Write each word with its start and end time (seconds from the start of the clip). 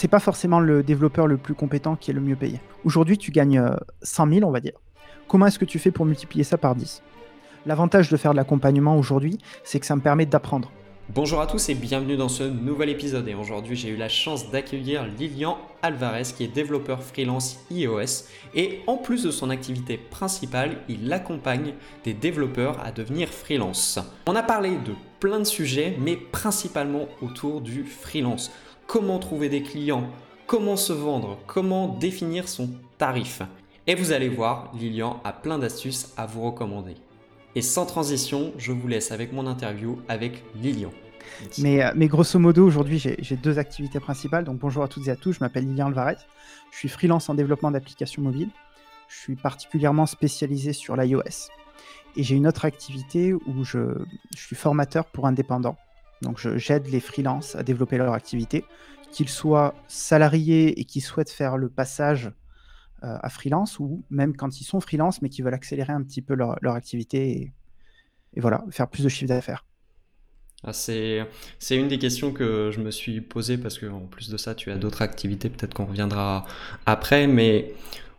c'est 0.00 0.08
pas 0.08 0.18
forcément 0.18 0.60
le 0.60 0.82
développeur 0.82 1.26
le 1.26 1.36
plus 1.36 1.52
compétent 1.52 1.94
qui 1.94 2.10
est 2.10 2.14
le 2.14 2.22
mieux 2.22 2.34
payé. 2.34 2.58
Aujourd'hui, 2.84 3.18
tu 3.18 3.32
gagnes 3.32 3.62
100 4.00 4.32
000, 4.32 4.48
on 4.48 4.50
va 4.50 4.60
dire. 4.60 4.72
Comment 5.28 5.44
est-ce 5.44 5.58
que 5.58 5.66
tu 5.66 5.78
fais 5.78 5.90
pour 5.90 6.06
multiplier 6.06 6.42
ça 6.42 6.56
par 6.56 6.74
10 6.74 7.02
L'avantage 7.66 8.08
de 8.08 8.16
faire 8.16 8.30
de 8.30 8.38
l'accompagnement 8.38 8.96
aujourd'hui, 8.96 9.36
c'est 9.62 9.78
que 9.78 9.84
ça 9.84 9.94
me 9.96 10.00
permet 10.00 10.24
d'apprendre. 10.24 10.72
Bonjour 11.10 11.42
à 11.42 11.46
tous 11.46 11.68
et 11.68 11.74
bienvenue 11.74 12.16
dans 12.16 12.30
ce 12.30 12.44
nouvel 12.44 12.88
épisode. 12.88 13.28
Et 13.28 13.34
aujourd'hui, 13.34 13.76
j'ai 13.76 13.90
eu 13.90 13.96
la 13.96 14.08
chance 14.08 14.50
d'accueillir 14.50 15.04
Lilian 15.18 15.58
Alvarez, 15.82 16.22
qui 16.34 16.44
est 16.44 16.48
développeur 16.48 17.02
freelance 17.02 17.58
iOS. 17.70 18.24
Et 18.54 18.80
en 18.86 18.96
plus 18.96 19.24
de 19.24 19.30
son 19.30 19.50
activité 19.50 19.98
principale, 19.98 20.78
il 20.88 21.12
accompagne 21.12 21.74
des 22.04 22.14
développeurs 22.14 22.78
à 22.82 22.90
devenir 22.90 23.28
freelance. 23.28 23.98
On 24.26 24.34
a 24.34 24.42
parlé 24.42 24.70
de 24.70 24.94
plein 25.18 25.40
de 25.40 25.44
sujets, 25.44 25.96
mais 26.00 26.16
principalement 26.16 27.06
autour 27.20 27.60
du 27.60 27.84
freelance. 27.84 28.50
Comment 28.92 29.20
trouver 29.20 29.48
des 29.48 29.62
clients 29.62 30.10
Comment 30.48 30.74
se 30.74 30.92
vendre 30.92 31.38
Comment 31.46 31.86
définir 31.86 32.48
son 32.48 32.70
tarif 32.98 33.40
Et 33.86 33.94
vous 33.94 34.10
allez 34.10 34.28
voir, 34.28 34.72
Lilian 34.74 35.20
a 35.22 35.32
plein 35.32 35.60
d'astuces 35.60 36.12
à 36.16 36.26
vous 36.26 36.42
recommander. 36.42 36.96
Et 37.54 37.62
sans 37.62 37.86
transition, 37.86 38.52
je 38.58 38.72
vous 38.72 38.88
laisse 38.88 39.12
avec 39.12 39.32
mon 39.32 39.46
interview 39.46 40.00
avec 40.08 40.42
Lilian. 40.56 40.90
Mais, 41.58 41.84
euh, 41.84 41.92
mais 41.94 42.08
grosso 42.08 42.36
modo, 42.40 42.66
aujourd'hui, 42.66 42.98
j'ai 42.98 43.36
deux 43.36 43.60
activités 43.60 44.00
principales. 44.00 44.42
Donc 44.42 44.58
bonjour 44.58 44.82
à 44.82 44.88
toutes 44.88 45.06
et 45.06 45.12
à 45.12 45.16
tous, 45.16 45.34
je 45.34 45.38
m'appelle 45.38 45.68
Lilian 45.68 45.86
Alvarez. 45.86 46.16
Je 46.72 46.78
suis 46.78 46.88
freelance 46.88 47.28
en 47.28 47.34
développement 47.34 47.70
d'applications 47.70 48.22
mobiles. 48.22 48.50
Je 49.08 49.18
suis 49.20 49.36
particulièrement 49.36 50.06
spécialisé 50.06 50.72
sur 50.72 50.96
l'iOS. 50.96 51.48
Et 52.16 52.24
j'ai 52.24 52.34
une 52.34 52.48
autre 52.48 52.64
activité 52.64 53.34
où 53.34 53.62
je, 53.62 53.78
je 54.36 54.40
suis 54.42 54.56
formateur 54.56 55.04
pour 55.04 55.28
indépendants. 55.28 55.76
Donc 56.22 56.38
j'aide 56.56 56.86
les 56.88 57.00
freelances 57.00 57.56
à 57.56 57.62
développer 57.62 57.96
leur 57.96 58.12
activité, 58.12 58.64
qu'ils 59.10 59.28
soient 59.28 59.74
salariés 59.88 60.78
et 60.78 60.84
qui 60.84 61.00
souhaitent 61.00 61.30
faire 61.30 61.56
le 61.56 61.68
passage 61.68 62.30
euh, 63.02 63.16
à 63.22 63.30
freelance 63.30 63.78
ou 63.78 64.04
même 64.10 64.36
quand 64.36 64.60
ils 64.60 64.64
sont 64.64 64.80
freelance 64.80 65.22
mais 65.22 65.30
qui 65.30 65.40
veulent 65.40 65.54
accélérer 65.54 65.92
un 65.92 66.02
petit 66.02 66.20
peu 66.20 66.34
leur, 66.34 66.74
activité 66.74 67.52
et, 68.34 68.40
voilà, 68.40 68.62
faire 68.70 68.88
plus 68.88 69.04
de 69.04 69.08
chiffre 69.08 69.28
d'affaires. 69.28 69.64
Ah, 70.62 70.74
c'est, 70.74 71.26
une 71.70 71.88
des 71.88 71.98
questions 71.98 72.32
que 72.32 72.70
je 72.70 72.80
me 72.80 72.90
suis 72.90 73.22
posée 73.22 73.56
parce 73.56 73.78
qu'en 73.78 74.00
plus 74.00 74.28
de 74.28 74.36
ça, 74.36 74.54
tu 74.54 74.70
as 74.70 74.76
d'autres 74.76 75.00
activités, 75.00 75.48
peut-être 75.48 75.72
qu'on 75.72 75.86
reviendra 75.86 76.44
après, 76.84 77.26
mais 77.26 77.72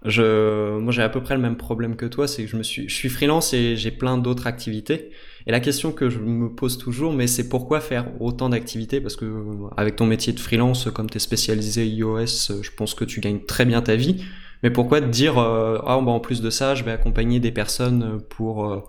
moi 0.04 0.92
j'ai 0.92 1.04
à 1.04 1.09
peu 1.09 1.22
près 1.22 1.36
le 1.36 1.42
même 1.42 1.58
problème 1.58 1.95
que 1.95 2.08
toi, 2.08 2.28
c'est 2.28 2.44
que 2.45 2.58
je 2.58 2.88
suis 2.88 3.09
freelance 3.09 3.54
et 3.54 3.78
j'ai 3.78 3.92
plein 3.92 4.17
d'autres 4.17 4.48
activités. 4.48 5.11
Et 5.47 5.52
la 5.52 5.59
question 5.59 5.92
que 5.92 6.09
je 6.09 6.20
me 6.20 6.50
pose 6.50 6.78
toujours, 6.78 7.14
mais 7.14 7.28
c'est 7.28 7.50
pourquoi 7.50 7.80
faire 7.80 8.06
autant 8.22 8.50
d'activités? 8.50 9.02
Parce 9.02 9.16
que 9.16 9.44
avec 9.75 9.95
ton 9.95 10.06
métier 10.06 10.33
de 10.33 10.39
freelance, 10.39 10.89
comme 10.92 11.09
tu 11.09 11.17
es 11.17 11.20
spécialisé 11.20 11.88
iOS, 11.88 12.61
je 12.61 12.70
pense 12.75 12.94
que 12.94 13.06
tu 13.06 13.20
gagnes 13.22 13.39
très 13.39 13.66
bien 13.66 13.81
ta 13.81 13.95
vie. 13.95 14.23
Mais 14.64 14.70
pourquoi 14.70 15.02
te 15.02 15.08
dire, 15.08 15.38
euh, 15.39 15.80
ah, 15.86 16.00
bah, 16.02 16.11
en 16.11 16.20
plus 16.20 16.42
de 16.42 16.50
ça, 16.50 16.75
je 16.75 16.83
vais 16.83 16.92
accompagner 16.92 17.39
des 17.39 17.52
personnes 17.52 18.22
pour, 18.30 18.72
euh, 18.72 18.81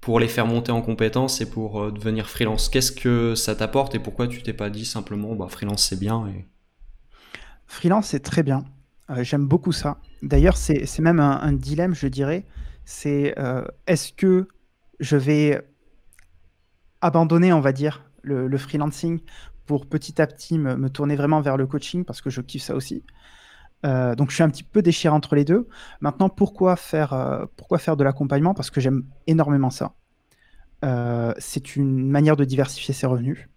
pour 0.00 0.20
les 0.20 0.28
faire 0.28 0.46
monter 0.46 0.72
en 0.72 0.80
compétences 0.80 1.40
et 1.40 1.50
pour 1.50 1.82
euh, 1.82 1.90
devenir 1.90 2.28
freelance? 2.30 2.68
Qu'est-ce 2.68 2.92
que 2.92 3.34
ça 3.34 3.54
t'apporte 3.54 3.94
et 3.94 3.98
pourquoi 3.98 4.26
tu 4.26 4.42
t'es 4.42 4.54
pas 4.54 4.70
dit 4.70 4.86
simplement, 4.86 5.34
bah, 5.34 5.48
freelance 5.48 5.86
c'est 5.86 6.00
bien. 6.00 6.26
Freelance 7.66 8.08
c'est 8.08 8.20
très 8.20 8.42
bien. 8.42 8.64
J'aime 9.20 9.46
beaucoup 9.46 9.72
ça. 9.72 9.98
D'ailleurs, 10.22 10.58
c'est 10.58 10.98
même 10.98 11.18
un, 11.20 11.52
dilemme, 11.52 11.94
je 11.94 12.08
dirais. 12.08 12.44
C'est 12.84 13.34
est-ce 13.86 14.12
que 14.12 14.48
je 15.00 15.16
vais 15.16 15.62
abandonner, 17.00 17.52
on 17.52 17.60
va 17.60 17.72
dire, 17.72 18.04
le, 18.22 18.56
freelancing 18.58 19.20
pour 19.66 19.86
petit 19.86 20.20
à 20.20 20.26
petit 20.26 20.58
me, 20.58 20.76
me, 20.76 20.90
tourner 20.90 21.16
vraiment 21.16 21.40
vers 21.40 21.56
le 21.56 21.66
coaching 21.66 22.04
parce 22.04 22.20
que 22.20 22.30
je 22.30 22.40
kiffe 22.40 22.62
ça 22.62 22.74
aussi 22.74 23.04
euh, 23.86 24.14
donc 24.14 24.30
je 24.30 24.34
suis 24.34 24.42
un 24.42 24.50
petit 24.50 24.62
peu 24.62 24.82
déchiré 24.82 25.14
entre 25.14 25.34
les 25.34 25.44
deux. 25.44 25.68
Maintenant, 26.00 26.28
pourquoi 26.28 26.76
faire, 26.76 27.12
euh, 27.12 27.46
pourquoi 27.56 27.78
faire 27.78 27.96
de 27.96 28.04
l'accompagnement? 28.04 28.54
Parce 28.54 28.70
que 28.70 28.80
j'aime 28.80 29.04
énormément 29.26 29.70
ça. 29.70 29.94
Euh, 30.84 31.32
c'est 31.38 31.76
une 31.76 32.08
manière 32.08 32.36
de 32.36 32.44
diversifier 32.44 32.94
ses 32.94 33.06
revenus. 33.06 33.48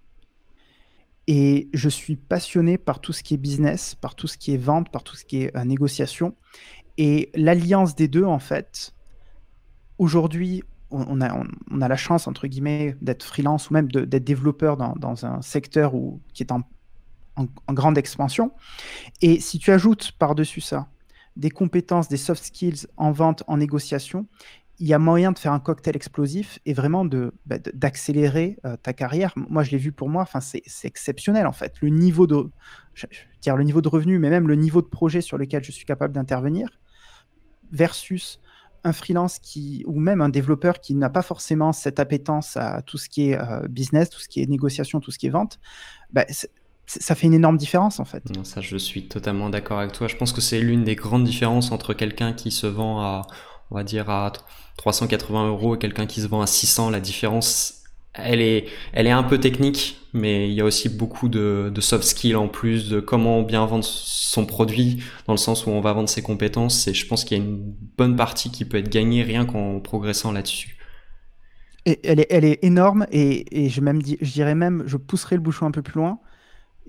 Et 1.27 1.69
je 1.73 1.89
suis 1.89 2.15
passionné 2.15 2.77
par 2.77 2.99
tout 2.99 3.13
ce 3.13 3.23
qui 3.23 3.35
est 3.35 3.37
business, 3.37 3.95
par 3.95 4.15
tout 4.15 4.27
ce 4.27 4.37
qui 4.37 4.53
est 4.53 4.57
vente, 4.57 4.91
par 4.91 5.03
tout 5.03 5.15
ce 5.15 5.25
qui 5.25 5.43
est 5.43 5.65
négociation. 5.65 6.35
Et 6.97 7.31
l'alliance 7.35 7.95
des 7.95 8.07
deux, 8.07 8.25
en 8.25 8.39
fait, 8.39 8.93
aujourd'hui, 9.97 10.63
on, 10.91 11.21
a, 11.21 11.43
on, 11.71 11.81
a, 11.81 11.87
la 11.87 11.95
chance, 11.95 12.27
entre 12.27 12.47
guillemets, 12.47 12.95
d'être 13.01 13.23
freelance 13.23 13.69
ou 13.69 13.73
même 13.73 13.91
d'être 13.91 14.23
développeur 14.23 14.77
dans, 14.77 14.93
dans, 14.95 15.25
un 15.25 15.41
secteur 15.41 15.93
qui 16.33 16.43
est 16.43 16.51
en 16.51 16.61
en, 17.35 17.73
grande 17.73 17.97
expansion. 17.97 18.51
Et 19.21 19.39
si 19.39 19.59
tu 19.59 19.71
ajoutes 19.71 20.11
par-dessus 20.13 20.61
ça 20.61 20.87
des 21.37 21.49
compétences, 21.49 22.09
des 22.09 22.17
soft 22.17 22.43
skills 22.43 22.87
en 22.97 23.11
vente, 23.11 23.43
en 23.47 23.55
négociation, 23.55 24.27
il 24.79 24.87
y 24.87 24.93
a 24.93 24.99
moyen 24.99 25.31
de 25.31 25.39
faire 25.39 25.53
un 25.53 25.61
cocktail 25.61 25.95
explosif 25.95 26.59
et 26.65 26.73
vraiment 26.73 27.05
bah, 27.45 27.57
d'accélérer 27.73 28.57
euh, 28.65 28.75
ta 28.75 28.91
carrière. 28.91 29.33
Moi, 29.35 29.63
je 29.63 29.71
l'ai 29.71 29.77
vu 29.77 29.93
pour 29.93 30.09
moi, 30.09 30.27
c'est, 30.41 30.61
exceptionnel 30.83 31.47
en 31.47 31.53
fait. 31.53 31.75
Le 31.81 31.87
niveau 31.87 32.27
de, 32.27 32.49
je, 32.95 33.05
dire 33.41 33.55
le 33.55 33.63
niveau 33.63 33.81
de 33.81 33.87
revenu, 33.87 34.19
mais 34.19 34.29
même 34.29 34.47
le 34.47 34.55
niveau 34.55 34.81
de 34.81 34.87
projet 34.87 35.21
sur 35.21 35.37
lequel 35.37 35.63
je 35.63 35.71
suis 35.71 35.85
capable 35.85 36.13
d'intervenir, 36.13 36.67
versus 37.71 38.41
un 38.83 38.93
freelance 38.93 39.39
qui, 39.39 39.83
ou 39.85 39.99
même 39.99 40.21
un 40.21 40.29
développeur 40.29 40.79
qui 40.79 40.95
n'a 40.95 41.09
pas 41.09 41.21
forcément 41.21 41.71
cette 41.73 41.99
appétence 41.99 42.57
à 42.57 42.81
tout 42.81 42.97
ce 42.97 43.09
qui 43.09 43.29
est 43.29 43.39
euh, 43.39 43.67
business, 43.67 44.09
tout 44.09 44.19
ce 44.19 44.27
qui 44.27 44.41
est 44.41 44.47
négociation, 44.47 44.99
tout 44.99 45.11
ce 45.11 45.19
qui 45.19 45.27
est 45.27 45.31
vente, 45.31 45.59
bah, 46.11 46.25
ça 46.85 47.15
fait 47.15 47.27
une 47.27 47.33
énorme 47.33 47.57
différence 47.57 47.99
en 47.99 48.05
fait. 48.05 48.23
Ça, 48.43 48.61
je 48.61 48.77
suis 48.77 49.07
totalement 49.07 49.49
d'accord 49.49 49.79
avec 49.79 49.93
toi. 49.93 50.07
Je 50.07 50.15
pense 50.15 50.33
que 50.33 50.41
c'est 50.41 50.59
l'une 50.59 50.83
des 50.83 50.95
grandes 50.95 51.23
différences 51.23 51.71
entre 51.71 51.93
quelqu'un 51.93 52.33
qui 52.33 52.51
se 52.51 52.67
vend 52.67 53.01
à, 53.01 53.27
on 53.69 53.75
va 53.75 53.83
dire, 53.83 54.09
à 54.09 54.33
380 54.77 55.47
euros 55.47 55.75
et 55.75 55.79
quelqu'un 55.79 56.05
qui 56.05 56.21
se 56.21 56.27
vend 56.27 56.41
à 56.41 56.47
600. 56.47 56.89
La 56.89 56.99
différence, 56.99 57.80
elle 58.13 58.41
est, 58.41 58.65
elle 58.93 59.07
est 59.07 59.11
un 59.11 59.23
peu 59.23 59.39
technique, 59.39 59.99
mais 60.13 60.49
il 60.49 60.53
y 60.53 60.61
a 60.61 60.65
aussi 60.65 60.89
beaucoup 60.89 61.29
de, 61.29 61.71
de 61.73 61.81
soft 61.81 62.03
skills 62.03 62.35
en 62.35 62.47
plus, 62.47 62.89
de 62.89 62.99
comment 62.99 63.41
bien 63.41 63.65
vendre 63.65 63.85
son 63.85 64.45
produit, 64.45 65.03
dans 65.27 65.33
le 65.33 65.37
sens 65.37 65.65
où 65.65 65.69
on 65.69 65.81
va 65.81 65.93
vendre 65.93 66.09
ses 66.09 66.21
compétences. 66.21 66.87
Et 66.87 66.93
je 66.93 67.07
pense 67.07 67.23
qu'il 67.23 67.37
y 67.37 67.41
a 67.41 67.43
une 67.43 67.73
bonne 67.97 68.15
partie 68.15 68.51
qui 68.51 68.65
peut 68.65 68.77
être 68.77 68.89
gagnée 68.89 69.23
rien 69.23 69.45
qu'en 69.45 69.79
progressant 69.79 70.31
là-dessus. 70.31 70.77
Et 71.85 71.99
elle 72.03 72.19
est, 72.19 72.27
elle 72.29 72.45
est 72.45 72.63
énorme 72.63 73.07
et, 73.11 73.65
et 73.65 73.69
je, 73.69 73.81
même, 73.81 74.01
je 74.03 74.31
dirais 74.31 74.55
même, 74.55 74.83
je 74.85 74.97
pousserai 74.97 75.35
le 75.35 75.41
bouchon 75.41 75.65
un 75.65 75.71
peu 75.71 75.81
plus 75.81 75.99
loin 75.99 76.19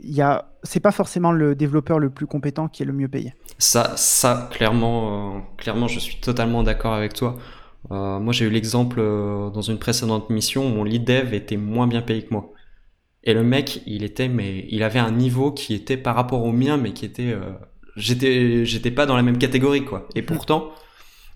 il 0.03 0.15
y 0.15 0.23
a, 0.23 0.53
c'est 0.63 0.81
pas 0.81 0.91
forcément 0.91 1.33
le 1.33 1.55
développeur 1.55 1.99
le 1.99 2.11
plus 2.11 2.27
compétent 2.27 2.69
qui 2.69 2.83
est 2.83 2.87
le 2.87 2.93
mieux 2.93 3.09
payé. 3.09 3.35
Ça, 3.59 3.93
ça 3.97 4.49
clairement, 4.51 5.37
euh, 5.37 5.41
clairement, 5.57 5.89
je 5.89 5.99
suis 5.99 6.17
totalement 6.17 6.63
d'accord 6.63 6.95
avec 6.95 7.15
toi. 7.15 7.37
Euh, 7.91 8.21
moi, 8.21 8.33
j'ai 8.33 8.45
eu 8.47 8.51
l'exemple 8.51 9.01
euh, 9.01 9.51
dans 9.51 9.63
une 9.63 9.79
précédente 9.79 10.31
mission, 10.31 10.69
mon 10.69 10.85
lead 10.85 11.05
dev 11.05 11.35
était 11.35 11.57
moins 11.57 11.87
bien 11.87 12.03
payé 12.03 12.23
que 12.23 12.33
moi. 12.33 12.53
Et 13.25 13.35
le 13.35 13.43
mec, 13.43 13.83
il 13.87 14.03
était, 14.05 14.29
mais 14.29 14.67
il 14.71 14.83
avait 14.83 14.99
un 14.99 15.11
niveau 15.11 15.53
qui 15.53 15.75
était 15.75 15.97
par 15.97 16.15
rapport 16.15 16.45
au 16.45 16.53
mien, 16.53 16.77
mais 16.77 16.93
qui 16.93 17.05
était, 17.05 17.37
j'étais, 17.97 18.65
j'étais 18.65 18.91
pas 18.91 19.07
dans 19.07 19.17
la 19.17 19.23
même 19.23 19.39
catégorie, 19.39 19.85
quoi. 19.85 20.09
Et 20.17 20.23
pourtant, 20.23 20.71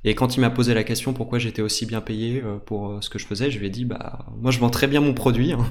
et 0.04 0.14
quand 0.14 0.36
il 0.36 0.40
m'a 0.40 0.50
posé 0.50 0.74
la 0.74 0.84
question 0.84 1.12
pourquoi 1.12 1.38
j'étais 1.38 1.62
aussi 1.62 1.86
bien 1.86 2.00
payé 2.00 2.42
pour 2.66 3.02
ce 3.02 3.10
que 3.10 3.18
je 3.20 3.26
faisais, 3.26 3.50
je 3.52 3.58
lui 3.60 3.68
ai 3.68 3.70
dit, 3.70 3.84
bah, 3.84 4.26
moi, 4.40 4.50
je 4.50 4.58
vends 4.58 4.70
très 4.70 4.88
bien 4.88 5.00
mon 5.00 5.14
produit. 5.14 5.52
Hein. 5.52 5.64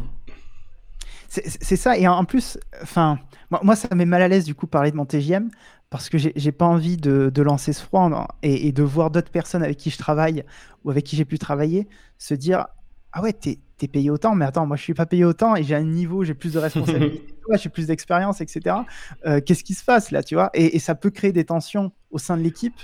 C'est 1.27 1.75
ça, 1.75 1.97
et 1.97 2.07
en 2.07 2.23
plus, 2.23 2.57
enfin, 2.81 3.19
moi, 3.61 3.75
ça 3.75 3.89
me 3.91 3.97
met 3.97 4.05
mal 4.05 4.21
à 4.21 4.27
l'aise 4.29 4.45
du 4.45 4.55
coup 4.55 4.67
parler 4.67 4.91
de 4.91 4.95
mon 4.95 5.05
TGM 5.05 5.49
parce 5.89 6.09
que 6.09 6.17
j'ai 6.17 6.51
pas 6.51 6.65
envie 6.65 6.97
de, 6.97 7.41
lancer 7.41 7.73
ce 7.73 7.81
froid 7.81 8.27
et, 8.41 8.71
de 8.71 8.83
voir 8.83 9.11
d'autres 9.11 9.31
personnes 9.31 9.63
avec 9.63 9.77
qui 9.77 9.89
je 9.89 9.97
travaille 9.97 10.43
ou 10.83 10.91
avec 10.91 11.05
qui 11.05 11.15
j'ai 11.15 11.25
pu 11.25 11.37
travailler 11.39 11.87
se 12.17 12.33
dire 12.33 12.67
Ah 13.11 13.21
ouais, 13.21 13.33
t'es 13.33 13.59
es 13.81 13.87
payé 13.87 14.09
autant, 14.09 14.35
mais 14.35 14.45
attends, 14.45 14.65
moi 14.65 14.77
je 14.77 14.83
suis 14.83 14.93
pas 14.93 15.05
payé 15.05 15.25
autant 15.25 15.55
et 15.55 15.63
j'ai 15.63 15.75
un 15.75 15.83
niveau, 15.83 16.23
j'ai 16.23 16.33
plus 16.33 16.53
de 16.53 16.59
responsabilité, 16.59 17.33
j'ai 17.61 17.69
plus 17.69 17.87
d'expérience, 17.87 18.41
etc. 18.41 18.77
Euh, 19.25 19.41
qu'est-ce 19.41 19.63
qui 19.63 19.73
se 19.73 19.83
passe 19.83 20.11
là, 20.11 20.23
tu 20.23 20.35
vois? 20.35 20.49
Et, 20.53 20.79
ça 20.79 20.95
peut 20.95 21.09
créer 21.11 21.31
des 21.31 21.45
tensions 21.45 21.91
au 22.09 22.17
sein 22.17 22.37
de 22.37 22.41
l'équipe, 22.41 22.79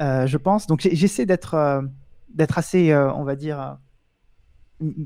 euh, 0.00 0.26
je 0.26 0.36
pense. 0.36 0.66
Donc 0.66 0.80
j'essaie 0.80 1.26
d'être 1.26 1.54
euh, 1.54 1.82
d'être 2.34 2.56
assez, 2.56 2.94
on 2.94 3.24
va 3.24 3.36
dire, 3.36 3.78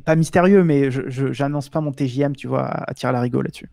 pas 0.04 0.16
mystérieux, 0.16 0.64
mais 0.64 0.90
je 0.90 1.32
j'annonce 1.32 1.68
pas 1.68 1.80
mon 1.80 1.92
TJM, 1.92 2.36
tu 2.36 2.46
vois, 2.46 2.66
à, 2.66 2.94
tirer 2.94 3.12
la 3.12 3.20
rigole 3.20 3.44
là-dessus. 3.44 3.70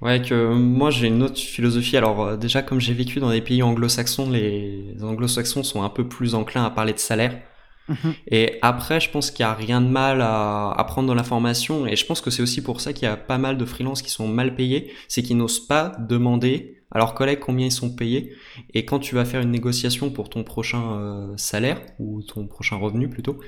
Ouais, 0.00 0.22
que 0.22 0.54
moi 0.54 0.90
j'ai 0.90 1.08
une 1.08 1.22
autre 1.22 1.38
philosophie. 1.38 1.96
Alors 1.96 2.22
euh, 2.22 2.36
déjà, 2.36 2.62
comme 2.62 2.80
j'ai 2.80 2.94
vécu 2.94 3.18
dans 3.20 3.30
des 3.30 3.40
pays 3.40 3.62
anglo-saxons, 3.62 4.30
les 4.30 4.94
anglo-saxons 5.02 5.64
sont 5.64 5.82
un 5.82 5.88
peu 5.88 6.06
plus 6.06 6.34
enclins 6.34 6.64
à 6.64 6.70
parler 6.70 6.92
de 6.92 6.98
salaire. 6.98 7.40
Mhm. 7.88 8.14
Et 8.30 8.58
après, 8.62 9.00
je 9.00 9.10
pense 9.10 9.30
qu'il 9.30 9.44
n'y 9.44 9.50
a 9.50 9.54
rien 9.54 9.80
de 9.80 9.88
mal 9.88 10.20
à, 10.20 10.70
à 10.70 10.84
prendre 10.84 11.08
de 11.08 11.14
l'information. 11.14 11.86
Et 11.86 11.96
je 11.96 12.06
pense 12.06 12.20
que 12.20 12.30
c'est 12.30 12.42
aussi 12.42 12.62
pour 12.62 12.80
ça 12.80 12.92
qu'il 12.92 13.08
y 13.08 13.10
a 13.10 13.16
pas 13.16 13.38
mal 13.38 13.56
de 13.56 13.64
freelances 13.64 14.02
qui 14.02 14.10
sont 14.10 14.28
mal 14.28 14.54
payés. 14.54 14.92
C'est 15.08 15.22
qu'ils 15.22 15.36
n'osent 15.36 15.66
pas 15.66 15.96
demander 15.98 16.82
à 16.90 16.98
leurs 16.98 17.14
collègues 17.14 17.40
combien 17.40 17.66
ils 17.66 17.72
sont 17.72 17.94
payés. 17.94 18.32
Et 18.74 18.84
quand 18.84 18.98
tu 18.98 19.14
vas 19.14 19.24
faire 19.24 19.40
une 19.40 19.50
négociation 19.50 20.10
pour 20.10 20.30
ton 20.30 20.44
prochain 20.44 20.92
euh, 20.92 21.32
salaire, 21.36 21.80
ou 21.98 22.22
ton 22.22 22.46
prochain 22.46 22.76
revenu 22.76 23.08
plutôt, 23.08 23.38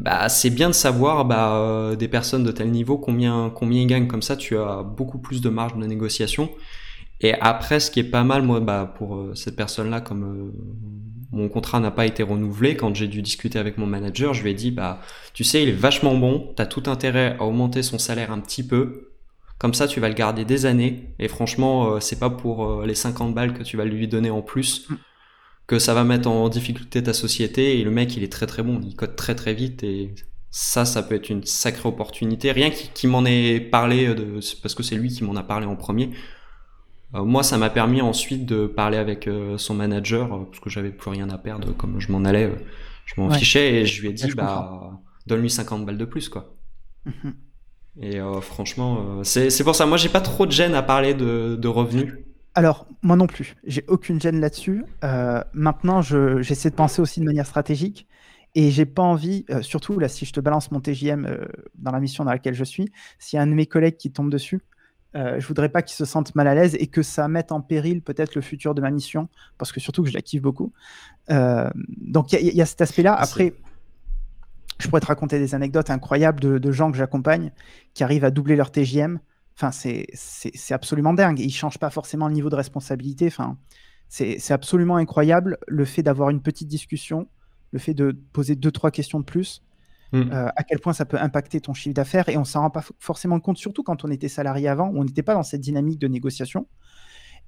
bah, 0.00 0.28
c'est 0.28 0.50
bien 0.50 0.68
de 0.68 0.74
savoir 0.74 1.24
bah, 1.24 1.56
euh, 1.56 1.96
des 1.96 2.08
personnes 2.08 2.42
de 2.42 2.50
tel 2.50 2.70
niveau 2.70 2.98
combien, 2.98 3.50
combien 3.54 3.82
ils 3.82 3.86
gagnent. 3.86 4.08
Comme 4.08 4.22
ça, 4.22 4.36
tu 4.36 4.58
as 4.58 4.82
beaucoup 4.82 5.18
plus 5.18 5.40
de 5.40 5.48
marge 5.48 5.76
de 5.76 5.86
négociation. 5.86 6.50
Et 7.20 7.34
après, 7.34 7.78
ce 7.80 7.90
qui 7.90 8.00
est 8.00 8.04
pas 8.04 8.24
mal, 8.24 8.42
moi, 8.42 8.60
bah, 8.60 8.92
pour 8.98 9.16
euh, 9.16 9.34
cette 9.34 9.54
personne-là, 9.54 10.00
comme 10.00 10.24
euh, 10.24 11.36
mon 11.36 11.48
contrat 11.48 11.78
n'a 11.78 11.92
pas 11.92 12.06
été 12.06 12.24
renouvelé, 12.24 12.76
quand 12.76 12.94
j'ai 12.94 13.06
dû 13.06 13.22
discuter 13.22 13.58
avec 13.58 13.78
mon 13.78 13.86
manager, 13.86 14.34
je 14.34 14.42
lui 14.42 14.50
ai 14.50 14.54
dit, 14.54 14.72
bah, 14.72 15.00
tu 15.32 15.44
sais, 15.44 15.62
il 15.62 15.68
est 15.68 15.72
vachement 15.72 16.16
bon, 16.16 16.52
t'as 16.56 16.66
tout 16.66 16.82
intérêt 16.86 17.36
à 17.38 17.44
augmenter 17.44 17.82
son 17.82 17.98
salaire 17.98 18.32
un 18.32 18.40
petit 18.40 18.66
peu. 18.66 19.10
Comme 19.58 19.74
ça, 19.74 19.86
tu 19.86 20.00
vas 20.00 20.08
le 20.08 20.14
garder 20.14 20.44
des 20.44 20.66
années. 20.66 21.14
Et 21.20 21.28
franchement, 21.28 22.00
c'est 22.00 22.18
pas 22.18 22.28
pour 22.28 22.82
les 22.82 22.96
50 22.96 23.32
balles 23.32 23.54
que 23.54 23.62
tu 23.62 23.76
vas 23.76 23.84
lui 23.84 24.08
donner 24.08 24.30
en 24.30 24.42
plus 24.42 24.88
mm. 24.90 24.94
Que 25.66 25.78
ça 25.78 25.94
va 25.94 26.04
mettre 26.04 26.28
en 26.28 26.48
difficulté 26.48 27.02
ta 27.02 27.12
société. 27.12 27.78
Et 27.78 27.84
le 27.84 27.90
mec, 27.90 28.16
il 28.16 28.22
est 28.22 28.32
très 28.32 28.46
très 28.46 28.62
bon, 28.62 28.80
il 28.82 28.94
code 28.94 29.16
très 29.16 29.34
très 29.34 29.54
vite 29.54 29.82
et 29.82 30.14
ça, 30.50 30.84
ça 30.84 31.02
peut 31.02 31.16
être 31.16 31.30
une 31.30 31.44
sacrée 31.44 31.88
opportunité. 31.88 32.52
Rien 32.52 32.70
qui, 32.70 33.06
m'en 33.08 33.24
ait 33.24 33.58
parlé, 33.58 34.14
de, 34.14 34.38
parce 34.62 34.74
que 34.74 34.84
c'est 34.84 34.94
lui 34.94 35.08
qui 35.08 35.24
m'en 35.24 35.34
a 35.34 35.42
parlé 35.42 35.66
en 35.66 35.74
premier. 35.74 36.10
Euh, 37.14 37.24
moi, 37.24 37.42
ça 37.42 37.58
m'a 37.58 37.70
permis 37.70 38.00
ensuite 38.00 38.46
de 38.46 38.66
parler 38.66 38.96
avec 38.96 39.26
euh, 39.26 39.58
son 39.58 39.74
manager, 39.74 40.32
euh, 40.32 40.44
parce 40.44 40.60
que 40.60 40.70
j'avais 40.70 40.90
plus 40.90 41.10
rien 41.10 41.28
à 41.30 41.38
perdre, 41.38 41.72
comme 41.72 41.98
je 41.98 42.12
m'en 42.12 42.24
allais, 42.24 42.52
je 43.04 43.20
m'en 43.20 43.30
fichais, 43.30 43.80
et 43.80 43.86
je 43.86 44.00
lui 44.00 44.10
ai 44.10 44.12
dit, 44.12 44.32
bah, 44.32 44.92
donne-lui 45.26 45.50
50 45.50 45.84
balles 45.86 45.98
de 45.98 46.04
plus, 46.04 46.28
quoi. 46.28 46.54
Mhm. 47.04 47.34
Et 48.00 48.18
franchement, 48.40 49.22
c'est 49.22 49.62
pour 49.62 49.76
ça, 49.76 49.86
moi, 49.86 49.96
j'ai 49.96 50.08
pas 50.08 50.20
trop 50.20 50.46
de 50.46 50.50
gêne 50.52 50.74
à 50.74 50.82
parler 50.82 51.14
de, 51.14 51.56
de 51.56 51.68
revenus. 51.68 52.12
Alors, 52.54 52.86
moi 53.02 53.16
non 53.16 53.26
plus, 53.26 53.56
j'ai 53.64 53.84
aucune 53.88 54.20
gêne 54.20 54.40
là-dessus. 54.40 54.84
maintenant, 55.52 56.02
j'essaie 56.02 56.70
de 56.70 56.74
penser 56.74 57.02
aussi 57.02 57.20
de 57.20 57.24
manière 57.24 57.46
stratégique. 57.46 58.06
Et 58.56 58.70
j'ai 58.70 58.86
pas 58.86 59.02
envie, 59.02 59.44
surtout 59.62 59.98
là, 59.98 60.06
si 60.06 60.24
je 60.24 60.32
te 60.32 60.38
balance 60.38 60.70
mon 60.70 60.80
TJM 60.80 61.26
dans 61.74 61.90
la 61.90 61.98
mission 61.98 62.24
dans 62.24 62.30
laquelle 62.30 62.54
je 62.54 62.62
suis, 62.62 62.92
s'il 63.18 63.36
y 63.36 63.40
a 63.40 63.42
un 63.42 63.48
de 63.48 63.54
mes 63.54 63.66
collègues 63.66 63.96
qui 63.96 64.12
tombe 64.12 64.30
dessus, 64.30 64.60
euh, 65.16 65.38
je 65.38 65.46
voudrais 65.46 65.68
pas 65.68 65.82
qu'ils 65.82 65.96
se 65.96 66.04
sentent 66.04 66.34
mal 66.34 66.48
à 66.48 66.54
l'aise 66.54 66.76
et 66.78 66.88
que 66.88 67.02
ça 67.02 67.28
mette 67.28 67.52
en 67.52 67.60
péril 67.60 68.02
peut-être 68.02 68.34
le 68.34 68.40
futur 68.40 68.74
de 68.74 68.80
ma 68.80 68.90
mission, 68.90 69.28
parce 69.58 69.70
que 69.70 69.78
surtout 69.78 70.02
que 70.02 70.08
je 70.08 70.14
la 70.14 70.22
kiffe 70.22 70.42
beaucoup. 70.42 70.72
Euh, 71.30 71.70
donc 71.76 72.32
il 72.32 72.54
y, 72.54 72.62
a 72.62 72.66
cet 72.66 72.80
aspect-là. 72.80 73.14
Après, 73.14 73.54
je 74.80 74.88
pourrais 74.88 75.00
te 75.00 75.06
raconter 75.06 75.38
des 75.38 75.54
anecdotes 75.54 75.90
incroyables 75.90 76.40
de, 76.40 76.72
gens 76.72 76.90
que 76.90 76.98
j'accompagne 76.98 77.52
qui 77.94 78.02
arrivent 78.02 78.24
à 78.24 78.30
doubler 78.30 78.56
leur 78.56 78.72
TJM. 78.72 79.20
Enfin, 79.56 79.70
c'est 79.70 80.72
absolument 80.72 81.14
dingue. 81.14 81.38
Ils 81.38 81.52
changent 81.52 81.78
pas 81.78 81.90
forcément 81.90 82.28
le 82.28 82.34
niveau 82.34 82.50
de 82.50 82.56
responsabilité. 82.56 83.26
Enfin, 83.26 83.56
c'est 84.08 84.52
absolument 84.52 84.96
incroyable 84.96 85.58
le 85.68 85.84
fait 85.84 86.02
d'avoir 86.02 86.30
une 86.30 86.42
petite 86.42 86.68
discussion, 86.68 87.28
le 87.72 87.78
fait 87.78 87.94
de 87.94 88.16
poser 88.32 88.56
deux 88.56 88.72
trois 88.72 88.90
questions 88.90 89.20
de 89.20 89.24
plus 89.24 89.62
Mm. 90.14 90.30
Euh, 90.32 90.48
à 90.54 90.62
quel 90.62 90.78
point 90.78 90.92
ça 90.92 91.04
peut 91.04 91.18
impacter 91.18 91.60
ton 91.60 91.74
chiffre 91.74 91.94
d'affaires 91.94 92.28
et 92.28 92.36
on 92.36 92.44
s'en 92.44 92.60
rend 92.60 92.70
pas 92.70 92.84
forcément 93.00 93.40
compte, 93.40 93.58
surtout 93.58 93.82
quand 93.82 94.04
on 94.04 94.10
était 94.12 94.28
salarié 94.28 94.68
avant, 94.68 94.88
où 94.88 95.00
on 95.00 95.04
n'était 95.04 95.24
pas 95.24 95.34
dans 95.34 95.42
cette 95.42 95.60
dynamique 95.60 95.98
de 95.98 96.06
négociation 96.06 96.68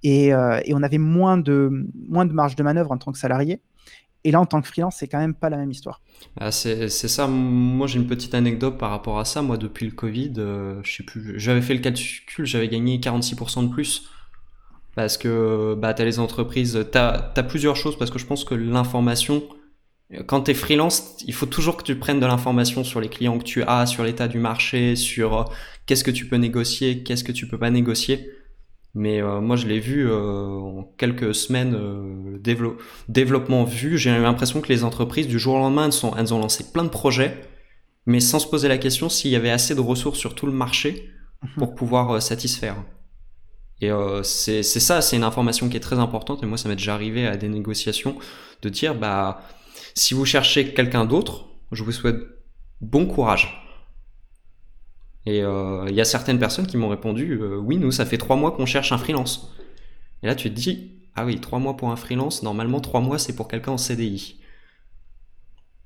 et, 0.02 0.34
euh, 0.34 0.60
et, 0.64 0.74
on 0.74 0.82
avait 0.82 0.98
moins 0.98 1.38
de, 1.38 1.88
moins 1.94 2.26
de 2.26 2.32
marge 2.32 2.56
de 2.56 2.62
manœuvre 2.62 2.90
en 2.90 2.98
tant 2.98 3.12
que 3.12 3.18
salarié. 3.18 3.62
Et 4.26 4.32
là, 4.32 4.40
en 4.40 4.46
tant 4.46 4.60
que 4.60 4.66
freelance, 4.66 4.96
c'est 4.98 5.06
quand 5.06 5.20
même 5.20 5.34
pas 5.34 5.50
la 5.50 5.56
même 5.56 5.70
histoire. 5.70 6.00
Ah, 6.40 6.50
c'est 6.50 6.88
ça. 6.88 7.28
Moi, 7.28 7.86
j'ai 7.86 8.00
une 8.00 8.08
petite 8.08 8.34
anecdote 8.34 8.76
par 8.76 8.90
rapport 8.90 9.20
à 9.20 9.24
ça. 9.24 9.40
Moi, 9.40 9.56
depuis 9.56 9.86
le 9.86 9.92
Covid, 9.92 10.32
euh, 10.38 10.80
je 10.82 10.96
sais 10.96 11.04
j'avais 11.36 11.62
fait 11.62 11.74
le 11.74 11.80
calcul, 11.80 12.44
j'avais 12.44 12.66
gagné 12.66 12.98
46% 12.98 13.68
de 13.68 13.72
plus. 13.72 14.10
Parce 14.96 15.16
que 15.16 15.76
bah, 15.78 15.94
tu 15.94 16.02
as 16.02 16.04
les 16.04 16.18
entreprises, 16.18 16.76
tu 16.90 16.98
as, 16.98 17.32
as, 17.36 17.42
plusieurs 17.44 17.76
choses, 17.76 17.96
parce 17.96 18.10
que 18.10 18.18
je 18.18 18.26
pense 18.26 18.42
que 18.42 18.56
l'information, 18.56 19.44
quand 20.26 20.40
tu 20.40 20.50
es 20.50 20.54
freelance, 20.54 21.18
il 21.24 21.32
faut 21.32 21.46
toujours 21.46 21.76
que 21.76 21.84
tu 21.84 21.94
prennes 21.94 22.18
de 22.18 22.26
l'information 22.26 22.82
sur 22.82 23.00
les 23.00 23.08
clients 23.08 23.38
que 23.38 23.44
tu 23.44 23.62
as, 23.62 23.86
sur 23.86 24.02
l'état 24.02 24.26
du 24.26 24.40
marché, 24.40 24.96
sur 24.96 25.38
euh, 25.38 25.44
qu'est-ce 25.86 26.02
que 26.02 26.10
tu 26.10 26.26
peux 26.26 26.36
négocier, 26.36 27.04
qu'est-ce 27.04 27.22
que 27.22 27.30
tu 27.30 27.46
peux 27.46 27.58
pas 27.58 27.70
négocier. 27.70 28.28
Mais 28.96 29.20
euh, 29.20 29.42
moi, 29.42 29.56
je 29.56 29.66
l'ai 29.66 29.78
vu 29.78 30.08
euh, 30.08 30.48
en 30.48 30.82
quelques 30.96 31.34
semaines, 31.34 31.78
développement 33.08 33.64
vu, 33.64 33.98
j'ai 33.98 34.18
l'impression 34.18 34.62
que 34.62 34.68
les 34.68 34.84
entreprises, 34.84 35.28
du 35.28 35.38
jour 35.38 35.56
au 35.56 35.58
lendemain, 35.58 35.84
elles, 35.84 35.92
sont, 35.92 36.16
elles 36.16 36.32
ont 36.32 36.38
lancé 36.38 36.72
plein 36.72 36.82
de 36.82 36.88
projets, 36.88 37.38
mais 38.06 38.20
sans 38.20 38.38
se 38.38 38.46
poser 38.46 38.68
la 38.68 38.78
question 38.78 39.10
s'il 39.10 39.30
y 39.30 39.36
avait 39.36 39.50
assez 39.50 39.74
de 39.74 39.80
ressources 39.80 40.18
sur 40.18 40.34
tout 40.34 40.46
le 40.46 40.52
marché 40.52 41.10
mhm. 41.42 41.50
pour 41.58 41.74
pouvoir 41.74 42.22
satisfaire. 42.22 42.76
Et 43.82 43.90
c'est 44.22 44.62
ça, 44.62 45.02
c'est 45.02 45.16
une 45.16 45.24
information 45.24 45.68
qui 45.68 45.76
est 45.76 45.80
très 45.80 45.98
importante. 45.98 46.42
Et 46.42 46.46
moi, 46.46 46.56
ça 46.56 46.70
m'est 46.70 46.76
déjà 46.76 46.94
arrivé 46.94 47.26
à 47.26 47.36
des 47.36 47.50
négociations 47.50 48.16
de 48.62 48.70
dire, 48.70 48.94
bah, 48.94 49.42
si 49.94 50.14
vous 50.14 50.24
cherchez 50.24 50.72
quelqu'un 50.72 51.04
d'autre, 51.04 51.48
je 51.72 51.84
vous 51.84 51.92
souhaite 51.92 52.16
bon 52.80 53.04
courage. 53.04 53.65
Et 55.26 55.42
euh, 55.42 55.84
il 55.88 55.94
y 55.94 56.00
a 56.00 56.04
certaines 56.04 56.38
personnes 56.38 56.66
qui 56.66 56.76
m'ont 56.76 56.88
répondu 56.88 57.38
euh, 57.40 57.56
Oui, 57.56 57.76
nous, 57.78 57.90
ça 57.90 58.06
fait 58.06 58.16
trois 58.16 58.36
mois 58.36 58.52
qu'on 58.52 58.64
cherche 58.64 58.92
un 58.92 58.98
freelance. 58.98 59.52
Et 60.22 60.26
là, 60.28 60.36
tu 60.36 60.48
te 60.48 60.54
dis 60.54 60.92
Ah 61.16 61.26
oui, 61.26 61.40
trois 61.40 61.58
mois 61.58 61.76
pour 61.76 61.90
un 61.90 61.96
freelance, 61.96 62.44
normalement, 62.44 62.80
trois 62.80 63.00
mois, 63.00 63.18
c'est 63.18 63.34
pour 63.34 63.48
quelqu'un 63.48 63.72
en 63.72 63.78
CDI. 63.78 64.40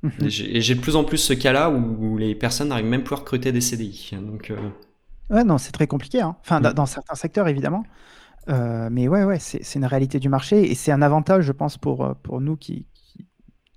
Mhm. 0.03 0.13
Et 0.27 0.61
j'ai 0.61 0.75
de 0.75 0.81
plus 0.81 0.97
en 0.97 1.05
plus 1.05 1.19
ce 1.19 1.33
cas-là 1.33 1.71
où, 1.71 2.19
les 2.19 2.35
personnes 2.35 2.69
n'arrivent 2.69 2.87
même 2.87 3.03
plus 3.03 3.15
à 3.15 3.19
recruter 3.19 3.51
des 3.51 3.63
CDI. 3.63 4.11
Donc, 4.13 4.51
euh, 4.51 4.57
Ouais, 5.31 5.45
non, 5.45 5.59
c'est 5.59 5.73
très 5.73 5.87
compliqué. 5.87 6.21
Hein. 6.21 6.37
Enfin, 6.41 6.61
mm. 6.61 6.75
dans 6.75 6.87
certains 6.87 7.15
secteurs, 7.15 7.49
évidemment. 7.49 7.85
mais 8.47 9.09
ouais, 9.09 9.25
ouais, 9.25 9.39
c'est 9.39 9.75
une 9.75 9.87
réalité 9.87 10.19
du 10.19 10.29
marché 10.29 10.71
et 10.71 10.75
c'est 10.75 10.93
un 10.93 11.03
avantage, 11.03 11.45
je 11.45 11.53
pense, 11.53 11.79
pour, 11.79 12.15
pour 12.23 12.41
nous 12.43 12.57
qui, 12.57 12.85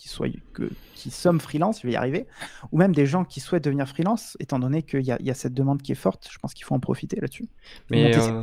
qui, 0.04 0.10
soient, 0.10 0.28
que, 0.52 0.70
qui 0.96 1.12
sommes 1.12 1.40
freelance, 1.40 1.80
je 1.82 1.88
vais 1.88 1.94
y 1.94 1.96
arriver, 1.96 2.28
ou 2.74 2.78
même 2.78 2.94
des 2.94 3.06
gens 3.06 3.24
qui 3.24 3.40
souhaitent 3.40 3.64
devenir 3.64 3.88
freelance, 3.88 4.36
étant 4.42 4.60
donné 4.60 4.84
qu'il 4.84 5.00
y, 5.00 5.16
y, 5.18 5.32
a 5.32 5.34
cette 5.34 5.54
demande 5.54 5.82
qui 5.82 5.94
est 5.94 5.96
forte, 5.96 6.28
je 6.30 6.38
pense 6.40 6.54
qu'il 6.54 6.66
faut 6.66 6.76
en 6.76 6.82
profiter 6.82 7.22
là-dessus. 7.22 7.48
Mais 7.90 8.18
euh, 8.18 8.42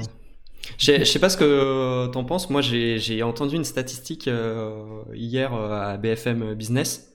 je 0.78 1.04
sais 1.04 1.18
pas 1.18 1.28
ce 1.28 1.36
que 1.36 2.10
tu 2.10 2.16
en 2.16 2.24
penses, 2.24 2.48
moi 2.48 2.62
j'ai 2.62 3.22
entendu 3.22 3.56
une 3.56 3.64
statistique 3.64 4.26
euh, 4.26 5.02
hier 5.12 5.52
euh, 5.52 5.92
à 5.92 5.98
BFM 5.98 6.54
Business, 6.54 7.14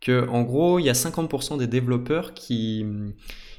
que 0.00 0.28
en 0.28 0.42
gros 0.42 0.80
il 0.80 0.86
y 0.86 0.90
a 0.90 0.94
50% 0.94 1.56
des 1.58 1.68
développeurs 1.68 2.34
qui 2.34 2.84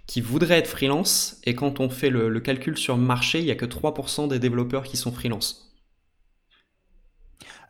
qui 0.06 0.20
voudraient 0.20 0.60
être 0.60 0.68
freelance, 0.68 1.40
et 1.46 1.56
quand 1.56 1.80
on 1.80 1.90
fait 1.90 2.10
le, 2.10 2.28
le 2.28 2.40
calcul 2.42 2.78
sur 2.78 2.98
le 2.98 3.02
marché, 3.02 3.40
il 3.40 3.46
y 3.46 3.52
a 3.52 3.56
que 3.56 3.66
3% 3.66 4.28
des 4.28 4.38
développeurs 4.38 4.84
qui 4.84 4.98
sont 4.98 5.12
freelance. 5.14 5.74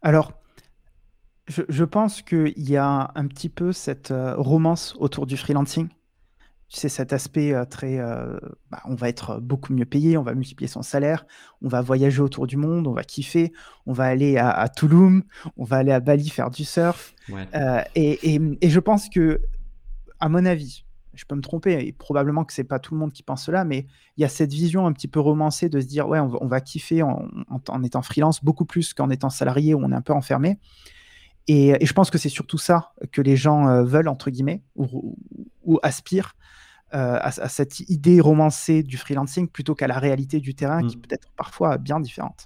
Alors, 0.02 0.34
je, 1.48 1.84
pense 1.84 2.22
qu'il 2.22 2.70
y 2.70 2.76
a 2.76 3.12
un 3.14 3.28
petit 3.28 3.50
peu 3.50 3.72
cette 3.72 4.12
euh, 4.12 4.36
romance 4.36 4.96
autour 5.00 5.26
du 5.26 5.38
freelancing. 5.38 5.90
Tu 6.68 6.80
sais, 6.80 6.90
cet 6.90 7.14
aspect 7.14 7.54
euh, 7.54 7.66
très. 7.66 8.00
Euh, 8.00 8.40
bah, 8.72 8.82
on 8.86 8.96
va 8.96 9.10
être 9.10 9.40
beaucoup 9.40 9.72
mieux 9.72 9.86
payé, 9.86 10.18
on 10.18 10.24
va 10.24 10.34
multiplier 10.34 10.68
son 10.68 10.82
salaire, 10.82 11.26
on 11.62 11.68
va 11.68 11.82
voyager 11.82 12.22
autour 12.22 12.48
du 12.48 12.58
monde, 12.58 12.88
on 12.88 12.94
va 12.94 13.04
kiffer, 13.04 13.54
on 13.86 13.94
va 13.94 14.06
aller 14.06 14.38
à, 14.38 14.50
à 14.50 14.68
Tulum, 14.70 15.24
on 15.58 15.64
va 15.64 15.78
aller 15.78 15.92
à 15.92 16.00
Bali 16.00 16.30
faire 16.30 16.50
du 16.50 16.66
surf. 16.66 17.14
Et, 17.94 18.36
et, 18.36 18.70
je 18.70 18.80
pense 18.80 19.08
que, 19.10 19.42
à 20.20 20.28
mon 20.28 20.46
avis, 20.46 20.84
je 21.14 21.26
peux 21.26 21.36
me 21.36 21.42
tromper, 21.42 21.74
et 21.86 21.94
probablement 21.94 22.44
que 22.44 22.54
c'est 22.54 22.64
pas 22.64 22.80
tout 22.80 22.96
le 22.96 23.00
monde 23.00 23.14
qui 23.14 23.22
pense 23.22 23.46
cela, 23.46 23.64
mais 23.64 23.86
il 24.18 24.22
y 24.22 24.26
a 24.26 24.30
cette 24.30 24.52
vision 24.52 24.88
un 24.88 24.94
petit 24.94 25.08
peu 25.08 25.20
romancée 25.20 25.70
de 25.70 25.80
se 25.80 25.86
dire 25.86 26.08
ouais, 26.08 26.20
on 26.20 26.48
va, 26.48 26.62
kiffer 26.62 27.04
en, 27.04 27.28
en, 27.48 27.84
étant 27.84 28.02
freelance 28.02 28.44
beaucoup 28.44 28.66
plus 28.66 28.96
qu'en 28.96 29.12
étant 29.12 29.30
salarié 29.30 29.76
où 29.76 29.82
on 29.84 29.92
est 29.92 29.96
un 29.96 30.02
peu 30.02 30.14
enfermé. 30.14 30.58
Et, 31.48 31.76
je 31.86 31.94
pense 31.94 32.10
que 32.10 32.18
c'est 32.18 32.30
surtout 32.30 32.58
ça 32.58 32.94
que 33.12 33.22
les 33.22 33.36
gens 33.36 33.68
euh, 33.68 33.84
veulent, 33.84 34.08
entre 34.08 34.30
guillemets, 34.30 34.62
ou, 34.76 35.16
aspirent 35.84 36.36
euh, 36.94 37.18
à, 37.20 37.32
cette 37.50 37.82
idée 37.82 38.20
romancée 38.22 38.84
du 38.84 38.98
freelancing 38.98 39.48
plutôt 39.48 39.76
qu'à 39.76 39.88
la 39.88 40.00
réalité 40.00 40.40
du 40.40 40.56
terrain 40.56 40.86
qui 40.88 40.98
mm. 40.98 41.02
peut 41.02 41.14
être 41.14 41.28
parfois 41.36 41.78
bien 41.78 42.00
différente. 42.00 42.46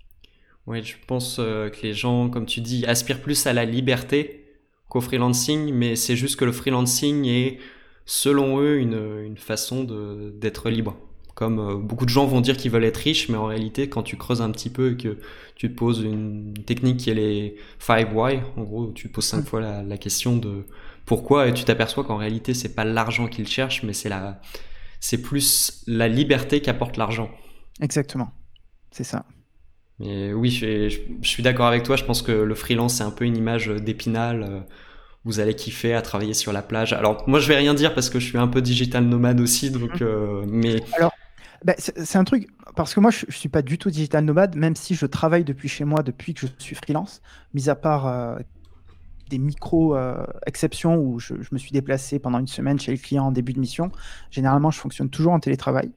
Oui, 0.68 0.84
je 0.84 0.96
pense 1.08 1.38
euh, 1.40 1.70
que 1.70 1.82
les 1.84 1.94
gens, 1.94 2.30
comme 2.30 2.46
tu 2.46 2.62
dis, 2.62 2.86
aspirent 2.86 3.22
plus 3.22 3.48
à 3.48 3.54
la 3.54 3.66
liberté 3.66 4.46
qu'au 4.88 5.02
freelancing, 5.02 5.74
mais 5.74 5.96
c'est 5.96 6.16
juste 6.16 6.38
que 6.38 6.46
le 6.46 6.52
freelancing 6.52 7.26
est, 7.26 7.60
selon 8.06 8.60
eux, 8.60 8.80
une, 8.80 9.22
une 9.24 9.38
façon 9.38 9.84
d'être 9.84 10.70
libre. 10.70 10.98
Comme 11.36 11.60
euh, 11.60 11.76
beaucoup 11.76 12.06
de 12.06 12.10
gens 12.10 12.26
vont 12.26 12.42
dire 12.42 12.58
qu'ils 12.58 12.72
veulent 12.72 12.84
être 12.84 12.98
riches, 12.98 13.30
mais 13.30 13.38
en 13.38 13.46
réalité, 13.46 13.88
quand 13.88 14.04
tu 14.04 14.18
creuses 14.18 14.42
un 14.42 14.52
petit 14.52 14.70
peu 14.70 14.92
et 14.92 14.98
que 14.98 15.18
tu 15.56 15.70
te 15.70 15.78
poses 15.78 16.02
une 16.02 16.54
technique 16.66 16.98
qui 16.98 17.10
est 17.10 17.14
les 17.14 17.56
5 17.80 18.14
why, 18.14 18.40
en 18.58 18.64
gros, 18.64 18.92
tu 18.92 19.08
poses 19.08 19.26
cinq 19.26 19.44
mm. 19.44 19.46
fois 19.46 19.62
la, 19.84 19.98
question 19.98 20.36
de 20.36 20.66
pourquoi, 21.06 21.48
et 21.48 21.54
tu 21.54 21.64
t'aperçois 21.64 22.04
qu'en 22.04 22.18
réalité, 22.18 22.54
c'est 22.54 22.76
pas 22.76 22.84
l'argent 22.84 23.28
qu'ils 23.28 23.48
cherchent, 23.48 23.84
mais 23.84 23.94
c'est 23.94 24.10
la, 24.10 24.42
c'est 25.00 25.22
plus 25.22 25.84
la 25.88 26.08
liberté 26.08 26.62
qu'apporte 26.62 26.98
l'argent. 26.98 27.30
Exactement, 27.82 28.32
c'est 28.92 29.04
ça. 29.04 29.26
Mais 30.00 30.34
oui, 30.34 30.50
je, 30.50 30.98
suis 31.24 31.44
d'accord 31.44 31.68
avec 31.68 31.84
toi. 31.84 31.96
Je 31.96 32.06
pense 32.06 32.22
que 32.22 32.32
le 32.32 32.56
freelance, 32.56 32.96
c'est 32.96 33.04
un 33.04 33.12
peu 33.12 33.26
une 33.26 33.36
image 33.36 33.68
d'épinal. 33.68 34.44
Euh, 34.44 34.60
vous 35.26 35.42
allez 35.42 35.54
kiffer 35.54 35.94
à 35.94 36.02
travailler 36.02 36.34
sur 36.34 36.54
la 36.54 36.62
plage. 36.62 36.94
Alors 36.94 37.28
moi, 37.28 37.40
je 37.40 37.48
vais 37.48 37.58
rien 37.58 37.74
dire 37.74 37.94
parce 37.94 38.10
que 38.10 38.20
je 38.20 38.26
suis 38.26 38.38
un 38.38 38.48
peu 38.48 38.62
digital 38.62 39.04
nomade 39.04 39.42
aussi, 39.42 39.72
donc. 39.72 40.00
Mm. 40.00 40.04
Euh, 40.04 40.46
mais 40.48 40.82
alors, 40.96 41.12
bah, 41.64 41.74
c'est 41.78 42.18
un 42.18 42.24
truc, 42.24 42.48
parce 42.76 42.94
que 42.94 43.00
moi, 43.00 43.12
je, 43.12 43.26
ne 43.26 43.32
suis 43.32 43.50
pas 43.50 43.62
du 43.62 43.78
tout 43.78 43.90
digital 43.90 44.24
nomade, 44.24 44.56
même 44.56 44.76
si 44.76 44.96
je 44.96 45.06
travaille 45.06 45.44
depuis 45.44 45.68
chez 45.68 45.86
moi 45.86 46.04
depuis 46.04 46.34
que 46.34 46.42
je 46.42 46.48
suis 46.58 46.76
freelance, 46.76 47.22
mis 47.54 47.70
à 47.70 47.76
part 47.76 48.08
euh, 48.08 48.38
des 49.30 49.40
micro-exceptions 49.40 50.94
euh, 50.94 50.98
où 50.98 51.20
je, 51.20 51.34
me 51.52 51.58
suis 51.58 51.72
déplacé 51.72 52.20
pendant 52.20 52.40
une 52.40 52.48
semaine 52.48 52.80
chez 52.80 52.92
le 52.92 52.98
client 52.98 53.26
en 53.26 53.32
début 53.32 53.54
de 53.54 53.60
mission. 53.60 53.92
Généralement, 54.32 54.72
je 54.72 54.80
fonctionne 54.80 55.10
toujours 55.10 55.34
en 55.34 55.40
télétravail. 55.40 55.92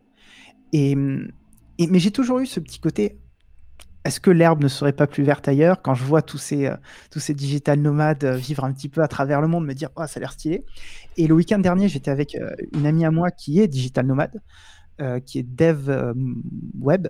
Et, 0.73 0.97
mais 0.97 1.99
j'ai 1.99 2.11
toujours 2.11 2.41
eu 2.41 2.47
ce 2.47 2.61
petit 2.61 2.81
côté 2.81 3.19
est-ce 4.05 4.19
que 4.19 4.33
l'herbe 4.33 4.61
ne 4.61 4.67
serait 4.67 4.93
pas 4.93 5.07
plus 5.07 5.23
verte 5.23 5.47
ailleurs 5.47 5.81
Quand 5.81 5.95
je 5.95 6.03
vois 6.03 6.23
tous 6.23 6.39
ces, 6.39 6.67
euh, 6.67 6.77
tous 7.13 7.21
ces 7.21 7.35
digital 7.35 7.79
nomades 7.79 8.25
vivre 8.25 8.65
un 8.65 8.73
petit 8.73 8.89
peu 8.89 9.01
à 9.01 9.07
travers 9.07 9.41
le 9.41 9.47
monde, 9.47 9.65
me 9.65 9.75
dire, 9.75 9.91
oh, 9.95 10.03
ça 10.09 10.19
a 10.19 10.21
l'air 10.21 10.33
stylé. 10.33 10.65
Et 11.17 11.29
le 11.29 11.35
week-end 11.35 11.61
dernier, 11.61 11.89
j'étais 11.89 12.11
avec 12.11 12.37
une 12.75 12.85
amie 12.85 13.05
à 13.05 13.13
moi 13.13 13.31
qui 13.31 13.61
est 13.61 13.69
digital 13.69 14.07
nomade, 14.07 14.43
qui 15.27 15.39
est 15.39 15.43
dev 15.43 15.91
web. 16.81 17.09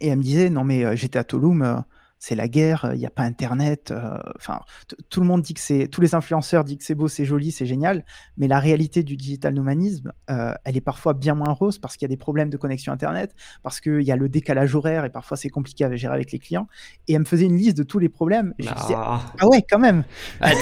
Et 0.00 0.08
elle 0.08 0.18
me 0.18 0.22
disait, 0.22 0.50
non 0.50 0.64
mais 0.64 0.96
j'étais 0.96 1.18
à 1.18 1.24
Tulum, 1.24 1.84
c'est 2.18 2.34
la 2.34 2.48
guerre, 2.48 2.90
il 2.94 2.98
n'y 2.98 3.06
a 3.06 3.10
pas 3.10 3.22
Internet. 3.22 3.90
Euh, 3.90 4.18
enfin, 4.36 4.60
tout 5.08 5.20
le 5.20 5.26
monde 5.26 5.42
dit 5.42 5.54
que 5.54 5.60
c'est, 5.60 5.88
tous 5.88 6.00
les 6.00 6.14
influenceurs 6.14 6.64
disent 6.64 6.78
que 6.78 6.84
c'est 6.84 6.94
beau, 6.94 7.08
c'est 7.08 7.24
joli, 7.24 7.52
c'est 7.52 7.66
génial, 7.66 8.04
mais 8.36 8.48
la 8.48 8.58
réalité 8.58 9.02
du 9.02 9.16
digital 9.16 9.54
nomanisme, 9.54 10.12
euh, 10.30 10.52
elle 10.64 10.76
est 10.76 10.82
parfois 10.82 11.14
bien 11.14 11.34
moins 11.34 11.52
rose 11.52 11.78
parce 11.78 11.96
qu'il 11.96 12.02
y 12.02 12.10
a 12.10 12.14
des 12.14 12.16
problèmes 12.16 12.50
de 12.50 12.56
connexion 12.56 12.92
Internet, 12.92 13.34
parce 13.62 13.80
qu'il 13.80 14.02
y 14.02 14.10
a 14.10 14.16
le 14.16 14.28
décalage 14.28 14.74
horaire 14.74 15.04
et 15.04 15.10
parfois 15.10 15.36
c'est 15.36 15.48
compliqué 15.48 15.84
à 15.84 15.94
gérer 15.94 16.14
avec 16.14 16.32
les 16.32 16.38
clients. 16.38 16.66
Et 17.06 17.14
elle 17.14 17.20
me 17.20 17.24
faisait 17.24 17.46
une 17.46 17.56
liste 17.56 17.76
de 17.76 17.84
tous 17.84 17.98
les 17.98 18.08
problèmes. 18.08 18.52
Et 18.58 18.64
je 18.64 18.74
disais, 18.74 18.94
ah. 18.96 19.20
ah 19.38 19.46
ouais, 19.48 19.62
quand 19.68 19.78
même. 19.78 20.04
Ah, 20.40 20.52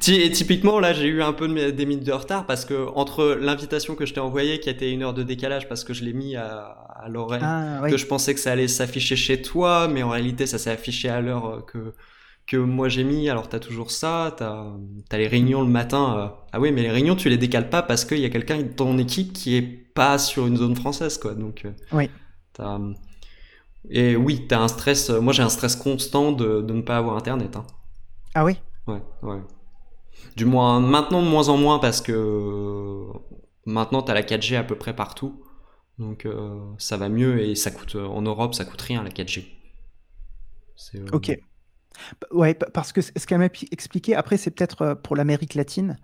typiquement, 0.00 0.80
là, 0.80 0.92
j'ai 0.92 1.06
eu 1.06 1.22
un 1.22 1.32
peu 1.32 1.48
de, 1.48 1.70
des 1.70 1.86
minutes 1.86 2.04
de 2.04 2.12
retard 2.12 2.46
parce 2.46 2.64
que 2.64 2.88
entre 2.94 3.38
l'invitation 3.40 3.94
que 3.94 4.04
je 4.04 4.12
t'ai 4.12 4.20
envoyée, 4.20 4.60
qui 4.60 4.68
été 4.68 4.90
une 4.90 5.02
heure 5.02 5.14
de 5.14 5.22
décalage 5.22 5.68
parce 5.68 5.84
que 5.84 5.94
je 5.94 6.04
l'ai 6.04 6.12
mis 6.12 6.36
à, 6.36 6.76
à 7.02 7.08
l'oreille, 7.08 7.40
ah, 7.42 7.80
que 7.88 7.96
je 7.96 8.06
pensais 8.06 8.34
que 8.34 8.40
ça 8.40 8.52
allait 8.52 8.68
s'afficher 8.68 9.16
chez 9.16 9.40
toi, 9.40 9.88
mais 9.88 10.02
en 10.02 10.10
réalité, 10.10 10.46
ça 10.46 10.58
s'est 10.58 10.70
affiché 10.70 10.99
à 11.08 11.20
l'heure 11.20 11.46
euh, 11.46 11.60
que, 11.60 11.94
que 12.46 12.56
moi 12.56 12.88
j'ai 12.88 13.04
mis. 13.04 13.28
Alors 13.28 13.48
tu 13.48 13.56
as 13.56 13.60
toujours 13.60 13.90
ça, 13.90 14.34
tu 14.36 14.44
as, 14.44 15.18
les 15.18 15.26
réunions 15.26 15.62
le 15.62 15.68
matin. 15.68 16.18
Euh, 16.18 16.42
ah 16.52 16.60
oui, 16.60 16.72
mais 16.72 16.82
les 16.82 16.90
réunions, 16.90 17.16
tu 17.16 17.28
les 17.28 17.38
décales 17.38 17.70
pas 17.70 17.82
parce 17.82 18.04
qu'il 18.04 18.18
y 18.18 18.24
a 18.24 18.30
quelqu'un 18.30 18.62
dans 18.62 18.74
ton 18.86 18.98
équipe 18.98 19.32
qui 19.32 19.56
est 19.56 19.62
pas 19.62 20.18
sur 20.18 20.46
une 20.46 20.56
zone 20.56 20.76
française. 20.76 21.18
quoi. 21.18 21.34
Donc, 21.34 21.64
euh, 21.64 21.72
oui. 21.92 22.10
Et 23.88 24.14
oui, 24.16 24.46
tu 24.46 24.54
as 24.54 24.60
un 24.60 24.68
stress. 24.68 25.10
Moi 25.10 25.32
j'ai 25.32 25.42
un 25.42 25.48
stress 25.48 25.76
constant 25.76 26.32
de, 26.32 26.60
de, 26.60 26.74
ne 26.74 26.82
pas 26.82 26.98
avoir 26.98 27.16
Internet. 27.16 27.56
Hein. 27.56 27.66
Ah 28.34 28.44
oui? 28.44 28.56
Ouais, 28.86 29.02
ouais. 29.22 29.40
Du 30.36 30.44
moins, 30.44 30.80
maintenant 30.80 31.22
de 31.22 31.28
moins 31.28 31.48
en 31.48 31.56
moins 31.56 31.78
parce 31.78 32.00
que 32.00 33.06
maintenant 33.64 34.02
tu 34.02 34.10
as 34.10 34.14
la 34.14 34.22
4G 34.22 34.56
à 34.56 34.62
peu 34.62 34.74
près 34.74 34.94
partout. 34.94 35.42
Donc 35.98 36.26
ça 36.78 36.96
va 36.96 37.08
mieux 37.08 37.40
et 37.40 37.54
ça 37.54 37.70
coûte 37.70 37.96
en 37.96 38.22
Europe, 38.22 38.54
ça 38.54 38.64
coûte 38.64 38.80
rien 38.82 39.02
la 39.02 39.10
4G. 39.10 39.59
Euh, 40.94 41.06
ok. 41.12 41.38
Ouais, 42.30 42.54
parce 42.54 42.92
que 42.92 43.00
ce 43.00 43.10
qu'elle 43.26 43.38
m'a 43.38 43.48
expliqué, 43.72 44.14
après, 44.14 44.36
c'est 44.36 44.50
peut-être 44.50 44.82
euh, 44.82 44.94
pour 44.94 45.16
l'Amérique 45.16 45.54
latine, 45.54 45.98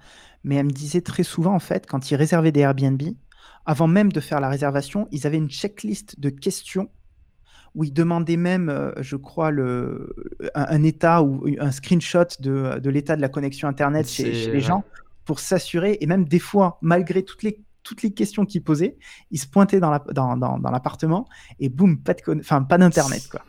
mais 0.45 0.57
elle 0.57 0.67
me 0.67 0.71
disait 0.71 1.01
très 1.01 1.23
souvent, 1.23 1.55
en 1.55 1.61
fait, 1.61 1.87
quand 1.87 2.11
ils 2.11 2.17
réservaient 2.17 2.53
des 2.53 2.61
Airbnb, 2.61 3.03
avant 3.65 3.87
même 3.87 4.13
de 4.13 4.21
faire 4.21 4.41
la 4.41 4.49
réservation, 4.49 5.09
ils 5.11 5.27
avaient 5.27 5.39
une 5.39 5.51
checklist 5.51 6.21
de 6.21 6.29
questions 6.29 6.91
où 7.75 7.85
ils 7.85 7.93
demandaient 7.93 8.37
même, 8.37 8.69
euh, 8.69 8.93
je 9.01 9.17
crois, 9.17 9.51
le, 9.51 10.15
un, 10.55 10.83
état 10.83 11.23
ou 11.23 11.47
un 11.59 11.71
screenshot 11.71 12.25
de, 12.41 12.79
de 12.79 12.91
l'état 12.91 13.17
de 13.17 13.21
la 13.21 13.29
connexion 13.29 13.69
Internet 13.69 14.09
chez, 14.09 14.51
les 14.51 14.61
gens 14.61 14.85
pour 15.25 15.41
s'assurer. 15.41 15.99
Et 16.01 16.07
même 16.07 16.27
des 16.27 16.39
fois, 16.39 16.79
malgré 16.81 17.23
toutes 17.23 17.43
les, 17.43 17.61
toutes 17.83 18.03
les 18.03 18.13
questions 18.13 18.47
qu'ils 18.47 18.63
posaient, 18.63 18.97
ils 19.31 19.39
se 19.39 19.47
pointaient 19.47 19.81
dans 19.81 19.91
l'appartement 19.91 20.37
dans, 20.37 20.59
dans, 21.09 21.27
et 21.61 21.69
boum, 21.69 21.99
pas 21.99 22.79
d'Internet. 22.79 23.29
quoi. 23.31 23.43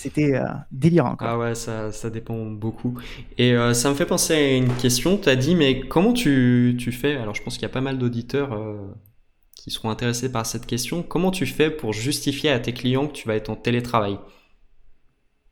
C'était 0.00 0.34
euh, 0.34 0.46
délirant. 0.72 1.14
Ah 1.20 1.36
ouais, 1.36 1.54
ça, 1.54 1.92
ça, 1.92 2.08
dépend 2.08 2.46
beaucoup. 2.46 2.98
Et 3.36 3.52
euh, 3.52 3.74
ça 3.74 3.90
me 3.90 3.94
fait 3.94 4.06
penser 4.06 4.32
à 4.32 4.56
une 4.56 4.74
question. 4.76 5.18
Tu 5.18 5.28
as 5.28 5.36
dit, 5.36 5.54
mais 5.54 5.80
comment 5.80 6.14
tu, 6.14 6.74
tu 6.78 6.90
fais? 6.90 7.16
Alors, 7.16 7.34
je 7.34 7.42
pense 7.42 7.54
qu'il 7.54 7.64
y 7.64 7.66
a 7.66 7.70
pas 7.70 7.82
mal 7.82 7.98
d'auditeurs 7.98 8.54
euh, 8.54 8.78
qui 9.54 9.70
seront 9.70 9.90
intéressés 9.90 10.32
par 10.32 10.46
cette 10.46 10.64
question. 10.64 11.02
Comment 11.02 11.30
tu 11.30 11.44
fais 11.44 11.70
pour 11.70 11.92
justifier 11.92 12.50
à 12.50 12.58
tes 12.58 12.72
clients 12.72 13.08
que 13.08 13.12
tu 13.12 13.28
vas 13.28 13.34
être 13.34 13.50
en 13.50 13.56
télétravail? 13.56 14.18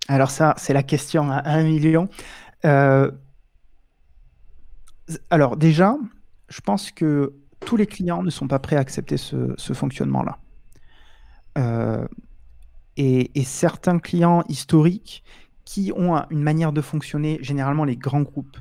Alors, 0.09 0.31
ça, 0.31 0.55
c'est 0.57 0.73
la 0.73 0.83
question 0.83 1.31
à 1.31 1.43
un 1.47 1.65
million. 1.65 2.09
Alors, 5.31 5.59
déjà, 5.59 5.97
je 6.49 6.61
pense 6.63 6.91
que 6.91 7.35
tous 7.61 7.77
les 7.77 7.87
clients 7.87 8.23
ne 8.23 8.31
sont 8.31 8.49
pas 8.49 8.59
prêts 8.59 8.77
à 8.77 8.81
accepter 8.81 9.19
ce, 9.19 9.53
ce 9.59 9.75
fonctionnement-là. 9.75 10.39
Et, 13.01 13.31
certains 13.45 14.01
clients 14.01 14.43
historiques 14.49 15.23
qui 15.65 15.93
ont 15.95 16.21
une 16.31 16.43
manière 16.43 16.73
de 16.73 16.81
fonctionner, 16.81 17.39
généralement 17.43 17.85
les 17.85 17.97
grands 17.97 18.23
groupes. 18.23 18.59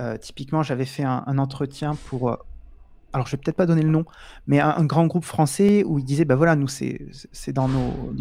Euh, 0.00 0.16
typiquement, 0.18 0.64
j'avais 0.64 0.84
fait 0.84 1.04
un, 1.04 1.38
entretien 1.38 1.94
pour, 2.06 2.30
euh, 2.30 2.36
alors 3.12 3.28
je 3.28 3.36
vais 3.36 3.40
peut-être 3.42 3.56
pas 3.56 3.66
donner 3.66 3.82
le 3.82 3.90
nom, 3.90 4.04
mais 4.48 4.58
un, 4.58 4.84
grand 4.84 5.06
groupe 5.06 5.24
français 5.24 5.84
où 5.84 6.00
il 6.00 6.04
disait, 6.04 6.24
ben 6.24 6.34
voilà, 6.34 6.56
nous 6.56 6.66
c'est 6.66 7.52
dans 7.52 7.68
nos, 7.68 8.12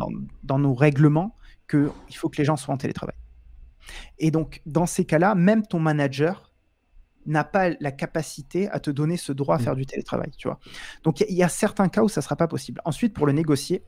dans, 0.44 0.60
nos 0.60 0.74
règlements 0.76 1.36
qu'il 1.68 1.90
faut 2.16 2.30
que 2.30 2.38
les 2.38 2.46
gens 2.46 2.58
soient 2.58 2.76
en 2.76 2.78
télétravail. 2.78 3.16
Et 4.20 4.30
donc, 4.30 4.62
dans 4.68 4.86
ces 4.86 5.04
cas-là, 5.04 5.34
même 5.34 5.66
ton 5.66 5.80
manager 5.80 6.54
n'a 7.26 7.44
pas 7.44 7.70
la 7.80 7.92
capacité 7.92 8.70
à 8.70 8.80
te 8.80 8.92
donner 8.92 9.18
ce 9.18 9.32
droit 9.32 9.56
à 9.56 9.60
faire 9.60 9.76
du 9.76 9.88
télétravail, 9.88 10.30
tu 10.38 10.48
vois. 10.48 10.60
Donc, 11.04 11.22
il 11.22 11.36
y, 11.36 11.42
a 11.42 11.50
certains 11.50 11.90
cas 11.90 12.04
où 12.04 12.10
ça 12.10 12.22
sera 12.22 12.36
pas 12.36 12.48
possible. 12.48 12.82
Ensuite, 12.86 13.16
pour 13.16 13.26
le 13.26 13.34
négocier, 13.34 13.84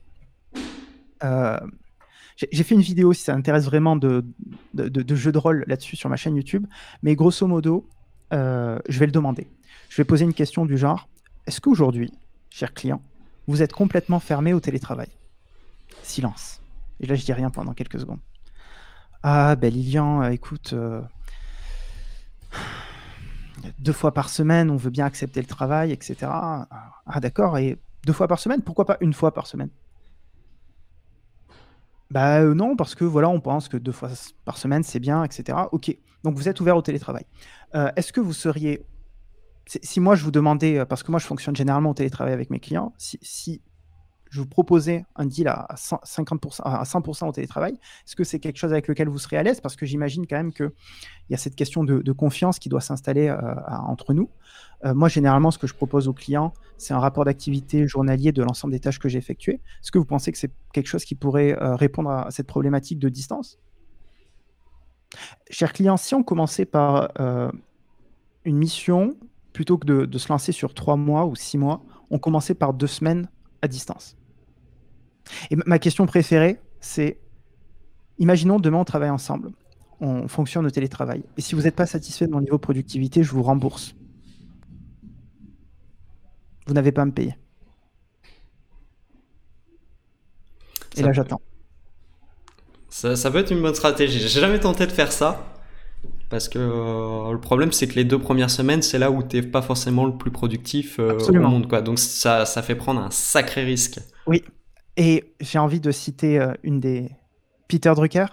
j'ai 1.22 2.64
fait 2.64 2.76
une 2.76 2.82
vidéo 2.82 3.14
si 3.14 3.24
ça 3.24 3.34
intéresse 3.34 3.66
vraiment 3.66 3.96
de, 3.96 4.26
de, 4.74 5.16
jeux 5.16 5.32
de 5.32 5.38
rôle 5.38 5.64
là-dessus 5.68 5.96
sur 5.96 6.10
ma 6.10 6.16
chaîne 6.16 6.36
YouTube, 6.36 6.66
mais 7.02 7.16
grosso 7.16 7.48
modo, 7.48 7.88
euh, 8.34 8.78
je 8.88 9.00
vais 9.00 9.08
le 9.08 9.12
demander. 9.12 9.48
Je 9.90 9.98
vais 9.98 10.06
poser 10.06 10.26
une 10.26 10.34
question 10.34 10.66
du 10.66 10.78
genre 10.78 11.08
est-ce 11.48 11.62
qu'aujourd'hui, 11.62 12.12
cher 12.50 12.74
client, 12.74 13.02
vous 13.48 13.62
êtes 13.62 13.72
complètement 13.72 14.20
fermé 14.20 14.54
au 14.54 14.60
télétravail? 14.60 15.08
Silence. 16.04 16.62
Et 17.00 17.08
là, 17.08 17.16
je 17.16 17.24
dis 17.24 17.34
rien 17.34 17.50
pendant 17.50 17.74
quelques 17.74 18.00
secondes. 18.00 18.20
Ah, 19.24 19.56
ben 19.56 19.74
Lilian, 19.74 20.24
euh, 20.24 20.30
écoute, 20.30 20.76
deux 23.80 23.94
fois 23.94 24.14
par 24.14 24.30
semaine, 24.30 24.70
on 24.70 24.76
veut 24.76 24.90
bien 24.90 25.06
accepter 25.06 25.42
le 25.42 25.48
travail, 25.48 25.92
etc. 25.92 26.16
Ah, 26.22 27.20
d'accord, 27.22 27.58
et 27.58 27.78
deux 28.06 28.14
fois 28.14 28.28
par 28.28 28.40
semaine 28.40 28.62
Pourquoi 28.62 28.86
pas 28.86 28.98
une 29.02 29.14
fois 29.14 29.34
par 29.34 29.48
semaine? 29.48 29.70
Bah 32.10 32.42
euh, 32.42 32.54
non, 32.54 32.76
parce 32.76 32.96
que 32.96 33.04
voilà, 33.04 33.30
on 33.30 33.40
pense 33.40 33.68
que 33.68 33.78
deux 33.78 33.92
fois 33.92 34.10
par 34.46 34.58
semaine, 34.58 34.84
c'est 34.84 35.00
bien, 35.00 35.24
etc. 35.24 35.58
Ok, 35.72 35.96
donc 36.24 36.36
vous 36.36 36.48
êtes 36.48 36.60
ouvert 36.62 36.78
au 36.78 36.82
télétravail. 36.82 37.26
Euh, 37.76 37.92
est-ce 37.96 38.14
que 38.14 38.22
vous 38.22 38.34
seriez... 38.34 38.86
Si 39.66 40.00
moi 40.00 40.16
je 40.16 40.24
vous 40.24 40.32
demandais, 40.32 40.80
euh, 40.80 40.86
parce 40.86 41.04
que 41.04 41.12
moi 41.12 41.20
je 41.20 41.26
fonctionne 41.26 41.56
généralement 41.56 41.90
au 41.90 41.94
télétravail 41.94 42.34
avec 42.34 42.50
mes 42.50 42.60
clients, 42.60 42.94
si, 42.98 43.62
je 44.30 44.42
vous 44.42 44.48
proposais 44.48 45.06
un 45.16 45.26
deal 45.26 45.48
à 45.48 45.68
50%, 45.76 46.62
à 46.64 46.84
100% 46.84 47.28
au 47.28 47.32
télétravail, 47.32 47.74
est-ce 47.74 48.16
que 48.16 48.24
c'est 48.24 48.40
quelque 48.40 48.58
chose 48.58 48.72
avec 48.72 48.88
lequel 48.88 49.08
vous 49.10 49.18
serez 49.18 49.38
à 49.38 49.44
l'aise? 49.44 49.62
Parce 49.62 49.76
que 49.76 49.86
j'imagine 49.86 50.28
quand 50.28 50.38
même 50.38 50.54
qu'il 50.54 50.72
y 51.30 51.34
a 51.34 51.38
cette 51.38 51.56
question 51.56 51.84
de, 51.84 52.12
confiance 52.12 52.60
qui 52.60 52.70
doit 52.70 52.82
s'installer 52.82 53.34
entre 53.88 54.14
nous. 54.14 54.30
Euh, 54.86 54.94
moi, 54.94 55.10
généralement, 55.10 55.52
ce 55.52 55.58
que 55.58 55.68
je 55.68 55.74
propose 55.74 56.08
aux 56.08 56.14
clients, 56.14 56.54
c'est 56.78 56.94
un 56.94 57.00
rapport 57.00 57.26
d'activité 57.26 57.88
journalier 57.88 58.32
de 58.32 58.44
l'ensemble 58.44 58.74
des 58.74 58.80
tâches 58.80 59.00
que 59.00 59.10
j'ai 59.10 59.18
effectuées. 59.18 59.62
Est-ce 59.82 59.92
que 59.92 59.98
vous 59.98 60.06
pensez 60.06 60.32
que 60.32 60.38
c'est 60.38 60.52
quelque 60.74 60.88
chose 60.88 61.06
qui 61.06 61.16
pourrait 61.16 61.58
euh, 61.62 61.76
répondre 61.76 62.10
à 62.10 62.32
cette 62.32 62.48
problématique 62.48 63.00
de 63.00 63.10
distance? 63.10 63.60
Chers 65.50 65.74
clients, 65.74 65.98
si 65.98 66.14
on 66.14 66.24
commençait 66.24 66.66
par 66.66 67.10
euh, 67.20 67.52
une 68.46 68.58
mission, 68.58 69.16
plutôt 69.54 69.78
que 69.78 69.88
de, 69.88 70.18
se 70.18 70.30
lancer 70.30 70.52
sur 70.52 70.74
trois 70.74 70.98
mois 70.98 71.26
ou 71.26 71.36
six 71.36 71.58
mois, 71.58 71.82
on 72.12 72.20
commençait 72.20 72.54
par 72.54 72.74
deux 72.74 72.88
semaines 72.88 73.30
à 73.62 73.68
distance. 73.68 74.16
Et 75.52 75.56
ma 75.66 75.80
question 75.80 76.06
préférée, 76.06 76.60
c'est 76.80 77.20
imaginons 78.18 78.60
demain 78.60 78.78
on 78.78 78.86
travaille 78.86 79.10
ensemble, 79.10 79.52
on 80.00 80.28
fonctionne 80.28 80.66
au 80.66 80.70
télétravail. 80.70 81.24
Et 81.38 81.42
si 81.42 81.56
vous 81.56 81.64
n'êtes 81.64 81.76
pas 81.76 81.86
satisfait 81.86 82.28
de 82.28 82.32
mon 82.32 82.42
niveau 82.42 82.56
de 82.56 82.62
productivité, 82.62 83.24
je 83.24 83.32
vous 83.32 83.44
rembourse 83.44 83.96
vous 86.68 86.74
n'avez 86.74 86.92
pas 86.92 87.02
à 87.02 87.06
me 87.06 87.12
payer. 87.12 87.36
Et 90.98 91.02
là, 91.02 91.14
j'attends. 91.14 91.42
Ça, 92.90 93.16
ça, 93.16 93.32
peut 93.32 93.38
être 93.38 93.52
une 93.52 93.62
bonne 93.62 93.76
stratégie. 93.76 94.20
J'ai 94.20 94.42
jamais 94.42 94.60
tenté 94.60 94.86
de 94.86 94.92
faire 94.92 95.12
ça. 95.12 95.57
Parce 96.30 96.50
que 96.50 96.60
euh, 96.60 97.32
le 97.32 97.40
problème, 97.40 97.72
c'est 97.72 97.88
que 97.88 97.96
les 97.96 98.04
deux 98.04 98.20
premières 98.20 98.50
semaines, 98.50 98.82
c'est 98.82 99.00
là 99.00 99.12
où 99.12 99.24
tu 99.24 99.38
n'es 99.38 99.42
pas 99.42 99.62
forcément 99.62 100.06
le 100.06 100.18
plus 100.18 100.32
productif 100.32 101.00
euh, 101.00 101.18
au 101.18 101.34
monde. 101.34 101.68
Quoi. 101.68 101.82
Donc 101.82 102.00
ça, 102.00 102.46
ça 102.46 102.62
fait 102.62 102.76
prendre 102.76 103.02
un 103.02 103.12
sacré 103.12 103.64
risque. 103.64 104.00
Oui. 104.26 104.44
Et 104.98 105.34
j'ai 105.40 105.60
envie 105.60 105.80
de 105.80 105.92
citer 105.92 106.40
euh, 106.40 106.54
une 106.64 106.80
des. 106.80 107.10
Peter 107.68 107.94
Drucker 107.96 108.26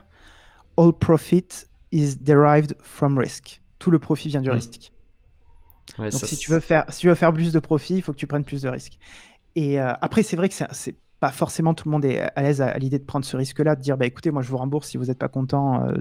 All 0.77 0.93
profit 0.93 1.67
is 1.93 2.17
derived 2.17 2.77
from 2.83 3.19
risk. 3.19 3.61
Tout 3.79 3.91
le 3.91 3.99
profit 3.99 4.29
vient 4.29 4.41
du 4.41 4.51
risque. 4.51 4.93
Donc 5.99 6.13
si, 6.13 6.37
tu 6.37 6.51
veux 6.51 6.61
faire, 6.61 6.85
si 6.89 7.01
tu 7.01 7.09
veux 7.09 7.15
faire 7.15 7.33
plus 7.33 7.53
de 7.53 7.59
profit, 7.59 7.97
il 7.97 8.03
faut 8.03 8.13
que 8.13 8.19
tu 8.19 8.27
prennes 8.27 8.45
plus 8.45 8.63
de 8.63 8.69
risques. 8.69 8.99
Et 9.55 9.81
euh, 9.81 9.93
après, 10.01 10.23
c'est 10.23 10.37
vrai 10.37 10.49
que 10.49 10.55
c'est 10.55 10.97
pas 11.21 11.31
forcément 11.31 11.75
tout 11.75 11.89
le 11.89 11.93
monde 11.93 12.05
est 12.05 12.21
à 12.21 12.43
l'aise 12.43 12.61
à, 12.61 12.77
l'idée 12.79 12.99
de 12.99 13.05
prendre 13.05 13.25
ce 13.25 13.37
risque-là, 13.37 13.77
de 13.77 13.81
dire 13.81 13.97
bah, 13.97 14.07
écoutez, 14.07 14.31
moi 14.31 14.43
je 14.43 14.49
vous 14.49 14.57
rembourse 14.57 14.89
si 14.89 14.97
vous 14.97 15.07
n'êtes 15.07 15.19
pas 15.19 15.29
content 15.29 15.85
euh, 15.85 15.93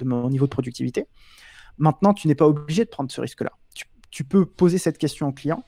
de, 0.00 0.04
mon 0.04 0.28
niveau 0.30 0.46
de 0.46 0.50
productivité. 0.50 1.06
Maintenant, 1.78 2.14
tu 2.14 2.28
n'es 2.28 2.34
pas 2.34 2.46
obligé 2.46 2.84
de 2.84 2.90
prendre 2.90 3.10
ce 3.10 3.20
risque-là. 3.20 3.52
Tu, 4.10 4.22
peux 4.22 4.46
poser 4.46 4.78
cette 4.78 4.96
question 4.96 5.26
au 5.26 5.32
client, 5.32 5.64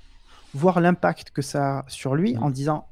voir 0.55 0.81
l'impact 0.81 1.33
que 1.33 1.43
ça 1.43 1.81
a 1.81 1.85
sur 1.89 2.15
lui 2.15 2.35
mmh. 2.35 2.43
en 2.45 2.51
disant 2.51 2.87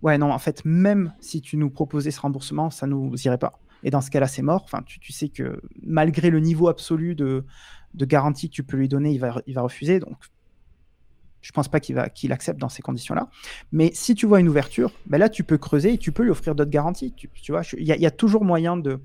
ouais, 0.00 0.18
non, 0.18 0.30
en 0.32 0.38
fait, 0.38 0.64
même 0.64 1.12
si 1.20 1.40
tu 1.40 1.56
nous 1.56 1.70
proposais 1.70 2.10
ce 2.10 2.20
remboursement, 2.20 2.70
ça 2.70 2.86
nous 2.86 3.14
irait 3.24 3.38
pas. 3.38 3.58
Et 3.82 3.90
dans 3.90 4.00
ce 4.00 4.10
cas-là, 4.10 4.28
c'est 4.28 4.42
mort. 4.42 4.62
Enfin, 4.64 4.82
tu, 4.82 5.12
sais 5.12 5.28
que 5.28 5.60
malgré 5.82 6.30
le 6.30 6.40
niveau 6.40 6.68
absolu 6.68 7.14
de, 7.14 7.44
garantie 7.94 8.48
que 8.48 8.54
tu 8.54 8.62
peux 8.62 8.76
lui 8.76 8.88
donner, 8.88 9.12
il 9.12 9.18
va, 9.18 9.42
il 9.46 9.54
va 9.54 9.62
refuser. 9.62 10.00
Donc, 10.00 10.16
je 11.40 11.52
pense 11.52 11.68
pas 11.68 11.80
qu'il 11.80 12.32
accepte 12.32 12.58
dans 12.58 12.70
ces 12.70 12.80
conditions-là. 12.80 13.28
Mais 13.72 13.90
si 13.92 14.14
tu 14.14 14.24
vois 14.24 14.40
une 14.40 14.48
ouverture, 14.48 14.90
ben 15.06 15.18
là, 15.18 15.28
tu 15.28 15.44
peux 15.44 15.58
creuser 15.58 15.94
et 15.94 15.98
tu 15.98 16.12
peux 16.12 16.22
lui 16.22 16.30
offrir 16.30 16.54
d'autres 16.54 16.70
garanties. 16.70 17.12
Tu, 17.12 17.52
vois, 17.52 17.60
il 17.76 17.86
y, 17.86 18.06
a 18.06 18.10
toujours 18.10 18.44
moyen 18.44 18.78
de, 18.78 19.00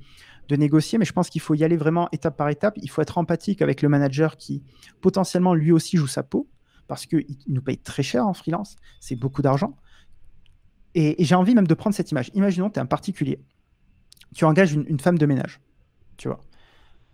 de 0.50 0.56
négocier, 0.56 0.98
mais 0.98 1.06
je 1.06 1.14
pense 1.14 1.30
qu'il 1.30 1.42
faut 1.42 1.54
y 1.54 1.64
aller 1.64 1.78
vraiment 1.78 2.10
étape 2.12 2.36
par 2.36 2.50
étape. 2.50 2.74
Il 2.82 2.90
faut 2.90 3.02
être 3.02 3.20
empathique 3.20 3.62
avec 3.62 3.84
le 3.84 3.88
manager 3.88 4.36
qui 4.36 4.64
potentiellement 5.00 5.54
lui 5.54 5.72
aussi 5.72 5.96
joue 5.96 6.08
sa 6.08 6.24
peau 6.24 6.50
parce 6.88 7.06
qu'il 7.06 7.38
nous 7.48 7.62
paye 7.62 7.78
très 7.78 8.02
cher 8.02 8.26
en 8.26 8.34
freelance. 8.34 8.76
C'est 9.00 9.16
beaucoup 9.16 9.44
d'argent. 9.44 9.78
Et, 10.96 11.16
j'ai 11.24 11.36
envie 11.36 11.54
même 11.54 11.68
de 11.68 11.74
prendre 11.76 11.96
cette 11.96 12.10
image. 12.10 12.32
Imaginons, 12.34 12.72
tu 12.72 12.80
es 12.80 12.82
un 12.82 12.88
particulier. 12.88 13.40
Tu 14.34 14.44
engages 14.44 14.74
une, 14.74 15.00
femme 15.00 15.20
de 15.20 15.26
ménage. 15.28 15.62
Tu 16.18 16.28
vois. 16.28 16.40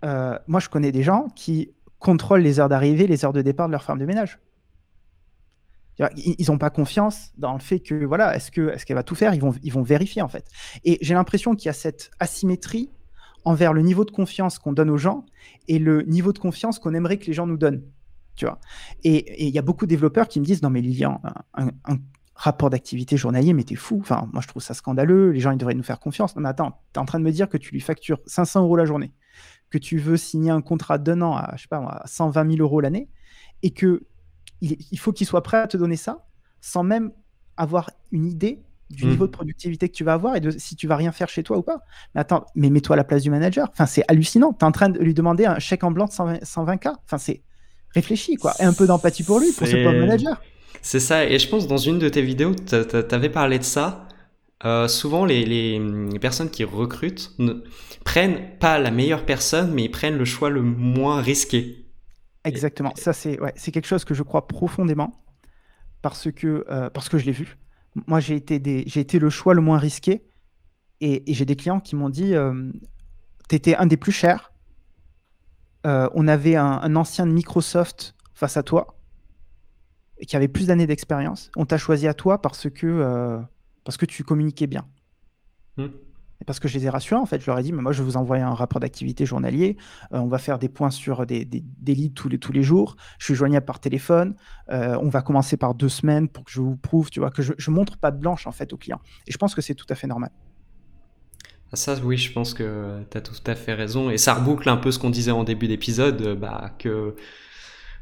Euh, 0.05 0.39
moi, 0.47 0.61
je 0.61 0.69
connais 0.69 0.93
des 0.93 1.03
gens 1.03 1.27
qui 1.35 1.73
contrôlent 1.99 2.41
les 2.41 2.61
heures 2.61 2.69
d'arrivée, 2.69 3.05
les 3.05 3.25
heures 3.25 3.33
de 3.33 3.41
départ 3.41 3.67
de 3.67 3.73
leur 3.73 3.83
femme 3.83 3.99
de 3.99 4.05
ménage. 4.05 4.39
Ils 6.17 6.45
n'ont 6.49 6.57
pas 6.57 6.69
confiance 6.69 7.31
dans 7.37 7.53
le 7.53 7.59
fait 7.59 7.79
que, 7.81 8.05
voilà, 8.05 8.35
est-ce 8.35 8.51
qu'elle 8.51 8.69
est 8.69 8.93
va 8.93 9.03
tout 9.03 9.15
faire? 9.15 9.33
Ils 9.33 9.41
vont, 9.41 9.53
ils 9.61 9.73
vont 9.73 9.83
vérifier, 9.83 10.21
en 10.21 10.29
fait. 10.29 10.45
Et 10.85 10.97
j'ai 11.01 11.13
l'impression 11.13 11.53
qu'il 11.55 11.65
y 11.65 11.69
a 11.69 11.73
cette 11.73 12.11
asymétrie 12.19 12.91
envers 13.45 13.73
le 13.73 13.81
niveau 13.81 14.05
de 14.05 14.11
confiance 14.11 14.59
qu'on 14.59 14.73
donne 14.73 14.89
aux 14.89 14.97
gens 14.97 15.25
et 15.67 15.79
le 15.79 16.01
niveau 16.03 16.33
de 16.33 16.39
confiance 16.39 16.79
qu'on 16.79 16.93
aimerait 16.93 17.17
que 17.17 17.25
les 17.25 17.33
gens 17.33 17.47
nous 17.47 17.57
donnent. 17.57 17.83
Tu 18.35 18.45
vois. 18.45 18.59
Et 19.03 19.45
il 19.47 19.53
y 19.53 19.59
a 19.59 19.61
beaucoup 19.61 19.85
de 19.85 19.89
développeurs 19.89 20.27
qui 20.27 20.39
me 20.39 20.45
disent, 20.45 20.61
non 20.61 20.69
mais 20.69 20.81
Lilian, 20.81 21.21
un, 21.53 21.69
rapport 22.35 22.69
d'activité 22.69 23.15
journalier, 23.15 23.53
mais 23.53 23.63
t'es 23.63 23.75
fou. 23.75 23.99
Enfin, 24.01 24.27
moi, 24.33 24.41
je 24.41 24.47
trouve 24.49 24.61
ça 24.61 24.73
scandaleux. 24.73 25.31
Les 25.31 25.39
gens, 25.39 25.51
ils 25.51 25.57
devraient 25.57 25.73
nous 25.73 25.83
faire 25.83 26.01
confiance. 26.01 26.35
Non, 26.35 26.41
mais 26.41 26.49
attends, 26.49 26.81
t'es 26.91 26.99
en 26.99 27.05
train 27.05 27.19
de 27.19 27.23
me 27.23 27.31
dire 27.31 27.47
que 27.47 27.57
tu 27.57 27.71
lui 27.71 27.79
factures 27.79 28.19
500 28.25 28.63
euros 28.63 28.75
la 28.75 28.83
journée, 28.83 29.13
que 29.69 29.77
tu 29.77 29.97
veux 29.99 30.17
signer 30.17 30.51
un 30.51 30.61
contrat 30.61 30.97
d'un 30.97 31.21
an 31.21 31.33
à, 31.33 31.53
je 31.55 31.61
sais 31.61 31.67
pas, 31.69 31.77
à 31.77 32.05
120 32.05 32.51
000 32.57 32.61
euros 32.61 32.81
l'année, 32.81 33.09
et 33.63 33.71
que 33.71 34.05
il, 34.61 34.99
faut 34.99 35.13
qu'il 35.13 35.27
soit 35.27 35.43
prêt 35.43 35.57
à 35.57 35.67
te 35.67 35.77
donner 35.77 35.95
ça 35.95 36.25
sans 36.61 36.83
même 36.83 37.11
avoir 37.57 37.91
une 38.11 38.25
idée 38.25 38.63
du 38.89 39.05
mmh. 39.05 39.09
niveau 39.09 39.25
de 39.25 39.31
productivité 39.31 39.89
que 39.89 39.93
tu 39.93 40.03
vas 40.03 40.13
avoir 40.13 40.35
et 40.35 40.39
de 40.39 40.51
si 40.51 40.75
tu 40.75 40.87
vas 40.87 40.95
rien 40.95 41.11
faire 41.11 41.29
chez 41.29 41.43
toi 41.43 41.57
ou 41.57 41.63
pas. 41.63 41.79
Mais 42.13 42.21
attends, 42.21 42.45
mais 42.55 42.69
mets-toi 42.69 42.95
à 42.95 42.97
la 42.97 43.03
place 43.03 43.23
du 43.23 43.29
manager. 43.29 43.67
Enfin, 43.71 43.85
c'est 43.85 44.03
hallucinant. 44.07 44.53
Tu 44.53 44.59
es 44.59 44.63
en 44.63 44.71
train 44.71 44.89
de 44.89 44.99
lui 44.99 45.13
demander 45.13 45.45
un 45.45 45.59
chèque 45.59 45.83
en 45.83 45.91
blanc 45.91 46.05
de 46.05 46.11
120, 46.11 46.77
k 46.77 46.89
Enfin, 47.05 47.17
c'est 47.17 47.41
réfléchi, 47.91 48.35
quoi. 48.35 48.53
Et 48.59 48.63
un 48.63 48.73
peu 48.73 48.85
d'empathie 48.85 49.23
pour 49.23 49.39
lui, 49.39 49.51
pour 49.51 49.67
ce 49.67 49.75
pauvre 49.75 49.99
manager. 49.99 50.41
C'est 50.81 50.99
ça, 50.99 51.25
et 51.25 51.39
je 51.39 51.49
pense 51.49 51.67
dans 51.67 51.77
une 51.77 51.97
de 51.97 52.09
tes 52.09 52.21
vidéos, 52.21 52.53
tu 52.53 52.75
avais 52.75 53.29
parlé 53.29 53.57
de 53.57 53.63
ça. 53.63 54.07
Euh, 54.63 54.87
souvent, 54.87 55.25
les, 55.25 55.81
personnes 56.21 56.49
qui 56.49 56.63
recrutent 56.63 57.31
ne 57.39 57.63
prennent 58.03 58.57
pas 58.59 58.77
la 58.77 58.91
meilleure 58.91 59.25
personne, 59.25 59.73
mais 59.73 59.85
ils 59.85 59.91
prennent 59.91 60.17
le 60.17 60.25
choix 60.25 60.49
le 60.49 60.61
moins 60.61 61.21
risqué. 61.21 61.85
Exactement, 62.43 62.93
ça 62.95 63.11
c'est 63.11 63.39
ouais, 63.41 63.53
quelque 63.53 63.87
chose 63.87 64.05
que 64.05 64.13
je 64.13 64.21
crois 64.21 64.47
profondément 64.47 65.25
parce 66.03 66.31
que, 66.31 66.63
euh, 66.69 66.91
parce 66.91 67.09
que 67.09 67.17
je 67.17 67.25
l'ai 67.25 67.31
vu. 67.31 67.57
Moi, 68.07 68.19
j'ai 68.19 68.35
été, 68.35 69.19
le 69.19 69.29
choix 69.29 69.53
le 69.53 69.61
moins 69.61 69.77
risqué 69.77 70.25
et, 71.01 71.23
j'ai 71.27 71.45
des 71.45 71.55
clients 71.55 71.79
qui 71.79 71.95
m'ont 71.95 72.09
dit 72.09 72.35
euh, 72.35 72.71
Tu 73.49 73.55
étais 73.55 73.75
un 73.75 73.85
des 73.85 73.97
plus 73.97 74.11
chers. 74.11 74.51
on 75.83 76.27
avait 76.27 76.55
un, 76.55 76.95
ancien 76.95 77.25
de 77.25 77.31
Microsoft 77.31 78.15
face 78.33 78.57
à 78.57 78.63
toi 78.63 78.99
qui 80.27 80.35
avait 80.35 80.47
plus 80.47 80.67
d'années 80.67 80.87
d'expérience. 80.87 81.51
On 81.55 81.65
t'a 81.65 81.77
choisi 81.77 82.07
à 82.07 82.13
toi 82.13 82.41
parce 82.41 82.69
que, 82.69 82.87
euh, 82.87 83.39
tu 84.07 84.23
communiquais 84.23 84.67
bien. 84.67 84.87
Hmm. 85.77 85.87
Parce 86.45 86.59
que 86.59 86.67
je 86.67 86.77
les 86.77 86.85
ai 86.85 86.89
rassurés, 86.89 87.19
en 87.19 87.25
fait, 87.25 87.41
je 87.41 87.47
leur 87.47 87.57
ai 87.57 87.63
dit, 87.63 87.71
mais 87.71 87.81
moi, 87.81 87.91
je 87.91 87.99
vais 87.99 88.05
vous 88.05 88.17
envoyer 88.17 88.43
un 88.43 88.53
rapport 88.53 88.79
d'activité 88.79 89.25
journalier. 89.25 89.77
Euh, 90.13 90.19
on 90.19 90.27
va 90.27 90.37
faire 90.37 90.59
des 90.59 90.69
points 90.69 90.91
sur 90.91 91.25
des, 91.25 91.45
des, 91.45 91.63
leads 91.95 92.13
tous 92.13 92.51
les, 92.51 92.63
jours. 92.63 92.97
Je 93.19 93.25
suis 93.25 93.35
joignable 93.35 93.65
par 93.65 93.79
téléphone. 93.79 94.35
Euh, 94.69 94.97
on 95.01 95.09
va 95.09 95.21
commencer 95.21 95.57
par 95.57 95.73
deux 95.75 95.89
semaines 95.89 96.27
pour 96.27 96.43
que 96.43 96.51
je 96.51 96.61
vous 96.61 96.75
prouve, 96.75 97.09
tu 97.09 97.19
vois, 97.19 97.31
que 97.31 97.41
je, 97.41 97.53
je 97.57 97.71
montre 97.71 97.97
pas 97.97 98.11
de 98.11 98.19
blanche, 98.19 98.47
en 98.47 98.51
fait, 98.51 98.73
aux 98.73 98.77
clients. 98.77 99.01
Et 99.27 99.31
je 99.31 99.37
pense 99.37 99.55
que 99.55 99.61
c'est 99.61 99.75
tout 99.75 99.87
à 99.89 99.95
fait 99.95 100.07
normal. 100.07 100.31
Ah, 101.71 101.77
ça, 101.77 101.95
oui, 102.03 102.17
je 102.17 102.31
pense 102.31 102.53
que 102.53 103.03
tu 103.09 103.17
as 103.17 103.21
tout 103.21 103.33
à 103.45 103.55
fait 103.55 103.73
raison. 103.73 104.09
Et 104.09 104.17
ça 104.17 104.33
reboucle 104.33 104.69
un 104.69 104.77
peu 104.77 104.91
ce 104.91 104.99
qu'on 104.99 105.09
disait 105.09 105.31
en 105.31 105.43
début 105.43 105.67
d'épisode, 105.67 106.37
bah, 106.39 106.75
que 106.77 107.15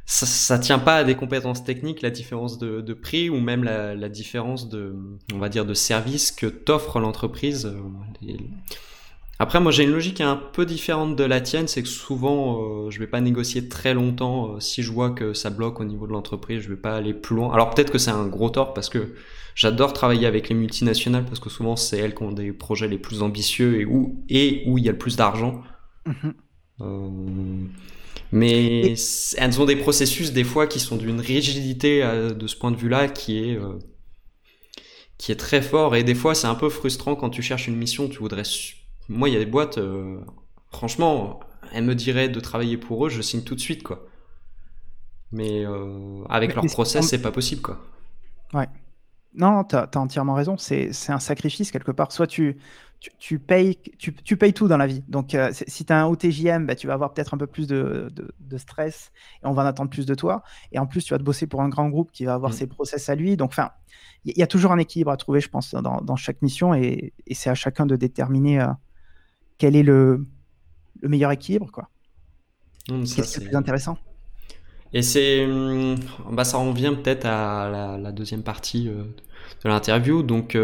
ça, 0.05 0.25
ça 0.25 0.59
tient 0.59 0.79
pas 0.79 0.97
à 0.97 1.03
des 1.03 1.15
compétences 1.15 1.63
techniques, 1.63 2.01
la 2.01 2.09
différence 2.09 2.57
de, 2.57 2.81
de 2.81 2.93
prix 2.93 3.29
ou 3.29 3.39
même 3.39 3.63
la, 3.63 3.95
la, 3.95 4.09
différence 4.09 4.69
de, 4.69 4.95
on 5.33 5.37
va 5.37 5.49
dire, 5.49 5.65
de 5.65 5.73
service 5.73 6.31
que 6.31 6.47
t'offre 6.47 6.99
l'entreprise. 6.99 7.73
Après, 9.39 9.59
moi, 9.59 9.71
j'ai 9.71 9.83
une 9.83 9.91
logique 9.91 10.21
un 10.21 10.35
peu 10.35 10.65
différente 10.65 11.15
de 11.15 11.23
la 11.23 11.41
tienne, 11.41 11.67
c'est 11.67 11.81
que 11.81 11.89
souvent, 11.89 12.61
euh, 12.61 12.89
je 12.91 12.99
vais 12.99 13.07
pas 13.07 13.19
négocier 13.19 13.67
très 13.67 13.93
longtemps. 13.93 14.55
Euh, 14.55 14.59
si 14.59 14.83
je 14.83 14.91
vois 14.91 15.09
que 15.11 15.33
ça 15.33 15.49
bloque 15.49 15.79
au 15.79 15.85
niveau 15.85 16.05
de 16.05 16.11
l'entreprise, 16.11 16.61
je 16.61 16.69
vais 16.69 16.75
pas 16.75 16.95
aller 16.95 17.13
plus 17.13 17.35
loin. 17.35 17.51
Alors 17.51 17.71
peut-être 17.71 17.91
que 17.91 17.97
c'est 17.97 18.11
un 18.11 18.27
gros 18.27 18.49
tort 18.49 18.73
parce 18.73 18.89
que 18.89 19.15
j'adore 19.55 19.93
travailler 19.93 20.27
avec 20.27 20.49
les 20.49 20.55
multinationales 20.55 21.25
parce 21.25 21.39
que 21.39 21.49
souvent 21.49 21.75
c'est 21.75 21.97
elles 21.97 22.15
qui 22.15 22.23
ont 22.23 22.31
des 22.31 22.53
projets 22.53 22.87
les 22.87 22.97
plus 22.97 23.21
ambitieux 23.21 23.81
et 23.81 23.85
où 23.85 24.23
et 24.29 24.63
où 24.67 24.77
il 24.77 24.85
y 24.85 24.89
a 24.89 24.91
le 24.91 24.97
plus 24.97 25.15
d'argent. 25.15 25.61
Mm-hmm. 26.07 26.33
euh, 26.81 27.09
mais 28.34 28.96
elles 29.38 29.62
ont 29.62 29.65
des 29.65 29.76
processus 29.76 30.34
des 30.34 30.43
fois 30.43 30.65
qui 30.65 30.80
sont 30.80 30.96
d'une 30.96 31.19
rigidité 31.19 32.04
euh, 32.04 32.34
de 32.34 32.48
ce 32.48 32.56
point 32.56 32.72
de 32.72 32.78
vue-là 32.78 33.08
qui 33.08 33.38
est 33.38 33.56
euh, 33.56 33.78
qui 35.19 35.32
est 35.32 35.36
très 35.36 35.62
fort 35.62 35.96
et 35.96 36.04
des 36.04 36.15
fois 36.15 36.34
c'est 36.34 36.48
un 36.48 36.56
peu 36.56 36.69
frustrant 36.69 37.15
quand 37.15 37.30
tu 37.30 37.43
cherches 37.43 37.67
une 37.67 37.76
mission, 37.76 38.10
tu 38.10 38.17
voudrais 38.17 38.41
moi 39.08 39.30
il 39.30 39.34
y 39.34 39.36
a 39.36 39.39
des 39.39 39.46
boîtes 39.46 39.78
euh, 39.78 40.17
franchement, 40.72 41.41
elles 41.74 41.84
me 41.84 41.93
diraient 41.93 42.28
de 42.28 42.39
travailler 42.39 42.78
pour 42.78 43.06
eux, 43.06 43.10
je 43.10 43.22
signe 43.22 43.43
tout 43.43 43.54
de 43.54 43.60
suite 43.60 43.84
quoi. 43.84 44.08
Mais 45.32 45.65
avec 46.30 46.54
leur 46.54 46.65
process, 46.65 47.08
c'est 47.08 47.22
pas 47.22 47.32
possible 47.32 47.62
quoi. 47.62 47.84
Ouais. 48.54 48.67
Non, 49.36 49.63
tu 49.63 49.76
as, 49.76 49.89
entièrement 49.96 50.34
raison. 50.34 50.58
C'est 50.58 50.91
un 51.10 51.19
sacrifice 51.19 51.72
quelque 51.72 51.91
part. 51.91 52.12
Soit 52.12 52.28
tu, 52.28 52.58
tu, 53.17 53.39
payes, 53.39 53.78
tu, 53.98 54.13
tu, 54.13 54.38
payes 54.38 54.54
tout 54.54 54.67
dans 54.67 54.78
la 54.78 54.88
vie. 54.88 55.04
Donc, 55.08 55.34
euh, 55.34 55.52
si 55.52 55.86
tu 55.86 55.93
as 55.93 56.02
un 56.02 56.06
haut 56.06 56.15
TJM, 56.15 56.65
bah, 56.65 56.76
tu 56.76 56.88
vas 56.88 56.93
avoir 56.93 57.13
peut-être 57.13 57.34
un 57.34 57.38
peu 57.38 57.48
plus 57.48 57.67
de, 57.67 58.12
de, 58.39 58.58
stress 58.58 59.12
et 59.43 59.48
on 59.48 59.54
va 59.54 59.63
en 59.63 59.65
attendre 59.65 59.89
plus 59.89 60.06
de 60.06 60.15
toi. 60.15 60.43
Et 60.72 60.80
en 60.80 60.86
plus, 60.86 61.04
tu 61.04 61.13
vas 61.13 61.17
te 61.17 61.24
bosser 61.24 61.48
pour 61.48 61.62
un 61.62 61.69
grand 61.69 61.89
groupe 61.89 62.12
qui 62.12 62.26
va 62.26 62.36
avoir 62.36 62.52
mm. 62.52 62.56
ses 62.56 62.67
process 62.67 63.10
à 63.10 63.15
lui. 63.15 63.36
Donc, 63.36 63.50
enfin, 63.52 63.72
il 64.26 64.38
y, 64.38 64.43
a 64.43 64.48
toujours 64.48 64.72
un 64.72 64.78
équilibre 64.78 65.12
à 65.12 65.17
trouver, 65.17 65.41
je 65.41 65.50
pense, 65.50 65.74
dans, 65.74 66.00
dans 66.02 66.15
chaque 66.15 66.41
mission 66.41 66.74
et, 66.74 67.13
et 67.28 67.34
c'est 67.34 67.50
à 67.50 67.56
chacun 67.56 67.86
de 67.86 67.96
déterminer 67.96 68.62
euh, 68.62 68.67
quel 69.58 69.76
est 69.76 69.84
le, 69.84 70.26
le, 71.02 71.10
meilleur 71.10 71.32
équilibre. 71.32 71.72
quoi. 71.72 71.89
Qu'est-ce 72.88 73.15
qui 73.15 73.22
est 73.22 73.39
le 73.39 73.48
plus 73.48 73.56
intéressant 73.58 73.98
Et 74.93 75.01
c'est, 75.01 75.45
hum, 75.45 75.95
bah, 76.32 76.43
ça 76.43 76.58
revient 76.58 76.93
peut-être 77.01 77.25
à 77.25 77.97
la, 77.99 78.12
deuxième 78.12 78.43
partie 78.43 78.88
euh, 78.88 79.03
de 79.63 79.69
l'interview. 79.69 80.23
Donc, 80.23 80.56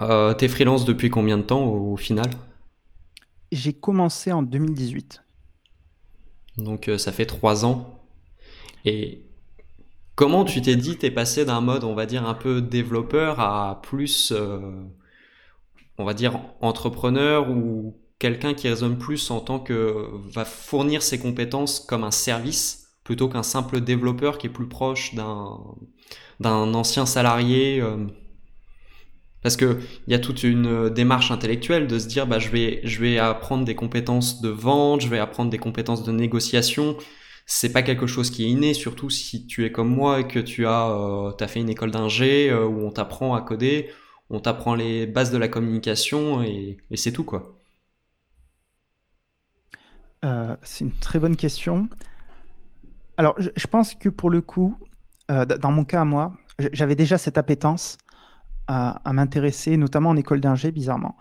euh, 0.00 0.34
T'es 0.34 0.48
freelance 0.48 0.84
depuis 0.84 1.10
combien 1.10 1.38
de 1.38 1.42
temps 1.42 1.64
au, 1.64 1.96
final? 1.96 2.30
J'ai 3.50 3.72
commencé 3.72 4.30
en 4.32 4.42
2018. 4.42 5.22
Donc 6.58 6.88
euh, 6.88 6.98
ça 6.98 7.12
fait 7.12 7.26
trois 7.26 7.64
ans. 7.64 8.00
Et 8.84 9.24
comment 10.14 10.44
tu 10.44 10.62
t'es 10.62 10.76
dit, 10.76 10.96
t'es 10.96 11.10
passé 11.10 11.44
d'un 11.44 11.60
mode, 11.60 11.84
on 11.84 11.94
va 11.94 12.06
dire, 12.06 12.26
un 12.26 12.34
peu 12.34 12.60
développeur 12.60 13.40
à 13.40 13.80
plus, 13.82 14.32
euh, 14.32 14.60
on 15.98 16.04
va 16.04 16.14
dire, 16.14 16.40
entrepreneur 16.60 17.50
ou 17.50 17.96
quelqu'un 18.18 18.54
qui 18.54 18.68
raisonne 18.68 18.98
plus 18.98 19.30
en 19.30 19.40
tant 19.40 19.58
que 19.58 20.08
va 20.32 20.44
fournir 20.44 21.02
ses 21.02 21.18
compétences 21.18 21.80
comme 21.80 22.04
un 22.04 22.10
service? 22.10 22.87
Plutôt 23.08 23.30
qu'un 23.30 23.42
simple 23.42 23.80
développeur 23.80 24.36
qui 24.36 24.48
est 24.48 24.50
plus 24.50 24.68
proche 24.68 25.14
d'un 25.14 26.74
ancien 26.74 27.06
salarié 27.06 27.80
euh, 27.80 28.04
parce 29.42 29.56
que 29.56 29.78
il 30.06 30.12
y 30.12 30.14
a 30.14 30.18
toute 30.18 30.42
une 30.42 30.66
euh, 30.66 30.90
démarche 30.90 31.30
intellectuelle 31.30 31.86
de 31.86 31.98
se 31.98 32.06
dire 32.06 32.26
bah 32.26 32.38
je 32.38 32.50
vais 32.50 32.82
je 32.84 33.00
vais 33.00 33.16
apprendre 33.16 33.64
des 33.64 33.74
compétences 33.74 34.42
de 34.42 34.50
vente, 34.50 35.00
je 35.00 35.08
vais 35.08 35.18
apprendre 35.18 35.48
des 35.50 35.56
compétences 35.56 36.04
de 36.04 36.12
négociation. 36.12 36.98
C'est 37.46 37.72
pas 37.72 37.80
quelque 37.80 38.06
chose 38.06 38.30
qui 38.30 38.44
est 38.44 38.48
inné, 38.48 38.74
surtout 38.74 39.08
si 39.08 39.46
tu 39.46 39.64
es 39.64 39.72
comme 39.72 39.88
moi 39.88 40.20
et 40.20 40.28
que 40.28 40.38
tu 40.38 40.66
as 40.66 40.90
euh, 40.90 41.46
fait 41.48 41.60
une 41.60 41.70
école 41.70 41.90
d'ingé 41.90 42.52
où 42.52 42.86
on 42.86 42.90
t'apprend 42.90 43.34
à 43.34 43.40
coder, 43.40 43.88
on 44.28 44.38
t'apprend 44.38 44.74
les 44.74 45.06
bases 45.06 45.30
de 45.30 45.38
la 45.38 45.48
communication 45.48 46.42
et, 46.42 46.76
et 46.90 46.96
c'est 46.98 47.12
tout 47.12 47.24
quoi. 47.24 47.54
c'est 50.62 50.84
une 50.84 50.92
très 50.92 51.18
bonne 51.18 51.36
question. 51.36 51.88
Alors, 53.18 53.34
je, 53.38 53.66
pense 53.66 53.94
que 53.94 54.08
pour 54.08 54.30
le 54.30 54.40
coup, 54.40 54.78
dans 55.28 55.72
mon 55.72 55.84
cas 55.84 56.00
à 56.00 56.04
moi, 56.04 56.32
j'avais 56.72 56.94
déjà 56.94 57.18
cette 57.18 57.36
appétence 57.36 57.98
à, 58.68 59.12
m'intéresser, 59.12 59.76
notamment 59.76 60.10
en 60.10 60.16
école 60.16 60.40
d'ingé, 60.40 60.70
bizarrement, 60.70 61.16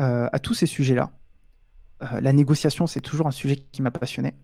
euh, 0.00 0.28
à 0.32 0.38
tous 0.38 0.54
ces 0.54 0.66
sujets-là. 0.66 1.10
Euh, 2.02 2.20
la 2.20 2.32
négociation, 2.32 2.86
c'est 2.86 3.00
toujours 3.00 3.26
un 3.26 3.32
sujet 3.32 3.56
qui 3.56 3.82
m'a 3.82 3.90
passionné. 3.90 4.34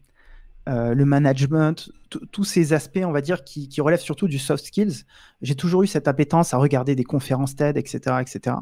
Euh, 0.68 0.94
le 0.94 1.04
management, 1.04 1.90
tous 2.30 2.44
ces 2.44 2.72
aspects, 2.72 3.00
on 3.04 3.10
va 3.10 3.20
dire, 3.20 3.42
qui, 3.42 3.68
relèvent 3.80 4.00
surtout 4.00 4.28
du 4.28 4.38
soft 4.38 4.64
skills. 4.64 5.04
J'ai 5.40 5.56
toujours 5.56 5.82
eu 5.82 5.86
cette 5.86 6.08
appétence 6.08 6.54
à 6.54 6.58
regarder 6.58 6.94
des 6.94 7.04
conférences 7.04 7.56
TED, 7.56 7.76
etc. 7.76 8.16
etc. 8.20 8.56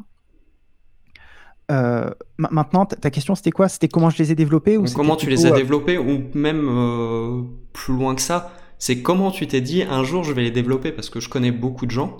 maintenant, 2.37 2.85
ta 2.85 3.09
question 3.09 3.35
c'était 3.35 3.51
quoi? 3.51 3.69
C'était 3.69 3.87
comment 3.87 4.09
je 4.09 4.17
les 4.17 4.31
ai 4.31 4.35
développés 4.35 4.77
ou 4.77 4.85
Comment 4.93 5.15
tu 5.15 5.29
les 5.29 5.45
as 5.45 5.51
développés 5.51 5.97
ou 5.97 6.23
même 6.33 7.47
plus 7.73 7.93
loin 7.93 8.15
que 8.15 8.21
ça 8.21 8.51
C'est 8.77 9.01
comment 9.01 9.31
tu 9.31 9.47
t'es 9.47 9.61
dit 9.61 9.83
un 9.83 10.03
jour 10.03 10.23
je 10.23 10.33
vais 10.33 10.43
les 10.43 10.51
développer? 10.51 10.91
Parce 10.91 11.09
que 11.09 11.19
je 11.19 11.29
connais 11.29 11.51
beaucoup 11.51 11.85
de 11.85 11.91
gens 11.91 12.17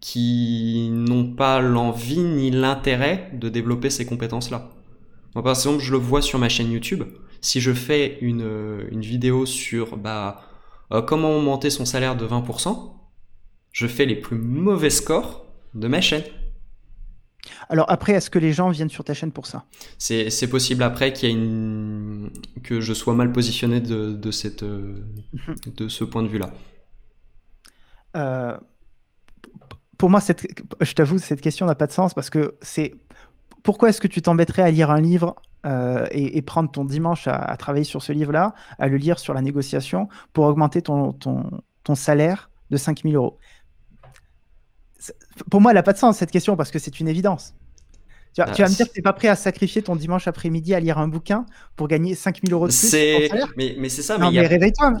qui 0.00 0.90
n'ont 0.92 1.32
pas 1.34 1.60
l'envie 1.60 2.20
ni 2.20 2.50
l'intérêt 2.50 3.30
de 3.32 3.48
développer 3.48 3.90
ces 3.90 4.06
compétences-là. 4.06 4.70
Moi, 5.34 5.42
par 5.42 5.52
exemple, 5.52 5.82
je 5.82 5.92
le 5.92 5.98
vois 5.98 6.22
sur 6.22 6.38
ma 6.38 6.48
chaîne 6.48 6.70
YouTube. 6.70 7.04
Si 7.40 7.60
je 7.60 7.72
fais 7.72 8.18
une, 8.20 8.86
une 8.90 9.00
vidéo 9.00 9.46
sur 9.46 9.96
bah, 9.96 10.40
euh, 10.92 11.02
comment 11.02 11.36
augmenter 11.36 11.70
son 11.70 11.84
salaire 11.84 12.16
de 12.16 12.26
20%, 12.26 12.92
je 13.72 13.86
fais 13.86 14.06
les 14.06 14.16
plus 14.16 14.38
mauvais 14.38 14.90
scores 14.90 15.44
de 15.74 15.88
ma 15.88 16.00
chaîne. 16.00 16.24
Alors 17.68 17.90
après, 17.90 18.12
est-ce 18.12 18.30
que 18.30 18.38
les 18.38 18.52
gens 18.52 18.70
viennent 18.70 18.90
sur 18.90 19.04
ta 19.04 19.14
chaîne 19.14 19.32
pour 19.32 19.46
ça? 19.46 19.64
C'est 19.98 20.50
possible 20.50 20.82
après 20.82 21.12
qu'il 21.12 21.28
y 21.28 21.32
ait 21.32 21.34
une... 21.34 22.30
que 22.62 22.80
je 22.80 22.92
sois 22.92 23.14
mal 23.14 23.32
positionné 23.32 23.80
de, 23.80 24.12
de, 24.12 24.30
cette, 24.30 24.62
euh, 24.62 25.04
mhm. 25.32 25.54
de 25.76 25.88
ce 25.88 26.04
point 26.04 26.22
de 26.22 26.28
vue-là. 26.28 26.50
Euh, 28.16 28.56
pour 29.98 30.10
moi, 30.10 30.20
cette, 30.20 30.46
je 30.80 30.92
t'avoue, 30.92 31.18
cette 31.18 31.40
question 31.40 31.66
n'a 31.66 31.74
pas 31.74 31.86
de 31.86 31.92
sens 31.92 32.14
parce 32.14 32.30
que 32.30 32.56
c'est 32.60 32.94
pourquoi 33.62 33.88
est-ce 33.88 34.00
que 34.00 34.08
tu 34.08 34.22
t'embêterais 34.22 34.62
à 34.62 34.70
lire 34.70 34.90
un 34.90 35.00
livre 35.00 35.36
euh, 35.64 36.06
et, 36.12 36.40
prendre 36.42 36.70
ton 36.70 36.84
dimanche 36.84 37.26
à, 37.26 37.56
travailler 37.56 37.84
sur 37.84 38.02
ce 38.02 38.12
livre-là, 38.12 38.54
à 38.78 38.86
le 38.88 38.96
lire 38.96 39.18
sur 39.18 39.34
la 39.34 39.42
négociation 39.42 40.08
pour 40.32 40.44
augmenter 40.44 40.82
ton, 40.82 41.12
ton, 41.12 41.50
ton 41.82 41.94
salaire 41.94 42.50
de 42.70 42.76
5000 42.76 43.16
euros? 43.16 43.38
Pour 45.50 45.60
moi, 45.60 45.72
elle 45.72 45.76
n'a 45.76 45.82
pas 45.82 45.92
de 45.92 45.98
sens 45.98 46.16
cette 46.18 46.30
question 46.30 46.56
parce 46.56 46.70
que 46.70 46.78
c'est 46.78 47.00
une 47.00 47.08
évidence. 47.08 47.54
Tu, 48.34 48.42
vas, 48.42 48.68
me 48.68 48.74
dire 48.74 48.86
que 48.86 48.92
tu 48.92 48.98
n'es 48.98 49.02
pas 49.02 49.14
prêt 49.14 49.28
à 49.28 49.36
sacrifier 49.36 49.80
ton 49.80 49.96
dimanche 49.96 50.28
après-midi 50.28 50.74
à 50.74 50.80
lire 50.80 50.98
un 50.98 51.08
bouquin 51.08 51.46
pour 51.74 51.88
gagner 51.88 52.14
5000 52.14 52.52
euros 52.52 52.68
de 52.68 52.72
plus 52.72 52.92
Mais, 53.56 53.76
mais 53.78 53.88
c'est 53.88 54.02
ça. 54.02 54.18
Non, 54.18 54.30
mais, 54.30 54.46
réveille-toi. 54.46 54.92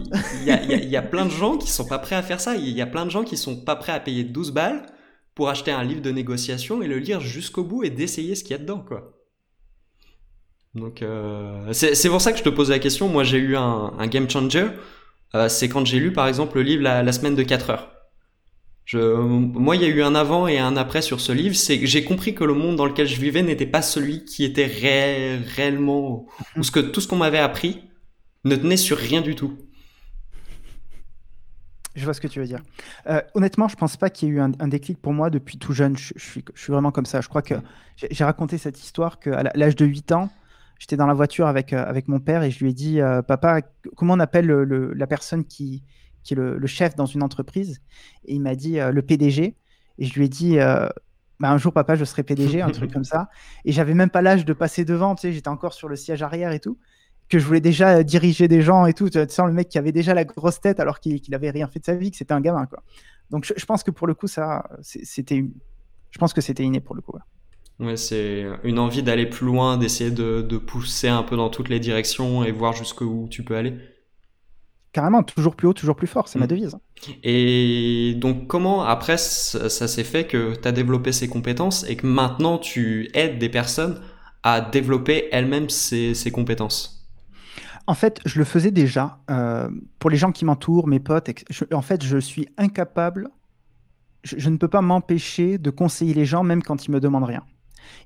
Il 0.46 0.86
y, 0.86 0.86
y, 0.86 0.96
a 0.96 1.02
plein 1.02 1.26
de 1.26 1.30
gens 1.30 1.58
qui 1.58 1.70
sont 1.70 1.84
pas 1.84 1.98
prêts 1.98 2.16
à 2.16 2.22
faire 2.22 2.40
ça. 2.40 2.56
Il 2.56 2.70
y 2.70 2.80
a 2.80 2.86
plein 2.86 3.04
de 3.04 3.10
gens 3.10 3.24
qui 3.24 3.36
sont 3.36 3.56
pas 3.56 3.76
prêts 3.76 3.92
à 3.92 4.00
payer 4.00 4.24
12 4.24 4.52
balles 4.52 4.86
pour 5.34 5.50
acheter 5.50 5.70
un 5.70 5.84
livre 5.84 6.00
de 6.00 6.10
négociation 6.10 6.82
et 6.82 6.88
le 6.88 6.98
lire 6.98 7.20
jusqu'au 7.20 7.62
bout 7.62 7.84
et 7.84 7.90
d'essayer 7.90 8.34
ce 8.34 8.42
qu'il 8.42 8.52
y 8.52 8.54
a 8.54 8.58
dedans, 8.58 8.80
quoi. 8.80 9.12
Donc 10.74 11.02
euh, 11.02 11.72
c'est 11.72 12.08
pour 12.08 12.20
ça 12.20 12.32
que 12.32 12.38
je 12.38 12.42
te 12.42 12.48
pose 12.48 12.70
la 12.70 12.78
question. 12.78 13.08
Moi, 13.08 13.22
j'ai 13.24 13.38
eu 13.38 13.56
un, 13.56 14.06
game 14.06 14.28
changer. 14.28 14.68
Euh, 15.34 15.48
c'est 15.48 15.68
quand 15.68 15.84
j'ai 15.84 15.98
lu, 15.98 16.12
par 16.12 16.26
exemple, 16.26 16.56
le 16.56 16.62
livre 16.62 16.82
la, 16.82 17.12
semaine 17.12 17.34
de 17.34 17.42
4 17.42 17.70
heures. 17.70 17.92
Je, 18.86 18.98
moi, 18.98 19.74
il 19.74 19.82
y 19.82 19.84
a 19.84 19.88
eu 19.88 20.00
un 20.00 20.14
avant 20.14 20.46
et 20.46 20.58
un 20.58 20.76
après 20.76 21.02
sur 21.02 21.20
ce 21.20 21.32
livre. 21.32 21.56
C'est 21.56 21.80
que 21.80 21.86
j'ai 21.86 22.04
compris 22.04 22.34
que 22.36 22.44
le 22.44 22.54
monde 22.54 22.76
dans 22.76 22.86
lequel 22.86 23.08
je 23.08 23.20
vivais 23.20 23.42
n'était 23.42 23.66
pas 23.66 23.82
celui 23.82 24.24
qui 24.24 24.44
était 24.44 24.66
réellement, 24.66 26.26
ou 26.56 26.62
ce 26.62 26.70
que 26.70 26.78
tout 26.78 27.00
ce 27.00 27.08
qu'on 27.08 27.16
m'avait 27.16 27.38
appris 27.38 27.82
ne 28.44 28.54
tenait 28.54 28.76
sur 28.76 28.96
rien 28.96 29.20
du 29.20 29.34
tout. 29.34 29.58
Je 31.96 32.04
vois 32.04 32.14
ce 32.14 32.20
que 32.20 32.28
tu 32.28 32.38
veux 32.38 32.46
dire. 32.46 32.60
Euh, 33.08 33.20
honnêtement, 33.34 33.66
je 33.66 33.74
pense 33.74 33.96
pas 33.96 34.08
qu'il 34.08 34.28
y 34.28 34.30
ait 34.30 34.34
eu 34.34 34.40
un, 34.40 34.68
déclic 34.68 35.00
pour 35.00 35.12
moi 35.12 35.30
depuis 35.30 35.58
tout 35.58 35.72
jeune. 35.72 35.96
Je, 35.96 36.12
suis, 36.16 36.44
je, 36.54 36.62
suis, 36.62 36.72
vraiment 36.72 36.92
comme 36.92 37.06
ça. 37.06 37.20
Je 37.20 37.28
crois 37.28 37.42
que 37.42 37.54
j'ai 37.96 38.24
raconté 38.24 38.56
cette 38.56 38.80
histoire 38.80 39.18
qu'à 39.18 39.42
l'âge 39.54 39.74
de 39.74 39.84
8 39.86 40.12
ans, 40.12 40.30
j'étais 40.78 40.96
dans 40.96 41.06
la 41.06 41.14
voiture 41.14 41.48
avec, 41.48 41.72
euh, 41.72 41.84
avec 41.84 42.06
mon 42.06 42.20
père 42.20 42.44
et 42.44 42.52
je 42.52 42.62
lui 42.62 42.70
ai 42.70 42.74
dit 42.74 43.00
euh, 43.00 43.22
Papa, 43.22 43.62
comment 43.96 44.14
on 44.14 44.20
appelle 44.20 44.46
le, 44.46 44.92
la 44.92 45.06
personne 45.06 45.44
qui, 45.44 45.82
qui 46.26 46.34
est 46.34 46.36
le, 46.36 46.66
chef 46.66 46.94
dans 46.96 47.06
une 47.06 47.22
entreprise 47.22 47.80
Et 48.24 48.34
il 48.34 48.40
m'a 48.40 48.54
dit 48.54 48.78
le 48.78 49.02
PDG. 49.02 49.54
Et 49.98 50.04
je 50.04 50.14
lui 50.14 50.26
ai 50.26 50.28
dit 50.28 50.56
bah, 50.56 51.50
un 51.50 51.58
jour, 51.58 51.72
papa, 51.72 51.94
je 51.94 52.04
serai 52.04 52.22
PDG, 52.22 52.62
un 52.62 52.70
truc 52.70 52.92
comme 52.92 53.04
ça. 53.04 53.28
Et 53.64 53.72
j'avais 53.72 53.94
même 53.94 54.10
pas 54.10 54.22
l'âge 54.22 54.44
de 54.44 54.52
passer 54.52 54.84
devant, 54.84 55.14
tu 55.14 55.22
sais, 55.22 55.32
j'étais 55.32 55.48
encore 55.48 55.74
sur 55.74 55.88
le 55.88 55.96
siège 55.96 56.22
arrière 56.22 56.52
et 56.52 56.60
tout 56.60 56.78
que 57.28 57.38
je 57.38 57.44
voulais 57.44 57.60
déjà 57.60 58.02
diriger 58.02 58.48
des 58.48 58.62
gens 58.62 58.86
et 58.86 58.92
tout. 58.92 59.10
Tu 59.10 59.18
sens 59.28 59.46
le 59.46 59.52
mec 59.52 59.68
qui 59.68 59.78
avait 59.78 59.92
déjà 59.92 60.14
la 60.14 60.24
grosse 60.24 60.60
tête 60.60 60.80
alors 60.80 61.00
qu'il 61.00 61.20
n'avait 61.28 61.48
avait 61.48 61.58
rien 61.58 61.68
fait 61.68 61.80
de 61.80 61.84
sa 61.84 61.94
vie, 61.94 62.10
que 62.10 62.16
c'était 62.16 62.34
un 62.34 62.40
gamin. 62.40 62.66
Quoi. 62.66 62.82
Donc 63.30 63.44
je, 63.44 63.66
pense 63.66 63.82
que 63.82 63.90
pour 63.90 64.06
le 64.06 64.14
coup, 64.14 64.26
ça, 64.26 64.68
c'était, 64.80 65.44
je 66.10 66.18
pense 66.18 66.32
que 66.32 66.40
c'était 66.40 66.62
inné 66.62 66.80
pour 66.80 66.94
le 66.94 67.02
coup. 67.02 67.12
Ouais, 67.78 67.96
c'est 67.96 68.46
une 68.64 68.78
envie 68.78 69.02
d'aller 69.02 69.26
plus 69.26 69.46
loin, 69.46 69.76
d'essayer 69.76 70.10
de, 70.10 70.40
de, 70.40 70.56
pousser 70.56 71.08
un 71.08 71.22
peu 71.22 71.36
dans 71.36 71.50
toutes 71.50 71.68
les 71.68 71.80
directions 71.80 72.42
et 72.42 72.52
voir 72.52 72.72
jusqu'où 72.72 73.26
tu 73.30 73.42
peux 73.42 73.56
aller. 73.56 73.76
Carrément, 74.96 75.22
toujours 75.22 75.54
plus 75.54 75.68
haut, 75.68 75.74
toujours 75.74 75.94
plus 75.94 76.06
fort, 76.06 76.26
c'est 76.26 76.38
ma 76.38 76.46
mm. 76.46 76.48
devise. 76.48 76.78
Et 77.22 78.14
donc 78.16 78.46
comment 78.46 78.82
après 78.82 79.18
ça, 79.18 79.68
ça 79.68 79.88
s'est 79.88 80.04
fait 80.04 80.26
que 80.26 80.54
tu 80.54 80.66
as 80.66 80.72
développé 80.72 81.12
ces 81.12 81.28
compétences 81.28 81.84
et 81.86 81.96
que 81.96 82.06
maintenant 82.06 82.56
tu 82.56 83.10
aides 83.12 83.38
des 83.38 83.50
personnes 83.50 84.00
à 84.42 84.62
développer 84.62 85.28
elles-mêmes 85.32 85.68
ces, 85.68 86.14
ces 86.14 86.30
compétences? 86.30 87.06
En 87.86 87.92
fait, 87.92 88.20
je 88.24 88.38
le 88.38 88.46
faisais 88.46 88.70
déjà. 88.70 89.18
Euh, 89.30 89.68
pour 89.98 90.08
les 90.08 90.16
gens 90.16 90.32
qui 90.32 90.46
m'entourent, 90.46 90.86
mes 90.86 90.98
potes, 90.98 91.28
en 91.74 91.82
fait, 91.82 92.02
je 92.02 92.16
suis 92.16 92.48
incapable, 92.56 93.28
je, 94.24 94.48
ne 94.48 94.56
peux 94.56 94.68
pas 94.68 94.80
m'empêcher 94.80 95.58
de 95.58 95.68
conseiller 95.68 96.14
les 96.14 96.24
gens, 96.24 96.42
même 96.42 96.62
quand 96.62 96.86
ils 96.86 96.90
me 96.90 97.00
demandent 97.00 97.24
rien. 97.24 97.44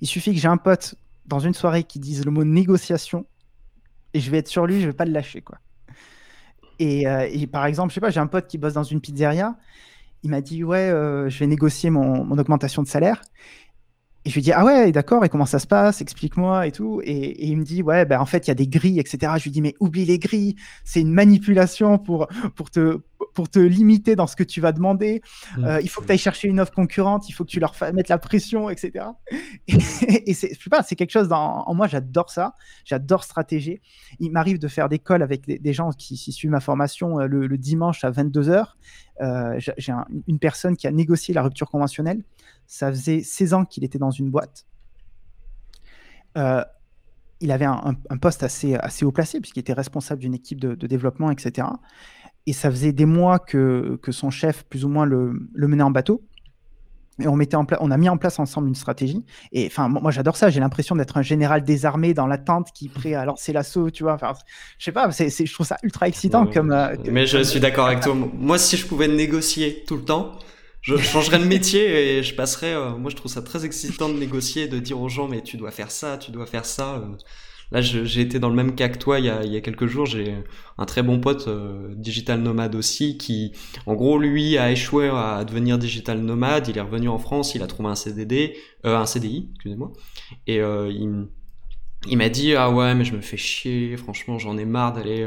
Il 0.00 0.08
suffit 0.08 0.34
que 0.34 0.40
j'ai 0.40 0.48
un 0.48 0.56
pote 0.56 0.96
dans 1.26 1.38
une 1.38 1.54
soirée 1.54 1.84
qui 1.84 2.00
dise 2.00 2.24
le 2.24 2.32
mot 2.32 2.42
négociation, 2.42 3.26
et 4.12 4.18
je 4.18 4.28
vais 4.28 4.38
être 4.38 4.48
sur 4.48 4.66
lui, 4.66 4.80
je 4.80 4.88
vais 4.88 4.92
pas 4.92 5.04
le 5.04 5.12
lâcher, 5.12 5.40
quoi. 5.40 5.58
Et, 6.80 7.06
euh, 7.06 7.28
par 7.52 7.66
exemple, 7.66 7.90
je 7.90 7.94
sais 7.94 8.00
pas, 8.00 8.10
j'ai 8.10 8.20
un 8.20 8.26
pote 8.26 8.46
qui 8.48 8.58
bosse 8.58 8.72
dans 8.72 8.82
une 8.82 9.00
pizzeria. 9.00 9.54
Il 10.22 10.30
m'a 10.30 10.40
dit 10.40 10.64
ouais, 10.64 10.78
euh, 10.78 11.28
je 11.28 11.38
vais 11.38 11.46
négocier 11.46 11.90
mon, 11.90 12.30
augmentation 12.38 12.82
de 12.82 12.88
salaire. 12.88 13.20
Et 14.26 14.28
je 14.28 14.34
lui 14.34 14.42
dis, 14.42 14.52
ah 14.52 14.66
ouais, 14.66 14.92
d'accord, 14.92 15.24
et 15.24 15.30
comment 15.30 15.46
ça 15.46 15.58
se 15.58 15.66
passe? 15.66 16.02
Explique-moi 16.02 16.66
et 16.66 16.72
tout. 16.72 17.00
Et, 17.04 17.48
il 17.48 17.56
me 17.56 17.64
dit, 17.64 17.82
ouais, 17.82 18.04
ben 18.04 18.20
en 18.20 18.26
fait, 18.26 18.46
il 18.46 18.48
y 18.48 18.50
a 18.50 18.54
des 18.54 18.68
grilles, 18.68 19.00
etc. 19.00 19.32
Je 19.38 19.44
lui 19.44 19.50
dis, 19.50 19.62
mais 19.62 19.74
oublie 19.80 20.04
les 20.04 20.18
grilles, 20.18 20.56
c'est 20.84 21.00
une 21.00 21.12
manipulation 21.12 21.98
pour, 21.98 22.28
pour, 22.54 22.70
te, 22.70 23.00
pour 23.32 23.48
te 23.48 23.58
limiter 23.58 24.16
dans 24.16 24.26
ce 24.26 24.36
que 24.36 24.44
tu 24.44 24.60
vas 24.60 24.72
demander. 24.72 25.22
Mmh. 25.56 25.64
Euh, 25.64 25.80
il 25.80 25.88
faut 25.88 26.02
que 26.02 26.06
tu 26.06 26.12
ailles 26.12 26.18
chercher 26.18 26.48
une 26.48 26.60
offre 26.60 26.72
concurrente, 26.72 27.30
il 27.30 27.32
faut 27.32 27.44
que 27.44 27.50
tu 27.50 27.60
leur 27.60 27.74
mettes 27.94 28.10
la 28.10 28.18
pression, 28.18 28.68
etc. 28.68 29.06
Et, 29.68 30.34
c'est, 30.34 30.54
je 30.54 30.62
sais 30.62 30.70
pas, 30.70 30.82
c'est 30.82 30.96
quelque 30.96 31.12
chose 31.12 31.28
dans, 31.28 31.64
en 31.66 31.74
moi, 31.74 31.86
j'adore 31.86 32.28
ça, 32.28 32.52
j'adore 32.84 33.24
stratégie. 33.24 33.80
Il 34.18 34.32
m'arrive 34.32 34.58
de 34.58 34.68
faire 34.68 34.90
des 34.90 34.98
calls 34.98 35.22
avec 35.22 35.46
des, 35.46 35.72
gens 35.72 35.92
qui, 35.92 36.18
suivent 36.18 36.50
ma 36.50 36.60
formation 36.60 37.20
euh, 37.20 37.26
le, 37.26 37.56
dimanche 37.56 38.04
à 38.04 38.10
22h. 38.10 38.66
Euh, 39.22 39.58
j'ai 39.58 39.92
une 40.28 40.38
personne 40.38 40.76
qui 40.76 40.86
a 40.86 40.90
négocié 40.90 41.32
la 41.32 41.42
rupture 41.42 41.70
conventionnelle. 41.70 42.22
Ça 42.70 42.88
faisait 42.88 43.20
16 43.24 43.54
ans 43.54 43.64
qu'il 43.64 43.82
était 43.82 43.98
dans 43.98 44.12
une 44.12 44.30
boîte. 44.30 44.64
Euh, 46.38 46.62
il 47.40 47.50
avait 47.50 47.64
un, 47.64 47.96
poste 48.22 48.44
assez, 48.44 48.76
assez 48.76 49.04
haut 49.04 49.10
placé, 49.10 49.40
puisqu'il 49.40 49.58
était 49.58 49.72
responsable 49.72 50.20
d'une 50.20 50.34
équipe 50.34 50.60
de, 50.60 50.86
développement, 50.86 51.32
etc. 51.32 51.66
Et 52.46 52.52
ça 52.52 52.70
faisait 52.70 52.92
des 52.92 53.06
mois 53.06 53.40
que, 53.40 53.98
que 54.00 54.12
son 54.12 54.30
chef, 54.30 54.62
plus 54.66 54.84
ou 54.84 54.88
moins, 54.88 55.04
le, 55.04 55.48
le 55.52 55.66
menait 55.66 55.82
en 55.82 55.90
bateau. 55.90 56.22
Et 57.20 57.26
on, 57.26 57.34
mettait 57.34 57.56
en 57.56 57.66
on 57.80 57.90
a 57.90 57.96
mis 57.96 58.08
en 58.08 58.18
place 58.18 58.38
ensemble 58.38 58.68
une 58.68 58.76
stratégie. 58.76 59.24
Et 59.50 59.66
enfin, 59.66 59.88
moi, 59.88 60.12
j'adore 60.12 60.36
ça. 60.36 60.48
J'ai 60.48 60.60
l'impression 60.60 60.94
d'être 60.94 61.16
un 61.16 61.22
général 61.22 61.64
désarmé 61.64 62.14
dans 62.14 62.28
l'attente 62.28 62.68
qui 62.72 62.86
est 62.86 62.94
prêt 62.94 63.14
à 63.14 63.24
lancer 63.24 63.52
l'assaut, 63.52 63.90
tu 63.90 64.04
vois. 64.04 64.12
Enfin, 64.14 64.32
je 64.78 64.84
sais 64.84 64.92
pas, 64.92 65.10
c'est, 65.10 65.28
je 65.28 65.52
trouve 65.52 65.66
ça 65.66 65.76
ultra 65.82 66.06
excitant. 66.06 66.46
comme, 66.46 66.70
euh, 66.70 66.94
mais 67.10 67.26
je 67.26 67.42
suis 67.42 67.58
d'accord 67.58 67.86
avec 67.86 68.00
toi. 68.00 68.14
Moi, 68.14 68.58
si 68.58 68.76
je 68.76 68.86
pouvais 68.86 69.08
négocier 69.08 69.82
tout 69.88 69.96
le 69.96 70.04
temps, 70.04 70.38
je 70.82 70.96
changerais 70.96 71.38
de 71.38 71.44
métier 71.44 72.18
et 72.18 72.22
je 72.22 72.34
passerais. 72.34 72.74
Euh, 72.74 72.96
moi, 72.96 73.10
je 73.10 73.16
trouve 73.16 73.30
ça 73.30 73.42
très 73.42 73.64
excitant 73.64 74.08
de 74.08 74.14
négocier, 74.14 74.68
de 74.68 74.78
dire 74.78 75.00
aux 75.00 75.08
gens, 75.08 75.28
mais 75.28 75.42
tu 75.42 75.56
dois 75.56 75.70
faire 75.70 75.90
ça, 75.90 76.18
tu 76.18 76.30
dois 76.30 76.46
faire 76.46 76.64
ça. 76.64 76.96
Euh. 76.96 77.16
Là, 77.72 77.80
j'ai 77.82 78.20
été 78.20 78.40
dans 78.40 78.48
le 78.48 78.56
même 78.56 78.74
cas 78.74 78.88
que 78.88 78.98
toi 78.98 79.20
il 79.20 79.26
y 79.26 79.30
a, 79.30 79.44
il 79.44 79.52
y 79.52 79.56
a 79.56 79.60
quelques 79.60 79.86
jours. 79.86 80.04
J'ai 80.04 80.34
un 80.76 80.86
très 80.86 81.02
bon 81.02 81.20
pote 81.20 81.46
euh, 81.46 81.94
digital 81.94 82.40
nomade 82.40 82.74
aussi 82.74 83.16
qui, 83.16 83.52
en 83.86 83.94
gros, 83.94 84.18
lui 84.18 84.58
a 84.58 84.72
échoué 84.72 85.08
à 85.08 85.44
devenir 85.44 85.78
digital 85.78 86.18
nomade. 86.20 86.66
Il 86.66 86.78
est 86.78 86.80
revenu 86.80 87.08
en 87.08 87.18
France, 87.18 87.54
il 87.54 87.62
a 87.62 87.68
trouvé 87.68 87.88
un 87.88 87.94
CDD, 87.94 88.56
euh, 88.86 88.96
un 88.96 89.06
CDI, 89.06 89.50
excusez-moi, 89.54 89.92
et 90.48 90.60
euh, 90.60 90.90
il, 90.90 91.28
il 92.08 92.16
m'a 92.16 92.28
dit 92.28 92.54
ah 92.54 92.70
ouais 92.70 92.94
mais 92.94 93.04
je 93.04 93.14
me 93.14 93.20
fais 93.20 93.36
chier. 93.36 93.96
Franchement, 93.96 94.38
j'en 94.38 94.56
ai 94.58 94.64
marre 94.64 94.94
d'aller 94.94 95.26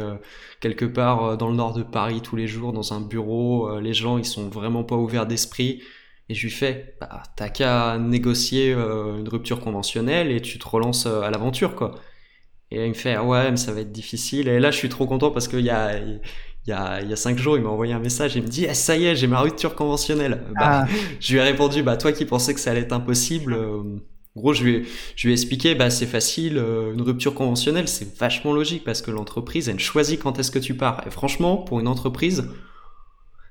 quelque 0.59 0.85
part 0.85 1.37
dans 1.37 1.49
le 1.49 1.55
nord 1.55 1.73
de 1.73 1.83
Paris 1.83 2.21
tous 2.21 2.35
les 2.35 2.47
jours 2.47 2.73
dans 2.73 2.93
un 2.93 3.01
bureau. 3.01 3.79
les 3.79 3.93
gens 3.93 4.17
ils 4.17 4.25
sont 4.25 4.49
vraiment 4.49 4.83
pas 4.83 4.95
ouverts 4.95 5.27
d'esprit. 5.27 5.81
Et 6.29 6.35
je 6.35 6.43
lui 6.43 6.51
fais, 6.51 6.95
bah, 7.01 7.21
t'as 7.35 7.49
qu'à 7.49 7.97
négocier 7.97 8.71
une 8.71 9.27
rupture 9.27 9.59
conventionnelle 9.59 10.31
et 10.31 10.41
tu 10.41 10.57
te 10.57 10.67
relances 10.67 11.05
à 11.05 11.29
l'aventure, 11.29 11.75
quoi. 11.75 11.95
Et 12.73 12.85
il 12.85 12.89
me 12.89 12.95
fait, 12.95 13.13
ah 13.13 13.23
ouais, 13.23 13.51
mais 13.51 13.57
ça 13.57 13.71
va 13.71 13.81
être 13.81 13.91
difficile. 13.91 14.47
Et 14.47 14.59
là, 14.59 14.71
je 14.71 14.77
suis 14.77 14.89
trop 14.89 15.05
content 15.05 15.29
parce 15.29 15.47
qu'il 15.47 15.59
y 15.61 15.69
a, 15.69 15.95
il 15.99 16.19
y 16.65 16.71
a, 16.71 17.01
il 17.03 17.09
y 17.09 17.13
a 17.13 17.15
cinq 17.15 17.37
jours, 17.37 17.55
il 17.55 17.63
m'a 17.63 17.69
envoyé 17.69 17.93
un 17.93 17.99
message. 17.99 18.35
Il 18.35 18.41
me 18.41 18.47
dit, 18.47 18.65
ah, 18.67 18.73
ça 18.73 18.97
y 18.97 19.05
est, 19.05 19.15
j'ai 19.15 19.27
ma 19.27 19.41
rupture 19.41 19.75
conventionnelle. 19.75 20.43
Bah, 20.55 20.85
ah. 20.85 20.87
je 21.19 21.33
lui 21.33 21.39
ai 21.39 21.43
répondu, 21.43 21.83
bah, 21.83 21.97
toi 21.97 22.11
qui 22.11 22.25
pensais 22.25 22.51
que 22.55 22.59
ça 22.59 22.71
allait 22.71 22.81
être 22.81 22.93
impossible, 22.93 23.53
euh, 23.53 23.83
en 24.35 24.39
gros, 24.39 24.53
je 24.53 24.63
lui 24.63 24.87
ai, 25.25 25.31
expliqué, 25.31 25.75
bah, 25.75 25.91
c'est 25.91 26.07
facile, 26.07 26.57
euh, 26.57 26.93
une 26.93 27.01
rupture 27.01 27.35
conventionnelle, 27.35 27.87
c'est 27.87 28.17
vachement 28.17 28.51
logique 28.51 28.83
parce 28.83 29.03
que 29.03 29.11
l'entreprise, 29.11 29.69
elle 29.69 29.79
choisit 29.79 30.19
quand 30.19 30.39
est-ce 30.39 30.49
que 30.49 30.59
tu 30.59 30.75
pars. 30.75 31.05
Et 31.05 31.11
franchement, 31.11 31.57
pour 31.57 31.79
une 31.79 31.87
entreprise, 31.87 32.49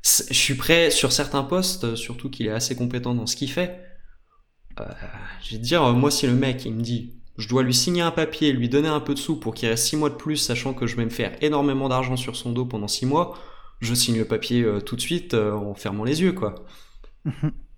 je 0.03 0.35
suis 0.35 0.55
prêt 0.55 0.91
sur 0.91 1.13
certains 1.13 1.45
postes, 1.45 1.95
surtout 1.95 2.31
qu'il 2.31 2.47
est 2.47 2.51
assez 2.51 2.75
compétent 2.75 3.15
dans 3.15 3.27
ce 3.27 3.37
qu'il 3.37 3.51
fait 3.51 3.81
euh, 4.81 4.85
je 5.43 5.51
vais 5.53 5.59
te 5.59 5.63
dire, 5.63 5.83
moi, 5.93 6.11
si 6.11 6.27
le 6.27 6.33
mec, 6.33 6.65
il 6.65 6.73
me 6.73 6.81
dit, 6.81 7.13
je 7.37 7.47
dois 7.47 7.63
lui 7.63 7.75
signer 7.75 8.01
un 8.01 8.11
papier, 8.11 8.53
lui 8.53 8.71
donner 8.71 8.89
un 8.89 9.01
peu 9.01 9.15
de 9.15 9.19
sous 9.19 9.39
pour 9.39 9.55
qu'il 9.55 9.69
reste 9.69 9.85
6 9.85 9.97
mois 9.97 10.11
de 10.11 10.15
plus, 10.15 10.39
sachant 10.39 10.73
que 10.73 10.87
je 10.87 10.97
vais 10.97 11.05
me 11.05 11.11
faire 11.11 11.37
énormément 11.43 11.91
d'argent 11.91 12.17
sur 12.17 12.37
son 12.37 12.53
dos 12.53 12.65
pendant 12.65 12.89
6 12.89 13.07
mois, 13.07 13.39
je 13.81 13.95
signe 13.95 14.17
le 14.17 14.25
papier 14.25 14.63
euh, 14.63 14.81
tout 14.81 14.97
de 14.97 15.01
suite 15.01 15.35
en 15.35 15.75
fermant 15.75 16.05
les 16.05 16.23
yeux, 16.23 16.33
quoi. 16.33 16.55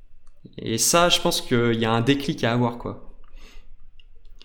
Et 0.59 0.79
ça, 0.79 1.09
je 1.09 1.21
pense 1.21 1.41
qu'il 1.41 1.75
y 1.75 1.85
a 1.85 1.93
un 1.93 2.01
déclic 2.01 2.45
à 2.45 2.53
avoir, 2.53 2.79
quoi. 2.79 3.11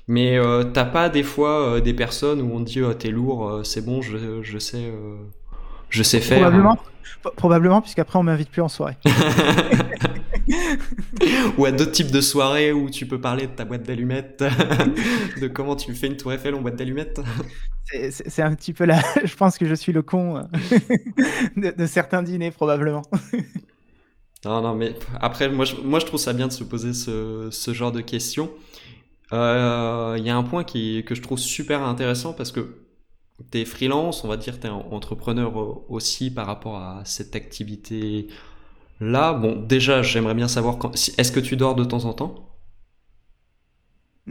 Mais 0.07 0.37
euh, 0.37 0.63
t'as 0.63 0.85
pas 0.85 1.09
des 1.09 1.21
fois 1.21 1.79
des 1.81 1.93
personnes 1.93 2.41
où 2.41 2.51
on 2.51 2.59
dit 2.61 2.81
oh, 2.81 2.93
t'es 2.93 3.11
lourd, 3.11 3.61
c'est 3.63 3.85
bon, 3.85 4.01
je, 4.01 4.41
je 4.41 4.57
sais, 4.57 4.91
je 5.89 6.01
sais 6.01 6.19
faire. 6.19 6.39
Probablement, 6.39 6.77
probablement 7.35 7.81
puisqu'après 7.81 8.17
on 8.17 8.23
m'invite 8.23 8.49
plus 8.49 8.63
en 8.63 8.69
soirée. 8.69 8.97
ou 11.57 11.65
à 11.65 11.71
d'autres 11.71 11.91
types 11.91 12.11
de 12.11 12.21
soirées 12.21 12.71
où 12.71 12.89
tu 12.89 13.05
peux 13.05 13.19
parler 13.19 13.47
de 13.47 13.51
ta 13.51 13.65
boîte 13.65 13.83
d'allumettes, 13.83 14.43
de 15.41 15.47
comment 15.47 15.75
tu 15.75 15.93
fais 15.93 16.07
une 16.07 16.17
tour 16.17 16.33
Eiffel 16.33 16.55
en 16.55 16.61
boîte 16.61 16.75
d'allumettes. 16.75 17.21
C'est 18.09 18.43
un 18.43 18.53
petit 18.53 18.73
peu 18.73 18.85
là. 18.85 19.01
Je 19.23 19.35
pense 19.35 19.57
que 19.57 19.65
je 19.65 19.73
suis 19.73 19.91
le 19.91 20.03
con 20.03 20.37
euh, 20.37 20.43
de, 21.55 21.85
certains 21.87 22.21
dîners, 22.21 22.51
probablement. 22.51 23.01
Non, 24.45 24.61
non, 24.61 24.73
mais 24.75 24.95
après, 25.19 25.49
moi 25.49 25.65
je, 25.65 25.75
moi, 25.75 25.99
je 25.99 26.05
trouve 26.05 26.19
ça 26.19 26.33
bien 26.33 26.47
de 26.47 26.53
se 26.53 26.63
poser 26.63 26.93
ce, 26.93 27.49
ce 27.51 27.73
genre 27.73 27.91
de 27.91 28.01
questions. 28.01 28.49
Euh, 29.33 30.15
il 30.19 30.25
y 30.25 30.29
a 30.29 30.37
un 30.37 30.43
point 30.43 30.63
qui, 30.63 31.03
que 31.05 31.15
je 31.15 31.21
trouve 31.21 31.39
super 31.39 31.83
intéressant 31.83 32.33
parce 32.33 32.51
que 32.51 32.77
tu 33.51 33.59
es 33.59 33.65
freelance, 33.65 34.23
on 34.25 34.29
va 34.29 34.37
dire, 34.37 34.59
tu 34.59 34.67
es 34.67 34.69
entrepreneur 34.71 35.53
aussi 35.91 36.31
par 36.31 36.47
rapport 36.47 36.77
à 36.77 37.03
cette 37.05 37.35
activité 37.35 38.27
Là, 39.01 39.33
bon, 39.33 39.55
déjà, 39.61 40.01
j'aimerais 40.03 40.35
bien 40.35 40.47
savoir 40.47 40.77
quand... 40.79 40.95
est-ce 40.95 41.31
que 41.31 41.39
tu 41.41 41.57
dors 41.57 41.75
de 41.75 41.83
temps 41.85 42.05
en 42.05 42.13
temps? 42.13 42.35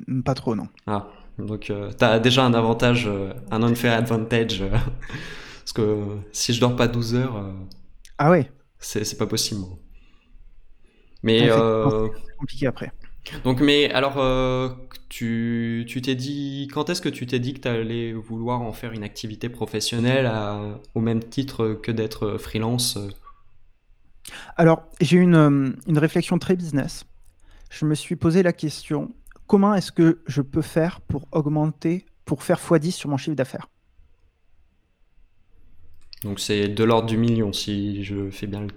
Mm, 0.07 0.23
Pas 0.23 0.35
trop, 0.35 0.55
non. 0.55 0.69
Ah, 0.87 1.09
donc 1.39 1.71
euh, 1.71 1.91
tu 1.97 2.05
as 2.05 2.19
déjà 2.21 2.45
un 2.45 2.55
avantage, 2.55 3.07
euh, 3.07 3.33
un 3.51 3.63
unfair 3.63 3.97
advantage. 3.97 4.63
Euh, 4.63 4.71
parce 5.61 5.73
que 5.73 6.05
si 6.33 6.53
je 6.55 6.61
dors 6.61 6.77
pas 6.77 6.89
12 6.89 7.15
heures, 7.15 7.45
ah 8.19 8.31
ouais, 8.31 8.51
c'est 8.79 9.19
pas 9.19 9.27
possible. 9.27 9.65
Mais 11.23 11.49
c'est 11.49 12.37
compliqué 12.39 12.67
après. 12.67 12.93
Donc, 13.45 13.61
mais 13.61 13.91
alors, 13.93 14.79
tu 15.09 15.87
t'es 16.03 16.15
dit, 16.15 16.69
quand 16.73 16.91
est-ce 16.91 17.03
que 17.03 17.09
tu 17.09 17.27
t'es 17.27 17.39
dit 17.39 17.55
que 17.55 17.61
tu 17.61 17.69
allais 17.69 18.13
vouloir 18.13 18.63
en 18.63 18.73
faire 18.73 18.93
une 18.93 19.03
activité 19.03 19.49
professionnelle 19.49 20.31
au 20.95 21.01
même 21.01 21.23
titre 21.23 21.79
que 21.83 21.93
d'être 21.93 22.37
freelance? 22.39 22.99
Alors, 24.57 24.83
j'ai 25.01 25.17
eu 25.17 25.23
une, 25.23 25.77
une 25.87 25.99
réflexion 25.99 26.39
très 26.39 26.57
business. 26.57 27.05
Je 27.71 27.85
me 27.85 27.95
suis 27.95 28.17
posé 28.17 28.43
la 28.43 28.53
question, 28.53 29.15
comment 29.47 29.75
est-ce 29.75 29.93
que 29.93 30.21
je 30.27 30.43
peux 30.43 30.63
faire 30.63 31.01
pour 31.01 31.27
augmenter, 31.33 32.07
pour 32.25 32.43
faire 32.43 32.59
x10 32.59 32.91
sur 32.93 33.11
mon 33.11 33.17
chiffre 33.17 33.37
d'affaires? 33.37 33.69
Donc 36.25 36.41
c'est 36.41 36.69
de 36.69 36.85
l'ordre 36.85 37.09
du 37.09 37.17
million 37.17 37.53
si 37.53 38.03
je 38.03 38.31
fais 38.31 38.47
bien 38.47 38.63
le... 38.63 38.69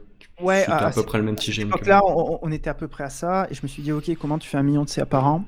Ouais, 0.42 0.66
à, 0.68 0.92
peu 0.92 1.04
près 1.04 1.18
le 1.18 1.24
même 1.24 1.36
TGM. 1.36 1.70
Donc 1.70 1.86
là, 1.86 2.02
on, 2.06 2.52
était 2.52 2.70
à 2.70 2.74
peu 2.74 2.88
près 2.88 3.04
à 3.04 3.10
ça, 3.10 3.48
et 3.50 3.54
je 3.54 3.62
me 3.64 3.68
suis 3.68 3.84
dit, 3.84 3.92
ok, 3.92 4.16
comment 4.20 4.38
tu 4.38 4.50
fais 4.50 4.58
un 4.58 4.64
million 4.64 4.84
de 4.84 4.90
CA 4.90 5.06
par 5.06 5.26
an? 5.28 5.46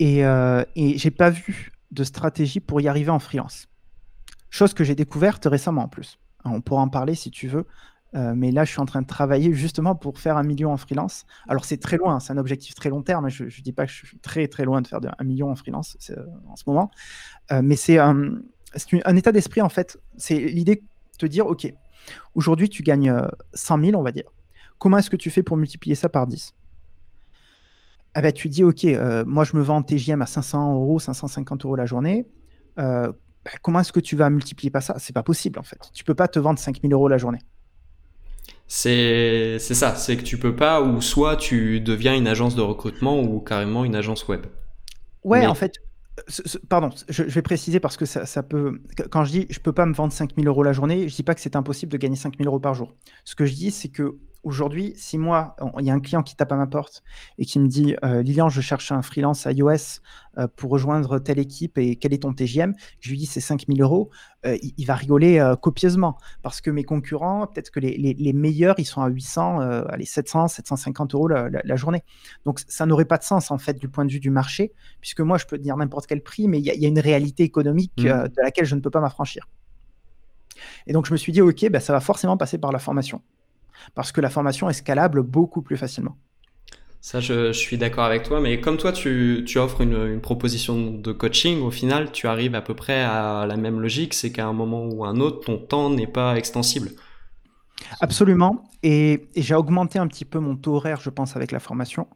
Et, 0.00 0.24
euh, 0.24 0.64
et 0.76 0.96
j'ai 0.96 1.10
pas 1.10 1.30
vu 1.30 1.72
de 1.90 2.04
stratégie 2.04 2.60
pour 2.60 2.80
y 2.80 2.88
arriver 2.88 3.10
en 3.10 3.18
freelance. 3.18 3.68
Chose 4.50 4.74
que 4.74 4.84
j'ai 4.84 4.94
découverte 4.94 5.46
récemment 5.46 5.82
en 5.82 5.88
plus. 5.88 6.18
On 6.44 6.60
pourra 6.60 6.82
en 6.82 6.88
parler 6.88 7.14
si 7.14 7.30
tu 7.30 7.48
veux. 7.48 7.66
Euh, 8.14 8.32
mais 8.34 8.50
là, 8.50 8.64
je 8.64 8.70
suis 8.70 8.80
en 8.80 8.86
train 8.86 9.02
de 9.02 9.06
travailler 9.06 9.52
justement 9.52 9.94
pour 9.94 10.18
faire 10.18 10.36
un 10.36 10.42
million 10.42 10.72
en 10.72 10.76
freelance. 10.76 11.26
Alors, 11.46 11.64
c'est 11.64 11.76
très 11.76 11.98
loin, 11.98 12.20
c'est 12.20 12.32
un 12.32 12.38
objectif 12.38 12.74
très 12.74 12.88
long 12.88 13.02
terme. 13.02 13.28
Je 13.28 13.44
ne 13.44 13.62
dis 13.62 13.72
pas 13.72 13.86
que 13.86 13.92
je 13.92 14.06
suis 14.06 14.18
très 14.18 14.48
très 14.48 14.64
loin 14.64 14.80
de 14.80 14.86
faire 14.86 15.00
un 15.18 15.24
million 15.24 15.50
en 15.50 15.56
freelance 15.56 15.96
euh, 16.10 16.24
en 16.48 16.56
ce 16.56 16.64
moment. 16.66 16.90
Euh, 17.52 17.60
mais 17.62 17.76
c'est 17.76 17.98
un, 17.98 18.38
un, 19.04 19.16
état 19.16 19.32
d'esprit, 19.32 19.60
en 19.60 19.68
fait. 19.68 19.98
C'est 20.16 20.38
l'idée 20.38 20.76
de 20.76 20.82
te 21.18 21.26
dire 21.26 21.46
OK, 21.46 21.70
aujourd'hui, 22.34 22.68
tu 22.68 22.82
gagnes 22.82 23.14
100 23.54 23.80
000, 23.80 23.98
on 23.98 24.02
va 24.02 24.12
dire. 24.12 24.30
Comment 24.78 24.98
est-ce 24.98 25.10
que 25.10 25.16
tu 25.16 25.30
fais 25.30 25.42
pour 25.42 25.56
multiplier 25.56 25.94
ça 25.94 26.08
par 26.08 26.26
10 26.26 26.54
ah 28.14 28.22
ben, 28.22 28.32
Tu 28.32 28.48
dis 28.48 28.64
OK, 28.64 28.86
moi, 29.26 29.44
je 29.44 29.56
me 29.56 29.62
vends 29.62 29.76
en 29.76 29.82
TGM 29.82 30.22
à 30.22 30.26
500 30.26 30.74
euros, 30.74 30.98
550 30.98 31.64
euros 31.64 31.76
la 31.76 31.86
journée. 31.86 32.26
Ben, 32.76 33.12
comment 33.62 33.80
est-ce 33.80 33.92
que 33.92 34.00
tu 34.00 34.16
vas 34.16 34.30
multiplier 34.30 34.70
pas 34.70 34.80
ça? 34.80 34.96
C'est 34.98 35.12
pas 35.12 35.22
possible, 35.22 35.58
en 35.58 35.64
fait. 35.64 35.90
Tu 35.92 36.04
peux 36.04 36.14
pas 36.14 36.28
te 36.28 36.38
vendre 36.38 36.58
5000 36.58 36.92
euros 36.92 37.08
la 37.08 37.18
journée 37.18 37.40
c'est 38.68 39.58
ça, 39.58 39.94
c'est 39.94 40.16
que 40.16 40.22
tu 40.22 40.38
peux 40.38 40.54
pas, 40.54 40.82
ou 40.82 41.00
soit 41.00 41.36
tu 41.36 41.80
deviens 41.80 42.14
une 42.14 42.28
agence 42.28 42.54
de 42.54 42.60
recrutement 42.60 43.18
ou 43.18 43.40
carrément 43.40 43.84
une 43.84 43.94
agence 43.94 44.28
web. 44.28 44.46
Ouais, 45.24 45.46
en 45.46 45.54
fait, 45.54 45.72
pardon, 46.68 46.90
je, 47.08 47.22
vais 47.22 47.42
préciser 47.42 47.80
parce 47.80 47.96
que 47.96 48.04
ça, 48.04 48.26
ça, 48.26 48.42
peut. 48.42 48.80
Quand 49.10 49.24
je 49.24 49.30
dis 49.30 49.46
je 49.50 49.60
peux 49.60 49.72
pas 49.72 49.86
me 49.86 49.94
vendre 49.94 50.12
5000 50.12 50.46
euros 50.46 50.62
la 50.62 50.72
journée, 50.72 51.08
je 51.08 51.14
dis 51.14 51.22
pas 51.22 51.34
que 51.34 51.40
c'est 51.40 51.56
impossible 51.56 51.92
de 51.92 51.98
gagner 51.98 52.16
5000 52.16 52.46
euros 52.46 52.60
par 52.60 52.74
jour. 52.74 52.94
Ce 53.24 53.34
que 53.34 53.44
je 53.44 53.54
dis, 53.54 53.70
c'est 53.70 53.88
que 53.88 54.18
aujourd'hui, 54.42 54.92
si 54.96 55.18
moi, 55.18 55.56
il 55.78 55.84
y 55.84 55.90
a 55.90 55.94
un 55.94 56.00
client 56.00 56.22
qui 56.22 56.36
tape 56.36 56.52
à 56.52 56.56
ma 56.56 56.66
porte 56.66 57.02
et 57.38 57.44
qui 57.44 57.58
me 57.58 57.68
dit 57.68 57.96
euh, 58.04 58.22
Lilian, 58.22 58.48
je 58.48 58.60
cherche 58.60 58.92
un 58.92 59.02
freelance 59.02 59.46
iOS 59.50 60.00
euh, 60.38 60.46
pour 60.56 60.70
rejoindre 60.70 61.18
telle 61.18 61.38
équipe 61.38 61.78
et 61.78 61.96
quel 61.96 62.12
est 62.12 62.22
ton 62.22 62.32
TGM 62.32 62.74
Je 63.00 63.10
lui 63.10 63.18
dis 63.18 63.26
c'est 63.26 63.40
5000 63.40 63.80
euros. 63.82 64.10
Euh, 64.46 64.56
il, 64.62 64.84
va 64.84 64.94
rigoler 64.94 65.54
copieusement 65.60 66.16
parce 66.42 66.60
que 66.60 66.70
mes 66.70 66.84
concurrents, 66.84 67.46
peut-être 67.46 67.70
que 67.70 67.80
les, 67.80 68.32
meilleurs, 68.32 68.76
ils 68.78 68.84
sont 68.84 69.02
à 69.02 69.08
800, 69.08 69.60
allez, 69.88 70.04
700, 70.04 70.48
750 70.48 71.14
euros 71.14 71.28
la, 71.28 71.76
journée. 71.76 72.04
Donc 72.44 72.60
ça 72.68 72.86
n'aurait 72.86 73.04
pas 73.04 73.18
de 73.18 73.24
sens 73.24 73.50
en 73.50 73.58
fait 73.58 73.78
du 73.78 73.88
point 73.88 74.04
de 74.04 74.12
vue 74.12 74.20
du 74.20 74.30
marché, 74.30 74.72
puisque 75.00 75.20
moi, 75.20 75.38
je 75.38 75.46
peux 75.46 75.58
dire 75.58 75.76
n'importe 75.76 76.06
quel 76.06 76.22
prix, 76.22 76.48
mais 76.48 76.58
il 76.58 76.64
y, 76.64 76.84
a 76.84 76.88
une 76.88 77.00
réalité 77.00 77.42
économique 77.42 77.92
mmh. 77.98 78.04
de 78.04 78.42
laquelle 78.42 78.64
je 78.64 78.74
ne 78.74 78.80
peux 78.80 78.90
pas 78.90 79.00
m'affranchir. 79.00 79.48
Et 80.86 80.92
donc 80.92 81.06
je 81.06 81.12
me 81.12 81.16
suis 81.16 81.32
dit, 81.32 81.40
ok, 81.40 81.68
bah, 81.70 81.80
ça 81.80 81.92
va 81.92 82.00
forcément 82.00 82.36
passer 82.36 82.58
par 82.58 82.72
la 82.72 82.78
formation 82.78 83.22
parce 83.94 84.12
que 84.12 84.20
la 84.20 84.30
formation 84.30 84.68
est 84.68 84.74
scalable 84.74 85.22
beaucoup 85.22 85.62
plus 85.62 85.76
facilement. 85.76 86.16
Ça, 87.00 87.20
je, 87.20 87.52
suis 87.52 87.78
d'accord 87.78 88.04
avec 88.04 88.24
toi, 88.24 88.40
mais 88.40 88.60
comme 88.60 88.76
toi, 88.76 88.92
tu, 88.92 89.46
offres 89.56 89.82
une, 89.82 90.20
proposition 90.20 90.90
de 90.90 91.12
coaching, 91.12 91.62
au 91.62 91.70
final, 91.70 92.10
tu 92.10 92.26
arrives 92.26 92.56
à 92.56 92.60
peu 92.60 92.74
près 92.74 93.00
à 93.02 93.46
la 93.46 93.56
même 93.56 93.80
logique, 93.80 94.14
c'est 94.14 94.32
qu'à 94.32 94.46
un 94.46 94.52
moment 94.52 94.84
ou 94.84 95.04
un 95.04 95.20
autre, 95.20 95.44
ton 95.46 95.58
temps 95.58 95.90
n'est 95.90 96.08
pas 96.08 96.36
extensible. 96.36 96.90
Absolument, 98.00 98.64
et, 98.82 99.28
j'ai 99.36 99.54
augmenté 99.54 100.00
un 100.00 100.08
petit 100.08 100.24
peu 100.24 100.40
mon 100.40 100.56
taux 100.56 100.74
horaire, 100.74 101.00
je 101.00 101.10
pense, 101.10 101.36
avec 101.36 101.52
la 101.52 101.60
formation. 101.60 102.08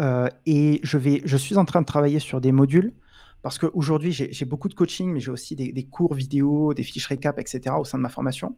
Euh, 0.00 0.28
et 0.46 0.80
je, 0.82 0.98
vais, 0.98 1.22
je 1.24 1.36
suis 1.36 1.56
en 1.56 1.64
train 1.64 1.80
de 1.80 1.86
travailler 1.86 2.18
sur 2.18 2.40
des 2.40 2.52
modules 2.52 2.92
parce 3.42 3.58
qu'aujourd'hui, 3.58 4.12
j'ai 4.12 4.44
beaucoup 4.44 4.68
de 4.68 4.74
coaching, 4.74 5.12
mais 5.12 5.20
j'ai 5.20 5.30
aussi 5.30 5.54
des, 5.54 5.84
cours 5.84 6.14
vidéo, 6.14 6.74
des 6.74 6.82
fiches 6.82 7.06
récap, 7.06 7.38
etc. 7.38 7.76
au 7.78 7.84
sein 7.84 7.98
de 7.98 8.02
ma 8.02 8.08
formation. 8.08 8.56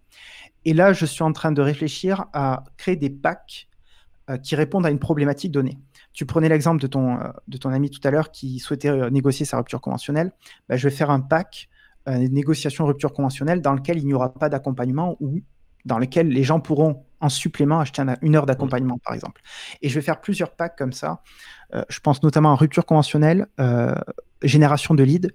Et 0.64 0.72
là, 0.72 0.92
je 0.92 1.04
suis 1.04 1.22
en 1.22 1.32
train 1.32 1.52
de 1.52 1.60
réfléchir 1.60 2.26
à 2.32 2.64
créer 2.78 2.96
des 2.96 3.10
packs 3.10 3.68
euh, 4.30 4.38
qui 4.38 4.56
répondent 4.56 4.86
à 4.86 4.90
une 4.90 4.98
problématique 4.98 5.52
donnée. 5.52 5.78
Tu 6.12 6.24
prenais 6.24 6.48
l'exemple 6.48 6.80
de 6.80 6.86
ton, 6.86 7.18
euh, 7.18 7.28
de 7.48 7.58
ton 7.58 7.70
ami 7.70 7.90
tout 7.90 8.00
à 8.04 8.10
l'heure 8.10 8.30
qui 8.30 8.58
souhaitait 8.58 8.88
euh, 8.88 9.10
négocier 9.10 9.44
sa 9.44 9.58
rupture 9.58 9.80
conventionnelle. 9.80 10.32
Bah, 10.68 10.76
je 10.76 10.88
vais 10.88 10.94
faire 10.94 11.10
un 11.10 11.20
pack, 11.20 11.68
une 12.06 12.32
négociation 12.32 12.86
rupture 12.86 13.12
conventionnelle, 13.12 13.60
dans 13.60 13.74
lequel 13.74 13.98
il 13.98 14.06
n'y 14.06 14.14
aura 14.14 14.32
pas 14.32 14.48
d'accompagnement 14.48 15.16
ou 15.20 15.40
dans 15.84 15.98
lequel 15.98 16.28
les 16.28 16.42
gens 16.42 16.58
pourront 16.58 17.04
en 17.20 17.28
supplément 17.28 17.78
acheter 17.78 18.02
une 18.22 18.34
heure 18.34 18.46
d'accompagnement, 18.46 18.98
par 19.04 19.14
exemple. 19.14 19.42
Et 19.82 19.90
je 19.90 19.94
vais 19.94 20.00
faire 20.00 20.20
plusieurs 20.20 20.56
packs 20.56 20.76
comme 20.76 20.92
ça. 20.92 21.22
je 21.88 22.00
pense 22.00 22.22
notamment 22.22 22.52
à 22.52 22.56
rupture 22.56 22.86
conventionnelle, 22.86 23.46
génération 24.42 24.94
de 24.94 25.02
leads, 25.02 25.30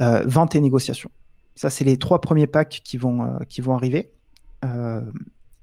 euh, 0.00 0.22
vente 0.26 0.54
et 0.54 0.60
négociation. 0.60 1.10
Ça, 1.54 1.70
c'est 1.70 1.84
les 1.84 1.96
trois 1.96 2.20
premiers 2.20 2.46
packs 2.46 2.80
qui 2.84 2.98
vont, 2.98 3.24
euh, 3.24 3.38
qui 3.48 3.60
vont 3.60 3.74
arriver. 3.74 4.12
Euh, 4.64 5.00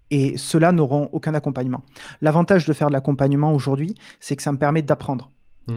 et 0.09 0.37
ceux-là 0.37 0.71
n'auront 0.71 1.09
aucun 1.11 1.33
accompagnement. 1.33 1.83
L'avantage 2.21 2.65
de 2.65 2.73
faire 2.73 2.87
de 2.87 2.93
l'accompagnement 2.93 3.53
aujourd'hui, 3.53 3.95
c'est 4.19 4.35
que 4.35 4.43
ça 4.43 4.51
me 4.51 4.57
permet 4.57 4.81
d'apprendre. 4.81 5.31
Mmh. 5.67 5.75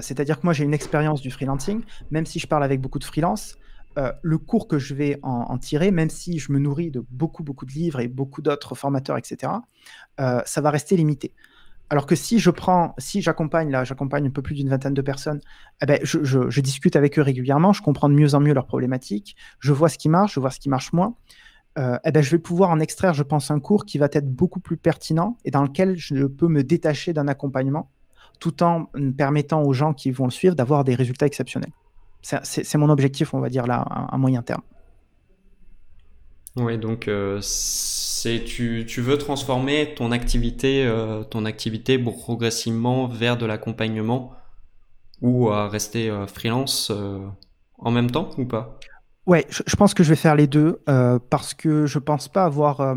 C'est-à-dire 0.00 0.38
que 0.38 0.46
moi, 0.46 0.52
j'ai 0.52 0.64
une 0.64 0.74
expérience 0.74 1.22
du 1.22 1.30
freelancing, 1.30 1.82
même 2.10 2.26
si 2.26 2.38
je 2.38 2.46
parle 2.46 2.62
avec 2.62 2.80
beaucoup 2.82 2.98
de 2.98 3.04
freelance, 3.04 3.56
le 4.20 4.36
cours 4.36 4.68
que 4.68 4.78
je 4.78 4.94
vais 4.94 5.18
en, 5.22 5.56
tirer, 5.56 5.90
même 5.90 6.10
si 6.10 6.38
je 6.38 6.52
me 6.52 6.58
nourris 6.58 6.90
de 6.90 7.02
beaucoup, 7.08 7.42
beaucoup 7.42 7.64
de 7.64 7.72
livres 7.72 7.98
et 8.00 8.08
beaucoup 8.08 8.42
d'autres 8.42 8.74
formateurs, 8.74 9.16
etc., 9.16 9.50
ça 10.18 10.60
va 10.60 10.70
rester 10.70 10.94
limité. 10.94 11.32
Alors 11.90 12.04
que 12.04 12.14
si 12.14 12.38
je 12.38 12.50
prends, 12.50 12.94
si 12.98 13.22
j'accompagne, 13.22 13.70
là, 13.70 13.84
j'accompagne 13.84 14.26
un 14.26 14.30
peu 14.30 14.42
plus 14.42 14.54
d'une 14.54 14.68
vingtaine 14.68 14.94
de 14.94 15.02
personnes, 15.02 15.40
eh 15.82 15.86
ben, 15.86 15.98
je, 16.02 16.60
discute 16.60 16.96
avec 16.96 17.18
eux 17.18 17.22
régulièrement, 17.22 17.72
je 17.72 17.82
comprends 17.82 18.08
de 18.08 18.14
mieux 18.14 18.34
en 18.34 18.40
mieux 18.40 18.52
leurs 18.52 18.66
problématiques, 18.66 19.36
je 19.58 19.72
vois 19.72 19.88
ce 19.88 19.96
qui 19.96 20.08
marche, 20.08 20.34
je 20.34 20.40
vois 20.40 20.50
ce 20.50 20.60
qui 20.60 20.68
marche 20.68 20.92
moins. 20.92 21.14
Euh, 21.78 21.98
eh 22.04 22.10
ben, 22.10 22.22
je 22.22 22.30
vais 22.30 22.38
pouvoir 22.38 22.70
en 22.70 22.80
extraire, 22.80 23.14
je 23.14 23.22
pense, 23.22 23.50
un 23.50 23.60
cours 23.60 23.86
qui 23.86 23.98
va 23.98 24.08
être 24.12 24.30
beaucoup 24.30 24.60
plus 24.60 24.76
pertinent 24.76 25.38
et 25.44 25.50
dans 25.50 25.62
lequel 25.62 25.96
je 25.96 26.26
peux 26.26 26.48
me 26.48 26.62
détacher 26.62 27.12
d'un 27.12 27.28
accompagnement 27.28 27.90
tout 28.40 28.62
en 28.62 28.86
permettant 29.16 29.62
aux 29.62 29.72
gens 29.72 29.94
qui 29.94 30.10
vont 30.10 30.24
le 30.26 30.30
suivre 30.30 30.54
d'avoir 30.54 30.84
des 30.84 30.94
résultats 30.94 31.26
exceptionnels. 31.26 31.72
C'est 32.22 32.76
mon 32.76 32.90
objectif, 32.90 33.32
on 33.32 33.40
va 33.40 33.48
dire 33.48 33.66
là, 33.66 33.80
à, 33.80 34.18
moyen 34.18 34.42
terme. 34.42 34.62
Oui, 36.56 36.76
donc 36.76 37.08
euh, 37.08 37.38
C'est 38.20 38.42
tu, 38.42 38.84
tu 38.84 39.00
veux 39.00 39.16
transformer 39.16 39.94
ton 39.94 40.10
activité, 40.10 40.84
euh, 40.84 41.22
ton 41.22 41.44
activité 41.44 42.00
progressivement 42.00 43.06
vers 43.06 43.36
de 43.36 43.46
l'accompagnement 43.46 44.32
ou 45.20 45.50
à 45.50 45.68
rester 45.68 46.10
euh, 46.10 46.26
freelance 46.26 46.90
euh, 46.90 47.24
en 47.78 47.92
même 47.92 48.10
temps 48.10 48.30
ou 48.36 48.44
pas? 48.44 48.80
Ouais, 49.26 49.46
je, 49.50 49.76
pense 49.76 49.94
que 49.94 50.02
je 50.02 50.08
vais 50.08 50.16
faire 50.16 50.34
les 50.34 50.48
deux 50.48 50.80
parce 51.30 51.54
que 51.54 51.86
je 51.86 52.00
pense 52.00 52.26
pas 52.26 52.44
avoir, 52.44 52.96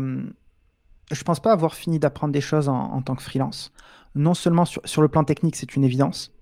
je 1.12 1.22
pense 1.22 1.38
pas 1.38 1.52
avoir 1.52 1.74
fini 1.74 2.00
d'apprendre 2.00 2.32
des 2.32 2.40
choses 2.40 2.68
en, 2.68 2.74
en 2.74 3.00
tant 3.02 3.14
que 3.14 3.22
freelance. 3.22 3.70
Non 4.16 4.34
seulement 4.34 4.64
sur, 4.64 4.82
sur 4.84 5.02
le 5.02 5.08
plan 5.08 5.22
technique, 5.22 5.54
c'est 5.54 5.76
une 5.76 5.84
évidence. 5.84 6.32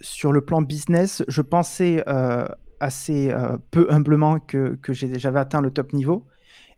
Sur 0.00 0.32
le 0.32 0.42
plan 0.42 0.60
business, 0.60 1.22
je 1.28 1.40
pensais 1.40 2.04
assez 2.80 3.32
peu 3.70 3.86
humblement 3.88 4.40
que, 4.40 4.74
que 4.82 4.92
j'avais 4.92 5.38
atteint 5.38 5.62
le 5.62 5.70
top 5.70 5.94
niveau. 5.94 6.26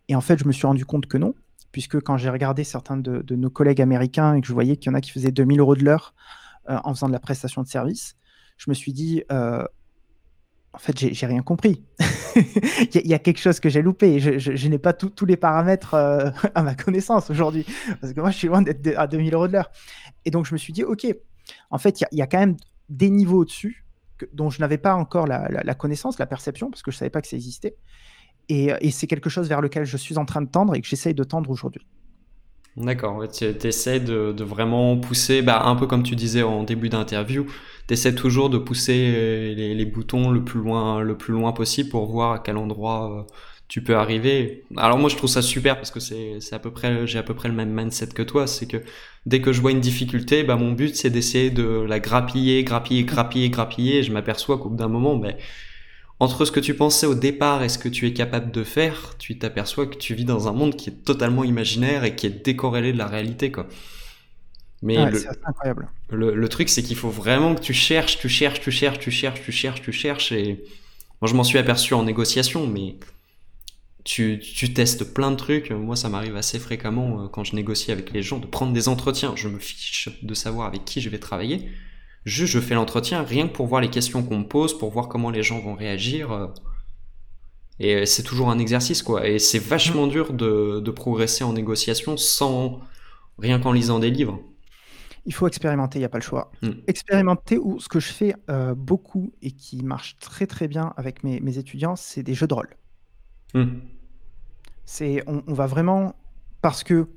Et 0.08 0.14
en 0.14 0.20
fait, 0.20 0.38
je 0.38 0.46
me 0.46 0.52
suis 0.52 0.66
rendu 0.66 0.84
compte 0.84 1.06
que 1.06 1.18
non, 1.18 1.34
puisque 1.72 2.00
quand 2.00 2.16
j'ai 2.16 2.30
regardé 2.30 2.64
certains 2.64 2.96
de, 2.96 3.34
nos 3.34 3.50
collègues 3.50 3.80
américains 3.80 4.34
et 4.34 4.40
que 4.40 4.46
je 4.46 4.52
voyais 4.52 4.76
qu'il 4.76 4.90
y 4.90 4.94
en 4.94 4.96
a 4.96 5.00
qui 5.00 5.10
faisaient 5.10 5.32
2000 5.32 5.60
euros 5.60 5.76
de 5.76 5.84
l'heure 5.84 6.14
euh, 6.68 6.78
en 6.84 6.94
faisant 6.94 7.08
de 7.08 7.12
la 7.12 7.20
prestation 7.20 7.62
de 7.62 7.68
service, 7.68 8.16
je 8.56 8.70
me 8.70 8.74
suis 8.74 8.92
dit, 8.92 9.22
euh, 9.30 9.64
en 10.72 10.78
fait, 10.78 10.98
j'ai 10.98 11.26
rien 11.26 11.42
compris. 11.42 11.84
Il 12.94 13.06
y, 13.06 13.14
a- 13.14 13.18
quelque 13.18 13.38
chose 13.38 13.60
que 13.60 13.70
j'ai 13.70 13.80
loupé. 13.80 14.20
Je, 14.20 14.68
n'ai 14.68 14.78
pas 14.78 14.92
tous 14.92 15.24
les 15.24 15.38
paramètres 15.38 15.94
euh, 15.94 16.30
à 16.54 16.62
ma 16.62 16.74
connaissance 16.74 17.30
aujourd'hui. 17.30 17.64
Parce 18.00 18.12
que 18.12 18.20
moi, 18.20 18.30
je 18.30 18.36
suis 18.36 18.48
loin 18.48 18.60
d'être 18.62 18.86
à 18.98 19.06
2000 19.06 19.34
euros 19.34 19.48
de 19.48 19.54
l'heure. 19.54 19.70
Et 20.26 20.30
donc, 20.30 20.44
je 20.44 20.52
me 20.52 20.58
suis 20.58 20.72
dit, 20.74 20.84
OK, 20.84 21.06
en 21.70 21.78
fait, 21.78 22.00
il 22.12 22.18
y, 22.18 22.22
a- 22.22 22.26
quand 22.26 22.38
même 22.38 22.56
des 22.90 23.08
niveaux 23.08 23.38
au-dessus 23.40 23.84
dont 24.32 24.50
je 24.50 24.60
n'avais 24.60 24.78
pas 24.78 24.94
encore 24.94 25.26
la- 25.26 25.48
la 25.48 25.74
connaissance, 25.74 26.18
la 26.18 26.26
perception, 26.26 26.70
parce 26.70 26.82
que 26.82 26.90
je 26.90 26.96
ne 26.96 26.98
savais 27.00 27.10
pas 27.10 27.22
que 27.22 27.28
ça 27.28 27.36
existait. 27.36 27.76
Et, 28.48 28.70
et 28.80 28.90
c'est 28.90 29.06
quelque 29.06 29.30
chose 29.30 29.48
vers 29.48 29.60
lequel 29.60 29.84
je 29.84 29.96
suis 29.96 30.18
en 30.18 30.24
train 30.24 30.42
de 30.42 30.48
tendre 30.48 30.74
et 30.74 30.80
que 30.80 30.86
j'essaye 30.86 31.14
de 31.14 31.24
tendre 31.24 31.50
aujourd'hui. 31.50 31.86
D'accord, 32.76 33.26
tu 33.30 33.44
essaies 33.66 34.00
de, 34.00 34.34
vraiment 34.44 34.98
pousser, 34.98 35.40
bah, 35.40 35.62
un 35.64 35.76
peu 35.76 35.86
comme 35.86 36.02
tu 36.02 36.14
disais 36.14 36.42
en 36.42 36.62
début 36.62 36.90
d'interview, 36.90 37.46
tu 37.88 37.94
essaies 37.94 38.14
toujours 38.14 38.50
de 38.50 38.58
pousser 38.58 39.14
euh, 39.16 39.54
les, 39.54 39.84
boutons 39.86 40.30
le 40.30 40.44
plus 40.44 40.60
loin, 40.60 41.00
le 41.00 41.16
plus 41.16 41.32
loin 41.32 41.52
possible 41.52 41.88
pour 41.88 42.04
voir 42.04 42.32
à 42.32 42.38
quel 42.38 42.58
endroit 42.58 43.10
euh, 43.10 43.22
tu 43.66 43.82
peux 43.82 43.96
arriver. 43.96 44.64
Alors 44.76 44.98
moi 44.98 45.08
je 45.08 45.16
trouve 45.16 45.30
ça 45.30 45.40
super 45.40 45.76
parce 45.76 45.90
que 45.90 46.00
c'est 46.00 46.38
à 46.52 46.58
peu 46.58 46.70
près 46.70 47.06
j'ai 47.06 47.18
à 47.18 47.22
peu 47.22 47.34
près 47.34 47.48
le 47.48 47.54
même 47.54 47.72
mindset 47.72 48.08
que 48.08 48.22
toi, 48.22 48.46
c'est 48.46 48.66
que 48.66 48.82
dès 49.24 49.40
que 49.40 49.52
je 49.52 49.62
vois 49.62 49.70
une 49.70 49.80
difficulté, 49.80 50.44
bah 50.44 50.56
mon 50.56 50.72
but 50.72 50.94
c'est 50.96 51.10
d'essayer 51.10 51.50
de 51.50 51.64
la 51.88 51.98
grappiller, 51.98 52.62
grappiller, 52.62 53.04
grappiller, 53.04 53.48
grappiller, 53.48 53.98
et 54.00 54.02
je 54.02 54.12
m'aperçois 54.12 54.58
qu'au 54.58 54.68
bout 54.68 54.76
d'un 54.76 54.88
moment, 54.88 55.16
ben 55.16 55.34
entre 56.20 56.44
ce 56.44 56.52
que 56.52 56.60
tu 56.60 56.74
pensais 56.74 57.06
au 57.06 57.14
départ 57.14 57.62
et 57.62 57.68
ce 57.68 57.78
que 57.78 57.88
tu 57.88 58.06
es 58.06 58.12
capable 58.14 58.50
de 58.50 58.64
faire, 58.64 59.16
tu 59.18 59.38
t'aperçois 59.38 59.86
que 59.86 59.96
tu 59.96 60.14
vis 60.14 60.24
dans 60.24 60.48
un 60.48 60.52
monde 60.52 60.76
qui 60.76 60.90
est 60.90 61.04
totalement 61.04 61.44
imaginaire 61.44 62.04
et 62.04 62.16
qui 62.16 62.26
est 62.26 62.44
décorrélé 62.44 62.92
de 62.92 62.98
la 62.98 63.06
réalité, 63.06 63.52
quoi. 63.52 63.68
Mais 64.82 65.04
Ouais, 65.04 65.10
le, 65.10 65.26
incroyable. 65.44 65.88
le, 66.10 66.34
le 66.34 66.48
truc, 66.48 66.68
c'est 66.68 66.82
qu'il 66.82 66.96
faut 66.96 67.10
vraiment 67.10 67.54
que 67.54 67.60
tu 67.60 67.74
cherches, 67.74 68.18
tu 68.18 68.28
cherches, 68.28 68.60
tu 68.60 68.70
cherches, 68.70 68.98
tu 68.98 69.10
cherches, 69.10 69.42
tu 69.42 69.52
cherches, 69.52 69.82
tu 69.82 69.92
cherches. 69.92 70.32
Et 70.32 70.64
moi, 71.20 71.28
je 71.30 71.34
m'en 71.34 71.44
suis 71.44 71.58
aperçu 71.58 71.94
en 71.94 72.04
négociation, 72.04 72.66
mais 72.66 72.96
tu, 74.04 74.38
tu 74.38 74.72
testes 74.72 75.12
plein 75.14 75.30
de 75.32 75.36
trucs. 75.36 75.70
Moi, 75.70 75.96
ça 75.96 76.08
m'arrive 76.08 76.36
assez 76.36 76.58
fréquemment 76.58 77.24
euh, 77.24 77.28
quand 77.28 77.44
je 77.44 77.56
négocie 77.56 77.90
avec 77.92 78.12
les 78.12 78.22
gens 78.22 78.38
de 78.38 78.46
prendre 78.46 78.72
des 78.72 78.88
entretiens. 78.88 79.34
Je 79.36 79.48
me 79.48 79.58
fiche 79.58 80.08
de 80.22 80.34
savoir 80.34 80.68
avec 80.68 80.84
qui 80.84 81.00
je 81.00 81.08
vais 81.10 81.18
travailler. 81.18 81.68
Juste, 82.26 82.52
je 82.52 82.60
fais 82.60 82.74
l'entretien 82.74 83.22
rien 83.22 83.46
que 83.48 83.52
pour 83.52 83.66
voir 83.68 83.80
les 83.80 83.88
questions 83.88 84.22
qu'on 84.22 84.40
me 84.40 84.44
pose, 84.44 84.76
pour 84.76 84.90
voir 84.90 85.08
comment 85.08 85.30
les 85.30 85.44
gens 85.44 85.60
vont 85.60 85.74
réagir. 85.74 86.32
euh. 86.32 86.48
Et 87.78 88.04
c'est 88.04 88.24
toujours 88.24 88.50
un 88.50 88.58
exercice, 88.58 89.02
quoi. 89.02 89.28
Et 89.28 89.38
c'est 89.38 89.60
vachement 89.60 90.06
dur 90.08 90.32
de, 90.32 90.80
de 90.80 90.90
progresser 90.90 91.44
en 91.44 91.52
négociation 91.52 92.16
sans 92.16 92.80
rien 93.38 93.60
qu'en 93.60 93.70
lisant 93.70 94.00
des 94.00 94.10
livres. 94.10 94.40
Il 95.24 95.34
faut 95.34 95.46
expérimenter, 95.46 95.98
il 95.98 96.02
n'y 96.02 96.06
a 96.06 96.08
pas 96.08 96.18
le 96.18 96.24
choix. 96.24 96.50
Mm. 96.62 96.70
Expérimenter, 96.88 97.58
ou 97.58 97.78
ce 97.80 97.88
que 97.88 98.00
je 98.00 98.12
fais 98.12 98.34
euh, 98.50 98.74
beaucoup 98.74 99.32
et 99.42 99.52
qui 99.52 99.82
marche 99.84 100.16
très 100.18 100.46
très 100.46 100.68
bien 100.68 100.94
avec 100.96 101.22
mes, 101.22 101.40
mes 101.40 101.58
étudiants, 101.58 101.96
c'est 101.96 102.22
des 102.22 102.34
jeux 102.34 102.46
de 102.48 102.54
rôle. 102.54 102.76
Mm. 103.54 103.78
C'est, 104.84 105.22
on, 105.26 105.42
on 105.46 105.54
va 105.54 105.66
vraiment, 105.66 106.16
parce 106.62 106.82
que 106.82 107.08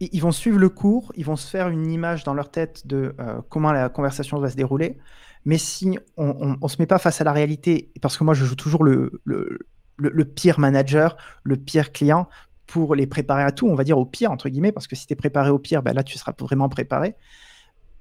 ils 0.00 0.20
vont 0.20 0.32
suivre 0.32 0.58
le 0.58 0.68
cours, 0.68 1.12
ils 1.16 1.24
vont 1.24 1.36
se 1.36 1.48
faire 1.48 1.68
une 1.68 1.90
image 1.90 2.24
dans 2.24 2.34
leur 2.34 2.50
tête 2.50 2.86
de 2.86 3.14
euh, 3.20 3.40
comment 3.48 3.72
la 3.72 3.88
conversation 3.88 4.38
va 4.38 4.50
se 4.50 4.56
dérouler. 4.56 4.98
Mais 5.44 5.58
si 5.58 5.98
on 6.16 6.56
ne 6.60 6.68
se 6.68 6.76
met 6.80 6.86
pas 6.86 6.98
face 6.98 7.20
à 7.20 7.24
la 7.24 7.32
réalité, 7.32 7.92
parce 8.02 8.16
que 8.16 8.24
moi 8.24 8.34
je 8.34 8.44
joue 8.44 8.56
toujours 8.56 8.84
le, 8.84 9.20
le, 9.24 9.58
le- 9.96 10.10
le 10.10 10.24
pire 10.24 10.58
manager, 10.58 11.16
le 11.44 11.56
pire 11.56 11.92
client, 11.92 12.28
pour 12.66 12.96
les 12.96 13.06
préparer 13.06 13.44
à 13.44 13.52
tout, 13.52 13.68
on 13.68 13.76
va 13.76 13.84
dire 13.84 13.96
au 13.96 14.04
pire, 14.04 14.32
entre 14.32 14.48
guillemets, 14.48 14.72
parce 14.72 14.88
que 14.88 14.96
si 14.96 15.06
tu 15.06 15.12
es 15.12 15.16
préparé 15.16 15.50
au 15.50 15.58
pire, 15.60 15.82
ben 15.82 15.94
là 15.94 16.02
tu 16.02 16.18
seras 16.18 16.32
vraiment 16.38 16.68
préparé. 16.68 17.14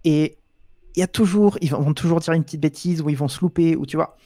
Et 0.03 0.37
il 0.95 0.99
y 0.99 1.03
a 1.03 1.07
toujours, 1.07 1.57
ils 1.61 1.71
vont 1.71 1.93
toujours 1.93 2.19
dire 2.19 2.33
une 2.33 2.43
petite 2.43 2.61
bêtise, 2.61 3.01
ou 3.01 3.09
ils 3.09 3.17
vont 3.17 3.27
se 3.27 3.41
louper, 3.41 3.75
ou 3.75 3.85
tu 3.85 3.95
vois. 3.95 4.17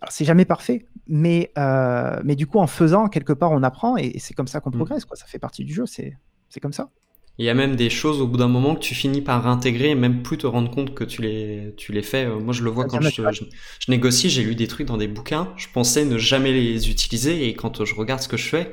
Alors, 0.00 0.12
c'est 0.12 0.24
jamais 0.24 0.44
parfait, 0.44 0.86
mais, 1.06 1.52
euh, 1.58 2.20
mais 2.24 2.34
du 2.36 2.46
coup, 2.46 2.58
en 2.58 2.66
faisant, 2.66 3.08
quelque 3.08 3.32
part, 3.32 3.52
on 3.52 3.62
apprend 3.62 3.96
et, 3.96 4.06
et 4.06 4.18
c'est 4.18 4.34
comme 4.34 4.48
ça 4.48 4.60
qu'on 4.60 4.70
Mm. 4.70 4.74
progresse, 4.74 5.04
quoi. 5.04 5.16
Ça 5.16 5.26
fait 5.26 5.38
partie 5.38 5.64
du 5.64 5.72
jeu, 5.74 5.86
c'est 5.86 6.16
comme 6.60 6.72
ça. 6.72 6.90
Il 7.38 7.44
y 7.44 7.48
a 7.48 7.54
même 7.54 7.74
des 7.76 7.90
choses 7.90 8.20
au 8.20 8.28
bout 8.28 8.36
d'un 8.36 8.48
moment 8.48 8.74
que 8.76 8.80
tu 8.80 8.94
finis 8.94 9.20
par 9.20 9.46
intégrer 9.48 9.90
et 9.90 9.94
même 9.96 10.22
plus 10.22 10.38
te 10.38 10.46
rendre 10.46 10.70
compte 10.70 10.94
que 10.94 11.02
tu 11.04 11.20
les, 11.22 11.74
tu 11.76 11.92
les 11.92 12.02
fais. 12.02 12.26
Euh, 12.26 12.38
Moi, 12.38 12.52
je 12.54 12.62
le 12.62 12.70
vois 12.70 12.86
quand 12.86 13.00
je, 13.00 13.00
naturel. 13.00 13.34
je, 13.34 13.44
je 13.80 13.90
négocie, 13.90 14.30
j'ai 14.30 14.44
lu 14.44 14.54
des 14.54 14.68
trucs 14.68 14.86
dans 14.86 14.96
des 14.96 15.08
bouquins, 15.08 15.52
je 15.56 15.66
pensais 15.72 16.04
ne 16.04 16.16
jamais 16.18 16.52
les 16.52 16.90
utiliser 16.90 17.48
et 17.48 17.54
quand 17.54 17.84
je 17.84 17.94
regarde 17.94 18.20
ce 18.20 18.28
que 18.28 18.36
je 18.36 18.48
fais, 18.48 18.70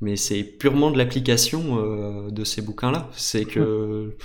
mais 0.00 0.16
c'est 0.16 0.42
purement 0.44 0.90
de 0.90 0.98
l'application 0.98 1.78
euh, 1.80 2.30
de 2.30 2.44
ces 2.44 2.62
bouquins-là. 2.62 3.10
C'est 3.14 3.46
que 3.46 4.16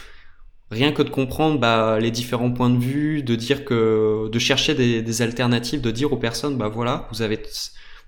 rien 0.71 0.91
que 0.91 1.01
de 1.03 1.09
comprendre 1.09 1.59
bah, 1.59 1.99
les 1.99 2.11
différents 2.11 2.51
points 2.51 2.69
de 2.69 2.79
vue, 2.79 3.23
de 3.23 3.35
dire 3.35 3.65
que, 3.65 4.29
de 4.29 4.39
chercher 4.39 4.75
des, 4.75 5.01
des 5.01 5.21
alternatives, 5.21 5.81
de 5.81 5.91
dire 5.91 6.11
aux 6.13 6.17
personnes, 6.17 6.57
bah 6.57 6.69
voilà, 6.69 7.07
vous 7.11 7.21
avez, 7.21 7.41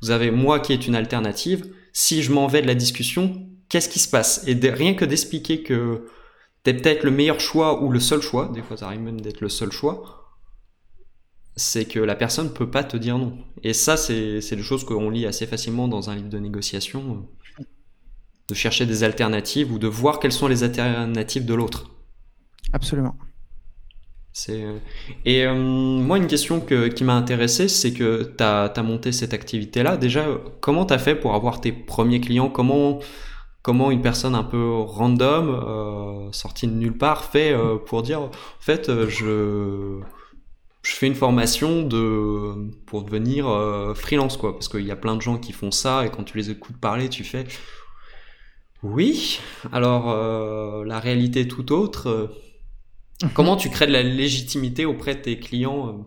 vous 0.01 0.11
avez 0.11 0.31
moi 0.31 0.59
qui 0.59 0.73
est 0.73 0.87
une 0.87 0.95
alternative. 0.95 1.65
Si 1.93 2.23
je 2.23 2.31
m'en 2.31 2.47
vais 2.47 2.61
de 2.61 2.67
la 2.67 2.75
discussion, 2.75 3.47
qu'est-ce 3.73 3.89
qui 3.89 3.97
se 3.97 4.07
passe? 4.07 4.43
Et 4.45 4.53
de- 4.53 4.69
rien 4.69 4.93
que 4.93 5.03
d'expliquer 5.03 5.63
que 5.63 6.05
t'es 6.61 6.75
peut-être 6.75 7.03
le 7.03 7.09
meilleur 7.09 7.39
choix 7.39 7.81
ou 7.81 7.89
le 7.89 7.99
seul 7.99 8.21
choix, 8.21 8.51
des 8.53 8.61
fois 8.61 8.77
ça 8.77 8.85
arrive 8.85 9.01
même 9.01 9.19
d'être 9.19 9.41
le 9.41 9.49
seul 9.49 9.71
choix, 9.71 10.37
c'est 11.55 11.85
que 11.85 11.97
la 11.97 12.13
personne 12.13 12.53
peut 12.53 12.69
pas 12.69 12.83
te 12.83 12.97
dire 12.97 13.17
non. 13.17 13.35
Et 13.63 13.73
ça, 13.73 13.97
c'est 13.97 14.39
des 14.39 14.61
choses 14.61 14.83
qu'on 14.83 15.09
lit 15.09 15.25
assez 15.25 15.47
facilement 15.47 15.87
dans 15.87 16.11
un 16.11 16.15
livre 16.15 16.29
de 16.29 16.37
négociation, 16.37 17.25
euh, 17.59 17.63
de 18.47 18.53
chercher 18.53 18.85
des 18.85 19.03
alternatives 19.03 19.71
ou 19.71 19.79
de 19.79 19.87
voir 19.87 20.19
quelles 20.19 20.31
sont 20.31 20.47
les 20.47 20.63
alternatives 20.63 21.45
de 21.45 21.55
l'autre. 21.55 21.89
Absolument. 22.73 23.15
Euh, 24.49 24.77
et 25.25 25.45
euh, 25.45 25.55
moi 25.55 26.19
une 26.19 26.27
question 26.27 26.59
que, 26.59 26.89
qui 26.89 27.03
m'a 27.03 27.15
intéressé, 27.15 27.67
c'est 27.67 27.93
que 27.93 28.35
tu 28.37 28.43
as, 28.43 28.83
monté 28.83 29.11
cette 29.11 29.33
activité-là. 29.33 29.97
Déjà, 29.97 30.27
comment 30.59 30.85
tu 30.85 30.93
as 30.93 30.99
fait 30.99 31.15
pour 31.15 31.33
avoir 31.33 31.59
tes 31.59 31.71
premiers 31.71 32.21
clients? 32.21 32.49
Comment 32.49 32.99
comment 33.63 33.89
une 33.91 34.01
personne 34.01 34.35
un 34.35 34.43
peu 34.43 34.71
random, 34.81 35.49
euh, 35.49 36.31
sortie 36.31 36.67
de 36.67 36.73
nulle 36.73 36.97
part, 36.97 37.23
fait 37.25 37.51
euh, 37.53 37.77
pour 37.77 38.03
dire 38.03 38.21
en 38.21 38.31
fait 38.59 38.89
euh, 38.89 39.09
je 39.09 39.99
je 40.83 40.91
fais 40.91 41.07
une 41.07 41.15
formation 41.15 41.81
de 41.83 42.69
pour 42.85 43.03
devenir 43.03 43.47
euh, 43.47 43.93
freelance 43.95 44.35
quoi 44.37 44.53
parce 44.53 44.67
qu'il 44.67 44.85
y 44.85 44.91
a 44.91 44.97
plein 44.97 45.15
de 45.15 45.21
gens 45.21 45.37
qui 45.37 45.53
font 45.53 45.71
ça 45.71 46.05
et 46.05 46.09
quand 46.11 46.23
tu 46.23 46.37
les 46.37 46.49
écoutes 46.51 46.77
parler, 46.77 47.09
tu 47.09 47.23
fais 47.23 47.45
oui. 48.81 49.39
Alors 49.71 50.09
euh, 50.11 50.83
la 50.85 50.99
réalité 50.99 51.41
est 51.41 51.47
tout 51.47 51.71
autre. 51.71 52.07
Euh, 52.09 52.27
Comment 53.33 53.55
tu 53.55 53.69
crées 53.69 53.87
de 53.87 53.93
la 53.93 54.03
légitimité 54.03 54.83
auprès 54.85 55.15
de 55.15 55.21
tes 55.21 55.39
clients 55.39 56.05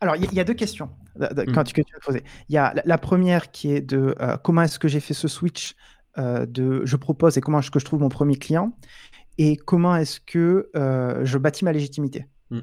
Alors, 0.00 0.14
il 0.14 0.22
y, 0.22 0.26
a- 0.26 0.30
il 0.30 0.36
y 0.36 0.40
a 0.40 0.44
deux 0.44 0.54
questions 0.54 0.90
de- 1.16 1.42
Mm. 1.50 1.52
quand 1.52 1.64
tu, 1.64 1.72
que 1.74 1.80
tu 1.82 1.94
poser. 2.04 2.22
Il 2.48 2.54
y 2.54 2.58
a 2.58 2.72
la, 2.74 2.82
la 2.84 2.98
première 2.98 3.50
qui 3.50 3.72
est 3.72 3.80
de 3.80 4.14
comment 4.44 4.62
est-ce 4.62 4.78
que 4.78 4.86
j'ai 4.86 5.00
fait 5.00 5.14
ce 5.14 5.26
switch 5.26 5.74
euh, 6.18 6.46
de 6.46 6.82
je 6.84 6.96
propose 6.96 7.36
et 7.38 7.40
comment 7.40 7.58
est-ce 7.60 7.70
que 7.70 7.78
je 7.80 7.84
trouve 7.84 8.00
mon 8.00 8.08
premier 8.08 8.36
client 8.36 8.72
et 9.38 9.56
comment 9.56 9.96
est-ce 9.96 10.20
que 10.20 10.70
euh, 10.76 11.24
je 11.24 11.38
bâtis 11.38 11.64
ma 11.64 11.72
légitimité. 11.72 12.26
Mm. 12.50 12.60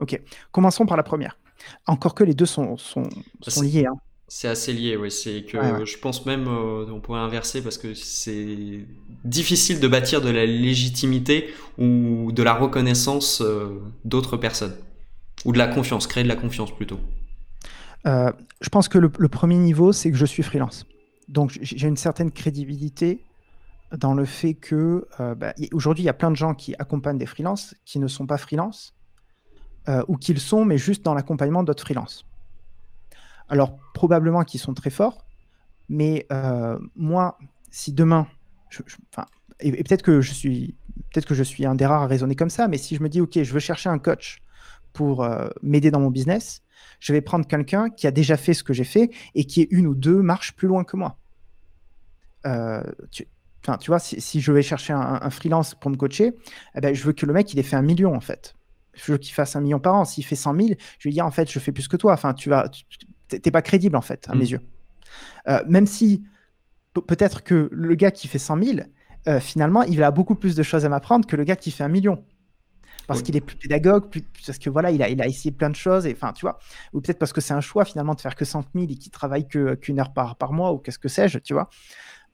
Ok, 0.00 0.20
commençons 0.52 0.86
par 0.86 0.96
la 0.96 1.02
première. 1.02 1.38
Encore 1.86 2.14
que 2.14 2.24
les 2.24 2.34
deux 2.34 2.46
sont, 2.46 2.76
sont, 2.76 3.04
sont 3.42 3.62
c'est- 3.62 3.66
liés. 3.66 3.86
hein. 3.86 3.96
C'est 4.26 4.48
assez 4.48 4.72
lié, 4.72 4.96
oui. 4.96 5.10
C'est 5.10 5.44
que 5.44 5.58
Ouais, 5.58 5.72
ouais. 5.72 5.86
je 5.86 5.98
pense 5.98 6.24
même, 6.26 6.48
euh, 6.48 6.86
on 6.90 6.98
pourrait 7.00 7.20
inverser 7.20 7.62
parce 7.62 7.78
que 7.78 7.92
c'est 7.94 8.86
difficile 9.24 9.80
de 9.80 9.86
bâtir 9.86 10.22
de 10.22 10.30
la 10.30 10.46
légitimité 10.46 11.52
ou 11.78 12.32
de 12.32 12.42
la 12.42 12.54
reconnaissance 12.54 13.42
euh, 13.42 13.80
d'autres 14.04 14.36
personnes. 14.38 14.74
Ou 15.44 15.52
de 15.52 15.58
la 15.58 15.66
confiance, 15.68 16.06
créer 16.06 16.24
de 16.24 16.28
la 16.28 16.36
confiance 16.36 16.74
plutôt. 16.74 16.98
Euh, 18.06 18.32
je 18.60 18.68
pense 18.70 18.88
que 18.88 18.98
le, 18.98 19.10
le 19.18 19.28
premier 19.28 19.56
niveau, 19.58 19.92
c'est 19.92 20.10
que 20.10 20.16
je 20.16 20.24
suis 20.26 20.42
freelance. 20.42 20.86
Donc, 21.28 21.58
j'ai 21.60 21.88
une 21.88 21.96
certaine 21.96 22.30
crédibilité 22.30 23.24
dans 23.92 24.14
le 24.14 24.24
fait 24.24 24.54
que 24.54 25.06
euh, 25.20 25.34
bah, 25.34 25.54
aujourd'hui, 25.72 26.02
il 26.02 26.06
y 26.06 26.10
a 26.10 26.14
plein 26.14 26.30
de 26.30 26.36
gens 26.36 26.54
qui 26.54 26.74
accompagnent 26.78 27.18
des 27.18 27.26
freelances 27.26 27.74
qui 27.84 27.98
ne 27.98 28.08
sont 28.08 28.26
pas 28.26 28.38
freelance 28.38 28.94
euh, 29.88 30.02
ou 30.08 30.16
qui 30.16 30.32
le 30.32 30.40
sont, 30.40 30.64
mais 30.64 30.78
juste 30.78 31.04
dans 31.04 31.14
l'accompagnement 31.14 31.62
d'autres 31.62 31.82
freelances. 31.82 32.26
Alors, 33.48 33.76
probablement 33.92 34.42
qu'ils 34.44 34.60
sont 34.60 34.74
très 34.74 34.90
forts, 34.90 35.26
mais 35.88 36.26
euh, 36.32 36.78
moi, 36.96 37.38
si 37.70 37.92
demain, 37.92 38.26
et, 39.60 39.72
peut-être 39.72 40.02
que 40.02 40.20
je 40.20 40.32
suis, 40.32 40.74
peut-être 41.12 41.26
que 41.26 41.34
je 41.34 41.42
suis 41.42 41.66
un 41.66 41.74
des 41.74 41.86
rares 41.86 42.02
à 42.02 42.06
raisonner 42.06 42.34
comme 42.34 42.50
ça, 42.50 42.68
mais 42.68 42.78
si 42.78 42.96
je 42.96 43.02
me 43.02 43.08
dis, 43.08 43.20
ok, 43.20 43.42
je 43.42 43.52
veux 43.52 43.60
chercher 43.60 43.90
un 43.90 43.98
coach 43.98 44.42
pour 44.92 45.22
euh, 45.22 45.48
m'aider 45.62 45.90
dans 45.90 46.00
mon 46.00 46.10
business, 46.10 46.62
je 47.04 47.12
vais 47.12 47.20
prendre 47.20 47.46
quelqu'un 47.46 47.90
qui 47.90 48.06
a 48.06 48.10
déjà 48.10 48.38
fait 48.38 48.54
ce 48.54 48.64
que 48.64 48.72
j'ai 48.72 48.84
fait 48.84 49.10
et 49.34 49.44
qui 49.44 49.60
est 49.60 49.68
une 49.70 49.86
ou 49.86 49.94
deux 49.94 50.22
marches 50.22 50.54
plus 50.54 50.68
loin 50.68 50.84
que 50.84 50.96
moi. 50.96 51.18
Euh, 52.46 52.82
tu, 53.10 53.26
tu 53.78 53.90
vois, 53.90 53.98
si, 53.98 54.40
je 54.40 54.52
vais 54.52 54.62
chercher 54.62 54.94
un, 54.94 55.28
freelance 55.28 55.74
pour 55.74 55.90
me 55.90 55.96
coacher, 55.96 56.32
eh 56.74 56.80
ben, 56.80 56.94
je 56.94 57.04
veux 57.04 57.12
que 57.12 57.26
le 57.26 57.34
mec, 57.34 57.52
il 57.52 57.58
ait 57.58 57.62
fait 57.62 57.76
un 57.76 57.82
million, 57.82 58.14
en 58.14 58.20
fait. 58.20 58.54
Je 58.94 59.12
veux 59.12 59.18
qu'il 59.18 59.34
fasse 59.34 59.54
un 59.54 59.60
million 59.60 59.80
par 59.80 59.94
an. 59.94 60.06
S'il 60.06 60.24
fait 60.24 60.34
100 60.34 60.54
000, 60.54 60.68
je 60.98 61.08
lui 61.08 61.12
dis, 61.12 61.20
en 61.20 61.30
fait, 61.30 61.50
je 61.50 61.58
fais 61.58 61.72
plus 61.72 61.88
que 61.88 61.98
toi. 61.98 62.14
Enfin, 62.14 62.32
tu 62.32 62.48
vas, 62.48 62.70
t'es 63.28 63.50
pas 63.50 63.60
crédible, 63.60 63.96
en 63.96 64.02
fait, 64.02 64.26
à 64.30 64.34
mes 64.34 64.44
mmh. 64.44 64.48
yeux. 64.48 64.60
Euh, 65.48 65.62
même 65.68 65.86
si 65.86 66.24
peut-être 67.06 67.42
que 67.42 67.68
le 67.70 67.94
gars 67.96 68.12
qui 68.12 68.28
fait 68.28 68.38
100 68.38 68.62
000, 68.62 68.78
euh, 69.28 69.40
finalement, 69.40 69.82
il 69.82 70.02
a 70.02 70.10
beaucoup 70.10 70.36
plus 70.36 70.54
de 70.56 70.62
choses 70.62 70.86
à 70.86 70.88
m'apprendre 70.88 71.26
que 71.26 71.36
le 71.36 71.44
gars 71.44 71.56
qui 71.56 71.70
fait 71.70 71.84
un 71.84 71.88
million. 71.88 72.24
Parce 73.06 73.22
qu'il 73.22 73.36
est 73.36 73.40
plus 73.40 73.56
pédagogue, 73.56 74.08
plus, 74.08 74.22
parce 74.46 74.58
que 74.58 74.70
voilà, 74.70 74.90
il 74.90 75.02
a, 75.02 75.08
il 75.08 75.20
a 75.20 75.26
essayé 75.26 75.52
plein 75.52 75.70
de 75.70 75.76
choses, 75.76 76.06
et 76.06 76.12
enfin, 76.12 76.32
tu 76.32 76.42
vois, 76.42 76.58
ou 76.92 77.00
peut-être 77.00 77.18
parce 77.18 77.32
que 77.32 77.40
c'est 77.40 77.54
un 77.54 77.60
choix 77.60 77.84
finalement 77.84 78.14
de 78.14 78.20
faire 78.20 78.34
que 78.34 78.44
100 78.44 78.64
000 78.74 78.86
et 78.90 78.94
qu'il 78.96 79.12
travaille 79.12 79.46
qu'une 79.46 80.00
heure 80.00 80.12
par, 80.12 80.36
par 80.36 80.52
mois, 80.52 80.72
ou 80.72 80.78
qu'est-ce 80.78 80.98
que 80.98 81.08
sais-je, 81.08 81.38
tu 81.38 81.52
vois. 81.52 81.68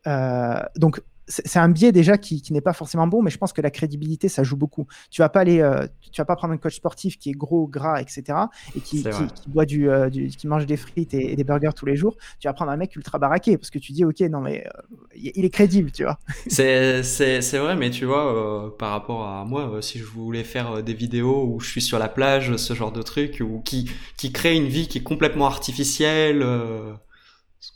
Euh, 0.06 0.60
donc, 0.76 1.00
c'est 1.30 1.58
un 1.58 1.68
biais 1.68 1.92
déjà 1.92 2.18
qui, 2.18 2.42
n'est 2.50 2.60
pas 2.60 2.72
forcément 2.72 3.06
bon, 3.06 3.22
mais 3.22 3.30
je 3.30 3.38
pense 3.38 3.52
que 3.52 3.60
la 3.60 3.70
crédibilité, 3.70 4.28
ça 4.28 4.42
joue 4.42 4.56
beaucoup. 4.56 4.86
Tu 5.10 5.22
vas 5.22 5.28
pas 5.28 5.40
aller, 5.40 5.60
euh, 5.60 5.86
tu 6.10 6.20
vas 6.20 6.24
pas 6.24 6.36
prendre 6.36 6.52
un 6.52 6.56
coach 6.56 6.76
sportif 6.76 7.18
qui 7.18 7.30
est 7.30 7.34
gros, 7.34 7.66
gras, 7.66 8.00
etc., 8.00 8.38
et 8.76 8.80
qui, 8.80 9.04
boit 9.46 9.64
euh, 9.70 10.10
du, 10.10 10.28
qui 10.28 10.46
mange 10.46 10.66
des 10.66 10.76
frites 10.76 11.14
et, 11.14 11.36
des 11.36 11.44
burgers 11.44 11.70
tous 11.74 11.86
les 11.86 11.96
jours. 11.96 12.16
Tu 12.40 12.48
vas 12.48 12.52
prendre 12.52 12.72
un 12.72 12.76
mec 12.76 12.94
ultra 12.96 13.18
baraqué 13.18 13.56
parce 13.56 13.70
que 13.70 13.78
tu 13.78 13.92
dis, 13.92 14.04
ok, 14.04 14.20
non 14.20 14.40
mais 14.40 14.66
euh, 14.66 14.80
il 15.14 15.44
est 15.44 15.50
crédible, 15.50 15.92
tu 15.92 16.02
vois. 16.02 16.18
C'est 16.48 17.58
vrai, 17.58 17.76
mais 17.76 17.90
tu 17.90 18.04
vois, 18.04 18.76
par 18.76 18.90
rapport 18.90 19.26
à 19.26 19.44
moi, 19.44 19.80
si 19.80 19.98
je 19.98 20.04
voulais 20.04 20.44
faire 20.44 20.82
des 20.82 20.94
vidéos 20.94 21.44
où 21.46 21.60
je 21.60 21.68
suis 21.68 21.82
sur 21.82 21.98
la 21.98 22.08
plage, 22.08 22.56
ce 22.56 22.74
genre 22.74 22.92
de 22.92 23.02
truc, 23.02 23.40
ou 23.40 23.60
qui 23.60 23.90
qui 24.16 24.32
crée 24.32 24.56
une 24.56 24.66
vie 24.66 24.88
qui 24.88 24.98
est 24.98 25.02
complètement 25.02 25.46
artificielle. 25.46 26.44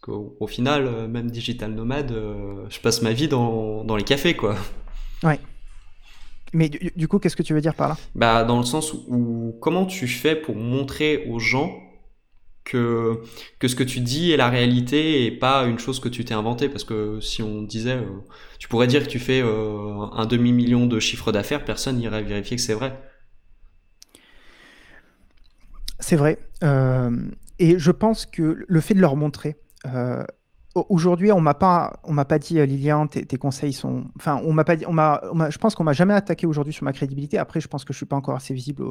Qu'au 0.05 0.47
final, 0.47 0.87
euh, 0.87 1.09
même 1.09 1.31
digital 1.31 1.73
nomade, 1.73 2.13
euh, 2.13 2.67
je 2.69 2.79
passe 2.79 3.01
ma 3.01 3.15
vie 3.15 3.27
dans, 3.27 3.85
dans 3.85 3.97
les 3.97 4.05
cafés, 4.05 4.35
quoi. 4.37 4.55
Ouais. 5.23 5.41
Mais 6.53 6.69
du, 6.69 7.09
coup, 7.09 7.19
qu'est-ce 7.19 7.37
que 7.37 7.43
tu 7.43 7.55
veux 7.55 7.63
dire 7.63 7.75
par 7.75 7.89
là? 7.89 7.97
Bah, 8.15 8.45
dans 8.45 8.59
le 8.59 8.67
sens 8.67 8.93
où, 8.93 9.57
comment 9.63 9.87
tu 9.87 10.07
fais 10.07 10.37
pour 10.37 10.57
montrer 10.57 11.27
aux 11.31 11.39
gens 11.39 11.73
que, 12.65 13.23
que 13.59 13.67
ce 13.67 13.75
que 13.75 13.83
tu 13.83 14.01
dis 14.01 14.31
est 14.31 14.37
la 14.37 14.51
réalité 14.51 15.25
et 15.25 15.31
pas 15.31 15.65
une 15.65 15.79
chose 15.79 16.01
que 16.01 16.11
tu 16.11 16.23
t'es 16.27 16.35
inventé 16.35 16.69
parce 16.69 16.85
que 16.85 17.19
si 17.21 17.43
on 17.43 17.63
disait 17.63 17.97
euh, 17.97 18.21
tu 18.59 18.69
pourrais 18.69 18.87
dire 18.87 19.05
que 19.05 19.11
tu 19.11 19.19
fais 19.19 19.43
un 19.43 20.25
demi 20.25 20.51
million 20.51 20.87
de 20.87 20.99
chiffre 20.99 21.31
d'affaires 21.31 21.67
personne 21.67 21.99
n'irait 21.99 22.23
vérifier 22.23 22.57
que 22.57 22.63
c'est 22.63 22.73
vrai 22.73 22.99
c'est 26.01 26.17
vrai 26.17 26.39
et 27.59 27.79
je 27.79 27.91
pense 27.91 28.25
que 28.25 28.65
le 28.67 28.81
fait 28.81 28.95
de 28.95 29.01
leur 29.01 29.17
montrer 29.17 29.59
euh, 29.87 30.25
aujourd'hui, 30.75 31.33
on 31.33 31.41
m'a 31.41 31.55
pas, 31.55 32.01
on 32.05 32.13
m'a 32.13 32.25
pas 32.25 32.39
dit 32.39 32.59
euh, 32.59 32.67
Lilian, 32.67 33.07
tes, 33.07 33.37
conseils 33.37 33.73
sont. 33.73 34.05
Enfin, 34.17 34.41
on 34.45 34.53
m'a 34.53 34.65
pas 34.65 34.77
dit, 34.77 34.87
on 34.87 34.93
m'a, 34.93 35.21
je 35.51 35.59
pense 35.59 35.75
qu'on 35.75 35.85
m'a 35.85 35.93
jamais 35.93 36.15
attaqué 36.15 36.47
aujourd'hui 36.47 36.73
sur 36.73 36.85
ma 36.85 36.93
crédibilité. 36.93 37.39
Après, 37.39 37.61
je 37.61 37.69
pense 37.69 37.85
que 37.85 37.93
je 37.93 37.99
suis 37.99 38.07
pas 38.07 38.17
encore 38.17 38.37
assez 38.37 38.55
visible 38.55 38.85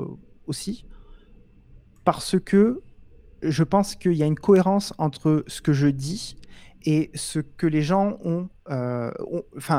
aussi, 0.47 0.85
parce 2.05 2.39
que 2.39 2.81
je 3.41 3.63
pense 3.63 3.95
qu'il 3.95 4.13
y 4.13 4.23
a 4.23 4.25
une 4.25 4.39
cohérence 4.39 4.93
entre 4.97 5.43
ce 5.47 5.61
que 5.61 5.73
je 5.73 5.87
dis 5.87 6.37
et 6.85 7.11
ce 7.13 7.39
que 7.39 7.67
les 7.67 7.81
gens 7.81 8.17
ont, 8.23 8.49
euh, 8.69 9.11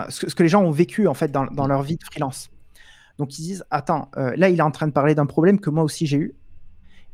ce, 0.08 0.26
que 0.34 0.42
les 0.42 0.48
gens 0.48 0.62
ont 0.62 0.70
vécu 0.70 1.06
en 1.06 1.14
fait 1.14 1.30
dans, 1.30 1.46
dans, 1.46 1.66
leur 1.66 1.82
vie 1.82 1.96
de 1.96 2.04
freelance. 2.04 2.50
Donc 3.18 3.38
ils 3.38 3.42
disent, 3.42 3.64
attends, 3.70 4.10
là 4.16 4.48
il 4.48 4.58
est 4.58 4.62
en 4.62 4.70
train 4.70 4.86
de 4.86 4.92
parler 4.92 5.14
d'un 5.14 5.26
problème 5.26 5.60
que 5.60 5.70
moi 5.70 5.84
aussi 5.84 6.06
j'ai 6.06 6.18
eu. 6.18 6.34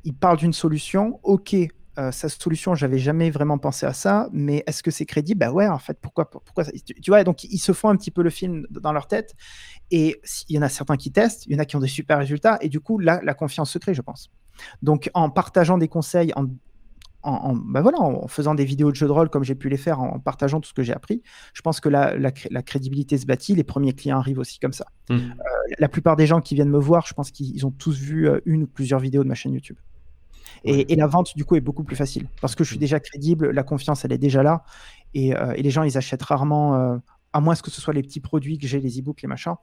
Il 0.05 0.15
parle 0.15 0.39
d'une 0.39 0.53
solution, 0.53 1.21
ok, 1.23 1.55
euh, 1.99 2.13
sa 2.13 2.29
solution, 2.29 2.75
j'avais 2.75 2.99
jamais 2.99 3.31
vraiment 3.31 3.59
pensé 3.59 3.85
à 3.85 3.93
ça, 3.93 4.29
mais 4.33 4.63
est-ce 4.67 4.83
que 4.83 4.91
c'est 4.91 5.07
crédible? 5.07 5.41
Bah 5.41 5.51
ouais, 5.51 5.67
en 5.67 5.79
fait, 5.79 5.99
pourquoi, 6.01 6.31
pourquoi 6.31 6.65
tu, 6.65 7.11
vois, 7.11 7.25
donc 7.25 7.45
ils 7.45 7.59
se 7.59 7.73
font 7.73 7.89
un 7.89 7.97
petit 7.97 8.11
peu 8.11 8.23
le 8.23 8.31
film 8.31 8.67
dans 8.71 8.93
leur 8.93 9.09
tête, 9.09 9.35
et 9.91 10.21
il 10.49 10.57
y 10.57 10.59
en 10.59 10.63
a 10.63 10.69
certains 10.69 10.97
qui 10.97 11.11
testent, 11.11 11.47
il 11.47 11.53
y 11.53 11.57
en 11.57 11.59
a 11.59 11.65
qui 11.65 11.77
ont 11.77 11.81
des 11.81 11.89
super 11.89 12.19
résultats, 12.19 12.59
et 12.61 12.69
du 12.69 12.81
coup, 12.81 12.99
là, 12.99 13.21
la 13.25 13.35
confiance 13.35 13.73
se 13.73 13.79
crée, 13.79 13.95
je 13.95 14.03
pense. 14.03 14.31
Donc, 14.83 15.11
en 15.15 15.31
partageant 15.31 15.79
des 15.79 15.89
conseils, 15.89 16.33
en, 16.37 16.47
en, 17.23 17.55
bah 17.55 17.83
voilà, 17.83 17.99
en 18.01 18.29
faisant 18.29 18.55
des 18.55 18.65
vidéos 18.65 18.91
de 18.91 18.97
jeux 18.97 19.07
de 19.07 19.13
rôle 19.13 19.29
comme 19.29 19.45
j'ai 19.45 19.55
pu 19.55 19.69
les 19.69 19.77
faire, 19.77 20.01
en 20.01 20.19
partageant 20.21 20.61
tout 20.61 20.69
ce 20.69 20.75
que 20.75 20.83
j'ai 20.83 20.93
appris, 20.93 21.23
je 21.53 21.61
pense 21.63 21.81
que 21.81 21.89
la, 21.89 22.17
la, 22.17 22.63
crédibilité 22.63 23.19
se 23.19 23.27
bâtit, 23.27 23.55
les 23.55 23.65
premiers 23.65 23.93
clients 23.93 24.19
arrivent 24.19 24.39
aussi 24.39 24.59
comme 24.59 24.73
ça. 24.73 24.87
Mmh. 25.09 25.15
Euh, 25.15 25.19
la 25.79 25.89
plupart 25.89 26.17
des 26.17 26.27
gens 26.27 26.41
qui 26.41 26.55
viennent 26.55 26.71
me 26.71 26.79
voir, 26.79 27.07
je 27.07 27.15
pense 27.15 27.31
qu'ils 27.31 27.67
ont 27.67 27.71
tous 27.73 27.99
vu 27.99 28.29
euh, 28.29 28.41
une 28.47 28.63
ou 28.63 28.67
plusieurs 28.67 29.01
vidéos 29.01 29.23
de 29.23 29.29
ma 29.29 29.35
chaîne 29.35 29.53
YouTube. 29.53 29.77
Et, 30.65 30.95
la 30.97 31.07
vente, 31.07 31.37
du 31.37 31.45
coup, 31.45 31.57
est 31.57 31.61
beaucoup 31.61 31.85
plus 31.85 31.97
facile 31.97 32.27
parce 32.41 32.55
que 32.55 32.65
je 32.65 32.71
suis 32.71 32.77
mm. 32.77 32.81
déjà 32.81 33.01
crédible, 33.01 33.51
la 33.51 33.63
confiance, 33.63 34.05
elle 34.05 34.13
est 34.13 34.19
déjà 34.19 34.43
là. 34.43 34.65
Et, 35.15 35.35
euh, 35.35 35.55
les 35.55 35.71
gens, 35.71 35.83
ils 35.83 35.97
achètent 35.97 36.23
rarement, 36.23 36.75
euh, 36.75 36.97
à 37.33 37.41
moins 37.41 37.55
que 37.55 37.71
ce 37.71 37.81
soit 37.81 37.95
les 37.95 38.03
petits 38.03 38.21
produits 38.21 38.59
que 38.59 38.67
j'ai, 38.67 38.81
les 38.81 39.01
e-books, 39.01 39.23
les 39.23 39.29
machins. 39.29 39.55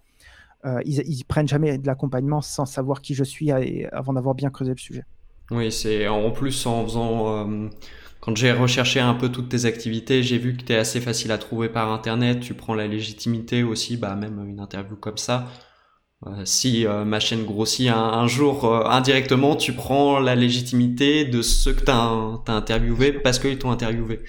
Euh, 0.66 0.80
ils, 0.86 1.04
ils 1.08 1.24
prennent 1.24 1.48
jamais 1.48 1.78
de 1.78 1.86
l'accompagnement 1.86 2.42
sans 2.42 2.66
savoir 2.66 3.02
qui 3.02 3.14
je 3.14 3.24
suis 3.24 3.52
avant 3.52 4.14
d'avoir 4.14 4.34
bien 4.34 4.50
creusé 4.50 4.72
le 4.72 4.78
sujet. 4.78 5.04
Oui, 5.52 5.72
c'est 5.72 6.08
en 6.08 6.32
plus 6.32 6.66
en 6.66 6.84
faisant. 6.84 7.70
quand 8.20 8.36
j'ai 8.36 8.52
recherché 8.52 9.00
un 9.00 9.14
peu 9.14 9.30
toutes 9.30 9.50
tes 9.50 9.66
activités, 9.66 10.24
j'ai 10.24 10.38
vu 10.38 10.58
que 10.58 10.64
tu 10.64 10.74
es 10.74 10.76
assez 10.76 11.00
facile 11.00 11.32
à 11.32 11.38
trouver 11.38 11.70
par 11.70 11.92
internet. 11.92 12.40
Tu 12.40 12.54
prends 12.54 12.74
la 12.74 12.88
légitimité 12.88 13.64
aussi, 13.64 13.98
bah, 13.98 14.16
même 14.16 14.44
une 14.50 14.60
interview 14.60 14.96
comme 14.96 15.18
ça. 15.18 15.48
Euh, 16.26 16.46
si 16.46 16.88
euh, 16.88 17.06
ma 17.06 17.20
chaîne 17.20 17.46
grossit 17.46 17.90
un, 17.90 18.26
jour 18.28 18.66
euh, 18.66 18.86
indirectement, 18.86 19.56
tu 19.56 19.74
prends 19.74 20.20
la 20.20 20.34
légitimité 20.34 21.26
de 21.26 21.44
ceux 21.44 21.74
que 21.74 21.86
tu 21.86 21.92
as, 21.92 22.42
interviewé 22.48 23.12
parce 23.12 23.38
qu'ils 23.38 23.60
t'ont 23.60 23.70
interviewé. 23.70 24.22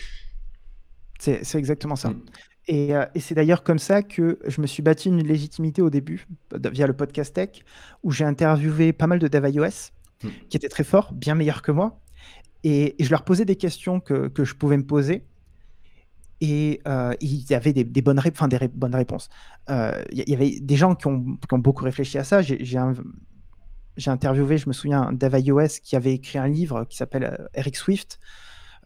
C'est 1.19 1.55
exactement 1.55 1.97
ça. 1.97 2.11
Mm. 2.11 2.23
Et, 2.71 2.93
c'est 3.19 3.35
d'ailleurs 3.35 3.63
comme 3.63 3.79
ça 3.79 4.03
que 4.03 4.39
je 4.47 4.61
me 4.61 4.67
suis 4.67 4.83
bâti 4.83 5.09
une 5.09 5.27
légitimité 5.27 5.81
au 5.81 5.89
début, 5.89 6.27
via 6.71 6.87
le 6.87 6.93
podcast 6.93 7.35
Tech, 7.35 7.65
où 8.03 8.11
j'ai 8.11 8.25
interviewé 8.25 8.93
pas 8.93 9.07
mal 9.07 9.19
de 9.19 9.27
dev 9.27 9.49
iOS, 9.49 9.91
mm. 10.23 10.29
qui 10.51 10.57
étaient 10.59 10.69
très 10.69 10.85
forts, 10.85 11.15
bien 11.15 11.35
meilleurs 11.35 11.63
que 11.63 11.73
moi. 11.73 11.99
Et, 12.65 12.97
je 13.01 13.09
leur 13.09 13.25
posais 13.25 13.47
des 13.47 13.57
questions 13.57 14.01
que, 14.01 14.29
que 14.29 14.45
je 14.45 14.55
pouvais 14.55 14.77
me 14.77 14.85
poser 14.85 15.25
et 16.41 16.81
euh, 16.87 17.15
il 17.21 17.51
y 17.51 17.55
avait 17.55 17.73
des, 17.73 17.85
bonnes, 18.03 18.21
enfin, 18.21 18.49
des 18.49 18.69
bonnes 18.69 18.95
réponses. 18.95 19.29
Euh, 19.71 20.03
il 20.13 20.29
y 20.29 20.35
avait 20.35 20.61
des 20.61 20.77
gens 20.77 20.95
qui 20.95 21.07
ont, 21.09 21.37
qui 21.37 21.53
ont 21.55 21.59
beaucoup 21.59 21.85
réfléchi 21.85 22.19
à 22.19 22.25
ça. 22.25 22.43
J'ai 22.43 24.11
interviewé, 24.11 24.59
je 24.59 24.69
me 24.69 24.73
souviens, 24.73 25.03
un 25.03 25.13
dev 25.13 25.37
iOS 25.39 25.81
qui 25.83 25.97
avait 25.97 26.15
écrit 26.15 26.39
un 26.39 26.47
livre 26.47 26.85
qui 26.85 26.97
s'appelle 26.97 27.25
euh, 27.25 27.47
Eric 27.55 27.77
Swift, 27.77 28.21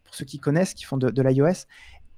pour 0.04 0.14
ceux 0.14 0.24
qui 0.24 0.38
connaissent, 0.38 0.72
qui 0.74 0.84
font 0.84 0.96
de, 0.96 1.10
de 1.10 1.22
l'iOS. 1.22 1.66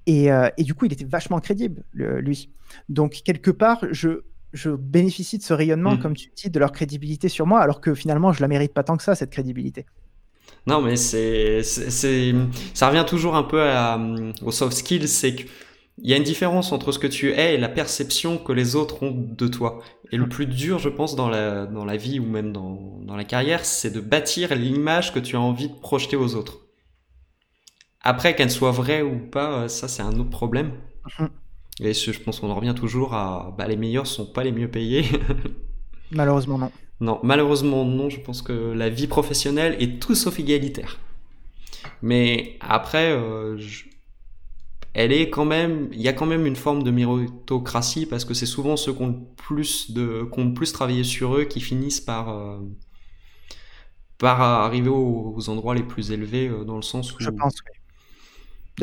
Et, 0.07 0.27
et, 0.57 0.63
du 0.63 0.75
coup, 0.75 0.85
il 0.85 0.93
était 0.93 1.03
vachement 1.03 1.39
crédible, 1.39 1.83
lui. 1.93 2.51
Donc, 2.89 3.23
quelque 3.25 3.49
part, 3.49 3.83
je, 3.89 4.21
je 4.53 4.69
bénéficie 4.69 5.39
de 5.39 5.43
ce 5.43 5.51
rayonnement, 5.51 5.95
mmh. 5.95 5.99
comme 5.99 6.15
tu 6.15 6.29
dis, 6.35 6.51
de 6.51 6.59
leur 6.59 6.71
crédibilité 6.71 7.27
sur 7.27 7.47
moi, 7.47 7.59
alors 7.59 7.81
que 7.81 7.95
finalement, 7.95 8.31
je 8.31 8.39
la 8.41 8.47
mérite 8.47 8.71
pas 8.71 8.83
tant 8.83 8.97
que 8.97 9.03
ça, 9.03 9.15
cette 9.15 9.31
crédibilité. 9.31 9.87
Non, 10.67 10.81
mais 10.81 10.95
c'est, 10.95 11.61
c'est, 11.63 12.33
ça 12.73 12.89
revient 12.89 13.05
toujours 13.07 13.35
un 13.35 13.43
peu 13.43 13.61
à, 13.61 13.99
aux 14.41 14.51
soft 14.51 14.75
skills, 14.75 15.07
c'est 15.07 15.35
qu'il 15.35 15.47
y 15.99 16.13
a 16.13 16.17
une 16.17 16.23
différence 16.23 16.71
entre 16.71 16.91
ce 16.91 16.97
que 16.97 17.07
tu 17.07 17.31
es 17.33 17.53
et 17.53 17.57
la 17.57 17.69
perception 17.69 18.39
que 18.39 18.51
les 18.51 18.75
autres 18.75 19.03
ont 19.03 19.11
de 19.11 19.47
toi. 19.47 19.83
Et 20.11 20.17
le 20.17 20.27
plus 20.27 20.47
dur, 20.47 20.79
je 20.79 20.89
pense, 20.89 21.15
dans 21.15 21.29
la, 21.29 21.67
dans 21.67 21.85
la 21.85 21.97
vie 21.97 22.19
ou 22.19 22.25
même 22.25 22.51
dans, 22.51 22.99
dans 23.03 23.15
la 23.15 23.23
carrière, 23.25 23.63
c'est 23.63 23.91
de 23.91 23.99
bâtir 24.01 24.55
l'image 24.55 25.13
que 25.13 25.19
tu 25.19 25.35
as 25.35 25.41
envie 25.41 25.69
de 25.69 25.75
projeter 25.75 26.15
aux 26.15 26.35
autres. 26.35 26.61
Après, 28.01 28.35
qu'elle 28.35 28.51
soit 28.51 28.71
vraie 28.71 29.01
ou 29.01 29.17
pas, 29.17 29.67
ça 29.69 29.87
c'est 29.87 30.03
un 30.03 30.19
autre 30.19 30.29
problème. 30.29 30.71
Et 31.79 31.93
je 31.93 32.19
pense 32.21 32.39
qu'on 32.39 32.49
en 32.49 32.55
revient 32.55 32.75
toujours 32.75 33.13
à 33.13 33.53
bah, 33.57 33.67
les 33.67 33.75
meilleurs 33.75 34.07
sont 34.07 34.25
pas 34.25 34.43
les 34.43 34.51
mieux 34.51 34.69
payés. 34.69 35.05
Malheureusement 36.11 36.57
non. 36.57 36.71
Non, 37.01 37.19
malheureusement 37.23 37.85
non, 37.85 38.09
je 38.09 38.19
pense 38.19 38.41
que 38.41 38.53
la 38.53 38.89
vie 38.89 39.07
professionnelle 39.07 39.75
est 39.79 40.01
tout 40.01 40.15
sauf 40.15 40.39
égalitaire. 40.39 40.99
Mais 42.01 42.57
après, 42.61 43.11
euh, 43.11 43.59
elle 44.93 45.11
est 45.11 45.29
quand 45.29 45.45
même, 45.45 45.89
il 45.91 46.01
y 46.01 46.07
a 46.07 46.13
quand 46.13 46.25
même 46.25 46.45
une 46.45 46.55
forme 46.55 46.83
de 46.83 46.91
méritocratie 46.91 48.05
parce 48.05 48.25
que 48.25 48.33
c'est 48.33 48.45
souvent 48.45 48.77
ceux 48.77 48.93
qui 48.93 49.01
ont 49.03 49.27
plus 49.35 49.91
de, 49.91 50.27
qui 50.33 50.45
plus 50.53 50.71
travaillé 50.71 51.03
sur 51.03 51.35
eux 51.35 51.43
qui 51.43 51.59
finissent 51.59 52.01
par, 52.01 52.29
euh, 52.29 52.59
par 54.17 54.41
arriver 54.41 54.89
aux, 54.89 55.49
endroits 55.49 55.75
les 55.75 55.83
plus 55.83 56.11
élevés 56.11 56.47
euh, 56.47 56.63
dans 56.63 56.77
le 56.77 56.81
sens 56.81 57.13
où. 57.13 57.17
Je 57.19 57.29
pense, 57.29 57.55
oui 57.67 57.84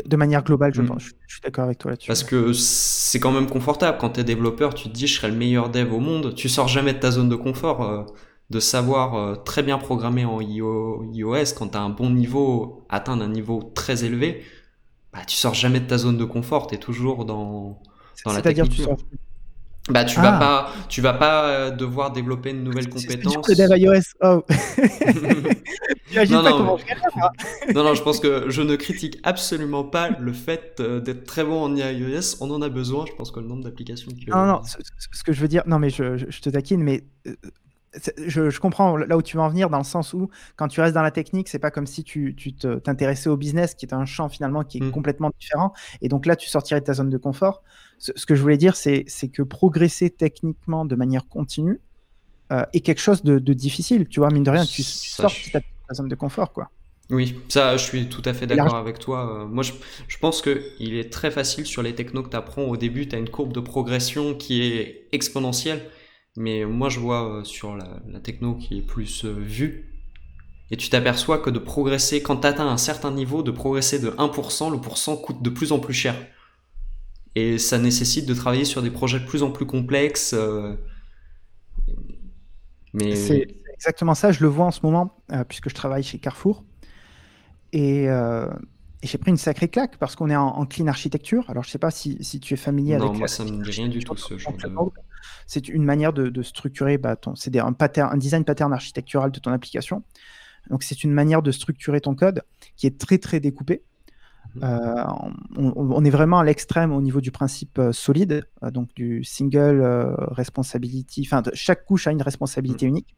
de 0.05 0.15
manière 0.15 0.43
globale, 0.43 0.73
je 0.73 0.81
mm. 0.81 0.87
pense. 0.87 1.03
Je, 1.27 1.33
suis 1.33 1.41
d'accord 1.41 1.65
avec 1.65 1.77
toi 1.77 1.91
là-dessus. 1.91 2.07
Parce 2.07 2.23
que 2.23 2.53
c'est 2.53 3.19
quand 3.19 3.31
même 3.31 3.47
confortable. 3.47 3.97
Quand 3.99 4.11
tu 4.11 4.21
es 4.21 4.23
développeur, 4.23 4.73
tu 4.73 4.89
te 4.89 4.93
dis 4.93 5.07
je 5.07 5.15
serai 5.15 5.29
le 5.29 5.35
meilleur 5.35 5.69
dev 5.69 5.93
au 5.93 5.99
monde. 5.99 6.33
Tu 6.35 6.49
sors 6.49 6.67
jamais 6.67 6.93
de 6.93 6.99
ta 6.99 7.11
zone 7.11 7.29
de 7.29 7.35
confort. 7.35 7.83
Euh, 7.83 8.03
de 8.49 8.59
savoir 8.59 9.15
euh, 9.15 9.35
très 9.35 9.63
bien 9.63 9.77
programmer 9.77 10.25
en 10.25 10.39
iOS 10.41 11.55
quand 11.57 11.69
tu 11.69 11.77
as 11.77 11.81
un 11.81 11.89
bon 11.89 12.09
niveau, 12.09 12.85
atteindre 12.89 13.23
un 13.23 13.29
niveau 13.29 13.71
très 13.73 14.03
élevé, 14.03 14.43
bah, 15.11 15.19
tu 15.25 15.35
sors 15.35 15.53
jamais 15.53 15.79
de 15.79 15.87
ta 15.87 15.97
zone 15.97 16.17
de 16.17 16.25
confort. 16.25 16.67
Tu 16.67 16.75
es 16.75 16.77
toujours 16.77 17.25
dans, 17.25 17.81
dans 18.25 18.33
la 18.33 18.41
C'est-à-dire, 18.41 18.65
technique. 18.65 18.79
tu 18.79 18.83
sors. 18.83 18.97
Bah, 19.89 20.05
tu 20.05 20.15
vas 20.21 20.35
Ah, 20.35 20.39
pas, 20.39 20.71
tu 20.87 21.01
vas 21.01 21.13
pas 21.13 21.43
euh, 21.45 21.69
devoir 21.71 22.11
développer 22.13 22.51
une 22.51 22.63
nouvelle 22.63 22.85
c'est 22.95 23.17
dev 23.17 23.23
compétence. 23.23 23.47
iOS. 23.77 24.01
Oh. 24.21 24.43
T'imagines 26.09 26.35
Non, 26.35 26.43
pas 26.43 26.49
non, 26.51 26.57
comment 26.57 26.75
mais- 26.75 26.81
je 26.81 26.87
galère, 26.87 27.09
moi. 27.15 27.31
non, 27.73 27.83
non, 27.83 27.93
je 27.95 28.01
pense 28.03 28.19
que 28.19 28.49
je 28.49 28.61
ne 28.61 28.75
critique 28.75 29.19
absolument 29.23 29.83
pas 29.83 30.09
le 30.19 30.31
fait 30.33 30.77
euh, 30.79 30.99
d'être 30.99 31.25
très 31.25 31.43
bon 31.43 31.61
en 31.63 31.75
iOS. 31.75 32.37
On 32.39 32.49
en 32.51 32.61
a 32.61 32.69
besoin. 32.69 33.05
Je 33.07 33.13
pense 33.13 33.31
que 33.31 33.39
le 33.39 33.47
nombre 33.47 33.63
d'applications 33.63 34.11
que. 34.11 34.31
Non, 34.31 34.45
non, 34.45 34.61
ce, 34.63 35.23
que 35.23 35.33
je 35.33 35.41
veux 35.41 35.47
dire, 35.47 35.63
non, 35.65 35.79
mais 35.79 35.89
je, 35.89 36.17
je- 36.17 36.25
je 36.29 36.41
te 36.41 36.49
taquine, 36.49 36.81
mais 36.81 37.03
euh, 37.27 37.35
je, 38.25 38.49
je 38.49 38.59
comprends 38.59 38.95
là 38.97 39.17
où 39.17 39.21
tu 39.21 39.37
veux 39.37 39.43
en 39.43 39.49
venir, 39.49 39.69
dans 39.69 39.77
le 39.77 39.83
sens 39.83 40.13
où 40.13 40.29
quand 40.55 40.67
tu 40.67 40.81
restes 40.81 40.95
dans 40.95 41.01
la 41.03 41.11
technique, 41.11 41.49
c'est 41.49 41.59
pas 41.59 41.71
comme 41.71 41.85
si 41.87 42.03
tu 42.03 42.35
t'intéressais 42.83 43.29
au 43.29 43.37
business, 43.37 43.75
qui 43.75 43.85
est 43.85 43.93
un 43.93 44.05
champ 44.05 44.29
finalement 44.29 44.63
qui 44.63 44.77
est 44.77 44.81
Hmm. 44.83 44.91
complètement 44.91 45.29
différent, 45.39 45.73
et 46.01 46.07
donc 46.09 46.25
là, 46.25 46.35
tu 46.35 46.49
sortirais 46.49 46.79
de 46.79 46.85
ta 46.85 46.93
zone 46.93 47.09
de 47.09 47.17
confort. 47.17 47.63
Ce, 48.03 48.25
que 48.25 48.35
je 48.35 48.41
voulais 48.41 48.57
dire, 48.57 48.75
c'est 48.75 49.05
que 49.31 49.41
progresser 49.43 50.09
techniquement 50.09 50.85
de 50.85 50.95
manière 50.95 51.27
continue 51.27 51.79
euh, 52.51 52.65
est 52.73 52.81
quelque 52.81 52.99
chose 53.01 53.23
de, 53.23 53.39
de 53.39 53.53
difficile, 53.53 54.07
tu 54.09 54.19
vois, 54.19 54.29
mine 54.29 54.43
de 54.43 54.51
rien, 54.51 54.65
tu, 54.65 54.83
tu 54.83 54.83
sors 54.83 55.31
de 55.31 55.51
ta 55.51 55.93
zone 55.93 56.09
de 56.09 56.15
confort, 56.15 56.51
quoi. 56.51 56.69
Oui, 57.09 57.35
ça, 57.49 57.75
je 57.77 57.83
suis 57.83 58.07
tout 58.07 58.21
à 58.25 58.33
fait 58.33 58.47
d'accord 58.47 58.75
avec 58.75 58.97
toi. 58.97 59.43
Euh, 59.43 59.45
Moi, 59.45 59.63
je, 59.63 59.73
je 60.07 60.17
pense 60.17 60.41
que 60.41 60.63
il 60.79 60.95
est 60.95 61.11
très 61.11 61.31
facile 61.31 61.65
sur 61.65 61.83
les 61.83 61.93
technos 61.95 62.23
que 62.23 62.29
tu 62.29 62.37
apprends. 62.37 62.63
Au 62.63 62.77
début, 62.77 63.07
tu 63.07 63.15
as 63.15 63.19
une 63.19 63.29
courbe 63.29 63.53
de 63.53 63.59
progression 63.59 64.35
qui 64.35 64.63
est 64.63 65.07
exponentielle. 65.11 65.81
Mais 66.37 66.65
moi, 66.65 66.89
je 66.89 66.99
vois 66.99 67.39
euh, 67.39 67.43
sur 67.43 67.75
la, 67.75 68.01
la 68.07 68.19
techno 68.19 68.55
qui 68.55 68.79
est 68.79 68.81
plus 68.81 69.25
euh, 69.25 69.31
vue. 69.33 69.89
Et 70.71 70.77
tu 70.77 70.89
t'aperçois 70.89 71.37
que 71.39 71.49
de 71.49 71.59
progresser, 71.59 72.23
quand 72.23 72.37
tu 72.37 72.47
atteins 72.47 72.67
un 72.67 72.77
certain 72.77 73.11
niveau, 73.11 73.43
de 73.43 73.51
progresser 73.51 73.99
de 73.99 74.09
1%, 74.11 74.71
le 74.71 74.79
pourcent 74.81 75.17
coûte 75.17 75.43
de 75.43 75.49
plus 75.49 75.71
en 75.71 75.79
plus 75.79 75.93
cher. 75.93 76.15
Et 77.35 77.57
ça 77.57 77.79
nécessite 77.79 78.25
de 78.27 78.33
travailler 78.33 78.65
sur 78.65 78.81
des 78.81 78.91
projets 78.91 79.19
de 79.19 79.25
plus 79.25 79.41
en 79.41 79.51
plus 79.51 79.65
complexes. 79.65 80.33
euh, 80.33 80.75
C'est 81.87 81.93
mais 82.93 83.15
c'est 83.15 83.47
exactement 83.73 84.13
ça, 84.13 84.31
je 84.31 84.41
le 84.41 84.47
vois 84.49 84.65
en 84.65 84.71
ce 84.71 84.81
moment, 84.83 85.17
euh, 85.31 85.43
puisque 85.43 85.69
je 85.69 85.75
travaille 85.75 86.03
chez 86.03 86.19
Carrefour. 86.19 86.63
Et, 87.71 88.07
euh, 88.07 88.47
et 89.01 89.07
j'ai 89.07 89.17
pris 89.17 89.31
une 89.31 89.37
sacrée 89.37 89.67
claque 89.67 89.97
parce 89.97 90.15
qu'on 90.15 90.29
est 90.29 90.35
en, 90.35 90.47
en 90.47 90.65
clean 90.67 90.85
architecture. 90.85 91.49
Alors, 91.49 91.63
je 91.63 91.71
sais 91.71 91.79
pas 91.79 91.89
si, 91.89 92.23
si 92.23 92.39
tu 92.39 92.53
es 92.53 92.57
familier 92.57 92.97
non, 92.97 93.05
avec 93.05 93.17
moi, 93.17 93.21
la 93.21 93.27
ça 93.27 93.43
clean 93.43 93.57
me 93.57 93.63
dit 93.63 93.71
rien 93.71 93.87
du 93.87 94.03
tout, 94.03 94.15
ce 94.15 94.37
genre 94.37 94.53
de... 94.55 94.69
c'est 95.47 95.67
une 95.67 95.83
manière 95.83 96.13
de, 96.13 96.29
de 96.29 96.43
structurer 96.43 96.99
bah, 96.99 97.15
ton, 97.15 97.35
c'est 97.35 97.57
un, 97.57 97.73
pattern, 97.73 98.13
un 98.13 98.17
design 98.17 98.45
pattern 98.45 98.71
architectural 98.71 99.31
de 99.31 99.39
ton 99.39 99.51
application. 99.51 100.03
Donc, 100.69 100.83
c'est 100.83 101.03
une 101.03 101.11
manière 101.11 101.41
de 101.41 101.51
structurer 101.51 101.99
ton 101.99 102.13
code 102.13 102.43
qui 102.77 102.85
est 102.85 102.99
très, 102.99 103.17
très 103.17 103.39
découpé. 103.39 103.81
Euh, 104.61 105.03
on, 105.57 106.05
est 106.05 106.09
vraiment 106.09 106.39
à 106.39 106.43
l'extrême 106.43 106.91
au 106.91 107.01
niveau 107.01 107.21
du 107.21 107.31
principe 107.31 107.79
euh, 107.79 107.91
solide, 107.91 108.45
euh, 108.63 108.69
donc 108.69 108.93
du 108.93 109.23
single 109.23 109.81
responsibility. 110.31 111.23
Enfin, 111.25 111.41
chaque 111.53 111.85
couche 111.85 112.07
a 112.07 112.11
une 112.11 112.21
responsabilité 112.21 112.85
unique. 112.85 113.15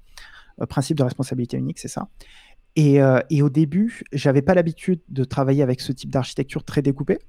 Euh, 0.62 0.66
principe 0.66 0.98
de 0.98 1.04
responsabilité 1.04 1.58
unique, 1.58 1.80
c'est 1.80 1.90
ça. 1.90 2.08
Et, 2.78 3.00
et 3.30 3.42
au 3.42 3.50
début, 3.50 4.04
j'avais 4.12 4.42
pas 4.42 4.54
l'habitude 4.54 5.00
de 5.08 5.24
travailler 5.24 5.64
avec 5.64 5.80
ce 5.80 5.94
type 5.94 6.10
d'architecture 6.10 6.62
très 6.66 6.82
découpée. 6.82 7.20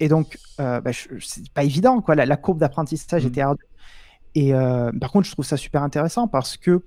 Et 0.00 0.08
donc, 0.08 0.38
bah, 0.58 0.80
c'est 1.20 1.52
pas 1.52 1.62
évident, 1.62 2.00
quoi. 2.00 2.16
La, 2.16 2.26
la 2.26 2.36
courbe 2.36 2.58
d'apprentissage 2.58 3.22
Mhm. 3.22 3.28
était 3.28 3.40
ardue. 3.40 3.64
Et 4.34 4.50
par 5.00 5.12
contre, 5.12 5.28
je 5.28 5.32
trouve 5.32 5.44
ça 5.44 5.56
super 5.56 5.84
intéressant 5.84 6.26
parce 6.26 6.56
que 6.56 6.82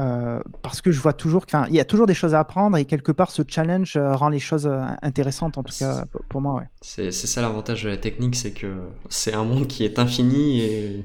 euh, 0.00 0.40
parce 0.62 0.80
que 0.80 0.92
je 0.92 1.00
vois 1.00 1.12
toujours 1.12 1.44
qu'il 1.44 1.74
y 1.74 1.80
a 1.80 1.84
toujours 1.84 2.06
des 2.06 2.14
choses 2.14 2.34
à 2.34 2.40
apprendre 2.40 2.76
et 2.78 2.86
quelque 2.86 3.12
part 3.12 3.30
ce 3.30 3.42
challenge 3.46 3.96
euh, 3.96 4.14
rend 4.14 4.30
les 4.30 4.38
choses 4.38 4.66
euh, 4.66 4.80
intéressantes 5.02 5.58
en 5.58 5.62
tout 5.62 5.74
cas 5.78 6.04
pour, 6.28 6.40
moi. 6.40 6.54
Ouais. 6.54 6.68
C'est 6.80 7.10
c'est 7.10 7.26
ça 7.26 7.42
l'avantage 7.42 7.84
de 7.84 7.90
la 7.90 7.98
technique, 7.98 8.34
c'est 8.34 8.52
que 8.52 8.78
c'est 9.10 9.34
un 9.34 9.44
monde 9.44 9.66
qui 9.66 9.84
est 9.84 9.98
infini 9.98 10.60
et 10.62 11.04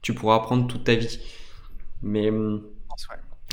tu 0.00 0.14
pourras 0.14 0.36
apprendre 0.36 0.66
toute 0.66 0.84
ta 0.84 0.94
vie. 0.94 1.20
Mais 2.02 2.30
hum, 2.30 2.62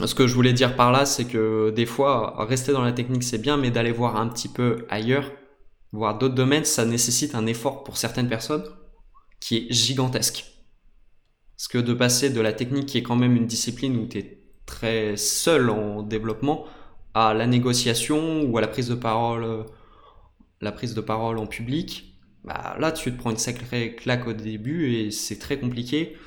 ce 0.06 0.16
que 0.16 0.26
je 0.26 0.34
voulais 0.34 0.54
dire 0.54 0.76
par 0.76 0.92
là, 0.92 1.06
c'est 1.06 1.26
que 1.26 1.72
des 1.72 1.86
fois, 1.86 2.46
rester 2.46 2.72
dans 2.72 2.84
la 2.84 2.94
technique, 2.94 3.24
c'est 3.24 3.42
bien, 3.42 3.58
mais 3.58 3.72
d'aller 3.72 3.92
voir 3.92 4.16
un 4.16 4.28
petit 4.30 4.48
peu 4.48 4.86
ailleurs, 4.90 5.32
voir 5.92 6.18
d'autres 6.18 6.36
domaines, 6.36 6.66
ça 6.66 6.86
nécessite 6.86 7.36
un 7.36 7.46
effort 7.46 7.84
pour 7.84 7.98
certaines 7.98 8.30
personnes 8.30 8.64
qui 9.40 9.58
est 9.58 9.74
gigantesque. 9.74 10.46
Parce 11.58 11.68
que 11.68 11.78
de 11.78 11.94
passer 11.94 12.30
de 12.30 12.42
la 12.42 12.54
technique, 12.54 12.86
qui 12.88 12.98
est 13.00 13.04
quand 13.04 13.16
même 13.16 13.36
une 13.36 13.48
discipline 13.48 13.98
où 13.98 14.08
tu 14.08 14.20
es 14.20 14.41
seul 15.16 15.70
en 15.70 16.04
développement, 16.04 16.66
à 17.14 17.34
la 17.34 17.48
négociation 17.48 18.44
ou 18.44 18.58
à 18.58 18.62
la 18.62 18.68
prise 18.68 18.90
de 18.90 18.96
parole, 18.96 19.44
euh, 19.44 19.64
la 20.62 20.72
prise 20.72 20.94
de 20.94 21.02
parole 21.02 21.38
en 21.38 21.48
public, 21.48 22.16
bah 22.44 22.76
là 22.80 22.92
tu 22.92 23.12
te 23.12 23.18
prends 23.18 23.32
une 23.32 23.38
sacrée 23.38 23.96
claque 23.96 24.28
au 24.28 24.34
début 24.34 24.94
et 24.94 25.12
c'est 25.12 25.38
très 25.38 25.60
compliqué 25.60 26.18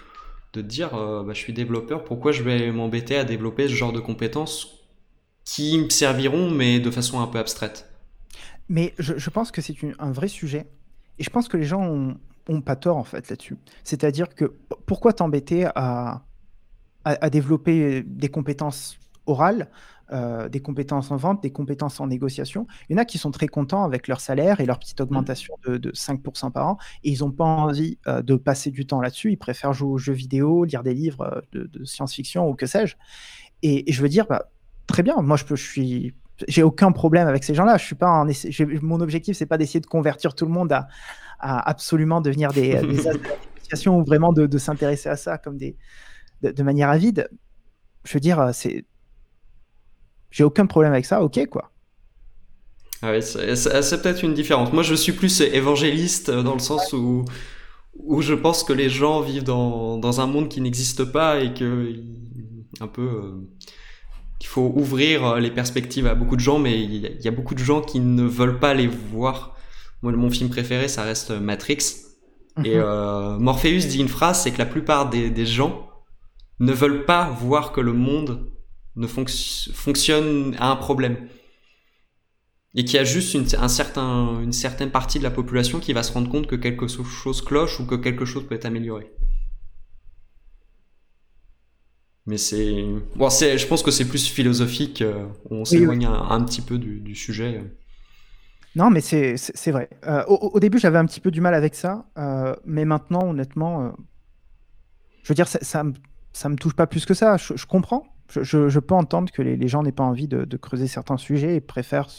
de 0.53 0.61
te 0.61 0.67
dire 0.67 0.95
euh, 0.95 1.23
bah, 1.23 1.33
je 1.33 1.39
suis 1.39 1.53
développeur, 1.53 2.05
pourquoi 2.05 2.33
je 2.33 2.43
vais 2.43 2.71
m'embêter 2.71 3.17
à 3.17 3.25
développer 3.25 3.69
ce 3.69 3.75
genre 3.75 3.93
de 3.93 4.01
compétences 4.01 4.85
qui 5.45 5.79
me 5.79 5.89
serviront 5.91 6.51
mais 6.51 6.81
de 6.81 6.91
façon 6.91 7.21
un 7.21 7.27
peu 7.27 7.39
abstraite? 7.39 7.89
Mais 8.69 8.95
je, 8.99 9.31
pense 9.31 9.51
que 9.51 9.61
c'est 9.61 9.77
un 9.99 10.13
vrai 10.13 10.29
sujet 10.29 10.67
et 11.19 11.23
je 11.23 11.31
pense 11.31 11.49
que 11.49 11.57
les 11.57 11.65
gens 11.65 11.83
ont, 11.83 12.17
ont 12.49 12.61
pas 12.63 12.77
tort 12.77 12.97
en 12.97 13.05
fait 13.05 13.29
là-dessus. 13.29 13.57
C'est-à-dire 13.85 14.35
que 14.35 14.55
pourquoi 14.87 15.13
t'embêter 15.13 15.67
à, 15.75 16.25
à, 17.05 17.17
à 17.25 17.31
développer 17.31 18.03
des 18.07 18.29
compétences 18.29 18.99
orales, 19.27 19.71
euh, 20.13 20.49
des 20.51 20.61
compétences 20.61 21.11
en 21.11 21.17
vente, 21.17 21.43
des 21.43 21.51
compétences 21.51 21.99
en 21.99 22.07
négociation. 22.07 22.67
Il 22.89 22.93
y 22.93 22.99
en 22.99 23.03
a 23.03 23.05
qui 23.07 23.17
sont 23.17 23.31
très 23.31 23.47
contents 23.49 23.85
avec 23.85 24.07
leur 24.07 24.21
salaire 24.21 24.61
et 24.61 24.67
leur 24.67 24.79
petite 24.79 25.01
augmentation 25.01 25.55
de, 25.67 25.79
de 25.79 25.91
5% 25.93 26.51
par 26.53 26.67
an, 26.69 26.79
et 27.05 27.11
ils 27.11 27.21
n'ont 27.21 27.31
pas 27.31 27.45
envie 27.45 27.99
euh, 28.07 28.21
de 28.23 28.37
passer 28.37 28.71
du 28.71 28.87
temps 28.87 29.01
là-dessus. 29.01 29.33
Ils 29.33 29.39
préfèrent 29.39 29.73
jouer 29.73 29.89
aux 29.89 29.99
jeux 29.99 30.13
vidéo, 30.13 30.65
lire 30.65 30.83
des 30.83 30.93
livres 30.95 31.23
euh, 31.23 31.41
de, 31.53 31.65
de 31.67 31.85
science-fiction 31.85 32.49
ou 32.49 32.55
que 32.55 32.67
sais-je. 32.67 32.97
Et, 33.63 33.89
et 33.89 33.93
je 33.93 34.03
veux 34.03 34.09
dire, 34.09 34.27
bah, 34.27 34.51
très 34.87 35.03
bien, 35.03 35.17
moi 35.23 35.37
je, 35.37 35.45
peux, 35.45 35.57
je 35.57 35.67
suis... 35.69 36.15
J'ai 36.49 36.63
aucun 36.65 36.91
problème 36.93 37.29
avec 37.29 37.45
ces 37.45 37.55
gens-là. 37.55 37.77
Je 37.79 37.85
suis 37.85 37.95
pas 37.95 38.11
en 38.11 38.27
essa- 38.29 38.51
j'ai- 38.51 38.67
Mon 38.67 39.01
objectif, 39.01 39.37
c'est 39.37 39.47
pas 39.47 39.57
d'essayer 39.57 39.81
de 39.81 39.87
convertir 39.87 40.35
tout 40.35 40.45
le 40.47 40.51
monde 40.53 40.73
à, 40.73 40.89
à 41.39 41.69
absolument 41.71 42.21
devenir 42.21 42.53
des, 42.53 42.75
des 42.83 43.09
as 43.09 43.15
de 43.15 43.19
la 43.23 43.37
négociation 43.55 43.99
ou 43.99 44.05
vraiment 44.05 44.33
de, 44.33 44.47
de 44.47 44.59
s'intéresser 44.59 45.09
à 45.09 45.17
ça 45.17 45.39
comme 45.39 45.57
des, 45.57 45.77
de, 46.45 46.53
de 46.53 46.63
manière 46.63 46.91
avide. 46.91 47.29
Je 48.05 48.15
veux 48.15 48.21
dire, 48.21 48.41
euh, 48.41 48.53
c'est 48.53 48.85
j'ai 50.31 50.45
aucun 50.45 50.67
problème 50.67 50.93
avec 50.93 51.07
ça, 51.07 51.23
ok 51.23 51.47
quoi. 51.47 51.73
Ah 53.03 53.13
oui, 53.13 53.23
c'est 53.23 53.55
c'est- 53.57 54.03
peut-être 54.03 54.25
une 54.25 54.35
différence. 54.35 54.73
Moi 54.73 54.83
je 54.83 54.95
suis 54.95 55.13
plus 55.13 55.41
évangéliste 55.41 56.31
euh, 56.31 56.43
dans 56.43 56.55
le 56.55 56.59
sens 56.61 56.93
où, 56.93 57.25
où 57.97 58.23
je 58.23 58.35
pense 58.35 58.65
que 58.65 58.73
les 58.73 58.91
gens 58.91 59.21
vivent 59.23 59.45
dans, 59.45 59.99
dans 59.99 60.21
un 60.21 60.27
monde 60.27 60.49
qui 60.49 60.61
n'existe 60.63 61.05
pas 61.05 61.41
et 61.41 61.55
que 61.55 61.95
un 62.81 62.89
peu 62.89 63.03
euh, 63.03 63.33
qu'il 64.39 64.49
faut 64.49 64.73
ouvrir 64.77 65.25
euh, 65.27 65.41
les 65.41 65.51
perspectives 65.51 66.07
à 66.07 66.15
beaucoup 66.15 66.37
de 66.37 66.41
gens, 66.41 66.59
mais 66.59 66.83
il 66.83 66.97
y, 66.97 67.07
a- 67.07 67.11
il 67.11 67.23
y 67.25 67.29
a 67.29 67.31
beaucoup 67.31 67.55
de 67.55 67.61
gens 67.65 67.81
qui 67.83 68.01
ne 68.01 68.25
veulent 68.25 68.59
pas 68.59 68.75
les 68.75 68.87
voir. 68.89 69.57
Moi, 70.03 70.13
mon 70.13 70.31
film 70.31 70.51
préféré, 70.51 70.89
ça 70.89 71.03
reste 71.05 71.31
Matrix. 71.31 71.79
Et 72.65 72.77
Mhm. 72.77 72.83
euh, 72.85 73.39
Morpheus 73.39 73.87
dit 73.89 74.01
une 74.01 74.09
phrase, 74.09 74.43
c'est 74.43 74.51
que 74.53 74.59
la 74.59 74.67
plupart 74.67 75.11
des, 75.11 75.31
des 75.31 75.47
gens 75.47 75.89
ne 76.61 76.73
veulent 76.73 77.05
pas 77.05 77.29
voir 77.31 77.73
que 77.73 77.81
le 77.81 77.93
monde 77.93 78.51
ne 78.97 79.07
fonc- 79.07 79.73
fonctionne 79.73 80.57
à 80.59 80.71
un 80.71 80.77
problème. 80.77 81.17
Et 82.75 82.85
qu'il 82.85 82.97
y 82.97 82.99
a 82.99 83.05
juste 83.05 83.35
une, 83.35 83.47
un 83.59 83.69
certain, 83.69 84.41
une 84.43 84.53
certaine 84.53 84.91
partie 84.91 85.19
de 85.19 85.25
la 85.25 85.31
population 85.31 85.81
qui 85.81 85.93
va 85.93 86.03
se 86.03 86.13
rendre 86.13 86.31
compte 86.31 86.47
que 86.47 86.57
quelque 86.57 86.87
chose 86.89 87.41
cloche 87.41 87.81
ou 87.81 87.87
que 87.87 87.95
quelque 87.95 88.25
chose 88.25 88.47
peut 88.47 88.55
être 88.55 88.67
amélioré. 88.67 89.11
Mais 92.27 92.39
c'est... 92.39 92.85
Bon, 93.17 93.29
c'est, 93.29 93.59
je 93.59 93.67
pense 93.67 93.83
que 93.83 93.91
c'est 93.91 94.07
plus 94.09 94.27
philosophique, 94.29 95.03
euh, 95.03 95.27
on 95.51 95.65
s'éloigne 95.65 96.07
un, 96.07 96.31
un 96.31 96.43
petit 96.43 96.63
peu 96.63 96.79
du, 96.79 97.01
du 97.01 97.15
sujet. 97.15 97.63
Non, 98.75 98.91
mais 98.91 99.01
c'est 99.01 99.37
vrai. 99.71 99.89
Euh, 100.07 100.25
au, 100.27 100.51
au 100.55 100.61
début, 100.61 100.79
j'avais 100.79 100.99
un 100.99 101.07
petit 101.07 101.21
peu 101.21 101.31
du 101.31 101.41
mal 101.41 101.55
avec 101.55 101.75
ça, 101.75 102.07
euh, 102.19 102.57
mais 102.65 102.85
maintenant, 102.85 103.29
honnêtement, 103.29 103.85
euh, 103.85 103.91
je 105.23 105.29
veux 105.29 105.35
dire, 105.35 105.49
ça, 105.49 105.59
ça, 105.63 105.85
me- 105.85 105.95
ça 106.35 106.51
me 106.51 106.57
touche 106.57 106.74
pas 106.74 106.87
plus 106.87 107.07
que 107.07 107.14
ça. 107.14 107.39
Je, 107.39 107.55
je 107.57 107.66
comprends. 107.66 108.05
Je, 108.30 108.43
je- 108.43 108.68
je 108.68 108.80
peux 108.80 108.95
entendre 108.95 109.32
que 109.32 109.43
les, 109.43 109.57
les 109.57 109.68
gens 109.68 109.82
n'aient 109.82 109.93
pas 109.93 110.05
envie 110.05 110.28
de, 110.28 110.45
de 110.45 110.57
creuser 110.59 110.89
certains 110.89 111.16
sujets 111.16 111.57
et 111.57 111.61
préfèrent 111.62 112.11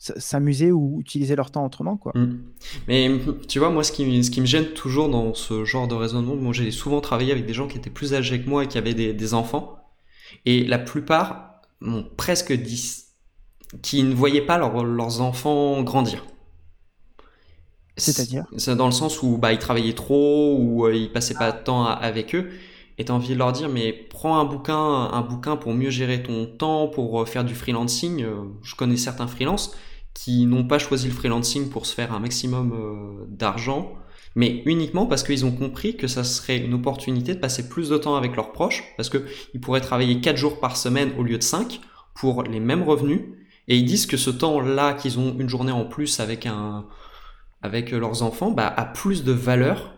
s'amuser 0.00 0.70
ou 0.72 1.00
utiliser 1.00 1.34
leur 1.36 1.50
temps 1.50 1.66
autrement, 1.66 1.96
quoi. 1.96 2.12
Mm. 2.14 2.38
Mais 2.86 3.10
tu 3.48 3.58
vois, 3.58 3.70
moi, 3.70 3.82
ce 3.84 3.90
qui, 3.92 4.22
ce 4.24 4.30
qui 4.30 4.40
me 4.40 4.46
gêne 4.46 4.66
toujours 4.74 5.08
dans 5.08 5.34
ce 5.34 5.64
genre 5.64 5.88
de 5.88 5.94
raisonnement, 5.96 6.36
moi, 6.36 6.52
j'ai 6.52 6.70
souvent 6.70 7.00
travaillé 7.00 7.32
avec 7.32 7.46
des 7.46 7.54
gens 7.54 7.66
qui 7.68 7.78
étaient 7.78 7.90
plus 7.90 8.14
âgés 8.14 8.40
que 8.40 8.48
moi 8.48 8.64
et 8.64 8.68
qui 8.68 8.78
avaient 8.78 8.94
des, 8.94 9.12
des 9.14 9.34
enfants. 9.34 9.78
Et 10.46 10.64
la 10.64 10.78
plupart 10.78 11.62
m'ont 11.80 12.04
presque 12.16 12.52
dit 12.52 13.04
qu'ils 13.82 14.08
ne 14.08 14.14
voyaient 14.14 14.46
pas 14.46 14.58
leur- 14.58 14.84
leurs 14.84 15.20
enfants 15.20 15.82
grandir. 15.82 16.24
C'est-à-dire? 17.96 18.44
C'est 18.56 18.76
dans 18.76 18.86
le 18.86 18.92
sens 18.92 19.22
où 19.22 19.38
bah, 19.38 19.52
ils 19.52 19.58
travaillaient 19.58 19.94
trop 19.94 20.56
ou 20.58 20.86
euh, 20.86 20.94
ils 20.94 21.10
passaient 21.12 21.34
pas 21.34 21.50
de 21.52 21.62
temps 21.64 21.84
à- 21.84 21.92
avec 21.92 22.34
eux. 22.34 22.50
Et 22.98 23.04
t'as 23.04 23.12
envie 23.12 23.34
de 23.34 23.38
leur 23.38 23.52
dire, 23.52 23.68
mais 23.68 23.92
prends 23.92 24.38
un 24.38 24.44
bouquin, 24.44 24.76
un 24.76 25.20
bouquin 25.20 25.56
pour 25.56 25.72
mieux 25.72 25.90
gérer 25.90 26.22
ton 26.22 26.46
temps, 26.46 26.88
pour 26.88 27.22
euh, 27.22 27.24
faire 27.24 27.44
du 27.44 27.54
freelancing. 27.54 28.24
Euh, 28.24 28.42
Je 28.62 28.74
connais 28.74 28.96
certains 28.96 29.28
freelances 29.28 29.76
qui 30.14 30.46
n'ont 30.46 30.64
pas 30.64 30.80
choisi 30.80 31.06
le 31.06 31.14
freelancing 31.14 31.70
pour 31.70 31.86
se 31.86 31.94
faire 31.94 32.12
un 32.12 32.18
maximum 32.18 32.72
euh, 32.72 33.24
d'argent, 33.28 33.92
mais 34.34 34.62
uniquement 34.66 35.06
parce 35.06 35.22
qu'ils 35.22 35.46
ont 35.46 35.52
compris 35.52 35.96
que 35.96 36.08
ça 36.08 36.24
serait 36.24 36.58
une 36.58 36.74
opportunité 36.74 37.34
de 37.34 37.38
passer 37.38 37.68
plus 37.68 37.88
de 37.88 37.96
temps 37.96 38.16
avec 38.16 38.34
leurs 38.34 38.50
proches, 38.50 38.82
parce 38.96 39.10
qu'ils 39.10 39.60
pourraient 39.60 39.80
travailler 39.80 40.20
4 40.20 40.36
jours 40.36 40.58
par 40.58 40.76
semaine 40.76 41.12
au 41.18 41.22
lieu 41.22 41.38
de 41.38 41.42
5 41.44 41.80
pour 42.16 42.42
les 42.42 42.58
mêmes 42.58 42.82
revenus, 42.82 43.20
et 43.68 43.76
ils 43.76 43.84
disent 43.84 44.06
que 44.06 44.16
ce 44.16 44.30
temps-là 44.30 44.94
qu'ils 44.94 45.20
ont 45.20 45.36
une 45.38 45.48
journée 45.48 45.70
en 45.70 45.84
plus 45.84 46.18
avec, 46.18 46.46
un, 46.46 46.86
avec 47.62 47.92
leurs 47.92 48.24
enfants 48.24 48.50
bah, 48.50 48.66
a 48.76 48.86
plus 48.86 49.22
de 49.22 49.32
valeur 49.32 49.97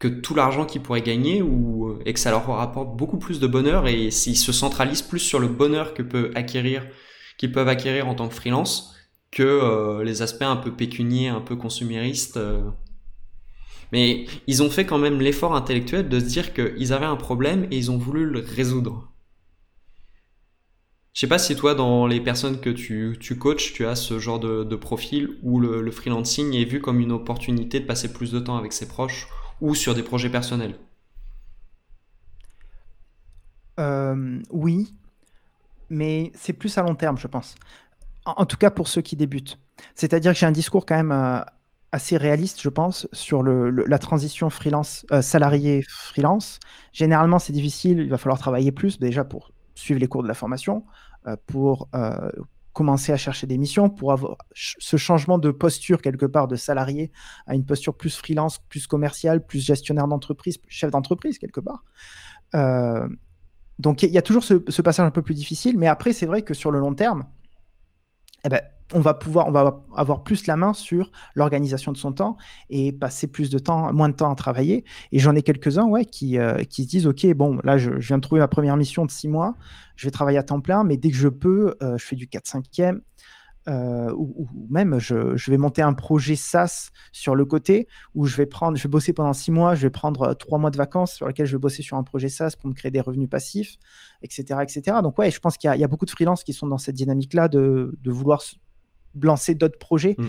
que 0.00 0.08
tout 0.08 0.34
l'argent 0.34 0.64
qu'ils 0.64 0.80
pourraient 0.80 1.02
gagner 1.02 1.42
ou, 1.42 1.98
et 2.06 2.14
que 2.14 2.18
ça 2.18 2.30
leur 2.30 2.46
rapporte 2.46 2.96
beaucoup 2.96 3.18
plus 3.18 3.38
de 3.38 3.46
bonheur 3.46 3.86
et 3.86 4.10
s'ils 4.10 4.36
se 4.36 4.50
centralisent 4.50 5.02
plus 5.02 5.20
sur 5.20 5.38
le 5.38 5.46
bonheur 5.46 5.94
que 5.94 6.02
peut 6.02 6.32
acquérir, 6.34 6.86
qu'ils 7.36 7.52
peuvent 7.52 7.68
acquérir 7.68 8.08
en 8.08 8.14
tant 8.14 8.26
que 8.26 8.34
freelance 8.34 8.96
que 9.30 9.42
euh, 9.42 10.02
les 10.02 10.22
aspects 10.22 10.42
un 10.42 10.56
peu 10.56 10.72
pécuniers, 10.72 11.28
un 11.28 11.42
peu 11.42 11.54
consuméristes. 11.54 12.38
Euh. 12.38 12.62
Mais 13.92 14.24
ils 14.46 14.62
ont 14.62 14.70
fait 14.70 14.86
quand 14.86 14.98
même 14.98 15.20
l'effort 15.20 15.54
intellectuel 15.54 16.08
de 16.08 16.18
se 16.18 16.24
dire 16.24 16.54
qu'ils 16.54 16.92
avaient 16.94 17.04
un 17.06 17.16
problème 17.16 17.66
et 17.70 17.76
ils 17.76 17.90
ont 17.90 17.98
voulu 17.98 18.24
le 18.24 18.40
résoudre. 18.40 19.12
Je 21.12 21.20
sais 21.20 21.26
pas 21.26 21.38
si 21.38 21.56
toi, 21.56 21.74
dans 21.74 22.06
les 22.06 22.20
personnes 22.20 22.60
que 22.60 22.70
tu, 22.70 23.18
tu 23.20 23.36
coaches, 23.36 23.74
tu 23.74 23.84
as 23.84 23.96
ce 23.96 24.18
genre 24.18 24.38
de, 24.38 24.76
profil 24.76 25.38
où 25.42 25.60
le, 25.60 25.90
freelancing 25.90 26.54
est 26.54 26.64
vu 26.64 26.80
comme 26.80 27.00
une 27.00 27.12
opportunité 27.12 27.80
de 27.80 27.84
passer 27.84 28.12
plus 28.12 28.32
de 28.32 28.40
temps 28.40 28.56
avec 28.56 28.72
ses 28.72 28.88
proches 28.88 29.28
ou 29.60 29.74
sur 29.74 29.94
des 29.94 30.02
projets 30.02 30.30
personnels. 30.30 30.74
Euh, 33.78 34.40
oui, 34.50 34.92
mais 35.88 36.32
c'est 36.34 36.52
plus 36.52 36.76
à 36.78 36.82
long 36.82 36.94
terme, 36.94 37.18
je 37.18 37.26
pense. 37.26 37.54
En, 38.26 38.44
tout 38.44 38.56
cas 38.56 38.70
pour 38.70 38.88
ceux 38.88 39.00
qui 39.00 39.16
débutent. 39.16 39.58
C'est-à-dire 39.94 40.32
que 40.32 40.38
j'ai 40.38 40.46
un 40.46 40.52
discours 40.52 40.84
quand 40.84 40.96
même 40.96 41.12
euh, 41.12 41.40
assez 41.90 42.16
réaliste, 42.16 42.60
je 42.60 42.68
pense, 42.68 43.08
sur 43.12 43.42
la 43.42 43.98
transition 43.98 44.50
freelance, 44.50 45.06
euh, 45.10 45.22
salarié 45.22 45.82
freelance. 45.88 46.60
Généralement, 46.92 47.38
c'est 47.38 47.52
difficile. 47.52 47.98
Il 48.00 48.10
va 48.10 48.18
falloir 48.18 48.38
travailler 48.38 48.72
plus 48.72 48.98
déjà 48.98 49.24
pour 49.24 49.52
suivre 49.74 50.00
les 50.00 50.08
cours 50.08 50.22
de 50.22 50.28
la 50.28 50.34
formation, 50.34 50.84
pour 51.46 51.88
commencer 52.72 53.12
à 53.12 53.16
chercher 53.16 53.46
des 53.46 53.58
missions, 53.58 53.90
pour 53.90 54.12
avoir 54.12 54.36
ce 54.54 54.96
changement 54.96 55.38
de 55.38 55.50
posture 55.50 56.00
quelque 56.00 56.26
part 56.26 56.48
de 56.48 56.56
salarié 56.56 57.10
à 57.46 57.54
une 57.54 57.64
posture 57.64 57.96
plus 57.96 58.16
freelance, 58.16 58.58
plus 58.68 58.86
commerciale, 58.86 59.44
plus 59.44 59.64
gestionnaire 59.64 60.06
d'entreprise, 60.08 60.58
chef 60.68 60.90
d'entreprise 60.90 61.38
quelque 61.38 61.60
part. 61.60 61.84
Euh, 62.54 63.08
donc 63.78 64.02
il 64.02 64.10
y, 64.10 64.18
a 64.18 64.22
toujours 64.22 64.44
ce, 64.44 64.62
ce, 64.68 64.82
passage 64.82 65.06
un 65.06 65.10
peu 65.10 65.22
plus 65.22 65.34
difficile, 65.34 65.78
mais 65.78 65.86
après 65.86 66.12
c'est 66.12 66.26
vrai 66.26 66.42
que 66.42 66.54
sur 66.54 66.70
le 66.70 66.78
long 66.78 66.94
terme, 66.94 67.26
eh 68.44 68.48
ben, 68.48 68.60
on 68.92 69.00
va 69.00 69.18
avoir 69.96 70.22
plus 70.22 70.46
la 70.46 70.56
main 70.56 70.72
sur 70.72 71.10
l'organisation 71.34 71.92
de 71.92 71.96
son 71.96 72.12
temps 72.12 72.36
et 72.68 72.92
passer 72.92 73.26
plus 73.26 73.50
de 73.50 73.58
temps, 73.58 73.92
moins 73.92 74.08
de 74.08 74.14
temps 74.14 74.30
à 74.30 74.34
travailler. 74.34 74.84
Et 75.12 75.18
j'en 75.18 75.34
ai 75.34 75.42
quelques-uns, 75.42 75.86
ouais, 75.86 76.04
qui, 76.04 76.38
euh, 76.38 76.58
se 76.58 76.82
disent, 76.82 77.06
ok, 77.06 77.26
bon, 77.34 77.58
là, 77.64 77.78
je, 77.78 77.90
viens 77.90 78.16
de 78.16 78.22
trouver 78.22 78.40
ma 78.40 78.48
première 78.48 78.76
mission 78.76 79.04
de 79.04 79.10
six 79.10 79.28
mois, 79.28 79.54
je 79.96 80.06
vais 80.06 80.10
travailler 80.10 80.38
à 80.38 80.42
temps 80.42 80.60
plein, 80.60 80.84
mais 80.84 80.96
dès 80.96 81.10
que 81.10 81.16
je 81.16 81.28
peux, 81.28 81.74
euh, 81.82 81.96
je 81.98 82.04
fais 82.04 82.16
du 82.16 82.26
4-5e. 82.26 83.00
Euh, 83.68 84.10
ou, 84.16 84.48
même 84.70 84.98
je, 84.98 85.50
vais 85.50 85.58
monter 85.58 85.82
un 85.82 85.92
projet 85.92 86.34
SaaS 86.34 86.90
sur 87.12 87.34
le 87.34 87.44
côté 87.44 87.88
où 88.14 88.24
je 88.24 88.34
vais 88.36 88.46
prendre, 88.46 88.78
je 88.78 88.82
vais 88.82 88.88
bosser 88.88 89.12
pendant 89.12 89.34
six 89.34 89.50
mois, 89.50 89.74
je 89.74 89.82
vais 89.82 89.90
prendre 89.90 90.32
trois 90.32 90.58
mois 90.58 90.70
de 90.70 90.78
vacances 90.78 91.12
sur 91.12 91.28
lesquels 91.28 91.44
je 91.44 91.52
vais 91.52 91.60
bosser 91.60 91.82
sur 91.82 91.98
un 91.98 92.02
projet 92.02 92.30
SaaS 92.30 92.54
pour 92.58 92.70
me 92.70 92.74
créer 92.74 92.90
des 92.90 93.02
revenus 93.02 93.28
passifs, 93.28 93.76
etc., 94.22 94.60
etc. 94.62 94.96
Donc 95.02 95.18
ouais, 95.18 95.30
je 95.30 95.38
pense 95.40 95.58
qu'il 95.58 95.70
y, 95.70 95.84
a 95.84 95.88
beaucoup 95.88 96.06
de 96.06 96.10
freelances 96.10 96.42
qui 96.42 96.54
sont 96.54 96.66
dans 96.66 96.78
cette 96.78 96.96
dynamique-là 96.96 97.48
de 97.48 97.92
vouloir 98.06 98.40
lancer 99.20 99.54
d'autres 99.54 99.78
projets. 99.78 100.14
Mm. 100.18 100.26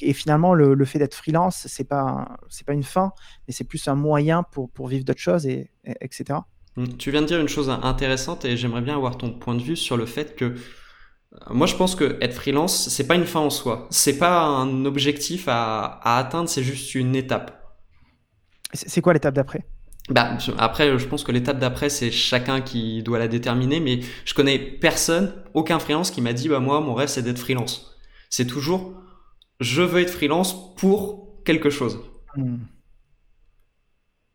Et 0.00 0.12
finalement, 0.12 0.54
le, 0.54 0.84
fait 0.84 0.98
d'être 0.98 1.14
freelance, 1.14 1.66
c'est 1.68 1.84
pas 1.84 2.36
c'est 2.48 2.66
pas 2.66 2.72
une 2.72 2.82
fin, 2.82 3.12
mais 3.46 3.54
c'est 3.54 3.64
plus 3.64 3.86
un 3.86 3.94
moyen 3.94 4.42
pour, 4.42 4.68
pour 4.70 4.88
vivre 4.88 5.04
d'autres 5.04 5.20
choses, 5.20 5.46
et, 5.46 5.70
etc. 6.00 6.40
Mm. 6.76 6.96
Tu 6.98 7.10
viens 7.10 7.22
de 7.22 7.26
dire 7.26 7.40
une 7.40 7.48
chose 7.48 7.70
intéressante 7.70 8.44
et 8.44 8.56
j'aimerais 8.56 8.82
bien 8.82 8.96
avoir 8.96 9.16
ton 9.16 9.30
point 9.30 9.54
de 9.54 9.62
vue 9.62 9.76
sur 9.76 9.96
le 9.96 10.06
fait 10.06 10.34
que 10.34 10.44
euh, 10.44 10.56
moi 11.50 11.66
je 11.66 11.76
pense 11.76 11.94
que 11.94 12.18
être 12.20 12.34
freelance, 12.34 12.88
c'est 12.88 13.06
pas 13.06 13.14
une 13.14 13.26
fin 13.26 13.40
en 13.40 13.50
soi, 13.50 13.86
c'est 13.90 14.18
pas 14.18 14.42
un 14.42 14.84
objectif 14.84 15.46
à, 15.48 15.84
à 16.02 16.18
atteindre, 16.18 16.48
c'est 16.48 16.64
juste 16.64 16.94
une 16.94 17.14
étape. 17.14 17.60
C'est 18.72 19.00
quoi 19.00 19.12
l'étape 19.12 19.34
d'après? 19.34 19.64
Bah, 20.10 20.36
après, 20.58 20.98
je 20.98 21.06
pense 21.06 21.24
que 21.24 21.32
l'étape 21.32 21.58
d'après, 21.58 21.88
c'est 21.88 22.10
chacun 22.10 22.60
qui 22.60 23.02
doit 23.02 23.18
la 23.18 23.28
déterminer, 23.28 23.80
mais 23.80 24.00
je 24.24 24.34
connais 24.34 24.58
personne, 24.58 25.32
aucun 25.54 25.78
freelance 25.78 26.10
qui 26.10 26.20
m'a 26.20 26.34
dit, 26.34 26.48
bah, 26.48 26.60
moi, 26.60 26.80
mon 26.80 26.92
rêve, 26.92 27.08
c'est 27.08 27.22
d'être 27.22 27.38
freelance. 27.38 27.93
C'est 28.36 28.46
toujours 28.46 28.94
je 29.60 29.80
veux 29.80 30.00
être 30.00 30.10
freelance 30.10 30.74
pour 30.74 31.40
quelque 31.44 31.70
chose. 31.70 32.00
Hmm. 32.34 32.64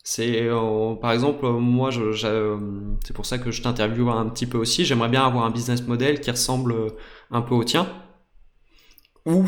C'est 0.05 0.43
euh, 0.43 0.95
par 0.95 1.11
exemple 1.11 1.45
moi 1.45 1.91
je, 1.91 2.13
c'est 3.03 3.13
pour 3.13 3.25
ça 3.25 3.39
que 3.39 3.51
je 3.51 3.61
t'interviewe 3.61 4.09
un 4.09 4.29
petit 4.29 4.45
peu 4.45 4.57
aussi. 4.57 4.85
J'aimerais 4.85 5.09
bien 5.09 5.25
avoir 5.25 5.43
un 5.43 5.51
business 5.51 5.85
model 5.85 6.21
qui 6.21 6.31
ressemble 6.31 6.73
un 7.29 7.41
peu 7.41 7.53
au 7.53 7.65
tien 7.65 7.89
ou 9.25 9.43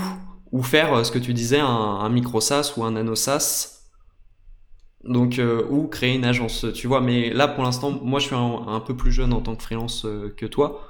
ou 0.52 0.62
faire 0.62 0.96
euh, 0.96 1.04
ce 1.06 1.14
que 1.14 1.20
tu 1.20 1.34
disais 1.34 1.62
un, 1.62 2.10
micro 2.10 2.42
SaaS 2.42 2.74
ou 2.76 2.84
un 2.84 2.92
nano 2.92 3.16
SaaS. 3.16 3.88
Donc 5.06 5.40
euh, 5.40 5.66
ou 5.70 5.88
créer 5.88 6.16
une 6.16 6.26
agence, 6.26 6.66
tu 6.74 6.88
vois. 6.88 7.00
Mais 7.00 7.30
là 7.30 7.48
pour 7.48 7.64
l'instant, 7.64 7.92
moi 8.04 8.20
je 8.20 8.26
suis 8.26 8.36
un, 8.36 8.82
peu 8.82 8.98
plus 8.98 9.14
jeune 9.14 9.32
en 9.32 9.40
tant 9.40 9.56
que 9.56 9.64
freelance 9.64 10.06
que 10.36 10.46
toi. 10.46 10.90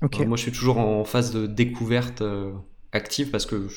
moi 0.00 0.38
je 0.38 0.42
suis 0.44 0.52
toujours 0.52 0.78
en 0.78 1.04
phase 1.04 1.30
de 1.30 1.46
découverte 1.46 2.22
active 2.92 3.30
parce 3.30 3.46
que 3.46 3.68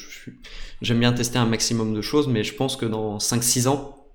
j'aime 0.82 1.00
bien 1.00 1.14
tester 1.14 1.38
un 1.38 1.46
maximum 1.46 1.94
de 1.94 2.02
choses, 2.02 2.28
mais 2.28 2.44
je 2.44 2.54
pense 2.54 2.76
que 2.76 2.86
dans 2.86 3.18
5-6 3.18 3.68
ans, 3.68 4.08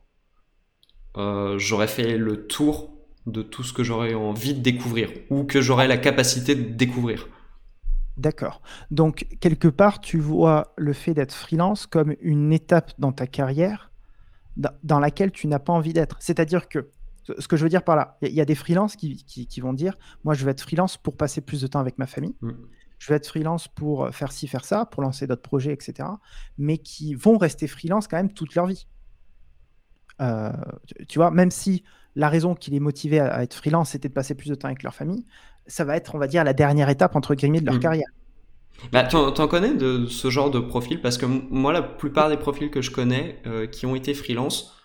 euh, 1.17 1.59
j'aurais 1.59 1.89
fait 1.89 2.17
le 2.17 2.47
tour 2.47 2.95
de 3.27 3.43
tout 3.43 3.63
ce 3.63 3.73
que 3.73 3.83
j'aurais 3.83 4.15
envie 4.15 4.55
de 4.55 4.61
découvrir 4.61 5.11
ou 5.31 5.45
que 5.45 5.61
j'aurais 5.61 5.89
la 5.89 5.99
capacité 5.99 6.55
de 6.55 6.71
découvrir. 6.75 7.29
D'accord. 8.17 8.61
Donc, 8.91 9.27
quelque 9.41 9.69
part, 9.69 10.01
tu 10.01 10.19
vois 10.19 10.75
le 10.77 10.93
fait 10.93 11.15
d'être 11.15 11.35
freelance 11.35 11.87
comme 11.87 12.15
une 12.21 12.53
étape 12.53 12.93
dans 12.99 13.13
ta 13.13 13.27
carrière 13.27 13.91
dans 14.83 14.99
laquelle 14.99 15.31
tu 15.31 15.47
n'as 15.47 15.59
pas 15.59 15.73
envie 15.73 15.95
d'être. 15.95 16.17
C'est-à-dire 16.21 16.69
que, 16.69 16.91
ce 17.39 17.49
que 17.49 17.57
je 17.57 17.63
veux 17.63 17.71
dire 17.71 17.83
par 17.83 17.97
là, 17.97 18.19
il 18.21 18.33
y, 18.33 18.41
a 18.41 18.45
des 18.45 18.57
freelances 18.57 18.97
qui, 18.97 19.25
qui, 19.25 19.61
vont 19.61 19.73
dire, 19.73 19.97
moi, 20.25 20.35
je 20.35 20.45
vais 20.45 20.51
être 20.51 20.61
freelance 20.61 20.99
pour 20.99 21.17
passer 21.17 21.41
plus 21.41 21.63
de 21.63 21.67
temps 21.67 21.79
avec 21.79 21.97
ma 21.97 22.07
famille. 22.07 22.35
Mm 22.43 22.51
je 23.01 23.09
vais 23.09 23.17
être 23.17 23.27
freelance 23.27 23.67
pour 23.67 24.05
euh, 24.05 24.11
faire 24.13 24.31
ci, 24.31 24.47
faire 24.47 24.65
ça, 24.65 24.85
pour 24.85 25.03
lancer 25.03 25.27
d'autres 25.27 25.43
projets, 25.43 25.73
etc. 25.73 26.09
Mais 26.59 26.79
qui 26.79 27.15
vont 27.15 27.39
rester 27.39 27.67
freelance 27.67 28.07
quand 28.07 28.19
même 28.19 28.33
toute 28.33 28.55
leur 28.55 28.67
vie. 28.67 28.87
Euh, 30.21 30.53
tu 31.09 31.19
vois, 31.19 31.31
même 31.31 31.51
si 31.51 31.83
la 32.15 32.29
raison 32.29 32.55
qui 32.55 32.71
les 32.71 32.79
motivait 32.79 33.21
à, 33.21 33.43
être 33.43 33.55
freelance, 33.55 33.91
c'était 33.91 34.11
de 34.11 34.15
passer 34.15 34.35
plus 34.35 34.51
de 34.51 34.55
temps 34.55 34.69
avec 34.69 34.83
leur 34.83 34.95
famille, 34.95 35.25
ça 35.67 35.85
va 35.85 35.97
être, 35.97 36.15
on 36.15 36.19
va 36.19 36.27
dire, 36.27 36.45
la 36.45 36.53
dernière 36.53 36.91
étape, 36.91 37.17
entre 37.17 37.35
guillemets, 37.35 37.63
de 37.63 37.67
leur 37.67 37.77
mmh. 37.77 37.81
carrière. 37.81 38.09
Bah, 38.93 39.05
tu 39.05 39.17
en 39.17 39.49
connais 39.49 39.75
de 39.75 40.05
ce 40.07 40.29
genre 40.29 40.51
de 40.51 40.61
profil? 40.61 41.01
Parce 41.01 41.17
que 41.17 41.25
moi, 41.25 41.73
la 41.73 41.83
plupart 41.83 42.29
des 42.29 42.37
profils 42.37 42.71
que 42.71 42.83
je 42.83 42.91
connais 42.91 43.41
euh, 43.47 43.67
qui 43.67 43.87
ont 43.87 43.95
été 43.95 44.13
freelance, 44.13 44.77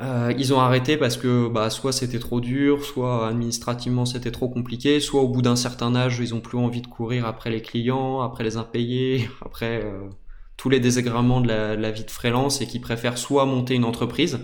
euh, 0.00 0.32
ils 0.38 0.54
ont 0.54 0.60
arrêté 0.60 0.96
parce 0.96 1.18
que 1.18 1.48
bah, 1.48 1.68
soit 1.68 1.92
c'était 1.92 2.18
trop 2.18 2.40
dur, 2.40 2.84
soit 2.84 3.28
administrativement 3.28 4.06
c'était 4.06 4.30
trop 4.30 4.48
compliqué, 4.48 5.00
soit 5.00 5.20
au 5.20 5.28
bout 5.28 5.42
d'un 5.42 5.56
certain 5.56 5.94
âge 5.94 6.18
ils 6.18 6.34
ont 6.34 6.40
plus 6.40 6.56
envie 6.56 6.80
de 6.80 6.86
courir 6.86 7.26
après 7.26 7.50
les 7.50 7.60
clients, 7.60 8.22
après 8.22 8.42
les 8.42 8.56
impayés, 8.56 9.28
après 9.44 9.84
euh, 9.84 10.08
tous 10.56 10.70
les 10.70 10.80
désagréments 10.80 11.42
de 11.42 11.48
la, 11.48 11.90
vie 11.90 12.04
de 12.04 12.10
freelance 12.10 12.62
et 12.62 12.66
qui 12.66 12.78
préfèrent 12.80 13.18
soit 13.18 13.44
monter 13.44 13.74
une 13.74 13.84
entreprise, 13.84 14.40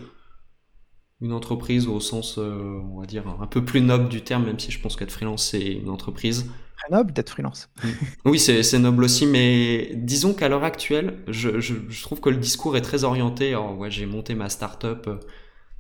une 1.22 1.32
entreprise 1.32 1.88
au 1.88 1.99
sens 1.99 2.36
euh, 2.38 2.80
on 2.92 3.01
va 3.01 3.07
dire 3.07 3.24
un 3.40 3.46
peu 3.46 3.64
plus 3.64 3.80
noble 3.80 4.11
du 4.11 4.22
terme, 4.22 4.44
même 4.44 4.59
si 4.59 4.70
je 4.70 4.80
pense 4.80 4.96
qu'être 4.96 5.12
freelance 5.12 5.44
c'est 5.51 5.72
une 5.72 5.88
entreprise. 5.88 6.51
Très 6.79 6.97
noble 6.97 7.12
d'être 7.12 7.31
freelance. 7.31 7.68
oui 8.24 8.39
c'est 8.39 8.79
noble 8.79 9.05
aussi, 9.05 9.26
mais 9.26 9.91
disons 9.95 10.33
qu'à 10.33 10.49
l'heure 10.49 10.64
actuelle 10.64 11.18
je, 11.29 11.61
je, 11.61 11.74
je, 11.89 12.03
trouve 12.03 12.20
que 12.20 12.31
le 12.31 12.37
discours 12.37 12.76
est 12.76 12.83
très 12.83 13.05
orienté. 13.05 13.51
Alors, 13.51 13.76
ouais, 13.76 13.91
j'ai 13.91 14.07
monté 14.07 14.35
ma 14.35 14.49
start-up 14.49 15.09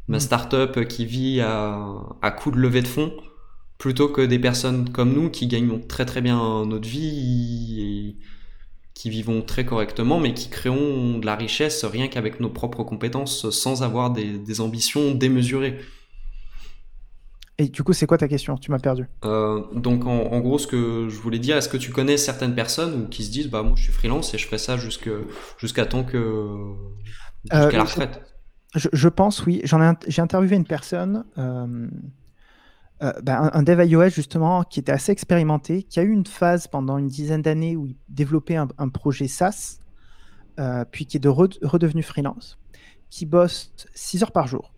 ma 0.08 0.16
mm. 0.16 0.20
start-up 0.20 0.84
qui 0.88 1.06
vit 1.06 1.40
à, 1.40 1.94
à 2.22 2.30
coup 2.30 2.50
de 2.50 2.56
levée 2.56 2.82
de 2.82 2.88
fonds, 2.88 3.12
plutôt 3.76 4.08
que 4.08 4.22
des 4.22 4.38
personnes 4.38 4.90
comme 4.90 5.12
nous 5.12 5.30
qui 5.30 5.46
gagnons 5.46 5.80
très 5.80 6.04
très 6.04 6.20
bien 6.20 6.66
notre 6.66 6.88
vie 6.88 7.80
et 7.80 8.16
qui 8.94 9.10
vivons 9.10 9.42
très 9.42 9.64
correctement, 9.64 10.18
mais 10.18 10.34
qui 10.34 10.48
créons 10.50 11.18
de 11.18 11.26
la 11.26 11.36
richesse 11.36 11.84
rien 11.84 12.08
qu'avec 12.08 12.40
nos 12.40 12.50
propres 12.50 12.82
compétences, 12.82 13.48
sans 13.50 13.84
avoir 13.84 14.10
des, 14.10 14.60
ambitions 14.60 15.14
démesurées. 15.14 15.78
Et 17.60 17.68
du 17.68 17.82
coup, 17.82 17.92
c'est 17.92 18.06
quoi 18.06 18.18
ta 18.18 18.28
question? 18.28 18.56
Tu 18.56 18.70
m'as 18.70 18.78
perdu. 18.78 19.08
Euh, 19.24 19.64
donc, 19.74 20.06
en, 20.06 20.38
gros, 20.40 20.58
ce 20.58 20.66
que 20.68 21.08
je 21.08 21.18
voulais 21.18 21.40
dire, 21.40 21.56
est-ce 21.56 21.68
que 21.68 21.76
tu 21.76 21.90
connais 21.90 22.16
certaines 22.16 22.54
personnes 22.54 23.02
ou 23.02 23.08
qui 23.08 23.24
se 23.24 23.30
disent, 23.30 23.48
bah 23.48 23.62
moi, 23.62 23.72
je 23.76 23.82
suis 23.82 23.92
freelance 23.92 24.32
et 24.32 24.38
je 24.38 24.46
ferai 24.46 24.58
ça 24.58 24.76
jusqu'à 24.76 25.86
temps 25.86 26.04
que 26.04 26.16
euh, 26.16 26.74
jusqu'à 27.50 27.76
la 27.76 27.84
retraite? 27.84 28.20
Je, 28.74 29.08
pense, 29.08 29.44
oui. 29.44 29.60
J'en 29.64 29.82
ai, 29.82 29.94
j'ai 30.06 30.22
interviewé 30.22 30.54
une 30.54 30.66
personne 30.66 31.24
euh, 31.38 31.88
euh, 33.02 33.12
ben, 33.22 33.50
un, 33.52 33.62
dev 33.62 33.84
iOS 33.84 34.10
justement 34.10 34.64
qui 34.64 34.80
était 34.80 34.92
assez 34.92 35.12
expérimenté, 35.12 35.84
qui 35.84 36.00
a 36.00 36.02
eu 36.02 36.10
une 36.10 36.26
phase 36.26 36.66
pendant 36.66 36.98
une 36.98 37.06
dizaine 37.06 37.42
d'années 37.42 37.76
où 37.76 37.86
il 37.86 37.96
développait 38.08 38.56
un, 38.56 38.88
projet 38.88 39.28
SaaS, 39.28 39.78
euh, 40.58 40.84
puis 40.90 41.06
qui 41.06 41.16
est 41.16 41.20
de 41.20 41.28
redevenu 41.28 42.02
freelance, 42.02 42.58
qui 43.08 43.24
bosse 43.24 43.72
6 43.94 44.24
heures 44.24 44.32
par 44.32 44.48
jour. 44.48 44.74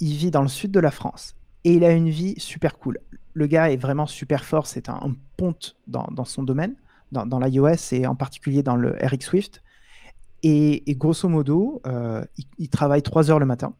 Il 0.00 0.14
vit 0.16 0.30
dans 0.30 0.42
le 0.42 0.48
sud 0.48 0.70
de 0.70 0.80
la 0.80 0.92
France 0.92 1.34
et 1.64 1.74
il 1.74 1.84
a 1.84 1.92
une 1.92 2.10
vie 2.10 2.34
super 2.38 2.78
cool. 2.78 2.98
Le 3.32 3.46
gars 3.46 3.70
est 3.70 3.76
vraiment 3.76 4.06
super 4.06 4.44
fort, 4.44 4.66
c'est 4.66 4.88
un, 4.88 5.14
ponte 5.36 5.76
dans, 5.86 6.24
son 6.24 6.42
domaine, 6.42 6.76
dans, 7.10 7.38
l'iOS 7.38 7.92
et 7.92 8.06
en 8.06 8.14
particulier 8.14 8.62
dans 8.62 8.76
le 8.76 8.96
RX 9.02 9.20
Swift. 9.20 9.62
Et, 10.42 10.82
grosso 10.88 11.28
modo, 11.28 11.80
euh, 11.86 12.24
il, 12.58 12.68
travaille 12.68 13.02
3 13.02 13.30
heures 13.30 13.38
le 13.38 13.46
matin 13.46 13.74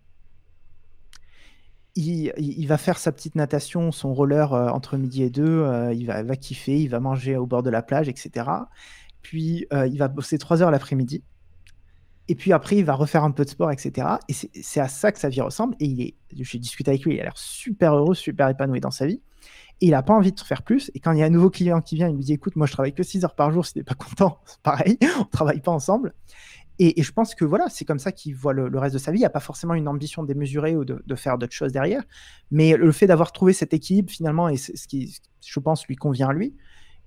il, 1.96 2.66
va 2.66 2.76
faire 2.76 2.98
sa 2.98 3.12
petite 3.12 3.36
natation, 3.36 3.92
son 3.92 4.12
roller 4.12 4.52
euh, 4.52 4.68
entre 4.68 4.96
midi 4.96 5.22
et 5.22 5.30
deux, 5.30 5.44
euh, 5.44 5.94
il, 5.94 6.06
va, 6.06 6.24
kiffer, 6.34 6.80
il 6.80 6.88
va 6.88 6.98
manger 6.98 7.36
au 7.36 7.46
bord 7.46 7.62
de 7.62 7.70
la 7.70 7.82
plage, 7.82 8.08
etc. 8.08 8.50
Puis 9.22 9.66
il 9.70 9.98
va 9.98 10.08
bosser 10.08 10.38
trois 10.38 10.60
heures 10.60 10.72
l'après-midi. 10.72 11.22
Et 12.28 12.34
puis 12.34 12.52
après, 12.52 12.76
il 12.76 12.84
va 12.84 12.94
refaire 12.94 13.24
un 13.24 13.30
peu 13.30 13.44
de 13.44 13.50
sport, 13.50 13.70
etc. 13.70 14.08
Et 14.28 14.32
c'est 14.32 14.80
à 14.80 14.88
ça 14.88 15.12
que 15.12 15.18
sa 15.18 15.28
vie 15.28 15.40
ressemble. 15.40 15.76
Et 15.78 15.84
il 15.84 16.00
est, 16.00 16.14
j'ai 16.32 16.58
discuté 16.58 16.90
avec 16.90 17.04
lui, 17.04 17.14
il 17.14 17.20
a 17.20 17.24
l'air 17.24 17.36
super 17.36 17.94
heureux, 17.94 18.14
super 18.14 18.48
épanoui 18.48 18.80
dans 18.80 18.90
sa 18.90 19.06
vie. 19.06 19.20
Et 19.80 19.86
il 19.86 19.90
n'a 19.90 20.02
pas 20.02 20.14
envie 20.14 20.32
de 20.32 20.40
faire 20.40 20.62
plus. 20.62 20.90
Et 20.94 21.00
quand 21.00 21.12
il 21.12 21.18
y 21.18 21.22
a 21.22 21.26
un 21.26 21.30
nouveau 21.30 21.50
client 21.50 21.80
qui 21.82 21.96
vient, 21.96 22.08
il 22.08 22.16
me 22.16 22.22
dit 22.22 22.32
Écoute, 22.32 22.56
moi 22.56 22.66
je 22.66 22.72
travaille 22.72 22.94
que 22.94 23.02
6 23.02 23.24
heures 23.24 23.34
par 23.34 23.50
jour, 23.52 23.66
si 23.66 23.74
tu 23.74 23.80
n'es 23.80 23.84
pas 23.84 23.94
content, 23.94 24.40
c'est 24.46 24.60
pareil, 24.60 24.98
on 25.02 25.20
ne 25.20 25.30
travaille 25.30 25.60
pas 25.60 25.72
ensemble. 25.72 26.14
Et, 26.80 27.02
je 27.02 27.12
pense 27.12 27.36
que 27.36 27.44
voilà, 27.44 27.68
c'est 27.68 27.84
comme 27.84 28.00
ça 28.00 28.10
qu'il 28.10 28.34
voit 28.34 28.52
le, 28.52 28.78
reste 28.78 28.94
de 28.94 28.98
sa 28.98 29.12
vie. 29.12 29.18
Il 29.18 29.20
n'y 29.20 29.26
a 29.26 29.30
pas 29.30 29.40
forcément 29.40 29.74
une 29.74 29.86
ambition 29.86 30.24
démesurée 30.24 30.74
ou 30.76 30.84
de, 30.84 31.14
faire 31.14 31.38
d'autres 31.38 31.52
choses 31.52 31.70
derrière. 31.70 32.02
Mais 32.50 32.76
le 32.76 32.90
fait 32.90 33.06
d'avoir 33.06 33.30
trouvé 33.30 33.52
cet 33.52 33.72
équilibre, 33.72 34.10
finalement, 34.10 34.48
et 34.48 34.56
ce 34.56 34.88
qui, 34.88 35.16
je 35.40 35.60
pense, 35.60 35.86
lui 35.86 35.94
convient 35.94 36.30
à 36.30 36.32
lui, 36.32 36.56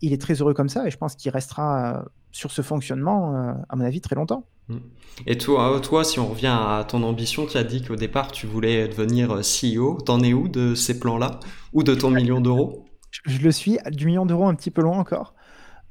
il 0.01 0.13
est 0.13 0.21
très 0.21 0.35
heureux 0.35 0.53
comme 0.53 0.69
ça. 0.69 0.87
Et 0.87 0.91
je 0.91 0.97
pense 0.97 1.15
qu'il 1.15 1.31
restera 1.31 1.97
euh, 1.97 2.01
sur 2.31 2.51
ce 2.51 2.61
fonctionnement, 2.61 3.35
euh, 3.35 3.53
à 3.67 3.75
mon 3.75 3.83
avis, 3.83 3.99
très 3.99 4.15
longtemps. 4.15 4.45
Mmh. 4.69 4.77
Et 5.25 5.37
toi, 5.37 5.79
toi, 5.81 6.03
si 6.03 6.19
on 6.19 6.27
revient 6.27 6.47
à 6.47 6.85
ton 6.87 7.03
ambition, 7.03 7.45
tu 7.45 7.57
as 7.57 7.63
dit 7.63 7.83
qu'au 7.83 7.95
départ, 7.95 8.31
tu 8.31 8.47
voulais 8.47 8.87
devenir 8.87 9.31
euh, 9.31 9.41
CEO. 9.41 9.99
T'en 10.01 10.21
es 10.21 10.33
où 10.33 10.47
de 10.47 10.75
ces 10.75 10.99
plans-là 10.99 11.39
Ou 11.73 11.83
de 11.83 11.95
ton 11.95 12.11
million 12.11 12.41
d'euros? 12.41 12.85
Je, 13.25 13.39
le 13.39 13.51
suis. 13.51 13.77
Du 13.91 14.05
million 14.05 14.25
d'euros, 14.25 14.47
un 14.47 14.55
petit 14.55 14.71
peu 14.71 14.81
loin 14.81 14.97
encore. 14.97 15.33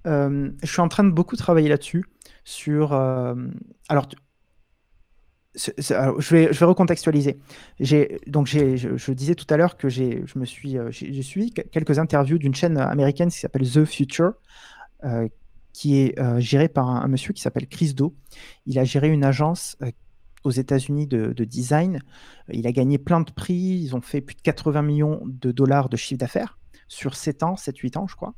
je 0.04 0.50
suis 0.64 0.80
en 0.80 0.88
train 0.88 1.04
de 1.04 1.10
beaucoup 1.10 1.36
travailler 1.36 1.68
là-dessus 1.68 2.04
sur. 2.44 2.92
Euh, 2.92 3.34
alors, 3.88 4.08
je, 5.56 6.34
vais, 6.34 6.52
je 6.52 6.58
vais 6.58 6.66
recontextualiser. 6.66 7.38
Donc, 8.26 8.46
je, 8.46 9.12
disais 9.12 9.34
tout 9.34 9.46
à 9.50 9.56
l'heure 9.56 9.76
que 9.76 9.88
je 9.88 10.38
me 10.38 10.44
suis, 10.44 10.78
euh, 10.78 10.90
j'ai 10.90 11.22
suivi 11.22 11.52
quelques 11.52 11.98
interviews 11.98 12.38
d'une 12.38 12.54
chaîne 12.54 12.78
américaine 12.78 13.30
qui 13.30 13.38
s'appelle 13.38 13.68
The 13.68 13.84
Future, 13.84 14.32
euh, 15.04 15.28
qui 15.76 15.98
est 15.98 16.18
gérée 16.40 16.68
par 16.68 16.88
un, 16.88 17.06
monsieur 17.06 17.34
qui 17.34 17.42
s'appelle 17.42 17.66
Chris 17.66 17.92
Do. 17.92 18.16
Il 18.64 18.78
a 18.78 18.84
géré 18.84 19.10
une 19.10 19.24
agence 19.24 19.76
aux 20.42 20.50
États-Unis 20.50 21.06
de, 21.06 21.44
design. 21.44 22.00
Il 22.50 22.66
a 22.66 22.72
gagné 22.72 22.96
plein 22.96 23.20
de 23.20 23.30
prix. 23.30 23.82
Ils 23.82 23.94
ont 23.94 24.00
fait 24.00 24.22
plus 24.22 24.36
de 24.36 24.40
80 24.40 24.80
millions 24.80 25.20
de 25.26 25.52
dollars 25.52 25.90
de 25.90 25.98
chiffre 25.98 26.18
d'affaires 26.18 26.58
sur 26.88 27.14
7 27.14 27.42
ans, 27.42 27.54
7-8 27.56 27.98
ans, 27.98 28.06
je 28.06 28.16
crois. 28.16 28.32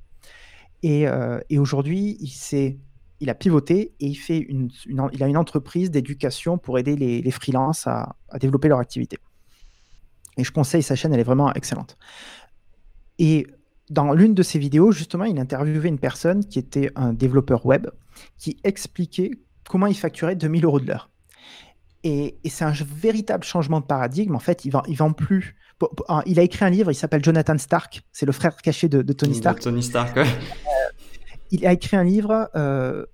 Et, 0.83 1.05
et 1.49 1.59
aujourd'hui, 1.61 2.17
il 2.19 2.29
il 3.21 3.31
a 3.31 3.35
pivoté 3.35 3.95
et 4.01 4.07
il, 4.07 4.15
fait 4.15 4.39
une, 4.39 4.71
il 4.87 5.23
a 5.23 5.27
une 5.27 5.37
entreprise 5.37 5.91
d'éducation 5.91 6.59
pour 6.59 6.79
aider 6.79 6.97
les, 6.97 7.21
les 7.21 7.31
freelances 7.31 7.87
à, 7.87 8.17
développer 8.41 8.69
leur 8.69 8.79
activité. 8.79 9.19
Et 10.37 10.45
je 10.45 10.53
conseille 10.53 10.83
sa 10.83 10.95
chaîne, 10.95 11.13
elle 11.13 11.21
est 11.21 11.25
vraiment 11.25 11.53
excellente. 11.55 11.97
Et 13.19 13.47
dans 13.91 14.13
l'une 14.13 14.35
de 14.35 14.43
ses 14.43 14.59
vidéos, 14.59 14.93
justement, 14.93 15.25
il 15.25 15.39
interviewait 15.39 15.89
une 15.89 15.99
personne 15.99 16.45
qui 16.45 16.59
était 16.59 16.91
un 16.97 17.13
développeur 17.13 17.65
web 17.67 17.89
qui 18.37 18.59
expliquait 18.65 19.31
comment 19.69 19.87
il 19.87 19.97
facturait 19.97 20.37
2000 20.37 20.65
euros 20.65 20.81
de 20.81 20.87
l'heure. 20.87 21.11
Et, 22.05 22.39
c'est 22.45 22.65
un 22.65 22.73
véritable 22.73 23.45
changement 23.45 23.81
de 23.81 23.87
paradigme. 23.87 24.35
En 24.35 24.41
fait, 24.41 24.65
il 24.65 24.71
vend, 24.71 25.13
plus. 25.13 25.57
Il 26.27 26.39
a 26.39 26.43
écrit 26.43 26.65
un 26.65 26.71
livre, 26.71 26.91
il 26.91 26.95
s'appelle 26.95 27.25
Jonathan 27.25 27.59
Stark, 27.59 28.03
c'est 28.13 28.27
le 28.27 28.33
frère 28.33 28.57
caché 28.57 28.89
de, 28.89 29.03
Tony 29.13 29.35
Stark. 29.35 29.61
Tony 29.61 29.83
Stark, 29.83 30.17
ouais 30.17 30.27
il 31.51 31.67
a 31.67 31.73
écrit 31.73 31.97
un 31.97 32.05
livre, 32.05 32.51
euh, 32.55 33.05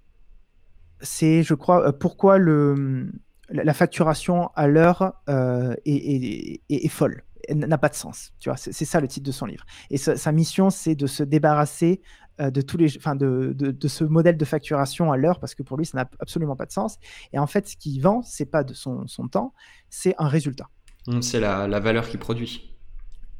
c'est, 1.00 1.42
je 1.42 1.54
crois, 1.54 1.88
euh, 1.88 1.92
pourquoi 1.92 2.38
le, 2.38 3.10
la 3.48 3.74
facturation 3.74 4.50
à 4.56 4.66
l'heure 4.66 5.14
euh, 5.28 5.74
est, 5.84 6.88
folle, 6.88 7.22
n'a 7.52 7.78
pas 7.78 7.88
de 7.88 7.94
sens. 7.94 8.32
Tu 8.38 8.48
vois, 8.48 8.56
c'est, 8.56 8.72
ça 8.72 9.00
le 9.00 9.08
titre 9.08 9.26
de 9.26 9.32
son 9.32 9.46
livre. 9.46 9.64
Et 9.90 9.98
sa, 9.98 10.32
mission, 10.32 10.70
c'est 10.70 10.94
de 10.94 11.06
se 11.06 11.22
débarrasser 11.22 12.02
de 12.38 12.60
tous 12.60 12.76
les, 12.76 12.96
enfin, 12.96 13.14
de, 13.14 13.52
de, 13.54 13.88
ce 13.88 14.02
modèle 14.02 14.36
de 14.36 14.44
facturation 14.44 15.12
à 15.12 15.16
l'heure, 15.16 15.38
parce 15.38 15.54
que 15.54 15.62
pour 15.62 15.76
lui, 15.76 15.86
ça 15.86 15.98
n'a 15.98 16.10
absolument 16.20 16.56
pas 16.56 16.66
de 16.66 16.72
sens. 16.72 16.98
Et 17.32 17.38
en 17.38 17.46
fait, 17.46 17.68
ce 17.68 17.76
qu'il 17.76 18.00
vend, 18.00 18.22
c'est 18.22 18.46
pas 18.46 18.64
de 18.64 18.74
son, 18.74 19.06
son 19.06 19.28
temps, 19.28 19.54
c'est 19.88 20.14
un 20.18 20.28
résultat. 20.28 20.68
Mmh, 21.06 21.22
c'est 21.22 21.40
la, 21.40 21.68
la 21.68 21.80
valeur 21.80 22.08
qu'il 22.08 22.18
produit. 22.18 22.76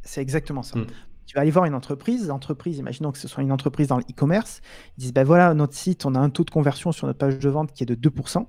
C'est 0.03 0.21
exactement 0.21 0.63
ça. 0.63 0.79
Mmh 0.79 0.87
tu 1.27 1.35
vas 1.35 1.43
aller 1.43 1.51
voir 1.51 1.65
une 1.65 1.75
entreprise, 1.75 2.29
l'entreprise, 2.29 2.79
imaginons 2.79 3.13
que 3.13 3.19
ce 3.19 3.29
soit 3.29 3.43
une 3.43 3.53
entreprise 3.53 3.89
dans 3.89 3.99
l'e-commerce, 3.99 4.61
ils 4.97 5.03
disent, 5.03 5.13
ben 5.13 5.25
voilà, 5.25 5.55
notre 5.55 5.75
site, 5.75 6.05
on 6.05 6.15
a 6.15 6.19
un 6.19 6.31
taux 6.31 6.45
de 6.45 6.51
conversion 6.51 6.93
sur 6.93 7.07
notre 7.07 7.19
page 7.19 7.39
de 7.39 7.49
vente 7.49 7.73
qui 7.73 7.83
est 7.83 7.87
de 7.87 7.95
2%. 7.95 8.47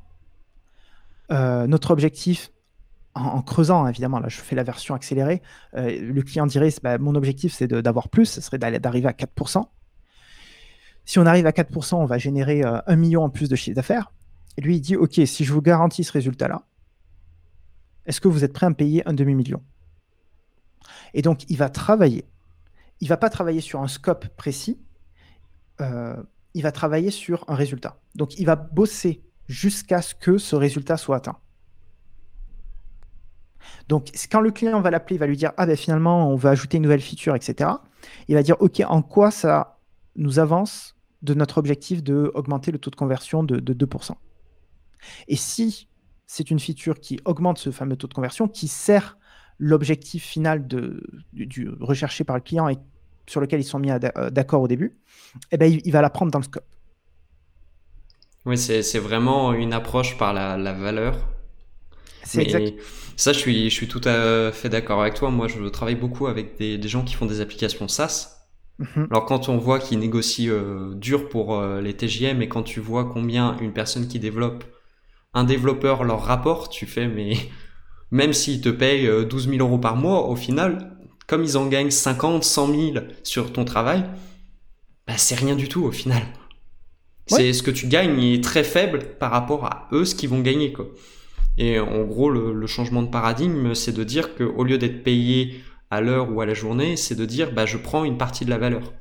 Euh, 1.32 1.68
notre 1.68 1.91
objectif, 1.91 2.51
en, 3.16 3.41
creusant, 3.41 3.88
évidemment, 3.88 4.20
là 4.20 4.28
je 4.28 4.39
fais 4.39 4.55
la 4.55 4.63
version 4.63 4.93
accélérée, 4.93 5.41
euh, 5.76 5.99
le 6.01 6.22
client 6.22 6.45
dirait, 6.45 6.70
ben, 6.84 6.97
mon 6.99 7.16
objectif 7.16 7.53
c'est 7.53 7.68
d'avoir 7.68 8.09
plus, 8.09 8.26
ce 8.26 8.41
serait 8.41 8.57
d'arriver 8.57 9.07
à 9.07 9.13
4%. 9.13 9.66
Si 11.05 11.20
on 11.20 11.26
arrive 11.26 11.45
à 11.45 11.51
4%, 11.51 11.95
on 11.95 12.05
va 12.05 12.18
générer 12.18 12.63
euh, 12.63 12.80
un 12.88 12.95
million 12.95 13.24
en 13.24 13.30
plus 13.30 13.47
de 13.47 13.55
chiffre 13.55 13.76
d'affaires. 13.76 14.11
Et 14.57 14.61
lui, 14.61 14.78
il 14.78 14.82
dit, 14.82 14.95
OK, 14.95 15.20
si 15.26 15.43
je 15.45 15.53
vous 15.53 15.61
garantis 15.61 16.03
ce 16.03 16.11
résultat-là, 16.11 16.63
est-ce 18.05 18.20
que 18.20 18.28
vous 18.28 18.43
êtes 18.43 18.53
prêt 18.53 18.66
à 18.66 18.70
me 18.70 18.76
payer 18.76 19.07
un 19.07 19.13
demi-million? 19.13 19.61
Et 21.13 21.22
donc, 21.22 21.47
il 21.49 21.57
va 21.57 21.70
travailler 21.70 22.26
il 23.01 23.07
va 23.07 23.18
pas 23.18 23.30
travailler 23.30 23.61
sur 23.61 23.82
un 23.82 23.88
scope 23.88 24.28
précis, 24.30 24.80
euh, 25.82 26.16
il 26.53 26.63
va 26.63 26.72
travailler 26.72 27.11
sur 27.11 27.43
un 27.47 27.55
résultat. 27.55 27.99
Donc 28.16 28.39
il 28.39 28.45
va 28.45 28.55
bosser 28.55 29.24
jusqu'à 29.47 30.01
ce 30.01 30.16
que 30.16 30.38
ce 30.38 30.55
résultat 30.55 30.97
soit 30.97 31.18
atteint. 31.18 31.38
Donc 33.88 34.09
quand 34.32 34.41
le 34.41 34.51
client 34.51 34.82
va 34.82 34.91
l'appeler, 34.91 35.16
il 35.16 35.20
va 35.20 35.28
lui 35.28 35.38
dire 35.38 35.51
ah 35.57 35.66
ben 35.66 35.76
finalement 35.76 36.30
on 36.30 36.36
va 36.36 36.51
ajouter 36.51 36.78
une 36.78 36.84
nouvelle 36.84 37.01
feature, 37.01 37.36
etc. 37.36 37.70
Il 38.28 38.36
va 38.36 38.43
dire 38.43 38.55
ok 38.59 38.82
en 38.88 39.01
quoi 39.01 39.32
ça 39.32 39.80
nous 40.16 40.39
avance 40.39 40.95
de 41.22 41.34
notre 41.34 41.57
objectif 41.57 42.03
de 42.03 42.32
augmenter 42.36 42.72
le 42.72 42.78
taux 42.78 42.91
de 42.91 42.95
conversion 42.95 43.43
de, 43.43 43.57
de 43.57 43.86
2%. 43.86 44.11
Et 45.28 45.36
si 45.36 45.88
c'est 46.28 46.49
une 46.51 46.59
feature 46.59 46.99
qui 46.99 47.20
augmente 47.26 47.57
ce 47.57 47.72
fameux 47.72 47.95
taux 47.95 48.07
de 48.07 48.13
conversion, 48.13 48.47
qui 48.47 48.68
sert 48.68 49.18
l'objectif 49.59 50.24
final 50.24 50.68
recherché 51.80 52.24
par 52.24 52.36
le 52.36 52.41
client 52.41 52.68
et 52.68 52.78
sur 53.28 53.41
lequel 53.41 53.59
ils 53.59 53.66
sont 53.66 53.80
mis 53.80 53.91
euh, 53.91 54.30
d'accord 54.30 54.61
au 54.61 54.68
début, 54.68 54.97
eh 55.51 55.57
ben, 55.57 55.72
il, 55.84 55.91
va 55.91 56.01
la 56.01 56.09
prendre 56.09 56.32
dans 56.32 56.39
le 56.39 56.43
scope. 56.43 56.66
Oui, 58.45 58.57
c'est 58.57 58.99
vraiment 58.99 59.53
une 59.53 59.74
approche 59.74 60.18
par 60.18 60.34
la, 60.34 60.74
valeur. 60.74 61.18
C'est 62.26 62.41
exact. 62.41 62.73
Ça, 63.15 63.32
je 63.32 63.39
suis, 63.39 63.69
je 63.69 63.73
suis 63.73 63.88
tout 63.88 64.01
à 64.03 64.51
fait 64.51 64.69
d'accord 64.69 65.01
avec 65.01 65.13
toi. 65.13 65.32
Moi, 65.32 65.47
je 65.47 65.63
travaille 65.69 65.95
beaucoup 65.95 66.28
avec 66.28 66.57
des, 66.57 66.78
des 66.78 66.88
gens 66.88 67.03
qui 67.03 67.13
font 67.15 67.26
des 67.26 67.39
applications 67.39 67.88
SaaS. 67.88 68.49
Mhm. 68.80 69.07
Alors, 69.09 69.26
quand 69.26 69.47
on 69.47 69.57
voit 69.57 69.80
qu'ils 69.80 69.99
négocient 69.99 70.51
euh, 70.51 70.93
dur 70.95 71.30
pour 71.30 71.55
euh, 71.55 71.80
les 71.80 71.93
TJM 71.93 72.41
et 72.41 72.49
quand 72.49 72.63
tu 72.63 72.82
vois 72.82 73.05
combien 73.05 73.57
une 73.59 73.71
personne 73.71 74.07
qui 74.07 74.19
développe, 74.19 74.65
un 75.34 75.45
développeur 75.45 76.03
leur 76.03 76.23
rapporte, 76.23 76.71
tu 76.71 76.86
fais, 76.86 77.07
mais 77.07 77.38
même 78.11 78.34
s'ils 78.34 78.61
te 78.61 78.69
payent 78.69 79.09
12 79.26 79.49
000 79.49 79.57
euros 79.59 79.78
par 79.78 79.95
mois, 79.95 80.28
au 80.28 80.36
final, 80.36 80.97
comme 81.28 81.43
ils 81.43 81.57
en 81.57 81.67
gagnent 81.67 81.91
50, 81.91 82.43
100 82.43 82.67
000 82.67 83.05
sur 83.23 83.53
ton 83.53 83.65
travail, 83.65 84.03
bah, 85.07 85.13
c'est 85.17 85.36
rien 85.36 85.55
du 85.55 85.69
tout 85.69 85.84
au 85.84 85.91
final. 85.91 86.23
C'est 87.28 87.53
ce 87.53 87.63
que 87.63 87.71
tu 87.71 87.88
gagnes 87.88 88.21
est 88.21 88.43
très 88.43 88.63
faible 88.63 88.99
par 89.19 89.32
rapport 89.32 89.65
à 89.65 89.88
eux 89.91 90.05
ce 90.05 90.13
qu'ils 90.13 90.30
vont 90.30 90.41
gagner 90.41 90.71
quoi. 90.71 90.86
Et 91.58 91.80
en 91.80 92.03
gros 92.03 92.30
le, 92.30 92.68
changement 92.68 93.01
de 93.01 93.10
paradigme 93.10 93.74
c'est 93.76 93.93
de 93.93 94.03
dire 94.03 94.36
qu'au 94.36 94.64
lieu 94.64 94.78
d'être 94.78 95.03
payé 95.03 95.62
à 95.89 96.01
l'heure 96.01 96.32
ou 96.32 96.41
à 96.41 96.45
la 96.45 96.53
journée, 96.53 96.97
c'est 96.97 97.16
de 97.16 97.26
dire 97.26 97.53
bah 97.53 97.66
je 97.66 97.78
prends 97.78 98.03
une 98.03 98.18
partie 98.18 98.45
de 98.45 98.49
la 98.49 98.58
valeur. 98.58 98.93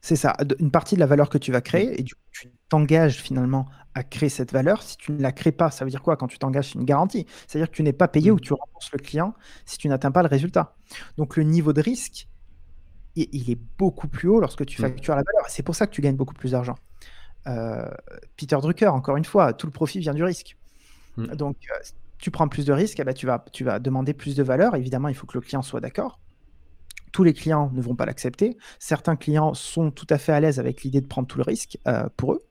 C'est 0.00 0.16
ça, 0.16 0.36
une 0.58 0.70
partie 0.70 0.94
de 0.94 1.00
la 1.00 1.06
valeur 1.06 1.28
que 1.28 1.38
tu 1.38 1.52
vas 1.52 1.60
créer 1.60 2.00
et 2.00 2.02
du 2.02 2.14
coup, 2.14 2.20
tu 2.32 2.50
t'engages 2.68 3.16
finalement 3.16 3.66
à 3.94 4.02
créer 4.02 4.28
cette 4.28 4.52
valeur. 4.52 4.82
Si 4.82 4.96
tu 4.96 5.12
ne 5.12 5.20
la 5.20 5.32
crées 5.32 5.52
pas, 5.52 5.70
ça 5.70 5.84
veut 5.84 5.90
dire 5.90 6.02
quoi 6.02 6.16
quand 6.16 6.28
tu 6.28 6.38
t'engages 6.38 6.72
C'est 6.72 6.78
une 6.78 6.84
garantie. 6.84 7.26
C'est-à-dire 7.46 7.70
que 7.70 7.76
tu 7.76 7.82
n'es 7.82 7.92
pas 7.92 8.08
payé 8.08 8.30
mm. 8.30 8.34
ou 8.34 8.40
tu 8.40 8.52
rembourses 8.52 8.90
le 8.92 8.98
client 8.98 9.34
si 9.66 9.78
tu 9.78 9.88
n'atteins 9.88 10.10
pas 10.10 10.22
le 10.22 10.28
résultat. 10.28 10.76
Donc 11.18 11.36
le 11.36 11.42
niveau 11.44 11.72
de 11.72 11.80
risque, 11.80 12.28
il, 13.14 13.50
est 13.50 13.60
beaucoup 13.78 14.08
plus 14.08 14.28
haut 14.28 14.40
lorsque 14.40 14.64
tu 14.64 14.80
mm. 14.80 14.84
factures 14.84 15.14
la 15.14 15.22
valeur. 15.22 15.48
C'est 15.48 15.62
pour 15.62 15.74
ça 15.74 15.86
que 15.86 15.92
tu 15.92 16.00
gagnes 16.00 16.16
beaucoup 16.16 16.34
plus 16.34 16.52
d'argent. 16.52 16.76
Euh, 17.46 17.88
Peter 18.36 18.56
Drucker, 18.60 18.88
encore 18.88 19.16
une 19.16 19.24
fois, 19.24 19.52
tout 19.52 19.66
le 19.66 19.72
profit 19.72 19.98
vient 19.98 20.14
du 20.14 20.24
risque. 20.24 20.56
Mm. 21.16 21.26
Donc 21.36 21.56
euh, 21.70 21.74
tu 22.18 22.30
prends 22.30 22.48
plus 22.48 22.64
de 22.64 22.72
risques, 22.72 23.00
eh 23.00 23.04
ben, 23.04 23.14
tu, 23.14 23.26
vas, 23.26 23.44
tu 23.52 23.64
vas 23.64 23.78
demander 23.78 24.14
plus 24.14 24.36
de 24.36 24.42
valeur. 24.42 24.76
Évidemment, 24.76 25.08
il 25.08 25.14
faut 25.14 25.26
que 25.26 25.36
le 25.36 25.42
client 25.42 25.62
soit 25.62 25.80
d'accord. 25.80 26.20
tous 27.12 27.24
les 27.24 27.32
clients 27.34 27.70
ne 27.74 27.82
vont 27.82 27.94
pas 27.94 28.06
l'accepter. 28.06 28.56
Certains 28.78 29.16
clients 29.16 29.54
sont 29.54 29.90
tout 29.90 30.06
à 30.10 30.18
fait 30.18 30.32
à 30.32 30.40
l'aise 30.40 30.58
avec 30.58 30.82
l'idée 30.82 31.00
de 31.00 31.06
prendre 31.06 31.28
tout 31.28 31.38
le 31.38 31.44
risque 31.44 31.78
pour 32.16 32.34
eux. 32.34 32.42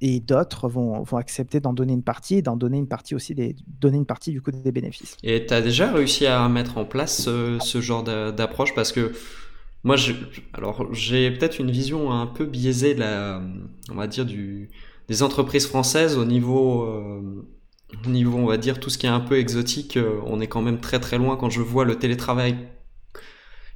et 0.00 0.20
d'autres 0.20 0.68
vont, 0.68 1.02
vont 1.02 1.16
accepter 1.16 1.60
d'en 1.60 1.72
donner 1.72 1.92
une 1.92 2.02
partie 2.02 2.36
et 2.36 2.42
d'en 2.42 2.56
donner 2.56 2.78
une 2.78 2.88
partie 2.88 3.14
aussi 3.14 3.34
des, 3.34 3.56
donner 3.80 3.96
une 3.96 4.06
partie 4.06 4.32
du 4.32 4.42
coup 4.42 4.50
des 4.50 4.72
bénéfices. 4.72 5.16
Et 5.22 5.46
tu 5.46 5.54
as 5.54 5.62
déjà 5.62 5.92
réussi 5.92 6.26
à 6.26 6.48
mettre 6.48 6.76
en 6.78 6.84
place 6.84 7.22
ce 7.22 7.80
genre 7.80 8.02
d'approche? 8.02 8.74
Parce 8.74 8.92
que 8.92 9.12
moi, 9.84 9.96
je, 9.96 10.12
alors 10.52 10.92
j'ai 10.92 11.30
peut-être 11.30 11.58
une 11.58 11.70
vision 11.70 12.12
un 12.12 12.26
peu 12.26 12.46
biaisée 12.46 12.94
de 12.94 13.00
la, 13.00 13.42
on 13.90 13.94
va 13.94 14.06
dire 14.06 14.24
du, 14.26 14.70
des 15.12 15.22
entreprises 15.22 15.66
françaises 15.66 16.16
au 16.16 16.24
niveau, 16.24 16.84
euh, 16.84 17.46
au 18.06 18.08
niveau, 18.08 18.38
on 18.38 18.46
va 18.46 18.56
dire 18.56 18.80
tout 18.80 18.88
ce 18.88 18.96
qui 18.96 19.04
est 19.04 19.10
un 19.10 19.20
peu 19.20 19.38
exotique. 19.38 19.98
Euh, 19.98 20.20
on 20.24 20.40
est 20.40 20.46
quand 20.46 20.62
même 20.62 20.80
très 20.80 21.00
très 21.00 21.18
loin 21.18 21.36
quand 21.36 21.50
je 21.50 21.60
vois 21.60 21.84
le 21.84 21.96
télétravail 21.98 22.56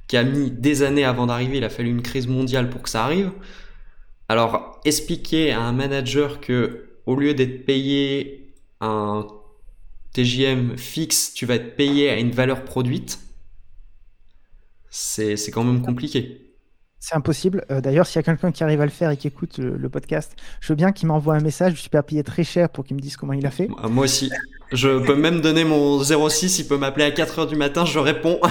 qui 0.07 0.17
a 0.17 0.23
mis 0.23 0.49
des 0.49 0.81
années 0.81 1.03
avant 1.03 1.27
d'arriver. 1.27 1.57
Il 1.57 1.63
a 1.63 1.69
fallu 1.69 1.89
une 1.91 2.01
crise 2.01 2.27
mondiale 2.27 2.71
pour 2.71 2.81
que 2.81 2.89
ça 2.89 3.03
arrive. 3.03 3.31
Alors, 4.29 4.81
expliquer 4.83 5.51
à 5.51 5.61
un 5.61 5.73
manager 5.73 6.41
que 6.41 6.89
au 7.05 7.15
lieu 7.15 7.35
d'être 7.35 7.65
payé 7.65 8.55
un 8.81 9.27
TJM 10.13 10.75
fixe, 10.75 11.33
tu 11.35 11.45
vas 11.45 11.55
être 11.55 11.75
payé 11.75 12.09
à 12.09 12.17
une 12.17 12.31
valeur 12.31 12.65
produite 12.65 13.19
c'est 14.89 15.51
quand 15.51 15.63
même 15.63 15.83
compliqué. 15.83 16.46
C'est 16.99 17.15
impossible. 17.15 17.63
Euh, 17.71 17.79
d'ailleurs, 17.79 18.07
s'il 18.07 18.15
y 18.15 18.19
a 18.19 18.23
quelqu'un 18.23 18.51
qui 18.51 18.63
arrive 18.63 18.81
à 18.81 18.85
le 18.85 18.91
faire 18.91 19.11
et 19.11 19.17
qui 19.17 19.27
écoute 19.27 19.59
le, 19.59 19.89
podcast, 19.89 20.35
je 20.59 20.69
veux 20.69 20.75
bien 20.75 20.91
qu'il 20.91 21.07
m'envoie 21.07 21.35
un 21.35 21.39
message. 21.39 21.75
Je 21.75 21.81
suis 21.81 21.89
pas 21.89 22.03
payé 22.03 22.23
très 22.23 22.43
cher 22.43 22.69
pour 22.69 22.83
qu'il 22.83 22.95
me 22.95 23.01
dise 23.01 23.17
comment 23.17 23.33
il 23.33 23.45
a 23.45 23.51
fait. 23.51 23.67
Moi 23.89 24.05
aussi. 24.05 24.31
Je 24.71 25.05
peux 25.05 25.15
même 25.15 25.39
donner 25.41 25.63
mon 25.63 26.03
06. 26.03 26.59
Il 26.59 26.67
peut 26.67 26.77
m'appeler 26.77 27.05
à 27.05 27.11
4 27.11 27.39
heures 27.39 27.47
du 27.47 27.55
matin. 27.55 27.85
Je 27.85 27.99
réponds. 27.99 28.39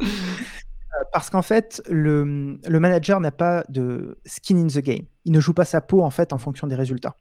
Euh, 0.00 1.04
parce 1.12 1.28
qu'en 1.28 1.42
fait, 1.42 1.82
le, 1.88 2.56
le 2.68 2.80
manager 2.80 3.18
n'a 3.18 3.32
pas 3.32 3.64
de 3.68 4.16
skin 4.26 4.56
in 4.56 4.68
the 4.68 4.78
game. 4.78 5.06
Il 5.24 5.32
ne 5.32 5.40
joue 5.40 5.52
pas 5.52 5.64
sa 5.64 5.80
peau 5.80 6.02
en 6.02 6.10
fait 6.10 6.32
en 6.32 6.38
fonction 6.38 6.68
des 6.68 6.76
résultats. 6.76 7.16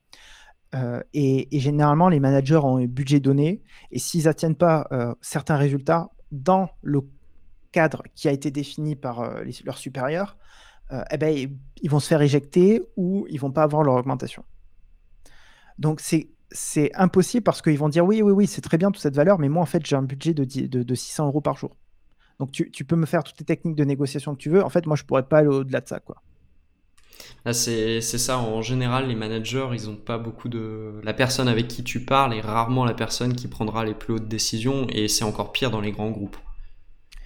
Euh, 0.76 1.02
et, 1.14 1.48
généralement, 1.60 2.10
les 2.10 2.20
managers 2.20 2.58
ont 2.58 2.78
un 2.78 2.86
budget 2.86 3.20
donné. 3.20 3.64
Et 3.92 3.98
s'ils 3.98 4.26
n'atteignent 4.26 4.54
pas 4.54 4.88
certains 5.22 5.58
résultats 5.58 6.10
dans 6.32 6.70
le 6.84 7.02
cadre 7.74 8.04
qui 8.16 8.30
a 8.30 8.32
été 8.32 8.52
défini 8.52 8.96
par 8.96 9.20
euh, 9.20 9.44
leurs 9.66 9.78
supérieurs, 9.78 10.38
euh, 10.94 11.04
eh 11.12 11.18
ben, 11.18 11.58
ils 11.82 11.90
vont 11.90 12.00
se 12.00 12.08
faire 12.08 12.22
éjecter 12.22 12.82
ou 12.96 13.26
ils 13.30 13.40
vont 13.40 13.52
pas 13.52 13.64
avoir 13.64 13.84
leur 13.84 13.96
augmentation. 13.96 14.46
Donc 15.78 16.00
c'est 16.00 16.92
impossible 16.94 17.44
parce 17.44 17.62
qu'ils 17.62 17.80
vont 17.80 17.90
dire 17.90 18.06
oui, 18.06 18.22
oui, 18.22 18.32
oui, 18.32 18.48
c'est 18.48 18.62
très 18.62 18.78
bien 18.78 18.92
toute 18.92 19.02
cette 19.02 19.16
valeur, 19.16 19.40
mais 19.40 19.50
moi 19.50 19.64
en 19.64 19.66
fait 19.66 19.86
j'ai 19.86 19.96
un 19.96 20.04
budget 20.04 20.34
de, 20.34 20.44
de, 20.46 20.96
600 20.96 21.28
euros 21.28 21.42
par 21.42 21.58
jour. 21.58 21.76
Donc 22.40 22.52
tu, 22.52 22.86
peux 22.86 22.96
me 22.96 23.06
faire 23.06 23.24
toutes 23.24 23.40
les 23.40 23.46
techniques 23.46 23.76
de 23.76 23.84
négociation 23.84 24.34
que 24.34 24.40
tu 24.40 24.50
veux. 24.50 24.64
En 24.64 24.70
fait, 24.70 24.86
moi 24.86 24.96
je 24.96 25.04
pourrais 25.04 25.28
pas 25.28 25.40
aller 25.40 25.48
au-delà 25.48 25.82
de 25.82 25.88
ça. 25.88 26.00
quoi. 26.00 26.22
C'est 27.52 28.02
ça, 28.02 28.38
en 28.38 28.62
général, 28.62 29.08
les 29.08 29.16
managers, 29.16 29.70
ils 29.74 29.90
ont 29.90 29.96
pas 29.96 30.18
beaucoup 30.18 30.50
de... 30.50 31.00
La 31.04 31.14
personne 31.14 31.48
avec 31.48 31.68
qui 31.68 31.84
tu 31.84 32.06
parles 32.06 32.34
est 32.34 32.42
rarement 32.42 32.86
la 32.86 32.94
personne 32.94 33.34
qui 33.34 33.48
prendra 33.48 33.86
les 33.86 33.94
plus 33.94 34.14
hautes 34.14 34.28
décisions, 34.28 34.88
et 34.90 35.08
c'est 35.08 35.24
encore 35.24 35.52
pire 35.52 35.72
dans 35.72 35.82
les 35.82 35.92
grands 35.92 36.12
groupes 36.12 36.38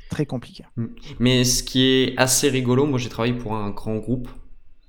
très 0.09 0.25
compliqué. 0.25 0.63
Mm. 0.75 0.85
Mais 1.19 1.43
ce 1.43 1.63
qui 1.63 1.85
est 1.85 2.17
assez 2.17 2.49
rigolo, 2.49 2.85
moi 2.85 2.99
j'ai 2.99 3.09
travaillé 3.09 3.33
pour 3.33 3.55
un 3.55 3.69
grand 3.71 3.97
groupe. 3.97 4.29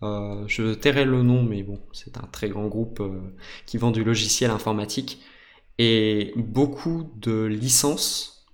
Euh, 0.03 0.45
je 0.47 0.75
tairai 0.75 1.05
le 1.05 1.23
nom, 1.23 1.43
mais 1.43 1.63
bon, 1.63 1.81
c'est 1.93 2.19
un 2.19 2.29
très 2.31 2.49
grand 2.49 2.69
groupe 2.69 3.01
euh, 3.01 3.21
qui 3.67 3.79
vend 3.79 3.91
du 3.91 4.05
logiciel 4.05 4.51
informatique. 4.51 5.21
Et 5.79 6.33
beaucoup 6.37 7.11
de 7.17 7.45
licences, 7.45 8.47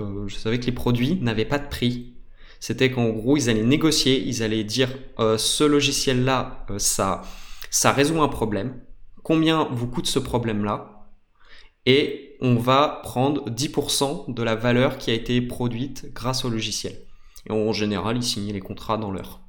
euh, 0.00 0.26
je 0.28 0.36
savais 0.36 0.58
que 0.60 0.66
les 0.66 0.72
produits 0.72 1.16
n'avaient 1.16 1.44
pas 1.44 1.58
de 1.58 1.68
prix. 1.68 2.14
C'était 2.60 2.90
qu'en 2.90 3.10
gros, 3.10 3.36
ils 3.36 3.48
allaient 3.48 3.62
négocier, 3.62 4.20
ils 4.26 4.42
allaient 4.42 4.64
dire 4.64 4.90
ce 5.18 5.62
logiciel-là, 5.62 6.66
ça, 6.78 7.22
ça 7.70 7.92
résout 7.92 8.20
un 8.20 8.26
problème. 8.26 8.80
Combien 9.22 9.68
vous 9.70 9.86
coûte 9.86 10.06
ce 10.06 10.18
problème-là? 10.18 11.08
Et 11.86 12.27
on 12.40 12.56
va 12.56 13.00
prendre 13.02 13.50
10% 13.50 14.32
de 14.32 14.42
la 14.42 14.54
valeur 14.54 14.98
qui 14.98 15.10
a 15.10 15.14
été 15.14 15.40
produite 15.40 16.12
grâce 16.12 16.44
au 16.44 16.50
logiciel. 16.50 16.94
Et 17.48 17.52
en 17.52 17.72
général, 17.72 18.16
ils 18.16 18.22
signaient 18.22 18.52
les 18.52 18.60
contrats 18.60 18.96
dans 18.96 19.10
l'heure. 19.10 19.40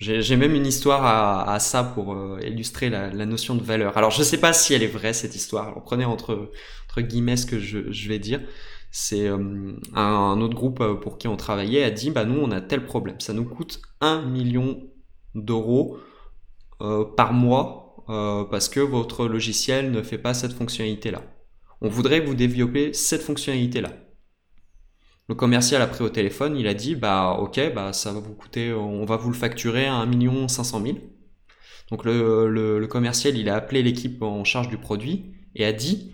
J'ai 0.00 0.36
même 0.36 0.54
une 0.54 0.66
histoire 0.66 1.04
à, 1.48 1.58
ça 1.58 1.82
pour 1.82 2.14
euh, 2.14 2.38
illustrer 2.46 2.88
la, 2.88 3.10
notion 3.26 3.56
de 3.56 3.62
valeur. 3.62 3.98
Alors 3.98 4.12
je 4.12 4.20
ne 4.20 4.24
sais 4.24 4.38
pas 4.38 4.52
si 4.52 4.72
elle 4.72 4.84
est 4.84 4.86
vraie 4.86 5.12
cette 5.12 5.34
histoire. 5.34 5.82
Prenez 5.82 6.04
entre, 6.04 6.52
entre 6.88 7.00
guillemets 7.00 7.36
ce 7.36 7.46
que 7.46 7.58
je, 7.58 8.08
vais 8.08 8.20
dire. 8.20 8.40
C'est 8.92 9.26
euh, 9.26 9.72
un, 9.94 10.40
autre 10.40 10.54
groupe 10.54 10.80
euh, 10.80 10.94
pour 10.94 11.18
qui 11.18 11.26
on 11.26 11.36
travaillait 11.36 11.82
a 11.82 11.90
dit 11.90 12.10
bah 12.10 12.24
nous 12.24 12.38
on 12.40 12.52
a 12.52 12.60
tel 12.60 12.84
problème. 12.84 13.18
Ça 13.18 13.32
nous 13.32 13.44
coûte 13.44 13.80
1 14.00 14.22
million 14.22 14.80
d'euros 15.34 15.98
par 17.16 17.32
mois 17.32 17.87
euh, 18.08 18.44
parce 18.44 18.68
que 18.68 18.80
votre 18.80 19.26
logiciel 19.26 19.90
ne 19.90 20.02
fait 20.02 20.18
pas 20.18 20.34
cette 20.34 20.52
fonctionnalité-là. 20.52 21.22
On 21.80 21.88
voudrait 21.88 22.20
vous 22.20 22.34
développer 22.34 22.92
cette 22.92 23.22
fonctionnalité-là. 23.22 23.92
Le 25.28 25.34
commercial 25.34 25.82
a 25.82 25.86
pris 25.86 26.02
au 26.02 26.08
téléphone, 26.08 26.56
il 26.56 26.66
a 26.66 26.72
dit 26.72 26.94
bah 26.94 27.36
ok 27.38 27.60
bah 27.74 27.92
ça 27.92 28.12
va 28.12 28.20
vous 28.20 28.34
coûter, 28.34 28.72
on 28.72 29.04
va 29.04 29.16
vous 29.16 29.28
le 29.28 29.36
facturer 29.36 29.86
à 29.86 29.94
1 29.94 30.06
million 30.06 30.48
500 30.48 30.82
000. 30.82 30.98
Donc 31.90 32.04
le, 32.04 32.86
commercial 32.86 33.36
il 33.36 33.50
a 33.50 33.56
appelé 33.56 33.82
l'équipe 33.82 34.22
en 34.22 34.42
charge 34.44 34.68
du 34.68 34.78
produit 34.78 35.34
et 35.54 35.66
a 35.66 35.74
dit 35.74 36.12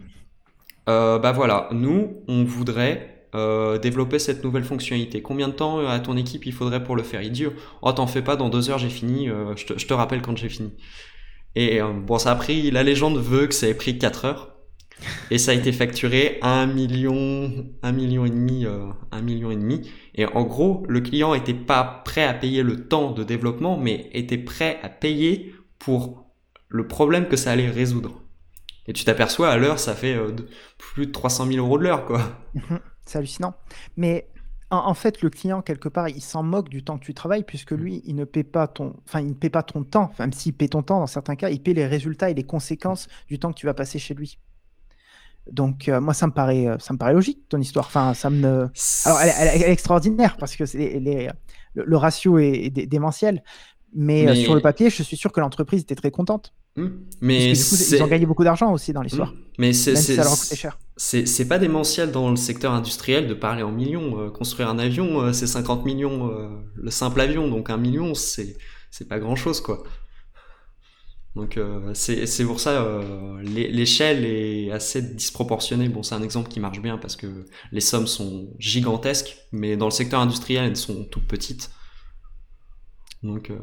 euh, 0.89 1.21
bah 1.21 1.31
voilà 1.31 1.69
nous 1.71 2.25
on 2.27 2.43
voudrait 2.43 3.29
euh, 3.37 3.79
développer 3.79 4.19
cette 4.19 4.43
nouvelle 4.43 4.65
fonctionnalité. 4.65 5.23
Combien 5.23 5.47
de 5.47 5.55
temps 5.55 5.87
à 5.87 6.01
ton 6.01 6.17
équipe 6.17 6.45
il 6.45 6.53
faudrait 6.53 6.83
pour 6.83 6.97
le 6.97 7.05
faire? 7.05 7.23
Il 7.23 7.31
dit 7.31 7.47
oh 7.83 7.93
t'en 7.93 8.09
fais 8.09 8.23
pas 8.23 8.35
dans 8.35 8.49
deux 8.49 8.69
heures 8.69 8.79
j'ai 8.79 8.91
fini, 8.91 9.29
je, 9.29 9.65
te, 9.65 9.95
rappelle 9.95 10.23
quand 10.23 10.37
j'ai 10.37 10.49
fini. 10.49 10.73
Et 11.57 11.81
euh, 11.81 11.93
bon, 11.93 12.19
ça 12.19 12.33
a 12.33 12.35
pris, 12.35 12.71
la 12.71 12.83
légende 12.83 13.19
veut 13.19 13.47
que 13.47 13.55
ça 13.55 13.69
ait 13.69 13.75
pris 13.75 13.99
4 13.99 14.25
heures. 14.25 14.51
Et 15.31 15.39
ça 15.39 15.51
a 15.51 15.55
été 15.55 15.73
facturé 15.73 16.39
à 16.41 16.61
1 16.63 16.67
million, 16.67 17.67
1 17.83 17.93
million 17.93 18.25
et 18.25 18.31
demi, 18.31 18.65
euh, 18.65 18.87
1 19.13 19.21
million 19.23 19.51
et 19.51 19.57
demi. 19.57 19.91
Et 20.15 20.25
en 20.27 20.45
gros, 20.45 20.85
le 20.89 21.01
client 21.01 21.35
était 21.35 21.53
pas 21.55 22.03
prêt 22.05 22.25
à 22.25 22.33
payer 22.33 22.63
le 22.63 22.87
temps 22.89 23.11
de 23.11 23.25
développement, 23.25 23.77
mais 23.77 24.09
était 24.13 24.39
prêt 24.39 24.79
à 24.83 24.89
payer 24.89 25.55
pour 25.79 26.27
le 26.69 26.87
problème 26.87 27.29
que 27.29 27.37
ça 27.37 27.53
allait 27.53 27.71
résoudre. 27.71 28.23
Et 28.87 28.93
tu 28.93 29.05
t'aperçois, 29.05 29.49
à 29.51 29.57
l'heure, 29.57 29.79
ça 29.79 29.95
fait 29.95 30.15
euh, 30.15 30.33
plus 30.79 31.07
de 31.07 31.13
300 31.13 31.47
000 31.47 31.67
euros 31.67 31.79
de 31.79 31.85
l'heure, 31.85 32.05
quoi. 32.05 32.21
C'est 33.07 33.19
hallucinant. 33.19 33.55
Mais 33.97 34.29
en, 34.75 34.95
fait, 34.95 35.23
le 35.23 35.31
client, 35.31 35.63
quelque 35.63 35.89
part, 35.89 36.09
il 36.09 36.21
s'en 36.21 36.43
moque 36.43 36.69
du 36.69 36.83
temps 36.83 36.99
que 36.99 37.05
tu 37.05 37.15
travailles, 37.15 37.45
puisque 37.45 37.73
mmh. 37.73 37.77
lui, 37.77 38.03
il 38.05 38.15
ne 38.15 38.25
paie 38.25 38.45
pas 38.45 38.67
ton, 38.67 38.95
enfin, 39.07 39.21
il 39.21 39.29
ne 39.29 39.35
paie 39.35 39.51
pas 39.51 39.63
ton 39.63 39.85
temps. 39.85 40.09
Enfin, 40.11 40.25
même 40.25 40.33
s'il 40.33 40.55
paie 40.55 40.69
ton 40.69 40.83
temps, 40.83 41.01
dans 41.01 41.07
certains 41.07 41.37
cas, 41.37 41.51
il 41.51 41.63
paie 41.63 41.75
les 41.75 41.87
résultats 41.87 42.31
et 42.31 42.35
les 42.35 42.45
conséquences 42.45 43.09
du 43.29 43.39
temps 43.39 43.53
que 43.53 43.59
tu 43.59 43.67
vas 43.67 43.75
passer 43.75 43.99
chez 43.99 44.15
lui. 44.15 44.39
Donc, 45.51 45.89
euh, 45.89 46.01
moi, 46.01 46.15
ça 46.15 46.27
me 46.27 46.33
paraît, 46.33 46.67
euh, 46.67 46.79
ça 46.79 46.95
me 46.95 46.99
paraît 46.99 47.13
logique, 47.13 47.49
ton 47.49 47.61
histoire. 47.61 47.87
Enfin, 47.87 48.15
ça 48.15 48.31
me. 48.31 48.71
Alors, 49.05 49.21
elle, 49.21 49.63
est 49.63 49.71
extraordinaire 49.71 50.37
parce 50.39 50.57
que 50.57 50.65
c'est 50.65 51.01
le, 51.75 51.97
ratio 51.97 52.39
est, 52.39 52.71
démentiel. 52.71 53.43
Mais, 53.95 54.27
euh, 54.27 54.35
sur 54.35 54.55
le 54.55 54.61
papier, 54.61 54.91
je 54.91 55.03
suis 55.03 55.17
sûr 55.17 55.33
que 55.33 55.41
l'entreprise 55.41 55.83
était 55.83 55.95
très 55.95 56.11
contente. 56.11 56.55
Hmm. 56.77 56.89
Mais 57.21 57.53
ils 57.53 58.03
ont 58.03 58.07
gagné 58.09 58.27
beaucoup 58.27 58.45
d'argent 58.45 58.73
aussi 58.73 58.93
dans 58.93 59.03
l'histoire. 59.03 59.31
Hmm. 59.31 59.39
Mais 59.59 59.73
c'est 59.73 60.57
cher. 60.57 60.79
C'est 60.97 61.49
pas 61.49 61.59
démentiel 61.59 62.11
dans 62.11 62.31
le 62.31 62.37
secteur 62.37 62.73
industriel 62.73 63.27
de 63.29 63.35
parler 63.35 63.63
en 63.63 63.73
millions. 63.73 64.21
Euh, 64.21 64.31
construire 64.31 64.69
un 64.69 64.79
avion, 64.79 65.21
euh, 65.21 65.33
c'est 65.33 65.47
50 65.47 65.85
millions 65.85 66.33
le 66.75 66.91
simple 66.91 67.21
avion, 67.21 67.49
donc 67.49 67.71
un 67.71 67.77
million, 67.77 68.15
c'est 68.15 68.57
c'est 68.91 69.09
pas 69.09 69.19
grand 69.19 69.37
chose 69.37 69.61
quoi. 69.61 69.83
Donc 71.37 71.59
c'est 71.95 72.45
pour 72.45 72.61
ça 72.61 73.01
l'échelle 73.43 74.25
est 74.25 74.71
assez 74.71 75.03
disproportionnée. 75.03 75.89
Bon, 75.89 76.03
c'est 76.03 76.15
un 76.15 76.23
exemple 76.23 76.49
qui 76.49 76.61
marche 76.61 76.81
bien 76.81 76.99
parce 76.99 77.17
que 77.17 77.47
les 77.73 77.81
sommes 77.81 78.07
sont 78.07 78.53
gigantesques, 78.59 79.37
mais 79.51 79.77
dans 79.77 79.87
le 79.87 79.91
secteur 79.91 80.21
industriel, 80.21 80.65
elles 80.67 80.77
sont 80.77 81.05
toutes 81.05 81.27
petites. 81.27 81.71
Donc, 83.25 83.51
euh, 83.51 83.59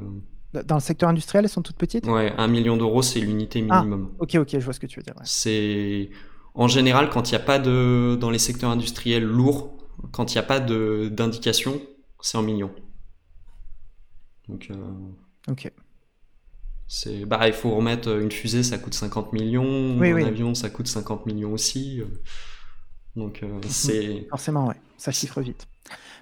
Dans 0.53 0.75
le 0.75 0.81
secteur 0.81 1.09
industriel, 1.09 1.45
elles 1.45 1.49
sont 1.49 1.61
toutes 1.61 1.77
petites? 1.77 2.05
Ouais, 2.07 2.33
un 2.37 2.47
million 2.47 2.75
d'euros, 2.75 3.01
c'est 3.01 3.21
l'unité 3.21 3.65
ah, 3.69 3.81
minimum. 3.81 4.13
ok, 4.19 4.35
ok, 4.35 4.49
je 4.51 4.59
vois 4.59 4.73
ce 4.73 4.79
que 4.79 4.87
tu 4.87 4.99
veux 4.99 5.03
dire. 5.03 5.15
C'est 5.23 6.09
en 6.53 6.67
général 6.67 7.09
quand 7.09 7.29
il 7.29 7.35
n'y 7.35 7.41
a 7.41 7.45
pas 7.45 7.59
de 7.59 8.17
dans 8.19 8.29
les 8.29 8.39
secteurs 8.39 8.69
industriels 8.69 9.23
lourds, 9.23 9.77
quand 10.11 10.33
il 10.33 10.37
n'y 10.37 10.39
a 10.39 10.43
pas 10.43 10.59
d'indication, 10.59 11.81
c'est 12.21 12.37
en 12.37 12.41
millions. 12.41 12.71
Donc. 14.49 14.67
Euh, 14.71 15.51
ok. 15.51 15.71
C'est 16.87 17.23
bah 17.25 17.47
il 17.47 17.53
faut 17.53 17.73
remettre 17.73 18.09
une 18.19 18.31
fusée, 18.31 18.63
ça 18.63 18.77
coûte 18.77 18.93
50 18.93 19.31
millions. 19.31 20.01
un 20.01 20.25
avion, 20.25 20.53
ça 20.53 20.69
coûte 20.69 20.87
50 20.87 21.25
millions 21.25 21.53
aussi. 21.53 22.01
Donc 23.15 23.41
mhm. 23.41 23.61
c'est. 23.69 24.27
Forcément, 24.29 24.67
ouais, 24.67 24.75
ça 24.97 25.13
chiffre 25.13 25.39
vite. 25.39 25.67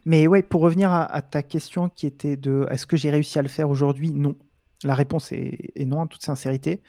Mais 0.05 0.27
ouais, 0.27 0.43
pour 0.43 0.61
revenir 0.61 0.91
à, 0.91 1.21
ta 1.21 1.43
question 1.43 1.89
qui 1.89 2.07
était 2.07 2.37
de 2.37 2.67
est-ce 2.71 2.85
que 2.85 2.97
j'ai 2.97 3.11
réussi 3.11 3.39
à 3.39 3.41
le 3.41 3.47
faire 3.47 3.69
aujourd'hui? 3.69 4.11
Non. 4.11 4.35
La 4.83 4.95
réponse 4.95 5.31
est, 5.31 5.73
non, 5.85 6.01
en 6.01 6.07
toute 6.07 6.23
sincérité. 6.23 6.81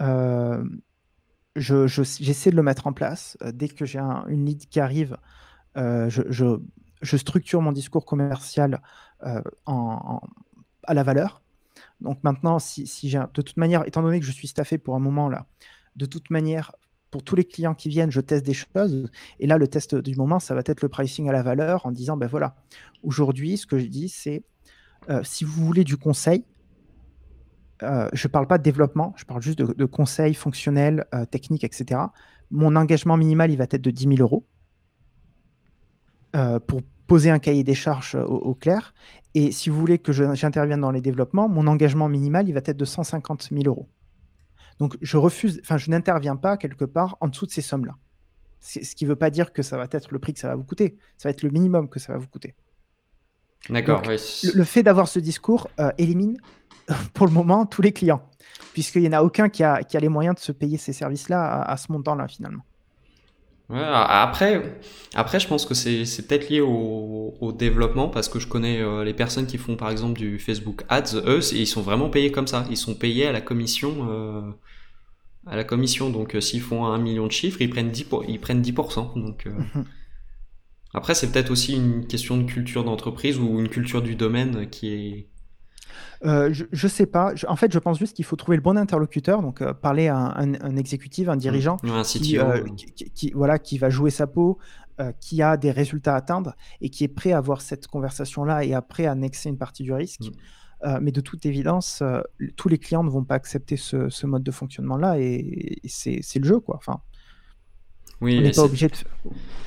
Euh, 0.00 0.62
j'essaie 1.56 2.50
de 2.50 2.56
le 2.56 2.62
mettre 2.62 2.86
en 2.86 2.92
place. 2.92 3.38
Euh, 3.42 3.52
dès 3.52 3.68
que 3.68 3.84
j'ai 3.84 3.98
une 3.98 4.44
lead 4.44 4.66
qui 4.68 4.80
arrive, 4.80 5.16
je, 5.76 6.60
structure 7.02 7.62
mon 7.62 7.72
discours 7.72 8.04
commercial 8.04 8.82
en, 9.66 10.20
à 10.84 10.94
la 10.94 11.02
valeur. 11.02 11.42
Donc 12.00 12.22
maintenant, 12.22 12.58
si, 12.58 12.86
si 12.86 13.10
de 13.10 13.26
toute 13.32 13.56
manière, 13.56 13.86
étant 13.86 14.02
donné 14.02 14.20
que 14.20 14.26
je 14.26 14.32
suis 14.32 14.48
staffé 14.48 14.78
pour 14.78 14.94
un 14.94 14.98
moment 14.98 15.28
là, 15.28 15.46
de 15.96 16.06
toute 16.06 16.30
manière, 16.30 16.72
pour 17.10 17.22
tous 17.22 17.36
les 17.36 17.44
clients 17.44 17.74
qui 17.74 17.88
viennent, 17.88 18.10
je 18.10 18.20
teste 18.20 18.44
des 18.46 18.54
choses. 18.54 19.10
Et 19.38 19.46
là, 19.46 19.58
le 19.58 19.66
test 19.66 19.94
du 19.94 20.14
moment, 20.16 20.38
ça 20.38 20.54
va 20.54 20.62
être 20.64 20.82
le 20.82 20.88
pricing 20.88 21.28
à 21.28 21.32
la 21.32 21.42
valeur 21.42 21.86
en 21.86 21.90
disant, 21.90 22.16
ben 22.16 22.26
voilà, 22.26 22.54
aujourd'hui, 23.02 23.56
ce 23.56 23.66
que 23.66 23.78
je 23.78 23.86
dis, 23.86 24.08
c'est 24.08 24.44
euh, 25.08 25.20
si 25.24 25.44
vous 25.44 25.64
voulez 25.64 25.84
du 25.84 25.96
conseil, 25.96 26.44
euh, 27.82 28.08
je 28.12 28.28
ne 28.28 28.30
parle 28.30 28.46
pas 28.46 28.58
de 28.58 28.62
développement, 28.62 29.14
je 29.16 29.24
parle 29.24 29.42
juste 29.42 29.58
de, 29.58 29.84
conseils 29.86 30.34
fonctionnels, 30.34 31.06
euh, 31.14 31.24
techniques, 31.24 31.64
etc. 31.64 32.00
Mon 32.50 32.76
engagement 32.76 33.16
minimal, 33.16 33.50
il 33.50 33.56
va 33.56 33.64
être 33.64 33.80
de 33.80 33.90
10 33.90 34.16
000 34.16 34.20
euros 34.20 34.46
pour 36.68 36.82
poser 37.08 37.28
un 37.28 37.40
cahier 37.40 37.64
des 37.64 37.74
charges 37.74 38.14
au, 38.14 38.54
clair. 38.54 38.94
Et 39.34 39.50
si 39.50 39.68
vous 39.68 39.76
voulez 39.76 39.98
que 39.98 40.12
j'intervienne 40.12 40.80
dans 40.80 40.92
les 40.92 41.00
développements, 41.00 41.48
mon 41.48 41.66
engagement 41.66 42.08
minimal, 42.08 42.48
il 42.48 42.52
va 42.52 42.60
être 42.64 42.76
de 42.76 42.84
150 42.84 43.48
000 43.50 43.64
euros. 43.66 43.88
Donc, 44.80 44.96
je 45.02 45.18
refuse, 45.18 45.60
enfin, 45.62 45.76
je 45.76 45.90
n'interviens 45.90 46.36
pas 46.36 46.56
quelque 46.56 46.86
part 46.86 47.18
en 47.20 47.28
dessous 47.28 47.46
de 47.46 47.50
ces 47.50 47.60
sommes-là. 47.60 47.96
Ce 48.60 48.94
qui 48.94 49.04
ne 49.04 49.10
veut 49.10 49.16
pas 49.16 49.30
dire 49.30 49.52
que 49.52 49.62
ça 49.62 49.76
va 49.76 49.86
être 49.90 50.10
le 50.10 50.18
prix 50.18 50.34
que 50.34 50.40
ça 50.40 50.48
va 50.48 50.54
vous 50.54 50.64
coûter. 50.64 50.98
Ça 51.18 51.28
va 51.28 51.30
être 51.30 51.42
le 51.42 51.50
minimum 51.50 51.88
que 51.88 52.00
ça 52.00 52.12
va 52.12 52.18
vous 52.18 52.26
coûter. 52.26 52.54
D'accord. 53.68 54.02
Le, 54.06 54.64
fait 54.64 54.82
d'avoir 54.82 55.06
ce 55.06 55.18
discours 55.18 55.68
euh, 55.78 55.90
élimine 55.98 56.38
pour 57.14 57.26
le 57.26 57.32
moment 57.32 57.66
tous 57.66 57.82
les 57.82 57.92
clients, 57.92 58.22
puisqu'il 58.72 59.02
n'y 59.02 59.08
en 59.08 59.12
a 59.12 59.22
aucun 59.22 59.50
qui 59.50 59.62
a, 59.62 59.82
les 59.92 60.08
moyens 60.08 60.34
de 60.34 60.40
se 60.40 60.52
payer 60.52 60.78
ces 60.78 60.94
services-là 60.94 61.62
à, 61.62 61.76
ce 61.76 61.92
montant-là, 61.92 62.26
finalement. 62.26 62.64
après, 63.70 64.80
après, 65.14 65.40
je 65.40 65.46
pense 65.46 65.66
que 65.66 65.74
c'est 65.74 66.26
peut-être 66.26 66.48
lié 66.48 66.60
au, 66.60 67.52
développement 67.52 68.08
parce 68.08 68.28
que 68.28 68.38
je 68.38 68.46
connais 68.46 68.80
euh, 68.80 69.04
les 69.04 69.12
personnes 69.12 69.46
qui 69.46 69.58
font 69.58 69.76
par 69.76 69.90
exemple 69.90 70.18
du 70.18 70.38
Facebook 70.38 70.84
Ads, 70.88 71.16
eux, 71.26 71.40
ils 71.52 71.66
sont 71.66 71.82
vraiment 71.82 72.08
payés 72.08 72.32
comme 72.32 72.46
ça. 72.46 72.64
Ils 72.70 72.76
sont 72.76 72.94
payés 72.94 73.26
à 73.26 73.32
la 73.32 73.40
commission. 73.40 74.08
Euh, 74.08 74.40
à 75.50 75.56
la 75.56 75.64
commission. 75.64 76.08
Donc, 76.08 76.34
euh, 76.34 76.40
s'ils 76.40 76.62
font 76.62 76.86
un 76.86 76.98
million 76.98 77.26
de 77.26 77.32
chiffres, 77.32 77.60
ils 77.60 77.68
prennent 77.68 77.90
10%. 77.90 78.04
Pour, 78.08 78.24
ils 78.24 78.40
prennent 78.40 78.62
10% 78.62 79.20
donc, 79.20 79.46
euh. 79.46 79.52
Après, 80.94 81.14
c'est 81.14 81.30
peut-être 81.30 81.50
aussi 81.50 81.76
une 81.76 82.06
question 82.06 82.36
de 82.36 82.44
culture 82.44 82.82
d'entreprise 82.82 83.38
ou 83.38 83.60
une 83.60 83.68
culture 83.68 84.02
du 84.02 84.16
domaine 84.16 84.68
qui 84.70 84.88
est. 84.88 85.28
Euh, 86.24 86.52
je, 86.52 86.64
ne 86.72 86.88
sais 86.88 87.06
pas. 87.06 87.32
en 87.46 87.54
fait, 87.54 87.72
je 87.72 87.78
pense 87.78 87.98
juste 87.98 88.16
qu'il 88.16 88.24
faut 88.24 88.34
trouver 88.34 88.56
le 88.56 88.62
bon 88.62 88.76
interlocuteur, 88.76 89.40
donc 89.40 89.62
parler 89.74 90.08
à 90.08 90.16
un, 90.16 90.76
exécutif, 90.76 91.28
un 91.28 91.36
dirigeant, 91.36 91.76
un 91.84 92.02
qui, 92.02 92.38
qui, 93.14 93.30
voilà, 93.32 93.60
qui 93.60 93.78
va 93.78 93.88
jouer 93.88 94.10
sa 94.10 94.26
peau, 94.26 94.58
qui 95.20 95.42
a 95.42 95.56
des 95.56 95.70
résultats 95.70 96.14
à 96.14 96.18
atteindre 96.18 96.54
et 96.80 96.90
qui 96.90 97.04
est 97.04 97.08
prêt 97.08 97.30
à 97.32 97.38
avoir 97.38 97.60
cette 97.60 97.86
conversation-là 97.86 98.64
et 98.64 98.74
après 98.74 99.06
à 99.06 99.12
annexer 99.12 99.48
une 99.48 99.58
partie 99.58 99.84
du 99.84 99.92
risque. 99.92 100.22
Mm. 100.22 100.32
Euh, 100.82 100.98
mais 101.02 101.12
de 101.12 101.20
toute 101.20 101.44
évidence, 101.44 102.00
euh, 102.00 102.22
tous 102.56 102.68
les 102.68 102.78
clients 102.78 103.04
ne 103.04 103.10
vont 103.10 103.24
pas 103.24 103.34
accepter 103.34 103.76
ce, 103.76 104.26
mode 104.26 104.42
de 104.42 104.50
fonctionnement-là 104.50 105.18
et, 105.18 105.78
c'est 105.86 106.38
le 106.38 106.46
jeu, 106.46 106.60
quoi. 106.60 106.76
Enfin, 106.76 107.00
oui, 108.22 108.38
on 108.38 108.42
n'est 108.42 108.50
pas 108.50 108.64
obligé 108.64 108.88
de. 108.88 108.94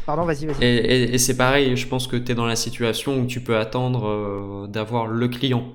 Pardon, 0.05 0.25
vas-y, 0.25 0.45
vas-y. 0.45 0.63
Et, 0.63 1.17
c'est 1.17 1.37
pareil, 1.37 1.75
je 1.75 1.87
pense 1.87 2.07
que 2.07 2.15
tu 2.15 2.31
es 2.31 2.35
dans 2.35 2.45
la 2.45 2.55
situation 2.55 3.19
où 3.19 3.25
tu 3.27 3.41
peux 3.41 3.57
attendre 3.57 4.07
euh, 4.07 4.67
d'avoir 4.67 5.07
le 5.07 5.27
client. 5.27 5.73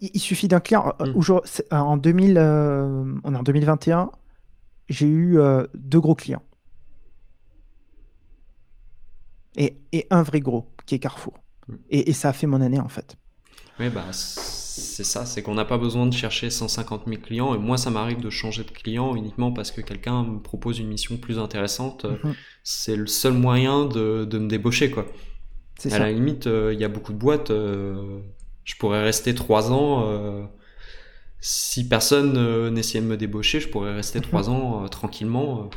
Il, 0.00 0.20
suffit 0.20 0.48
d'un 0.48 0.60
client. 0.60 0.94
Mmh. 1.00 1.20
En 1.70 1.96
2000, 1.96 2.38
on 2.38 3.34
est 3.34 3.36
en 3.36 3.42
2021, 3.42 4.10
j'ai 4.88 5.06
eu 5.06 5.38
deux 5.74 6.00
gros 6.00 6.14
clients. 6.14 6.42
Et, 9.56 9.76
un 10.10 10.22
vrai 10.22 10.40
gros, 10.40 10.68
qui 10.84 10.94
est 10.94 10.98
Carrefour. 10.98 11.34
Mmh. 11.68 11.74
et, 11.90 12.12
ça 12.12 12.30
a 12.30 12.32
fait 12.32 12.46
mon 12.46 12.60
année, 12.60 12.80
en 12.80 12.88
fait. 12.88 13.16
Oui, 13.80 13.88
bah, 13.88 14.04
c'est 14.12 15.04
ça, 15.04 15.26
c'est 15.26 15.42
qu'on 15.42 15.54
n'a 15.54 15.64
pas 15.64 15.78
besoin 15.78 16.06
de 16.06 16.12
chercher 16.12 16.50
150 16.50 17.02
000 17.06 17.20
clients. 17.20 17.54
Et 17.54 17.58
moi, 17.58 17.76
ça 17.76 17.90
m'arrive 17.90 18.20
de 18.20 18.30
changer 18.30 18.64
de 18.64 18.70
client 18.70 19.14
uniquement 19.14 19.52
parce 19.52 19.70
que 19.70 19.80
quelqu'un 19.80 20.24
me 20.24 20.40
propose 20.40 20.78
une 20.78 20.88
mission 20.88 21.16
plus 21.16 21.38
intéressante. 21.38 22.04
Mhm. 22.04 22.34
C'est 22.62 22.96
le 22.96 23.06
seul 23.06 23.32
moyen 23.34 23.86
de, 23.86 24.24
de 24.24 24.38
me 24.38 24.48
débaucher, 24.48 24.90
quoi. 24.90 25.06
À 25.84 25.90
ça. 25.90 25.98
la 25.98 26.12
limite, 26.12 26.46
euh, 26.46 26.72
il 26.72 26.80
y 26.80 26.84
a 26.84 26.88
beaucoup 26.88 27.12
de 27.12 27.18
boîtes. 27.18 27.50
Euh, 27.50 28.20
je 28.64 28.74
pourrais 28.76 29.02
rester 29.02 29.34
trois 29.34 29.72
ans. 29.72 30.04
Euh, 30.06 30.44
si 31.40 31.88
personne 31.88 32.70
n'essayait 32.70 33.02
de 33.02 33.08
me 33.08 33.16
débaucher, 33.16 33.60
je 33.60 33.68
pourrais 33.68 33.94
rester 33.94 34.18
mhm. 34.18 34.24
trois 34.24 34.50
ans 34.50 34.88
tranquillement. 34.88 35.68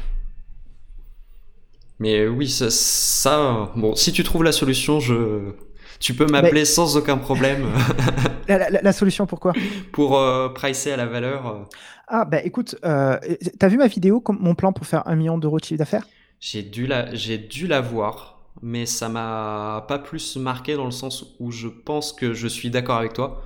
Mais 2.00 2.28
oui, 2.28 2.48
ça, 2.48 2.70
ça, 2.70 3.72
bon, 3.76 3.96
si 3.96 4.12
tu 4.12 4.24
trouves 4.24 4.44
la 4.44 4.52
solution, 4.52 5.00
je, 5.00 5.54
tu 6.00 6.14
peux 6.14 6.26
m'appeler 6.28 6.66
sans 6.66 6.98
aucun 6.98 7.18
problème. 7.18 7.68
la, 8.48 8.94
solution 8.94 9.26
pourquoi 9.26 9.54
Pour 9.92 10.18
euh, 10.18 10.50
pricer 10.50 10.92
à 10.92 10.98
la 10.98 11.06
valeur. 11.06 11.48
Euh. 11.48 11.64
Ah 12.08 12.26
bah 12.26 12.42
écoute, 12.44 12.76
euh, 12.86 13.18
t'as 13.60 13.68
vu 13.68 13.78
ma 13.78 13.88
vidéo, 13.88 14.24
mon 14.40 14.56
plan 14.56 14.72
pour 14.72 14.86
faire 14.86 15.08
un 15.08 15.16
million 15.16 15.38
d'euros 15.38 15.60
de 15.60 15.66
chiffre 15.66 15.80
d'affaires? 15.80 16.08
J'ai 16.40 16.64
dû 16.64 16.88
la, 16.88 17.14
j'ai 17.14 17.38
dû 17.38 17.68
la 17.68 17.82
voir, 17.82 18.52
mais 18.62 18.86
ça 18.86 19.10
m'a 19.10 19.86
pas 19.88 20.00
plus 20.00 20.38
marqué 20.38 20.76
dans 20.76 20.86
le 20.86 20.92
sens 20.92 21.36
où 21.40 21.52
je 21.52 21.68
pense 21.68 22.14
que 22.14 22.34
je 22.34 22.48
suis 22.48 22.70
d'accord 22.70 22.98
avec 22.98 23.14
toi, 23.14 23.44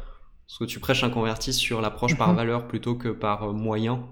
parce 0.47 0.59
que 0.59 0.65
tu 0.65 0.79
prêches 0.79 1.03
un 1.03 1.09
converti 1.09 1.53
sur 1.53 1.81
l'approche 1.81 2.17
par 2.17 2.29
mhm. 2.29 2.35
valeur 2.35 2.67
plutôt 2.67 2.95
que 2.95 3.09
par 3.09 3.53
moyen. 3.53 4.05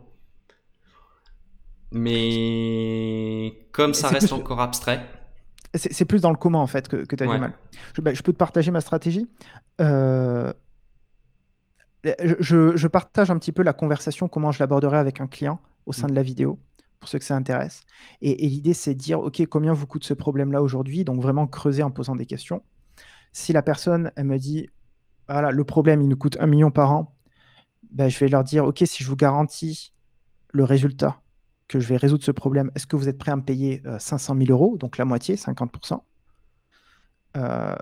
Mais 1.92 3.68
comme 3.72 3.94
ça 3.94 4.10
reste 4.10 4.32
encore 4.32 4.62
abstrait. 4.62 5.06
C'est 5.76 6.06
plus 6.06 6.22
dans 6.22 6.32
le 6.32 6.36
comment 6.36 6.62
en 6.62 6.68
fait 6.68 6.88
que, 6.88 6.98
que 6.98 7.16
tu 7.16 7.24
as 7.24 7.28
du 7.28 7.38
mal. 7.38 7.54
Bah, 8.00 8.14
je, 8.14 8.22
peux 8.24 8.34
te 8.34 8.38
partager 8.38 8.72
ma 8.72 8.82
stratégie. 8.82 9.28
Euh, 9.82 10.52
je, 12.04 12.88
partage 12.88 13.30
un 13.30 13.38
petit 13.38 13.52
peu 13.52 13.64
la 13.64 13.74
conversation, 13.74 14.28
comment 14.28 14.52
je 14.52 14.60
l'aborderai 14.60 14.98
avec 14.98 15.22
un 15.22 15.28
client 15.28 15.60
au 15.86 15.94
sein 15.94 16.08
mm. 16.08 16.12
de 16.12 16.16
la 16.16 16.24
vidéo, 16.24 16.60
pour 17.00 17.10
ceux 17.10 17.20
que 17.20 17.26
ça 17.26 17.36
intéresse. 17.36 17.84
Et, 18.22 18.48
l'idée, 18.48 18.74
c'est 18.74 18.94
de 18.94 19.00
dire, 19.00 19.20
OK, 19.20 19.46
combien 19.48 19.74
vous 19.74 19.86
coûte 19.86 20.04
ce 20.04 20.14
problème-là 20.14 20.62
aujourd'hui? 20.62 21.04
Donc 21.04 21.22
vraiment 21.22 21.48
creuser 21.48 21.84
en 21.84 21.92
posant 21.92 22.16
des 22.16 22.26
questions. 22.26 22.64
Si 23.32 23.54
la 23.54 23.62
personne, 23.62 24.12
elle 24.16 24.26
me 24.26 24.38
dit, 24.38 24.70
voilà, 25.28 25.52
le 25.52 25.64
problème, 25.64 26.02
il 26.02 26.08
nous 26.08 26.18
coûte 26.18 26.38
un 26.40 26.48
million 26.48 26.72
par 26.72 26.92
an, 26.92 27.16
ben, 27.92 28.10
je 28.10 28.18
vais 28.20 28.28
leur 28.28 28.44
dire, 28.44 28.66
OK, 28.66 28.82
si 28.86 29.04
je 29.04 29.10
vous 29.10 29.16
garantis 29.16 29.94
le 30.52 30.64
résultat, 30.64 31.22
que 31.70 31.80
je 31.80 31.88
vais 31.88 31.98
résoudre 31.98 32.24
ce 32.24 32.32
problème, 32.32 32.72
est-ce 32.76 32.88
que 32.88 32.98
vous 32.98 33.08
êtes 33.08 33.18
prêt 33.18 33.32
à 33.32 33.36
me 33.36 33.44
payer 33.44 33.82
500 34.00 34.36
euh, 34.36 34.46
000 34.46 34.52
euros, 34.52 34.76
donc 34.78 34.98
la 34.98 35.06
moitié, 35.06 35.36
50%, 35.36 36.02
euh, 37.38 37.76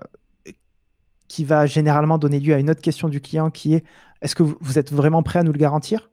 qui 1.26 1.44
va 1.44 1.66
généralement 1.66 2.18
donner 2.18 2.38
lieu 2.38 2.54
à 2.54 2.58
une 2.58 2.70
autre 2.70 2.82
question 2.82 3.08
du 3.08 3.20
client 3.20 3.50
qui 3.50 3.74
est, 3.74 3.84
est-ce 4.20 4.34
que 4.34 4.42
vous 4.42 4.78
êtes 4.78 4.92
vraiment 4.92 5.22
prêt 5.22 5.38
à 5.38 5.42
nous 5.42 5.52
le 5.52 5.58
garantir? 5.58 6.10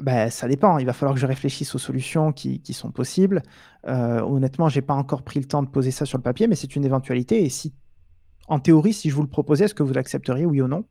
Ben, 0.00 0.30
ça 0.30 0.46
dépend. 0.46 0.78
Il 0.78 0.86
va 0.86 0.92
falloir 0.92 1.14
que 1.14 1.20
je 1.20 1.26
réfléchisse 1.26 1.74
aux 1.74 1.78
solutions 1.78 2.32
qui, 2.32 2.62
sont 2.72 2.92
possibles. 2.92 3.42
Euh, 3.86 4.20
honnêtement, 4.20 4.68
je 4.68 4.78
n'ai 4.78 4.82
pas 4.82 4.94
encore 4.94 5.22
pris 5.22 5.40
le 5.40 5.46
temps 5.46 5.62
de 5.62 5.68
poser 5.68 5.90
ça 5.90 6.04
sur 6.04 6.18
le 6.18 6.22
papier, 6.22 6.46
mais 6.46 6.54
c'est 6.54 6.76
une 6.76 6.84
éventualité. 6.84 7.44
Et 7.44 7.48
si, 7.48 7.74
en 8.46 8.60
théorie, 8.60 8.92
si 8.92 9.10
je 9.10 9.14
vous 9.14 9.22
le 9.22 9.28
proposais, 9.28 9.64
est-ce 9.64 9.74
que 9.74 9.82
vous 9.82 9.94
l'accepteriez, 9.94 10.46
oui 10.46 10.60
ou 10.60 10.68
non? 10.68 10.84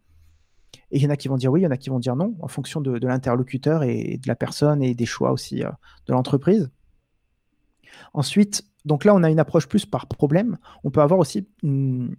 Et 0.92 0.98
il 0.98 1.04
y 1.04 1.08
en 1.08 1.10
a 1.10 1.18
qui 1.18 1.28
vont 1.28 1.38
dire 1.38 1.52
oui, 1.52 1.62
il 1.62 1.64
y 1.64 1.68
en 1.68 1.72
a 1.72 1.78
qui 1.78 1.90
vont 1.90 2.00
dire 2.00 2.16
non, 2.16 2.36
en 2.40 2.48
fonction 2.48 2.80
de, 2.80 3.06
l'interlocuteur 3.06 3.84
et 3.84 4.18
de 4.18 4.28
la 4.28 4.36
personne 4.36 4.82
et 4.82 4.94
des 4.96 5.06
choix 5.06 5.32
aussi 5.32 5.64
euh, 5.64 5.70
de 6.08 6.14
l'entreprise. 6.14 6.72
Ensuite, 8.14 8.64
donc 8.86 9.04
là, 9.04 9.14
on 9.14 9.24
a 9.24 9.30
une 9.30 9.40
approche 9.40 9.68
plus 9.68 9.86
par 9.86 10.08
problème. 10.08 10.58
On 10.84 10.92
peut 10.92 11.02
avoir 11.02 11.20
aussi 11.20 11.48
une, 11.62 12.16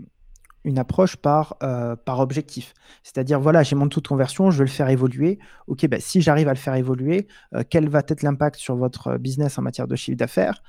approche 0.76 1.16
par, 1.16 1.56
euh, 1.62 1.96
par 1.96 2.20
objectif. 2.20 2.74
C'est-à-dire, 3.02 3.40
voilà, 3.40 3.62
j'ai 3.62 3.74
mon 3.74 3.88
taux 3.88 4.02
de 4.02 4.08
conversion, 4.08 4.50
je 4.50 4.58
veux 4.58 4.64
le 4.64 4.70
faire 4.70 4.90
évoluer. 4.90 5.38
OK, 5.66 5.86
ben, 5.86 5.98
si 5.98 6.20
j'arrive 6.20 6.48
à 6.48 6.52
le 6.52 6.58
faire 6.58 6.74
évoluer, 6.74 7.26
euh, 7.54 7.62
quel 7.68 7.88
va 7.88 8.00
être 8.06 8.22
l'impact 8.22 8.56
sur 8.56 8.76
votre 8.76 9.16
business 9.16 9.56
en 9.56 9.62
matière 9.62 9.88
de 9.88 9.96
chiffre 9.96 10.18
d'affaires? 10.18 10.62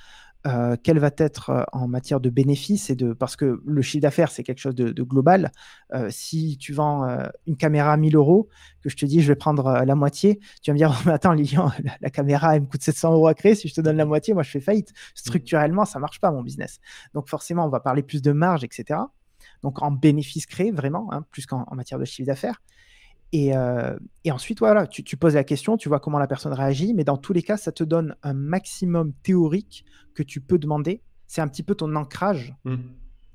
Euh, 0.48 0.78
quelle 0.82 1.00
va 1.00 1.12
être 1.18 1.50
euh, 1.50 1.64
en 1.74 1.90
matière 1.90 2.22
de 2.22 2.30
bénéfices 2.30 2.90
et 2.90 2.96
de 2.96 3.12
parce 3.12 3.36
que 3.36 3.62
le 3.66 3.82
chiffre 3.82 4.02
d'affaires 4.02 4.32
c'est 4.32 4.44
quelque 4.44 4.60
chose 4.60 4.76
de, 4.76 5.04
global. 5.04 5.52
Euh, 5.94 6.08
si 6.10 6.58
tu 6.58 6.72
vends 6.72 7.06
une 7.46 7.58
caméra 7.58 7.94
à 7.94 7.98
1000 7.98 8.16
euros, 8.16 8.48
que 8.82 8.90
je 8.90 8.96
te 8.96 9.06
dis 9.06 9.22
je 9.22 9.28
vais 9.28 9.36
prendre 9.36 9.84
la 9.84 9.96
moitié, 9.96 10.40
tu 10.62 10.72
vas 10.72 10.74
me 10.74 10.78
dire 10.78 10.92
oh, 10.98 11.04
mais 11.06 11.12
attends 11.12 11.34
Lilian, 11.34 11.72
la, 12.02 12.10
caméra 12.10 12.56
elle 12.56 12.62
me 12.62 12.68
coûte 12.68 12.82
700 12.82 13.14
euros 13.14 13.28
à 13.28 13.34
créer, 13.34 13.54
si 13.56 13.68
je 13.68 13.74
te 13.74 13.82
donne 13.82 13.98
la 13.98 14.06
moitié, 14.06 14.34
moi 14.34 14.44
je 14.44 14.52
fais 14.52 14.62
faillite. 14.62 14.94
Structurellement 15.14 15.84
ça 15.84 16.00
marche 16.00 16.22
pas 16.22 16.32
mon 16.32 16.42
business. 16.42 16.80
Donc 17.14 17.28
forcément 17.28 17.66
on 17.66 17.70
va 17.70 17.82
parler 17.82 18.04
plus 18.04 18.22
de 18.22 18.32
marge 18.32 18.64
etc. 18.64 19.00
Donc 19.62 19.82
en 19.82 19.92
bénéfice 19.92 20.46
créé 20.46 20.72
vraiment, 20.72 21.12
hein, 21.12 21.26
plus 21.32 21.46
qu'en 21.46 21.66
matière 21.76 22.00
de 22.00 22.06
chiffre 22.06 22.28
d'affaires. 22.28 22.62
Et, 23.32 23.54
ensuite, 24.32 24.60
voilà, 24.60 24.88
tu, 24.88 25.04
tu, 25.04 25.18
poses 25.18 25.36
la 25.36 25.44
question, 25.44 25.78
tu 25.78 25.88
vois 25.88 26.00
comment 26.00 26.20
la 26.20 26.28
personne 26.28 26.54
réagit, 26.54 26.94
mais 26.94 27.04
dans 27.04 27.18
tous 27.18 27.34
les 27.34 27.44
cas, 27.44 27.58
ça 27.58 27.72
te 27.72 27.84
donne 27.84 28.16
un 28.24 28.34
maximum 28.34 29.14
théorique 29.24 29.86
que 30.16 30.24
tu 30.24 30.42
peux 30.42 30.58
demander. 30.58 31.04
C'est 31.28 31.42
un 31.42 31.48
petit 31.48 31.64
peu 31.64 31.76
ton 31.76 31.96
ancrage 31.96 32.56
mmh. 32.66 32.76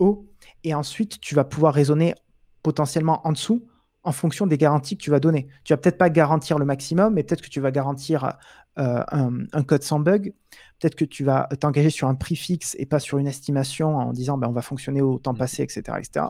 haut. 0.01 0.29
Et 0.65 0.75
ensuite, 0.75 1.21
tu 1.21 1.35
vas 1.35 1.45
pouvoir 1.45 1.75
raisonner 1.75 2.15
potentiellement 2.63 3.27
en 3.27 3.33
dessous 3.33 3.65
en 4.05 4.13
fonction 4.13 4.47
des 4.47 4.59
garanties 4.59 4.97
que 4.97 5.03
tu 5.03 5.11
vas 5.11 5.21
donner. 5.21 5.49
Tu 5.65 5.73
vas 5.73 5.79
peut-être 5.79 5.97
pas 5.97 6.11
garantir 6.11 6.59
le 6.59 6.67
maximum, 6.67 7.15
mais 7.15 7.23
peut-être 7.23 7.41
que 7.41 7.49
tu 7.49 7.61
vas 7.61 7.71
garantir 7.71 8.37
euh, 8.79 9.03
un, 9.11 9.63
code 9.63 9.83
sans 9.83 9.99
bug. 9.99 10.35
Peut-être 10.79 10.95
que 10.95 11.07
tu 11.07 11.25
vas 11.25 11.49
t'engager 11.59 11.89
sur 11.89 12.09
un 12.09 12.15
prix 12.15 12.37
fixe 12.37 12.77
et 12.79 12.85
pas 12.85 13.01
sur 13.01 13.19
une 13.19 13.27
estimation 13.27 13.97
en 13.97 14.13
disant 14.13 14.37
ben, 14.37 14.49
on 14.49 14.53
va 14.53 14.61
fonctionner 14.61 15.01
au 15.01 15.19
temps 15.19 15.35
passé, 15.35 15.63
etc. 15.63 15.83
etc. 15.99 16.27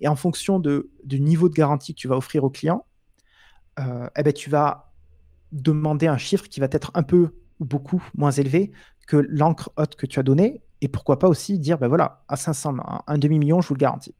Et 0.00 0.06
en 0.06 0.14
fonction 0.14 0.60
de, 0.60 0.90
du 1.04 1.20
niveau 1.20 1.48
de 1.48 1.54
garantie 1.54 1.94
que 1.94 1.98
tu 1.98 2.06
vas 2.06 2.16
offrir 2.16 2.44
au 2.44 2.50
client, 2.50 2.84
euh, 3.78 4.08
eh 4.16 4.22
ben, 4.22 4.32
tu 4.32 4.50
vas 4.50 4.92
demander 5.52 6.06
un 6.06 6.18
chiffre 6.18 6.48
qui 6.48 6.60
va 6.60 6.68
être 6.70 6.90
un 6.94 7.02
peu 7.02 7.30
ou 7.60 7.64
beaucoup 7.64 8.02
moins 8.14 8.30
élevé 8.30 8.72
que 9.06 9.16
l'encre 9.16 9.70
haute 9.76 9.96
que 9.96 10.06
tu 10.06 10.18
as 10.18 10.22
donnée. 10.22 10.62
Et 10.82 10.88
pourquoi 10.88 11.18
pas 11.18 11.28
aussi 11.28 11.58
dire, 11.58 11.78
ben 11.78 11.88
voilà, 11.88 12.24
à 12.28 12.36
500, 12.36 12.76
un, 13.06 13.18
demi-million, 13.18 13.60
je 13.60 13.68
vous 13.68 13.74
le 13.74 13.78
garantis. 13.78 14.14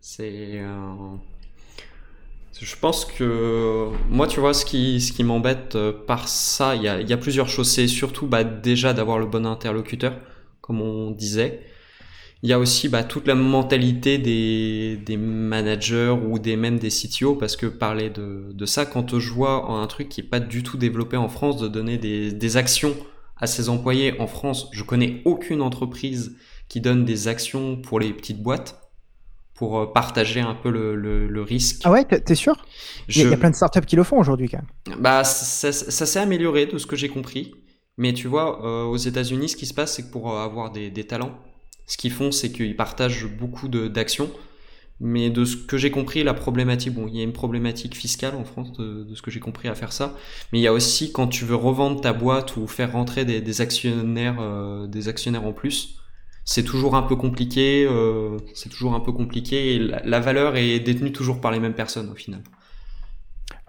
C'est. 0.00 0.60
Euh, 0.60 1.16
je 2.60 2.76
pense 2.76 3.04
que 3.04 3.90
moi, 4.08 4.28
tu 4.28 4.38
vois, 4.38 4.54
ce 4.54 4.64
qui, 4.64 5.00
ce 5.00 5.12
qui 5.12 5.24
m'embête 5.24 5.74
euh, 5.74 5.92
par 5.92 6.28
ça, 6.28 6.76
il 6.76 6.82
y 6.82 6.88
a, 6.88 7.00
y 7.00 7.12
a, 7.12 7.16
plusieurs 7.16 7.48
choses. 7.48 7.70
C'est 7.70 7.88
surtout 7.88 8.28
bah, 8.28 8.44
déjà 8.44 8.92
d'avoir 8.92 9.18
le 9.18 9.26
bon 9.26 9.46
interlocuteur, 9.46 10.16
comme 10.60 10.80
on 10.80 11.10
disait. 11.10 11.66
Il 12.42 12.50
y 12.50 12.52
a 12.52 12.58
aussi 12.58 12.88
bah, 12.88 13.02
toute 13.02 13.26
la 13.26 13.34
mentalité 13.34 14.18
des, 14.18 14.96
des, 14.96 15.16
managers 15.16 16.14
ou 16.28 16.38
des 16.38 16.56
même 16.56 16.78
des 16.78 16.90
CTO, 16.90 17.34
parce 17.34 17.56
que 17.56 17.66
parler 17.66 18.10
de, 18.10 18.52
de 18.52 18.66
ça, 18.66 18.84
quand 18.84 19.18
je 19.18 19.32
vois 19.32 19.70
un 19.70 19.86
truc 19.86 20.08
qui 20.08 20.20
est 20.20 20.24
pas 20.24 20.40
du 20.40 20.62
tout 20.62 20.76
développé 20.76 21.16
en 21.16 21.28
France, 21.28 21.56
de 21.56 21.66
donner 21.66 21.96
des, 21.96 22.32
des 22.32 22.56
actions 22.56 22.94
à 23.38 23.46
ses 23.46 23.68
employés 23.68 24.20
en 24.20 24.26
France, 24.26 24.68
je 24.72 24.82
connais 24.82 25.22
aucune 25.24 25.62
entreprise 25.62 26.36
qui 26.68 26.80
donne 26.80 27.04
des 27.04 27.28
actions 27.28 27.76
pour 27.76 28.00
les 28.00 28.12
petites 28.12 28.42
boîtes 28.42 28.80
pour 29.54 29.78
euh, 29.78 29.86
partager 29.86 30.40
un 30.40 30.54
peu 30.54 30.70
le, 30.70 30.94
le, 30.94 31.42
risque. 31.42 31.80
Ah 31.84 31.90
ouais, 31.90 32.04
t'es 32.04 32.34
sûr? 32.34 32.56
Il 33.08 33.16
y, 33.16 33.32
a 33.32 33.36
plein 33.36 33.50
de 33.50 33.54
startups 33.54 33.86
qui 33.86 33.96
le 33.96 34.04
font 34.04 34.18
aujourd'hui 34.18 34.48
quand 34.50 34.58
même. 34.58 35.00
Bah, 35.00 35.24
ça, 35.24 35.72
ça 35.72 36.06
s'est 36.06 36.18
amélioré 36.18 36.66
de 36.66 36.76
ce 36.76 36.86
que 36.86 36.96
j'ai 36.96 37.08
compris. 37.08 37.54
Mais 37.98 38.12
tu 38.12 38.28
vois, 38.28 38.64
euh, 38.64 38.84
aux 38.84 38.98
États-Unis, 38.98 39.48
ce 39.48 39.56
qui 39.56 39.64
se 39.64 39.72
passe, 39.72 39.94
c'est 39.94 40.02
que 40.02 40.10
pour 40.10 40.30
euh, 40.30 40.44
avoir 40.44 40.70
des, 40.70 40.90
des, 40.90 41.06
talents, 41.06 41.32
ce 41.86 41.96
qu'ils 41.96 42.12
font, 42.12 42.32
c'est 42.32 42.50
qu'ils 42.50 42.76
partagent 42.76 43.26
beaucoup 43.26 43.68
d'actions. 43.68 44.30
Mais 44.98 45.28
de 45.28 45.44
ce 45.44 45.56
que 45.56 45.76
j'ai 45.76 45.90
compris, 45.90 46.24
la 46.24 46.32
problématique, 46.32 46.94
bon, 46.94 47.06
il 47.06 47.16
y 47.16 47.20
a 47.20 47.22
une 47.22 47.34
problématique 47.34 47.94
fiscale 47.94 48.34
en 48.34 48.44
France, 48.44 48.72
de, 48.72 49.14
ce 49.14 49.20
que 49.20 49.30
j'ai 49.30 49.40
compris 49.40 49.68
à 49.68 49.74
faire 49.74 49.92
ça. 49.92 50.16
Mais 50.52 50.58
il 50.58 50.62
y 50.62 50.66
a 50.66 50.72
aussi 50.72 51.12
quand 51.12 51.28
tu 51.28 51.44
veux 51.44 51.54
revendre 51.54 52.00
ta 52.00 52.14
boîte 52.14 52.56
ou 52.56 52.66
faire 52.66 52.92
rentrer 52.92 53.26
des, 53.26 53.60
actionnaires, 53.60 54.88
des 54.88 55.08
actionnaires 55.08 55.44
en 55.44 55.52
plus, 55.52 55.98
c'est 56.46 56.62
toujours 56.62 56.94
un 56.94 57.02
peu 57.02 57.16
compliqué. 57.16 57.86
Euh, 57.90 58.38
c'est 58.54 58.70
toujours 58.70 58.94
un 58.94 59.00
peu 59.00 59.12
compliqué. 59.12 59.78
La, 59.78 60.20
valeur 60.20 60.56
est 60.56 60.78
détenue 60.80 61.12
toujours 61.12 61.40
par 61.40 61.50
les 61.50 61.60
mêmes 61.60 61.74
personnes 61.74 62.08
au 62.08 62.14
final. 62.14 62.40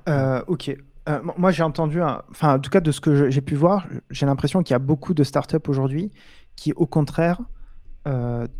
Euh, 0.08 0.42
ok. 0.48 0.78
Euh, 1.10 1.20
moi, 1.38 1.52
j'ai 1.52 1.64
entendu, 1.64 2.02
enfin, 2.02 2.56
en 2.56 2.60
tout 2.60 2.70
cas, 2.70 2.80
de 2.80 2.92
ce 2.92 3.02
que 3.02 3.30
j'ai 3.30 3.42
pu 3.42 3.56
voir, 3.56 3.88
j'ai 4.12 4.26
l'impression 4.26 4.62
qu'il 4.62 4.74
y 4.74 4.76
a 4.76 4.80
beaucoup 4.80 5.14
de 5.14 5.24
startups 5.24 5.68
aujourd'hui 5.68 6.12
qui, 6.56 6.72
au 6.74 6.86
contraire, 6.86 7.42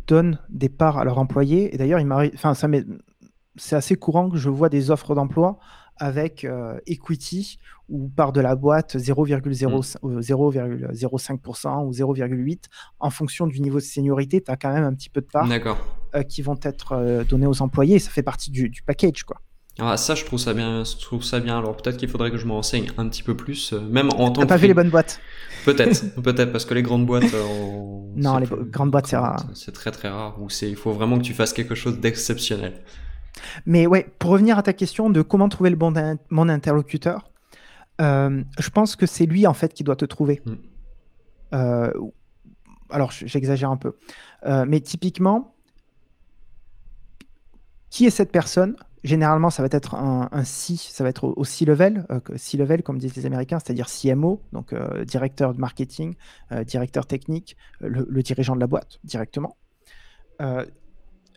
donnent 0.06 0.38
des 0.48 0.68
parts 0.68 0.98
à 0.98 1.04
leurs 1.04 1.18
employés. 1.18 1.74
Et 1.74 1.78
d'ailleurs, 1.78 2.00
il 2.00 2.12
enfin, 2.12 2.54
ça 2.54 2.68
c'est 3.56 3.76
assez 3.76 3.96
courant 3.96 4.30
que 4.30 4.36
je 4.36 4.48
vois 4.48 4.68
des 4.68 4.90
offres 4.90 5.14
d'emploi 5.14 5.58
avec 5.98 6.44
euh, 6.44 6.78
equity 6.86 7.58
ou 7.88 8.08
part 8.08 8.32
de 8.32 8.40
la 8.40 8.54
boîte 8.54 8.96
0,05% 8.96 9.66
mm. 9.66 9.72
euh, 9.72 9.78
ou 10.02 11.90
0,8% 11.90 12.56
en 13.00 13.10
fonction 13.10 13.46
du 13.46 13.60
niveau 13.60 13.78
de 13.78 13.84
seniorité, 13.84 14.40
tu 14.42 14.50
as 14.50 14.56
quand 14.56 14.72
même 14.72 14.84
un 14.84 14.94
petit 14.94 15.10
peu 15.10 15.20
de 15.20 15.26
parts 15.26 15.48
euh, 16.14 16.22
qui 16.22 16.42
vont 16.42 16.58
être 16.62 17.24
données 17.28 17.46
aux 17.46 17.60
employés 17.62 17.98
ça 17.98 18.10
fait 18.10 18.22
partie 18.22 18.50
du, 18.50 18.70
package 18.86 19.24
quoi. 19.24 19.40
Ah, 19.78 19.96
ça, 19.96 20.14
je 20.14 20.24
trouve 20.24 20.38
ça 20.38 20.54
bien. 20.54 20.82
Je 20.84 20.96
trouve 21.00 21.22
ça 21.22 21.40
bien. 21.40 21.58
Alors 21.58 21.76
peut-être 21.76 21.96
qu'il 21.96 22.08
faudrait 22.08 22.30
que 22.30 22.36
je 22.36 22.46
me 22.46 22.52
renseigne 22.52 22.90
un 22.98 23.08
petit 23.08 23.22
peu 23.22 23.36
plus, 23.36 23.72
même 23.72 24.10
en 24.16 24.30
tant 24.30 24.42
que. 24.42 24.46
pas 24.46 24.56
vu 24.56 24.66
les 24.66 24.74
bonnes 24.74 24.90
boîtes. 24.90 25.20
Peut-être, 25.64 26.14
peut-être 26.22 26.50
parce 26.50 26.64
que 26.64 26.74
les 26.74 26.82
grandes 26.82 27.06
boîtes. 27.06 27.32
non, 28.16 28.38
les 28.38 28.46
grandes 28.70 28.90
boîtes, 28.90 29.06
c'est 29.06 29.16
rare. 29.16 29.44
C'est 29.54 29.72
très 29.72 29.90
très 29.90 30.08
rare. 30.08 30.40
Ou 30.40 30.50
c'est, 30.50 30.68
il 30.68 30.76
faut 30.76 30.92
vraiment 30.92 31.18
que 31.18 31.22
tu 31.22 31.34
fasses 31.34 31.52
quelque 31.52 31.74
chose 31.74 32.00
d'exceptionnel. 32.00 32.74
Mais 33.66 33.86
ouais, 33.86 34.06
pour 34.18 34.30
revenir 34.30 34.58
à 34.58 34.62
ta 34.62 34.72
question 34.72 35.10
de 35.10 35.22
comment 35.22 35.48
trouver 35.48 35.70
le 35.70 35.76
bon 35.76 35.92
mon 36.30 36.48
interlocuteur, 36.48 37.30
euh, 38.00 38.42
je 38.58 38.70
pense 38.70 38.96
que 38.96 39.06
c'est 39.06 39.26
lui 39.26 39.46
en 39.46 39.54
fait 39.54 39.74
qui 39.74 39.84
doit 39.84 39.96
te 39.96 40.04
trouver. 40.04 40.40
Mm. 40.44 40.52
Euh, 41.54 41.92
alors 42.90 43.10
j'exagère 43.10 43.70
un 43.70 43.76
peu, 43.76 43.96
euh, 44.46 44.64
mais 44.66 44.80
typiquement, 44.80 45.54
qui 47.90 48.06
est 48.06 48.10
cette 48.10 48.32
personne 48.32 48.76
Généralement, 49.04 49.50
ça 49.50 49.62
va 49.62 49.68
être 49.70 49.94
un, 49.94 50.44
C, 50.44 50.76
ça 50.76 51.04
va 51.04 51.10
être 51.10 51.24
au, 51.24 51.44
C-level, 51.44 52.06
C-level 52.36 52.82
comme 52.82 52.98
disent 52.98 53.14
les 53.14 53.26
Américains, 53.26 53.58
c'est-à-dire 53.58 53.86
CMO, 53.86 54.42
donc 54.52 54.74
directeur 55.04 55.54
de 55.54 55.60
marketing, 55.60 56.14
directeur 56.66 57.06
technique, 57.06 57.56
le, 57.80 58.06
le, 58.08 58.22
dirigeant 58.22 58.56
de 58.56 58.60
la 58.60 58.66
boîte 58.66 58.98
directement 59.04 59.56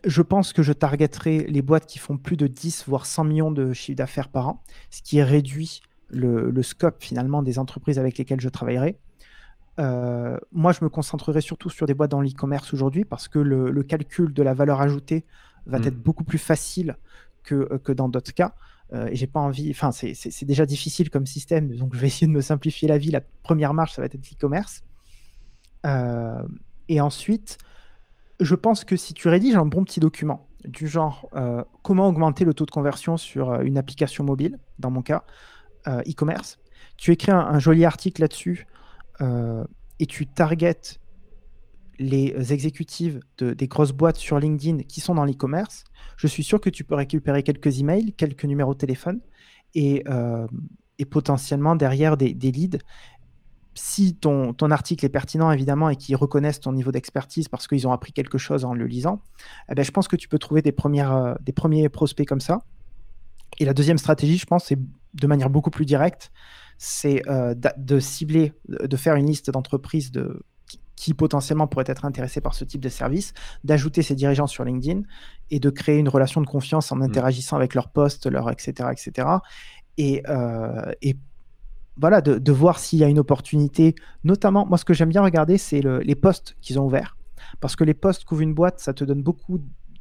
je 0.04 0.22
pense 0.22 0.52
que 0.52 0.62
je 0.62 0.72
targeterai 0.72 1.46
les 1.48 1.62
boîtes 1.62 1.86
qui 1.86 1.98
font 1.98 2.16
plus 2.16 2.36
de 2.36 2.46
10 2.46 2.84
voire 2.88 3.06
100 3.06 3.24
millions 3.24 3.50
de 3.50 3.72
chiffre 3.72 3.96
d'affaires 3.96 4.28
par 4.28 4.48
an, 4.48 4.62
ce 4.90 5.02
qui 5.02 5.22
réduit 5.22 5.82
le, 6.08 6.62
scope 6.62 7.02
finalement 7.02 7.42
des 7.42 7.58
entreprises 7.58 7.98
avec 7.98 8.18
lesquelles 8.18 8.40
je 8.40 8.48
travaillerai. 8.48 8.98
Euh, 9.78 10.38
moi, 10.50 10.72
je 10.72 10.84
me 10.84 10.90
concentrerai 10.90 11.40
surtout 11.40 11.70
sur 11.70 11.86
des 11.86 11.94
boîtes 11.94 12.10
dans 12.10 12.20
l'e-commerce 12.20 12.74
aujourd'hui 12.74 13.04
parce 13.04 13.28
que 13.28 13.38
le, 13.38 13.82
calcul 13.82 14.32
de 14.32 14.42
la 14.42 14.54
valeur 14.54 14.80
ajoutée 14.80 15.24
va 15.66 15.78
hmm. 15.78 15.84
être 15.84 15.96
beaucoup 15.96 16.24
plus 16.24 16.38
facile 16.38 16.96
que, 17.44 17.54
euh, 17.54 17.78
que 17.78 17.92
dans 17.92 18.08
d'autres 18.08 18.34
cas. 18.34 18.54
Euh, 18.92 19.06
et 19.06 19.16
j'ai 19.16 19.26
pas 19.26 19.40
envie, 19.40 19.70
enfin, 19.70 19.90
c'est 19.92 20.44
déjà 20.44 20.66
difficile 20.66 21.08
comme 21.08 21.26
système, 21.26 21.74
donc 21.76 21.94
je 21.94 22.00
vais 22.00 22.08
essayer 22.08 22.26
de 22.26 22.32
me 22.32 22.42
simplifier 22.42 22.88
la 22.88 22.98
vie. 22.98 23.10
La 23.10 23.22
première 23.42 23.72
marche, 23.72 23.94
ça 23.94 24.02
va 24.02 24.06
être 24.06 24.14
l'e-commerce. 24.14 24.82
et 26.88 27.00
ensuite, 27.00 27.58
je 28.40 28.54
pense 28.54 28.84
que 28.84 28.96
si 28.96 29.14
tu 29.14 29.28
rédiges 29.28 29.56
un 29.56 29.66
bon 29.66 29.84
petit 29.84 30.00
document, 30.00 30.46
du 30.64 30.86
genre 30.86 31.28
euh, 31.34 31.64
comment 31.82 32.08
augmenter 32.08 32.44
le 32.44 32.54
taux 32.54 32.66
de 32.66 32.70
conversion 32.70 33.16
sur 33.16 33.50
euh, 33.50 33.62
une 33.62 33.78
application 33.78 34.24
mobile, 34.24 34.58
dans 34.78 34.90
mon 34.90 35.02
cas, 35.02 35.24
euh, 35.88 36.02
e-commerce, 36.02 36.58
tu 36.96 37.12
écris 37.12 37.32
un, 37.32 37.58
joli 37.58 37.84
article 37.84 38.22
là-dessus 38.22 38.66
et 40.00 40.06
tu 40.06 40.26
targetes 40.26 40.98
les 42.02 42.52
exécutives 42.52 43.20
de, 43.38 43.54
des 43.54 43.68
grosses 43.68 43.92
boîtes 43.92 44.16
sur 44.16 44.38
LinkedIn 44.38 44.82
qui 44.82 45.00
sont 45.00 45.14
dans 45.14 45.24
l'e-commerce, 45.24 45.84
je 46.16 46.26
suis 46.26 46.42
sûr 46.44 46.60
que 46.60 46.70
tu 46.70 46.84
peux 46.84 46.94
récupérer 46.94 47.42
quelques 47.42 47.80
emails, 47.80 48.12
quelques 48.12 48.44
numéros 48.44 48.74
de 48.74 48.78
téléphone 48.78 49.20
et, 49.74 50.04
et 50.98 51.04
potentiellement 51.04 51.76
derrière 51.76 52.16
des, 52.16 52.34
leads 52.34 52.78
si 53.74 54.14
ton, 54.14 54.52
ton, 54.52 54.70
article 54.70 55.04
est 55.06 55.08
pertinent, 55.08 55.50
évidemment, 55.50 55.88
et 55.88 55.96
qu'ils 55.96 56.16
reconnaissent 56.16 56.60
ton 56.60 56.72
niveau 56.72 56.92
d'expertise 56.92 57.48
parce 57.48 57.66
qu'ils 57.66 57.86
ont 57.86 57.92
appris 57.92 58.12
quelque 58.12 58.38
chose 58.38 58.64
en 58.64 58.74
le 58.74 58.86
lisant, 58.86 59.22
eh 59.70 59.74
ben, 59.74 59.82
je 59.82 59.90
pense 59.90 60.08
que 60.08 60.16
tu 60.16 60.28
peux 60.28 60.38
trouver 60.38 60.62
des, 60.62 60.72
premières, 60.72 61.12
euh, 61.12 61.34
des 61.40 61.52
premiers 61.52 61.88
prospects 61.88 62.28
comme 62.28 62.40
ça. 62.40 62.60
Et 63.58 63.64
la 63.64 63.74
deuxième 63.74 63.98
stratégie, 63.98 64.38
je 64.38 64.46
pense, 64.46 64.66
c'est 64.66 64.78
de 64.78 65.26
manière 65.26 65.50
beaucoup 65.50 65.70
plus 65.70 65.86
directe, 65.86 66.32
c'est 66.78 67.22
euh, 67.28 67.54
de 67.76 68.00
cibler, 68.00 68.52
de 68.68 68.96
faire 68.96 69.14
une 69.14 69.26
liste 69.26 69.50
d'entreprises 69.50 70.10
de, 70.10 70.42
qui, 70.96 71.14
potentiellement 71.14 71.66
pourraient 71.66 71.84
être 71.86 72.04
intéressées 72.04 72.40
par 72.40 72.54
ce 72.54 72.64
type 72.64 72.80
de 72.80 72.88
service, 72.88 73.34
d'ajouter 73.64 74.02
ces 74.02 74.14
dirigeants 74.14 74.46
sur 74.46 74.64
LinkedIn 74.64 75.02
et 75.50 75.60
de 75.60 75.70
créer 75.70 75.98
une 75.98 76.08
relation 76.08 76.40
de 76.40 76.46
confiance 76.46 76.92
en 76.92 76.96
mmh. 76.96 77.02
interagissant 77.02 77.56
avec 77.56 77.74
leurs 77.74 77.88
posts, 77.88 78.26
leur 78.26 78.50
etc., 78.50 78.90
etc. 78.92 79.28
Et, 79.98 80.22
euh, 80.28 80.92
et 81.02 81.16
voilà, 81.96 82.20
de, 82.20 82.52
voir 82.52 82.78
s'il 82.78 82.98
y 82.98 83.04
a 83.04 83.08
une 83.08 83.18
opportunité. 83.18 83.94
Notamment, 84.24 84.66
moi, 84.66 84.78
ce 84.78 84.84
que 84.84 84.94
j'aime 84.94 85.10
bien 85.10 85.22
regarder, 85.22 85.58
c'est 85.58 85.82
les 85.82 86.14
postes 86.14 86.56
qu'ils 86.60 86.78
ont 86.78 86.86
ouverts. 86.86 87.16
Parce 87.60 87.76
que 87.76 87.84
les 87.84 87.94
postes 87.94 88.24
qu'ouvre 88.24 88.40
une 88.40 88.54
boîte, 88.54 88.80
ça 88.80 88.94
te 88.94 89.04
donne 89.04 89.22
beaucoup 89.22 89.60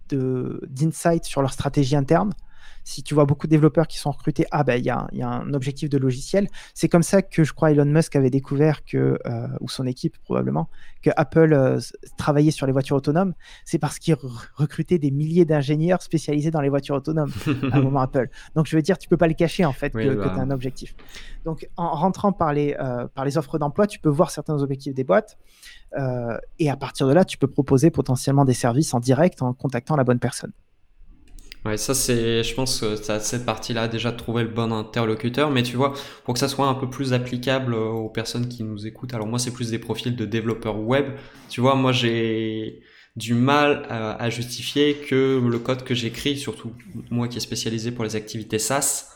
d'insights 0.10 1.26
sur 1.26 1.42
leur 1.42 1.54
stratégie 1.54 1.96
interne 1.96 2.34
si 2.84 3.04
tu 3.04 3.14
vois 3.14 3.26
beaucoup 3.26 3.48
de 3.48 3.52
développeurs 3.52 3.88
qui 3.88 3.98
sont 3.98 4.12
recrutés, 4.12 4.46
ah 4.52 4.64
ben 4.64 4.76
il 4.76 4.86
y, 4.86 4.90
a, 4.90 5.08
un 5.22 5.54
objectif 5.54 5.90
de 5.90 5.98
logiciel. 5.98 6.48
C'est 6.74 6.90
comme 6.90 7.04
ça 7.04 7.22
que 7.22 7.44
je 7.44 7.54
crois 7.54 7.72
Elon 7.72 7.86
Musk 7.86 8.16
avait 8.16 8.30
découvert 8.30 8.84
que, 8.84 9.20
euh, 9.26 9.48
ou 9.60 9.70
son 9.70 9.86
équipe 9.86 10.18
probablement, 10.24 10.70
que 11.02 11.10
Apple 11.16 11.54
euh, 11.54 11.80
travaillait 12.18 12.52
sur 12.52 12.66
les 12.66 12.74
voitures 12.74 12.98
autonomes. 12.98 13.34
C'est 13.66 13.80
parce 13.80 14.00
qu'il 14.00 14.16
recrutait 14.56 14.98
des 14.98 15.12
milliers 15.12 15.46
d'ingénieurs 15.46 16.02
spécialisés 16.02 16.52
dans 16.52 16.62
les 16.62 16.70
voitures 16.70 16.96
autonomes 16.96 17.32
à 17.72 17.78
un 17.78 17.82
moment 17.82 18.02
Apple. 18.02 18.30
Donc 18.56 18.66
je 18.68 18.76
veux 18.76 18.82
dire, 18.82 18.98
tu 18.98 19.08
peux 19.08 19.18
pas 19.18 19.28
le 19.28 19.34
cacher 19.34 19.66
en 19.66 19.74
fait 19.74 19.92
que, 19.92 20.02
tu 20.02 20.10
as 20.10 20.16
bah. 20.16 20.36
un 20.38 20.52
objectif. 20.52 20.96
Donc 21.46 21.68
en 21.78 21.92
rentrant 21.92 22.32
par 22.32 22.54
les, 22.54 22.76
euh, 22.80 23.08
par 23.08 23.26
les 23.26 23.38
offres 23.38 23.58
d'emploi, 23.58 23.88
tu 23.88 24.00
peux 24.00 24.10
voir 24.10 24.32
certains 24.32 24.62
objectifs 24.62 24.94
des 24.94 25.04
boîtes. 25.04 25.38
et 26.60 26.70
à 26.70 26.78
partir 26.78 27.08
de 27.08 27.14
là, 27.14 27.26
tu 27.26 27.38
peux 27.38 27.48
proposer 27.48 27.92
potentiellement 27.92 28.46
des 28.46 28.54
services 28.54 28.94
en 28.94 29.00
direct 29.00 29.42
en 29.42 29.54
contactant 29.54 29.96
la 29.96 30.04
bonne 30.04 30.20
personne. 30.20 30.52
Ouais, 31.64 31.78
ça 31.78 31.94
c'est, 31.94 32.44
je 32.44 32.56
pense 32.56 32.84
cette 33.02 33.46
partie-là 33.46 33.88
déjà 33.88 34.12
de 34.12 34.18
trouver 34.18 34.42
le 34.44 34.50
bon 34.50 34.72
interlocuteur, 34.72 35.52
mais 35.52 35.62
tu 35.62 35.78
vois, 35.78 35.94
pour 36.26 36.34
que 36.34 36.40
ça 36.40 36.48
soit 36.48 36.68
un 36.68 36.74
peu 36.74 36.90
plus 36.90 37.14
applicable 37.14 37.76
aux 37.76 38.10
personnes 38.10 38.48
qui 38.48 38.64
nous 38.64 38.88
écoutent. 38.88 39.14
Alors 39.14 39.28
moi, 39.28 39.38
c'est 39.38 39.54
plus 39.54 39.70
des 39.70 39.78
profils 39.78 40.16
de 40.16 40.26
développeurs 40.26 40.80
web. 40.80 41.06
Tu 41.50 41.62
vois, 41.62 41.76
moi 41.76 41.92
j'ai, 41.92 42.82
du 43.16 43.34
mal 43.34 43.86
à, 43.90 44.30
justifier 44.30 44.96
que 44.96 45.42
le 45.46 45.60
code 45.60 45.84
que 45.84 45.94
j'écris, 45.94 46.38
surtout 46.38 46.74
moi 47.10 47.28
qui 47.28 47.38
est 47.38 47.42
spécialisé 47.42 47.92
pour 47.92 48.04
les 48.04 48.16
activités 48.16 48.60
SaaS, 48.60 49.10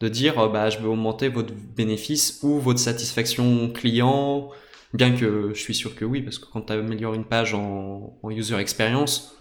de 0.00 0.08
dire 0.08 0.38
euh, 0.38 0.48
bah 0.48 0.70
je 0.70 0.78
vais 0.78 0.86
augmenter 0.86 1.28
votre 1.28 1.52
bénéfice 1.54 2.40
ou 2.42 2.58
votre 2.58 2.78
satisfaction 2.78 3.70
client, 3.70 4.50
bien 4.92 5.12
que 5.16 5.50
je 5.54 5.60
suis 5.60 5.74
sûr 5.74 5.94
que 5.94 6.04
oui, 6.04 6.22
parce 6.22 6.38
que 6.38 6.46
quand 6.52 6.62
tu 6.62 6.72
améliores 6.72 7.14
une 7.14 7.24
page 7.24 7.54
en, 7.54 8.18
user 8.24 8.56
experience, 8.56 9.34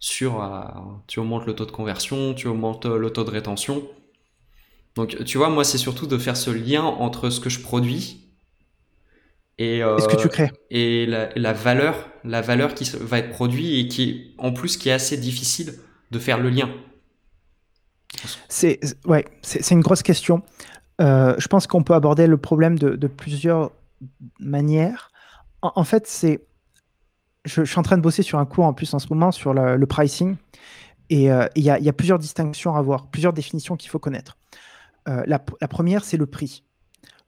sur, 0.00 0.42
euh, 0.42 0.62
tu 1.06 1.20
augmentes 1.20 1.46
le 1.46 1.54
taux 1.54 1.66
de 1.66 1.70
conversion, 1.70 2.34
tu 2.34 2.48
augmentes 2.48 2.86
euh, 2.86 2.98
le 2.98 3.10
taux 3.10 3.24
de 3.24 3.30
rétention. 3.30 3.82
Donc 4.94 5.24
tu 5.24 5.38
vois, 5.38 5.48
moi 5.48 5.64
c'est 5.64 5.78
surtout 5.78 6.06
de 6.06 6.18
faire 6.18 6.36
ce 6.36 6.50
lien 6.50 6.82
entre 6.82 7.30
ce 7.30 7.40
que 7.40 7.50
je 7.50 7.60
produis 7.60 8.24
et, 9.58 9.80
ce 9.80 10.08
que 10.08 10.20
tu 10.20 10.28
crées 10.28 10.50
et 10.70 11.06
la, 11.06 11.28
la, 11.36 11.52
valeur, 11.52 12.08
la 12.24 12.40
valeur 12.40 12.74
qui 12.74 12.90
va 13.00 13.18
être 13.18 13.30
produite 13.30 13.86
et 13.86 13.88
qui 13.88 14.34
en 14.38 14.52
plus 14.52 14.76
qui 14.76 14.88
est 14.88 14.92
assez 14.92 15.16
difficile 15.16 15.74
de 16.10 16.18
faire 16.18 16.38
le 16.38 16.50
lien. 16.50 16.68
C'est 18.48 18.80
ouais, 19.04 19.24
c'est 19.42 19.70
une 19.70 19.80
grosse 19.80 20.02
question. 20.02 20.42
Euh, 21.00 21.34
je 21.38 21.46
pense 21.46 21.66
qu'on 21.66 21.82
peut 21.82 21.94
aborder 21.94 22.26
le 22.26 22.36
problème 22.36 22.78
de, 22.78 23.06
plusieurs 23.06 23.70
manières. 24.40 25.10
En, 25.62 25.84
fait, 25.84 26.06
c'est 26.06 26.40
je, 27.48 27.64
suis 27.64 27.78
en 27.78 27.82
train 27.82 27.96
de 27.96 28.02
bosser 28.02 28.22
sur 28.22 28.38
un 28.38 28.46
cours 28.46 28.64
en 28.64 28.72
plus 28.72 28.92
en 28.94 28.98
ce 28.98 29.08
moment 29.10 29.32
sur 29.32 29.54
le, 29.54 29.86
pricing 29.86 30.36
et 31.10 31.32
euh, 31.32 31.46
il 31.56 31.62
y, 31.62 31.70
a 31.70 31.92
plusieurs 31.92 32.18
distinctions 32.18 32.74
à 32.74 32.82
voir, 32.82 33.08
plusieurs 33.10 33.32
définitions 33.32 33.76
qu'il 33.76 33.90
faut 33.90 33.98
connaître. 33.98 34.36
Euh, 35.08 35.22
la, 35.26 35.38
première, 35.38 36.04
c'est 36.04 36.18
le 36.18 36.26
prix. 36.26 36.64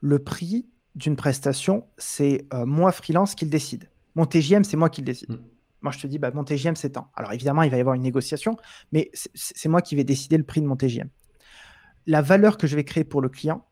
Le 0.01 0.19
prix 0.19 0.67
d'une 0.95 1.17
prestation, 1.17 1.87
c'est 1.97 2.47
moi 2.53 2.93
freelance 2.93 3.35
qui 3.35 3.45
le 3.45 3.51
décide. 3.51 3.89
Mon 4.17 4.27
TGM, 4.27 4.65
c'est 4.65 4.77
moi 4.77 4.91
qui 4.91 5.01
le 5.01 5.07
décide. 5.07 5.31
Mm. 5.31 5.39
Moi, 5.83 5.93
je 5.93 5.99
te 5.99 6.07
dis, 6.07 6.19
bah, 6.19 6.31
mon 6.33 6.45
TGM, 6.45 6.77
c'est 6.77 6.91
tant. 6.91 7.11
Alors, 7.17 7.33
évidemment, 7.33 7.63
il 7.63 7.71
va 7.71 7.79
y 7.79 7.81
avoir 7.81 7.95
une 7.95 8.03
négociation, 8.03 8.57
mais 8.93 9.11
c'est 9.35 9.69
moi 9.69 9.81
qui 9.81 9.97
vais 9.97 10.05
décider 10.05 10.37
le 10.37 10.45
prix 10.45 10.61
de 10.61 10.67
mon 10.67 10.77
TGM. 10.77 11.09
La 12.07 12.23
valeur 12.23 12.59
que 12.59 12.67
je 12.67 12.77
vais 12.77 12.85
créer 12.85 13.05
pour 13.05 13.23
le 13.23 13.29
client, 13.29 13.67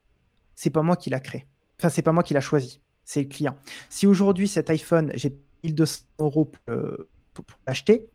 c'est 0.55 0.71
pas 0.71 0.83
moi 0.83 0.97
qui 0.97 1.11
l'a 1.11 1.21
créé. 1.21 1.47
Enfin, 1.79 1.91
c'est 1.91 2.03
pas 2.03 2.13
moi 2.13 2.23
qui 2.23 2.35
l'a 2.35 2.41
choisi. 2.41 2.81
C'est 3.05 3.23
le 3.23 3.29
client. 3.29 3.57
Si 3.89 4.07
aujourd'hui, 4.07 4.49
cet 4.49 4.71
iPhone, 4.71 5.13
j'ai 5.15 5.39
1200 5.65 6.05
euros 6.21 6.45
pour, 6.45 6.77
pour, 7.35 7.45
pour 7.45 7.59
l'acheter, 7.67 8.09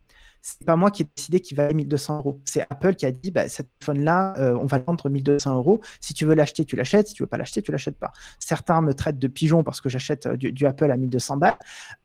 c'est 0.46 0.66
pas 0.66 0.76
moi 0.76 0.90
qui 0.90 1.02
ai 1.02 1.06
décidé 1.16 1.40
qu'il 1.40 1.56
valait 1.56 1.72
1200 1.72 2.18
euros. 2.18 2.38
C'est 2.44 2.60
Apple 2.68 2.96
qui 2.96 3.06
a 3.06 3.10
dit 3.10 3.30
bah, 3.30 3.48
cet 3.48 3.66
iPhone-là, 3.80 4.34
euh, 4.36 4.58
on 4.60 4.66
va 4.66 4.76
le 4.76 4.84
vendre 4.84 5.08
1200 5.08 5.56
euros. 5.56 5.80
Si 6.00 6.12
tu 6.12 6.26
veux 6.26 6.34
l'acheter, 6.34 6.66
tu 6.66 6.76
l'achètes. 6.76 7.08
Si 7.08 7.14
tu 7.14 7.22
veux 7.22 7.26
pas 7.26 7.38
l'acheter, 7.38 7.62
tu 7.62 7.72
l'achètes 7.72 7.96
pas. 7.96 8.12
Certains 8.38 8.82
me 8.82 8.92
traitent 8.92 9.18
de 9.18 9.26
pigeon 9.26 9.64
parce 9.64 9.80
que 9.80 9.88
j'achète 9.88 10.26
euh, 10.26 10.36
du, 10.36 10.66
Apple 10.66 10.90
à 10.90 10.98
1200 10.98 11.38
balles. 11.38 11.56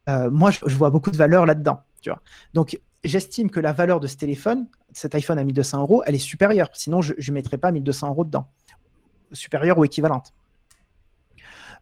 Euh, 0.08 0.32
moi, 0.32 0.52
je, 0.52 0.74
vois 0.74 0.90
beaucoup 0.90 1.12
de 1.12 1.18
valeur 1.18 1.46
là-dedans. 1.46 1.84
Tu 2.02 2.10
vois. 2.10 2.22
Donc, 2.54 2.80
j'estime 3.04 3.52
que 3.52 3.60
la 3.60 3.74
valeur 3.74 4.00
de 4.00 4.08
ce 4.08 4.16
téléphone, 4.16 4.68
cet 4.94 5.16
iPhone 5.16 5.38
à 5.38 5.44
1200 5.44 5.82
euros, 5.82 6.02
elle 6.06 6.16
est 6.16 6.18
supérieure. 6.18 6.70
Sinon, 6.72 7.02
je 7.02 7.14
ne 7.14 7.34
mettrais 7.34 7.58
pas 7.58 7.74
1200 7.74 8.08
euros 8.08 8.24
dedans. 8.24 8.48
Supérieure 9.34 9.78
ou 9.78 9.84
équivalente. 9.84 10.34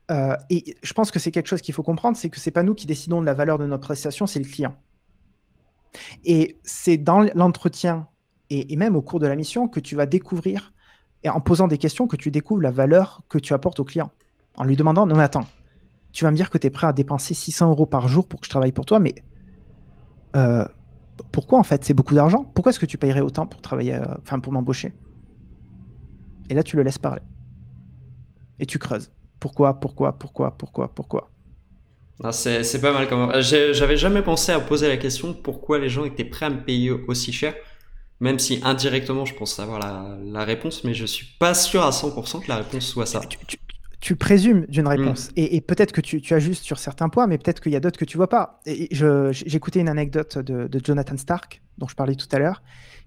Et 0.09 0.75
je 0.81 0.93
pense 0.93 1.11
que 1.11 1.19
c'est 1.19 1.31
quelque 1.31 1.47
chose 1.47 1.61
qu'il 1.61 1.73
faut 1.73 1.83
comprendre, 1.83 2.15
c'est 2.17 2.29
que 2.29 2.39
c'est 2.39 2.51
pas 2.51 2.63
nous 2.63 2.75
qui 2.75 2.87
décidons 2.87 3.19
de 3.21 3.25
la 3.25 3.33
valeur 3.33 3.57
de 3.57 3.65
notre 3.65 3.83
prestation, 3.83 4.25
c'est 4.25 4.39
le 4.39 4.45
client. 4.45 4.75
Et 6.23 6.59
c'est 6.63 6.97
dans 6.97 7.21
l'entretien 7.35 8.07
et, 8.49 8.75
même 8.77 8.95
au 8.95 9.01
cours 9.01 9.19
de 9.19 9.27
la 9.27 9.35
mission 9.35 9.67
que 9.67 9.79
tu 9.79 9.95
vas 9.95 10.05
découvrir, 10.05 10.73
et 11.23 11.29
en 11.29 11.41
posant 11.41 11.67
des 11.67 11.77
questions, 11.77 12.07
que 12.07 12.15
tu 12.15 12.31
découvres 12.31 12.61
la 12.61 12.71
valeur 12.71 13.21
que 13.29 13.37
tu 13.37 13.53
apportes 13.53 13.79
au 13.79 13.83
client. 13.83 14.11
En 14.55 14.63
lui 14.63 14.75
demandant, 14.75 15.05
non 15.05 15.15
mais 15.15 15.23
attends, 15.23 15.45
tu 16.11 16.23
vas 16.23 16.31
me 16.31 16.35
dire 16.35 16.49
que 16.49 16.57
tu 16.57 16.67
es 16.67 16.69
prêt 16.69 16.87
à 16.87 16.93
dépenser 16.93 17.33
600 17.33 17.69
euros 17.69 17.85
par 17.85 18.07
jour 18.07 18.27
pour 18.27 18.39
que 18.39 18.45
je 18.45 18.49
travaille 18.49 18.71
pour 18.71 18.85
toi, 18.85 18.99
mais 18.99 19.15
euh, 20.35 20.65
pourquoi 21.31 21.59
en 21.59 21.63
fait 21.63 21.83
C'est 21.83 21.93
beaucoup 21.93 22.15
d'argent? 22.15 22.43
Pourquoi 22.43 22.69
est-ce 22.69 22.79
que 22.79 22.85
tu 22.85 22.97
payerais 22.97 23.21
autant 23.21 23.47
pour 23.47 23.61
travailler, 23.61 23.95
euh, 23.95 24.05
enfin 24.21 24.39
pour 24.39 24.53
m'embaucher? 24.53 24.93
Et 26.49 26.53
là, 26.53 26.63
tu 26.63 26.77
le 26.77 26.83
laisses 26.83 26.97
parler. 26.97 27.21
Et 28.59 28.65
tu 28.65 28.79
creuses. 28.79 29.11
Pourquoi, 29.39 29.79
pourquoi, 29.79 30.13
pourquoi, 30.13 30.51
pourquoi, 30.51 30.87
pourquoi? 30.93 31.29
Ah, 32.23 32.31
c'est 32.31 32.81
pas 32.81 32.93
mal 32.93 33.07
comme. 33.07 33.31
J'avais 33.41 33.97
jamais 33.97 34.23
pensé 34.23 34.51
à 34.51 34.59
poser 34.59 34.87
la 34.87 34.97
question 34.97 35.33
pourquoi 35.33 35.77
les 35.77 35.89
gens 35.89 36.03
étaient 36.03 36.25
prêts 36.25 36.47
à 36.47 36.49
me 36.49 36.63
payer 36.63 36.89
aussi 36.91 37.31
cher, 37.31 37.53
même 38.19 38.39
si 38.39 38.59
indirectement 38.63 39.25
je 39.25 39.35
pense 39.35 39.53
savoir 39.53 39.79
la, 39.79 40.17
la 40.23 40.43
réponse, 40.43 40.83
mais 40.83 40.95
je 40.95 41.05
suis 41.05 41.27
pas 41.37 41.53
sûr 41.53 41.83
à 41.83 41.91
100% 41.91 42.43
que 42.43 42.47
la 42.49 42.57
réponse 42.57 42.85
soit 42.85 43.05
ça. 43.05 43.21
Tu, 43.99 44.15
présumes 44.15 44.65
d'une 44.67 44.85
mm. 44.85 44.87
réponse, 44.87 45.29
et, 45.35 45.59
peut-être 45.59 45.91
que 45.91 46.01
tu, 46.01 46.21
tu, 46.21 46.33
ajustes 46.33 46.63
sur 46.63 46.79
certains 46.79 47.09
points, 47.09 47.27
mais 47.27 47.37
peut-être 47.37 47.59
qu'il 47.59 47.71
y 47.71 47.75
a 47.75 47.79
d'autres 47.79 47.99
que 47.99 48.05
tu 48.05 48.17
vois 48.17 48.29
pas. 48.29 48.61
J'écoutais 48.65 49.79
une 49.79 49.89
anecdote 49.89 50.37
de, 50.37 50.67
de, 50.67 50.81
Jonathan 50.83 51.17
Stark, 51.17 51.61
dont 51.77 51.87
je 51.87 51.95
parlais 51.95 52.15
tout 52.15 52.27
à 52.31 52.39
l'heure, 52.39 52.61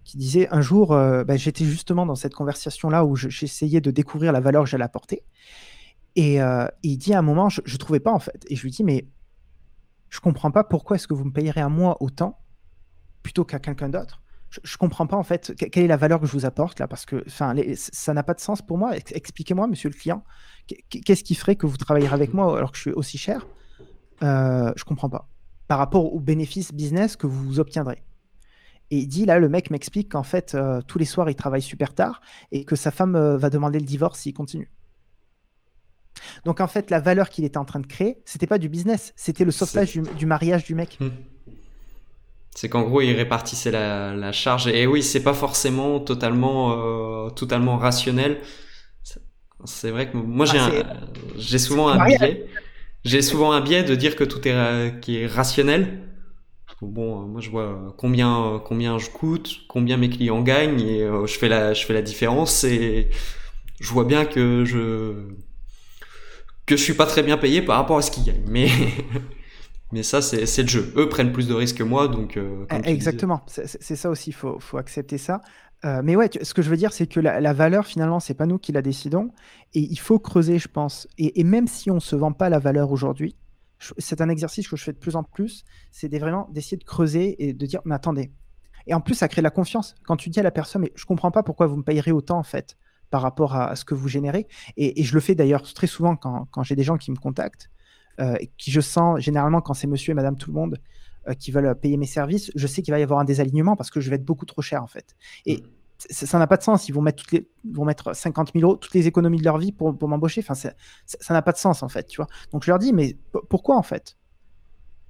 qui 0.05 0.19
disait 0.19 0.49
un 0.51 0.61
jour, 0.61 0.93
euh, 0.93 1.25
bah, 1.25 1.37
j'étais 1.37 1.65
justement 1.65 2.07
dans 2.07 2.17
cette 2.17 2.35
conversation-là 2.35 3.05
où 3.05 3.17
j'essayais 3.17 3.81
de 3.81 3.91
découvrir 3.91 4.33
la 4.33 4.41
valeur 4.41 4.65
que 4.65 4.71
j'allais 4.71 4.85
apporter. 4.85 5.23
Et, 6.17 6.43
euh, 6.43 6.67
il 6.83 6.97
dit 6.99 7.15
à 7.15 7.19
un 7.19 7.23
moment, 7.23 7.49
je 7.49 7.61
ne 7.61 7.79
trouvais 7.79 8.01
pas 8.01 8.13
en 8.13 8.19
fait. 8.19 8.45
Et 8.49 8.57
je 8.57 8.63
lui 8.63 8.71
dis, 8.71 8.85
mais 8.85 9.07
je 10.09 10.21
comprends 10.21 10.51
pas 10.51 10.65
pourquoi 10.65 10.97
est-ce 10.97 11.07
que 11.07 11.15
vous 11.15 11.25
me 11.25 11.33
payerez 11.33 11.61
à 11.61 11.69
moi 11.69 11.97
autant 12.01 12.39
plutôt 13.23 13.45
qu'à 13.45 13.59
quelqu'un 13.59 13.89
d'autre. 13.89 14.21
Je, 14.51 14.59
ne 14.59 14.79
comprends 14.79 15.07
pas 15.07 15.17
en 15.17 15.23
fait 15.23 15.55
quelle 15.55 15.85
est 15.85 15.89
la 15.89 15.97
valeur 15.97 16.21
que 16.21 16.27
je 16.27 16.33
vous 16.33 16.45
apporte 16.45 16.81
là 16.81 16.89
parce 16.89 17.07
que 17.07 17.23
ça 17.29 17.55
n'a 17.55 18.23
pas 18.25 18.35
de 18.35 18.41
sens 18.41 18.63
pour 18.63 18.79
moi. 18.79 18.97
Expliquez-moi, 18.97 19.69
monsieur 19.69 19.89
le 19.89 19.95
client, 19.95 20.25
qu'est-ce 20.89 21.23
qui 21.23 21.37
ferait 21.37 21.55
que 21.55 21.67
vous 21.67 21.77
travaillerez 21.77 22.15
avec 22.15 22.35
moi 22.35 22.59
alors 22.59 22.73
que 22.73 22.77
je 22.77 22.83
suis 22.83 22.93
aussi 22.93 23.17
cher? 23.17 23.47
Euh, 24.25 24.73
Je 24.75 24.83
comprends 24.83 25.09
pas. 25.09 25.29
Par 25.69 25.79
rapport 25.79 26.13
aux 26.13 26.19
bénéfices 26.19 26.73
business 26.73 27.17
que 27.17 27.29
vous 27.29 27.61
obtiendrez. 27.61 28.03
Et 28.91 28.99
il 28.99 29.07
dit 29.07 29.25
là, 29.25 29.39
le 29.39 29.49
mec 29.49 29.71
m'explique 29.71 30.11
qu'en 30.11 30.25
fait, 30.25 30.57
euh, 30.57 30.81
tous 30.83 30.99
les 30.99 31.05
soirs, 31.05 31.31
il 31.31 31.37
travaille 31.37 31.63
super 31.63 31.95
tard 31.95 32.21
et 32.51 32.65
que 32.65 32.75
sa 32.75 32.91
femme 32.91 33.15
euh, 33.15 33.37
va 33.37 33.51
demander 33.51 33.79
le 33.79 33.87
divorce 33.87 34.19
s'il 34.19 34.35
continue. 34.35 34.69
Donc 36.45 36.61
en 36.61 36.69
fait, 36.69 36.91
la 36.91 37.01
valeur 37.01 37.29
qu'il 37.29 37.45
était 37.45 37.59
en 37.59 37.65
train 37.65 37.81
de 37.81 37.87
créer, 37.87 38.19
c'était 38.25 38.47
pas 38.47 38.59
du 38.59 38.69
business, 38.69 39.13
c'était 39.17 39.45
le 39.45 39.51
sauvetage 39.51 39.99
du, 40.17 40.27
mariage 40.27 40.65
du 40.65 40.75
mec. 40.75 40.97
Hmm. 41.01 41.11
C'est 42.55 42.69
qu'en 42.69 42.83
gros, 42.83 43.01
il 43.01 43.13
répartissait 43.13 43.71
la, 43.71 44.33
charge. 44.33 44.67
Et 44.67 44.87
oui, 44.87 45.03
c'est 45.03 45.23
pas 45.23 45.35
forcément 45.35 46.01
totalement, 46.01 46.73
euh, 46.73 47.31
totalement 47.31 47.77
rationnel. 47.77 48.39
C'est 49.65 49.91
vrai 49.91 50.11
que 50.11 50.17
moi, 50.17 50.47
j'ai 50.47 50.59
ah, 50.59 50.71
j'ai 51.37 51.59
souvent 51.59 51.89
un 51.89 52.05
biais. 52.07 52.47
J'ai 53.05 53.23
souvent 53.23 53.53
un 53.53 53.61
biais 53.61 53.83
de 53.83 53.95
dire 53.95 54.17
que 54.17 54.25
tout 54.25 54.47
est, 54.49 55.01
qui 55.01 55.19
est 55.19 55.27
rationnel. 55.27 56.01
Bon, 56.83 57.21
moi, 57.21 57.43
je 57.43 57.51
vois 57.51 57.95
combien, 57.99 58.61
combien 58.65 58.99
je 58.99 59.11
coûte, 59.11 59.61
combien 59.69 59.99
mes 59.99 60.09
clients 60.09 60.41
gagnent, 60.41 60.81
et 60.81 61.03
euh, 61.03 61.27
je 61.27 61.39
fais 61.39 61.49
la, 61.49 61.75
je 61.75 61.85
fais 61.85 61.93
la 61.93 62.01
différence. 62.01 62.65
Et 62.65 63.11
je 63.81 63.91
vois 63.91 64.05
bien 64.05 64.25
que 64.25 64.65
je, 64.65 65.29
que 66.71 66.77
je 66.77 66.83
suis 66.83 66.95
pas 66.95 67.07
très 67.07 67.25
bien 67.25 67.37
payé 67.37 67.63
par 67.63 67.77
rapport 67.77 67.99
à 67.99 68.03
ce 68.03 68.13
qu'ils 68.13 68.25
gagnent. 68.25 68.45
Mais, 68.47 68.69
mais 69.93 70.05
ça, 70.05 70.23
c'est 70.23 70.63
le 70.63 70.69
jeu. 70.69 70.93
Eux 70.97 71.09
prennent 71.09 71.33
plus 71.33 71.49
de 71.49 71.55
risques 71.55 71.79
que 71.79 71.83
moi, 71.83 72.07
donc. 72.07 72.37
Euh, 72.37 72.65
exactement, 72.85 73.43
c'est 73.47 73.97
ça 73.97 74.09
aussi, 74.09 74.31
il 74.31 74.35
faut, 74.35 74.61
faut, 74.61 74.79
accepter 74.79 75.19
ça. 75.19 75.41
Euh, 75.85 76.01
mais 76.05 76.15
ouais, 76.15 76.31
ce 76.41 76.55
que 76.55 76.63
je 76.63 76.71
veux 76.71 76.77
dire, 76.77 76.93
c'est 76.93 77.09
que 77.09 77.19
la, 77.19 77.53
valeur, 77.53 77.87
finalement, 77.87 78.21
c'est 78.21 78.35
pas 78.35 78.47
nous 78.47 78.59
qui 78.59 78.71
la 78.71 78.83
décidons. 78.83 79.33
Et 79.75 79.81
il 79.81 79.99
faut 79.99 80.21
creuser, 80.21 80.59
je 80.59 80.69
pense. 80.69 81.09
Et, 81.19 81.43
même 81.43 81.67
si 81.67 81.91
on 81.91 81.99
se 81.99 82.15
vend 82.15 82.33
pas 82.33 82.49
la 82.49 82.61
valeur 82.61 82.93
aujourd'hui, 82.93 83.35
c'est 83.99 84.21
un 84.21 84.29
exercice 84.29 84.69
que 84.69 84.77
je 84.77 84.85
fais 84.85 84.93
de 84.93 84.99
plus 84.99 85.17
en 85.17 85.25
plus, 85.25 85.65
c'est 85.91 86.15
vraiment 86.19 86.49
d'essayer 86.53 86.77
de 86.77 86.85
creuser 86.85 87.49
et 87.49 87.53
de 87.53 87.67
dire, 87.67 87.81
mais 87.85 87.95
attendez. 87.97 88.31
Et 88.87 88.95
en 88.95 89.01
plus, 89.01 89.15
ça 89.15 89.27
crée 89.27 89.41
de 89.41 89.45
la 89.45 89.51
confiance. 89.51 89.97
Quand 90.05 90.17
tu 90.17 90.29
dis 90.29 90.39
à 90.39 90.43
la 90.43 90.51
personne, 90.51 90.83
mais 90.83 90.93
je 90.95 91.05
comprends 91.05 91.31
pas 91.31 91.43
pourquoi 91.43 91.67
vous 91.67 91.77
me 91.77 91.83
payerez 91.83 92.13
autant, 92.13 92.39
en 92.39 92.45
fait 92.45 92.77
par 93.11 93.23
rapport 93.23 93.55
à, 93.55 93.77
ce 93.77 93.85
que 93.85 93.95
vous 93.95 94.09
générez. 94.09 94.47
Et, 94.77 95.03
je 95.03 95.15
le 95.15 95.21
fais 95.21 95.35
d'ailleurs 95.35 95.63
très 95.63 95.87
souvent 95.87 96.17
quand, 96.17 96.63
j'ai 96.63 96.77
des 96.77 96.85
gens 96.85 96.97
qui 96.97 97.11
me 97.11 97.17
contactent, 97.17 97.71
euh, 98.21 98.37
qui 98.57 98.71
je 98.71 98.81
sens 98.81 99.21
généralement 99.21 99.61
quand 99.61 99.75
c'est 99.75 99.87
monsieur 99.87 100.13
et 100.13 100.15
madame 100.15 100.37
tout 100.37 100.51
le 100.51 100.55
monde 100.55 100.81
euh, 101.29 101.35
qui 101.35 101.51
veulent 101.51 101.75
payer 101.75 101.97
mes 101.97 102.07
services, 102.07 102.51
je 102.55 102.67
sais 102.67 102.83
qu'il 102.83 102.93
va 102.93 103.01
y 103.01 103.03
avoir 103.03 103.21
un 103.21 103.25
désalignement 103.25 103.77
parce 103.77 103.91
que 103.91 104.01
je 104.01 104.11
vais 104.11 104.17
être 104.17 104.25
beaucoup 104.25 104.47
trop 104.47 104.63
cher 104.63 104.83
en 104.83 104.87
fait. 104.87 105.17
Et 105.47 105.59
mm. 105.59 105.63
ça 106.11 106.39
n'a 106.39 106.47
pas 106.47 106.57
de 106.57 106.63
sens. 106.63 106.89
Ils 106.89 106.93
vont 106.93 107.03
mettre, 107.03 107.23
toutes 107.23 107.33
les, 107.33 107.49
vont 107.71 107.85
mettre 107.85 108.15
50 108.15 108.53
000 108.55 108.65
euros, 108.65 108.77
toutes 108.77 108.95
les 108.95 109.07
économies 109.07 109.39
de 109.39 109.45
leur 109.45 109.59
vie 109.59 109.73
pour, 109.73 109.97
pour 109.97 110.09
m'embaucher. 110.09 110.43
Enfin, 110.47 110.55
ça 110.55 111.35
n'a 111.35 111.43
pas 111.43 111.53
de 111.53 111.59
sens 111.59 111.83
en 111.83 111.89
fait, 111.89 112.07
tu 112.07 112.17
vois. 112.17 112.29
Donc 112.53 112.65
je 112.65 112.71
leur 112.71 112.79
dis, 112.79 112.93
mais 112.93 113.17
pourquoi 113.49 113.77
en 113.77 113.83
fait? 113.83 114.17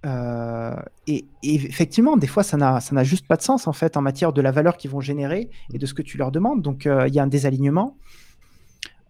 Euh, 0.06 0.74
et, 1.06 1.26
effectivement, 1.42 2.16
des 2.16 2.26
fois, 2.26 2.42
ça 2.42 2.56
n'a 2.56 3.04
juste 3.04 3.26
pas 3.26 3.36
de 3.36 3.42
sens 3.42 3.66
en 3.66 3.72
fait 3.72 3.96
en 3.96 4.02
matière 4.02 4.32
de 4.32 4.40
la 4.40 4.50
valeur 4.50 4.76
qu'ils 4.76 4.90
vont 4.90 5.00
générer 5.00 5.50
et 5.72 5.78
de 5.78 5.86
ce 5.86 5.94
que 5.94 6.02
tu 6.02 6.16
leur 6.16 6.30
demandes. 6.30 6.62
Donc, 6.62 6.86
euh, 6.86 7.06
il 7.08 7.14
y 7.14 7.18
a 7.18 7.22
un 7.22 7.26
désalignement. 7.28 7.96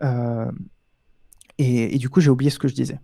Euh, 0.03 0.51
et, 1.59 1.99
du 1.99 2.09
coup, 2.09 2.21
j'ai 2.21 2.31
oublié 2.31 2.51
ce 2.51 2.59
que 2.59 2.69
je 2.69 2.75
disais. 2.75 2.99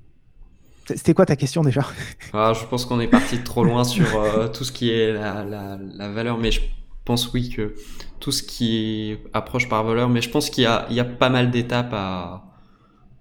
C'était 0.87 1.15
quoi 1.15 1.27
ta 1.27 1.37
question 1.37 1.63
déjà? 1.63 1.85
Ah, 2.33 2.53
Je 2.55 2.65
pense 2.65 2.87
qu'on 2.87 3.01
est 3.01 3.09
parti 3.09 3.43
trop 3.43 3.65
loin 3.65 3.85
sur 3.85 4.07
tout 4.53 4.65
ce 4.65 4.73
qui 4.73 4.91
est 4.91 5.13
la, 5.13 6.09
valeur, 6.09 6.39
mais 6.39 6.51
je 6.51 6.61
pense 7.05 7.33
oui 7.33 7.51
que 7.51 7.75
tout 8.19 8.33
ce 8.33 8.43
qui 8.43 9.17
approche 9.33 9.69
par 9.69 9.85
valeur, 9.85 10.09
mais 10.09 10.23
je 10.23 10.31
pense 10.31 10.49
qu'il 10.49 10.63
y, 10.65 10.67
a 11.01 11.05
pas 11.05 11.29
mal 11.29 11.51
d'étapes 11.51 11.93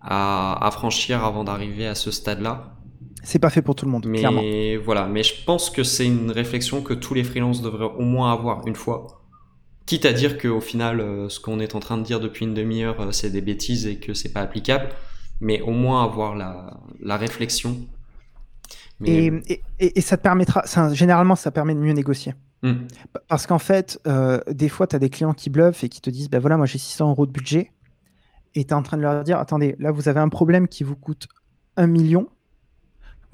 à 0.01 0.69
franchir 0.71 1.25
avant 1.25 1.43
d'arriver 1.43 1.87
à 1.87 1.95
ce 1.95 2.11
stade-là. 2.11 2.74
C'est 3.23 3.39
pas 3.39 3.49
fait 3.49 3.61
pour 3.61 3.75
tout 3.75 3.85
le 3.85 3.91
monde, 3.91 4.11
clairement. 4.11 4.41
Mais 4.41 4.77
voilà, 4.77 5.07
mais 5.07 5.23
je 5.23 5.43
pense 5.45 5.69
que 5.69 5.83
c'est 5.83 6.05
une 6.05 6.31
réflexion 6.31 6.81
que 6.81 6.93
tous 6.93 7.13
les 7.13 7.23
freelances 7.23 7.61
devraient 7.61 7.85
au 7.85 8.03
moins 8.03 8.31
avoir 8.31 8.67
une 8.67 8.75
fois. 8.75 9.21
Quitte 9.85 10.05
à 10.05 10.13
dire 10.13 10.37
qu'au 10.37 10.61
final, 10.61 10.99
euh, 10.99 11.29
ce 11.29 11.39
qu'on 11.39 11.59
est 11.59 11.75
en 11.75 11.79
train 11.79 11.97
de 11.97 12.03
dire 12.03 12.19
depuis 12.19 12.45
une 12.45 12.53
demi-heure, 12.53 12.99
euh, 13.01 13.11
c'est 13.11 13.29
des 13.29 13.41
bêtises 13.41 13.85
et 13.85 13.97
que 13.97 14.13
c'est 14.13 14.33
pas 14.33 14.41
applicable, 14.41 14.89
mais 15.39 15.61
au 15.61 15.71
moins 15.71 16.03
avoir 16.03 16.35
la, 16.35 16.79
la 16.99 17.17
réflexion. 17.17 17.77
Mais... 18.99 19.25
Et, 19.47 19.61
et, 19.79 19.97
et, 19.97 20.01
ça 20.01 20.17
te 20.17 20.23
permettra, 20.23 20.65
ça, 20.65 20.93
généralement, 20.93 21.35
ça 21.35 21.51
permet 21.51 21.75
de 21.75 21.79
mieux 21.79 21.93
négocier. 21.93 22.33
Hmm. 22.63 22.87
Parce 23.27 23.45
qu'en 23.45 23.59
fait, 23.59 23.99
euh, 24.07 24.39
des 24.51 24.69
fois, 24.69 24.87
tu 24.87 24.95
as 24.95 24.99
des 24.99 25.09
clients 25.09 25.33
qui 25.33 25.49
bluffent 25.49 25.83
et 25.83 25.89
qui 25.89 26.01
te 26.01 26.09
disent, 26.09 26.29
ben 26.29 26.39
voilà, 26.39 26.57
moi 26.57 26.65
j'ai 26.65 26.79
600 26.79 27.09
euros 27.09 27.25
de 27.25 27.31
budget, 27.31 27.71
et 28.55 28.63
tu 28.63 28.69
es 28.69 28.73
en 28.73 28.81
train 28.81 28.97
de 28.97 29.01
leur 29.01 29.23
dire, 29.23 29.37
attendez, 29.37 29.75
là, 29.79 29.91
vous 29.91 30.09
avez 30.09 30.19
un 30.19 30.29
problème 30.29 30.67
qui 30.67 30.83
vous 30.83 30.95
coûte 30.95 31.27
1 31.77 31.87
million, 31.87 32.27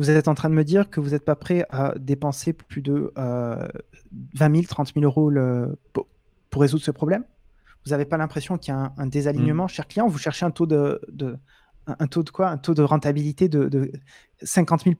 vous 0.01 0.09
êtes 0.09 0.27
en 0.27 0.33
train 0.33 0.49
de 0.49 0.55
me 0.55 0.63
dire 0.63 0.89
que 0.89 0.99
vous 0.99 1.11
n'êtes 1.11 1.23
pas 1.23 1.35
prêt 1.35 1.63
à 1.69 1.93
dépenser 1.95 2.53
plus 2.53 2.81
de 2.81 3.13
euh, 3.19 3.67
20 4.33 4.55
000, 4.55 4.65
30 4.67 4.93
000 4.95 5.05
euros 5.05 5.29
le, 5.29 5.77
pour, 5.93 6.07
pour, 6.49 6.63
résoudre 6.63 6.83
ce 6.83 6.89
problème? 6.89 7.23
Vous 7.85 7.91
n'avez 7.91 8.05
pas 8.05 8.17
l'impression 8.17 8.57
qu'il 8.57 8.73
y 8.73 8.77
a 8.77 8.79
un, 8.79 8.93
un 8.97 9.05
désalignement, 9.05 9.65
mmh. 9.65 9.69
cher 9.69 9.87
client? 9.87 10.07
Vous 10.07 10.17
cherchez 10.17 10.43
un 10.43 10.49
taux 10.49 10.65
de, 10.65 10.99
de, 11.11 11.37
un 11.85 12.07
taux 12.07 12.23
de 12.23 12.31
quoi? 12.31 12.49
Un 12.49 12.57
taux 12.57 12.73
de 12.73 12.81
rentabilité 12.81 13.47
de, 13.47 13.69
de 13.69 13.91
50 14.41 14.85
000 14.85 14.95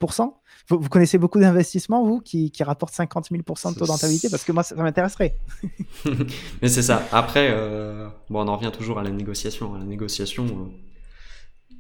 vous, 0.70 0.80
vous, 0.80 0.90
connaissez 0.90 1.18
beaucoup 1.18 1.40
d'investissements, 1.40 2.06
vous, 2.06 2.22
qui, 2.22 2.52
qui, 2.52 2.64
rapportent 2.64 2.94
50 2.94 3.32
000% 3.32 3.74
de 3.74 3.80
taux 3.80 3.86
de 3.86 3.92
rentabilité? 3.92 4.30
Parce 4.30 4.44
que 4.44 4.52
moi, 4.52 4.62
ça, 4.62 4.76
ça 4.76 4.84
m'intéresserait. 4.84 5.36
Mais 6.62 6.70
c'est 6.70 6.84
ça. 6.84 7.08
Après, 7.12 7.50
euh, 7.52 8.08
bon, 8.30 8.42
on 8.42 8.48
en 8.48 8.56
revient 8.56 8.72
toujours 8.72 9.00
à 9.00 9.04
la 9.04 9.10
négociation. 9.10 9.74
À 9.74 9.80
la 9.80 9.86
négociation, 9.86 10.46
euh 10.46 10.91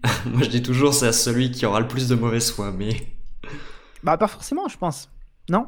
Moi, 0.26 0.44
je 0.44 0.50
dis 0.50 0.64
toujours, 0.64 0.94
c'est 0.94 1.08
à 1.08 1.14
celui 1.14 1.52
qui 1.52 1.66
aura 1.66 1.80
le 1.80 1.88
plus 1.88 2.08
de 2.08 2.16
mauvaise 2.16 2.52
foi, 2.52 2.72
mais. 2.72 2.96
Bah, 4.04 4.18
pas 4.18 4.28
forcément, 4.28 4.68
je 4.68 4.80
pense. 4.80 5.10
Non? 5.48 5.68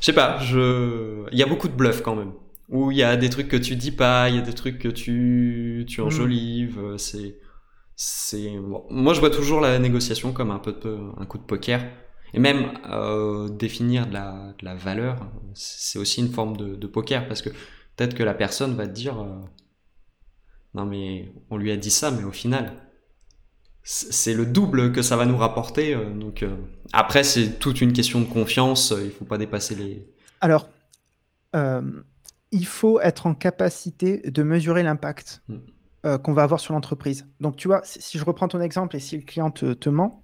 Je 0.00 0.06
sais 0.06 0.12
pas, 0.12 0.40
je... 0.40 1.24
il 1.30 1.38
y 1.38 1.44
a 1.44 1.46
beaucoup 1.46 1.68
de 1.68 1.74
bluff 1.74 2.02
quand 2.02 2.16
même. 2.16 2.32
Où 2.68 2.90
il 2.90 2.96
y 2.96 3.04
a 3.04 3.16
des 3.16 3.30
trucs 3.30 3.46
que 3.46 3.56
tu 3.56 3.76
dis 3.76 3.92
pas, 3.92 4.28
il 4.30 4.34
y 4.34 4.38
a 4.38 4.42
des 4.42 4.52
trucs 4.52 4.80
que 4.80 4.88
tu, 4.88 5.84
tu 5.88 6.00
enjolives. 6.00 6.80
Mm. 6.80 6.98
C'est. 6.98 7.38
c'est 7.94 8.56
bon. 8.58 8.84
Moi, 8.90 9.14
je 9.14 9.20
vois 9.20 9.30
toujours 9.30 9.60
la 9.60 9.78
négociation 9.78 10.32
comme 10.32 10.50
un, 10.50 10.58
peu 10.58 10.72
de... 10.72 10.98
un 11.20 11.24
coup 11.24 11.38
de 11.38 11.44
poker. 11.44 11.84
Et 12.34 12.40
même 12.40 12.72
euh, 12.90 13.48
définir 13.48 14.06
de 14.06 14.14
la, 14.14 14.54
de 14.58 14.64
la 14.64 14.74
valeur, 14.74 15.18
c'est 15.54 15.98
aussi 15.98 16.20
une 16.20 16.32
forme 16.32 16.56
de, 16.56 16.74
de, 16.74 16.86
poker 16.86 17.28
parce 17.28 17.42
que 17.42 17.50
peut-être 17.50 18.14
que 18.14 18.22
la 18.22 18.32
personne 18.32 18.74
va 18.74 18.86
te 18.86 18.92
dire 18.92 19.20
euh, 19.20 19.38
Non, 20.74 20.86
mais 20.86 21.32
on 21.50 21.58
lui 21.58 21.70
a 21.70 21.76
dit 21.76 21.90
ça, 21.90 22.10
mais 22.10 22.24
au 22.24 22.32
final, 22.32 22.72
c'est 23.84 24.34
le 24.34 24.46
double 24.46 24.92
que 24.92 25.02
ça 25.02 25.16
va 25.16 25.26
nous 25.26 25.36
rapporter. 25.36 25.94
Euh, 25.94 26.10
donc 26.10 26.42
euh, 26.42 26.54
après, 26.92 27.24
c'est 27.24 27.58
toute 27.58 27.80
une 27.80 27.92
question 27.92 28.20
de 28.20 28.26
confiance. 28.26 28.92
Euh, 28.92 29.04
il 29.04 29.10
faut 29.10 29.24
pas 29.24 29.38
dépasser 29.38 29.74
les. 29.74 30.06
Alors, 30.40 30.68
euh, 31.56 31.82
il 32.50 32.66
faut 32.66 33.00
être 33.00 33.26
en 33.26 33.34
capacité 33.34 34.18
de 34.18 34.42
mesurer 34.42 34.82
l'impact 34.82 35.42
mm. 35.48 35.56
euh, 36.06 36.18
qu'on 36.18 36.32
va 36.32 36.42
avoir 36.42 36.60
sur 36.60 36.74
l'entreprise. 36.74 37.26
Donc, 37.40 37.56
tu 37.56 37.68
vois, 37.68 37.80
si, 37.84 38.18
je 38.18 38.24
reprends 38.24 38.48
ton 38.48 38.60
exemple 38.60 38.96
et 38.96 39.00
si 39.00 39.16
le 39.16 39.22
client 39.22 39.50
te, 39.50 39.72
te 39.72 39.88
ment, 39.88 40.22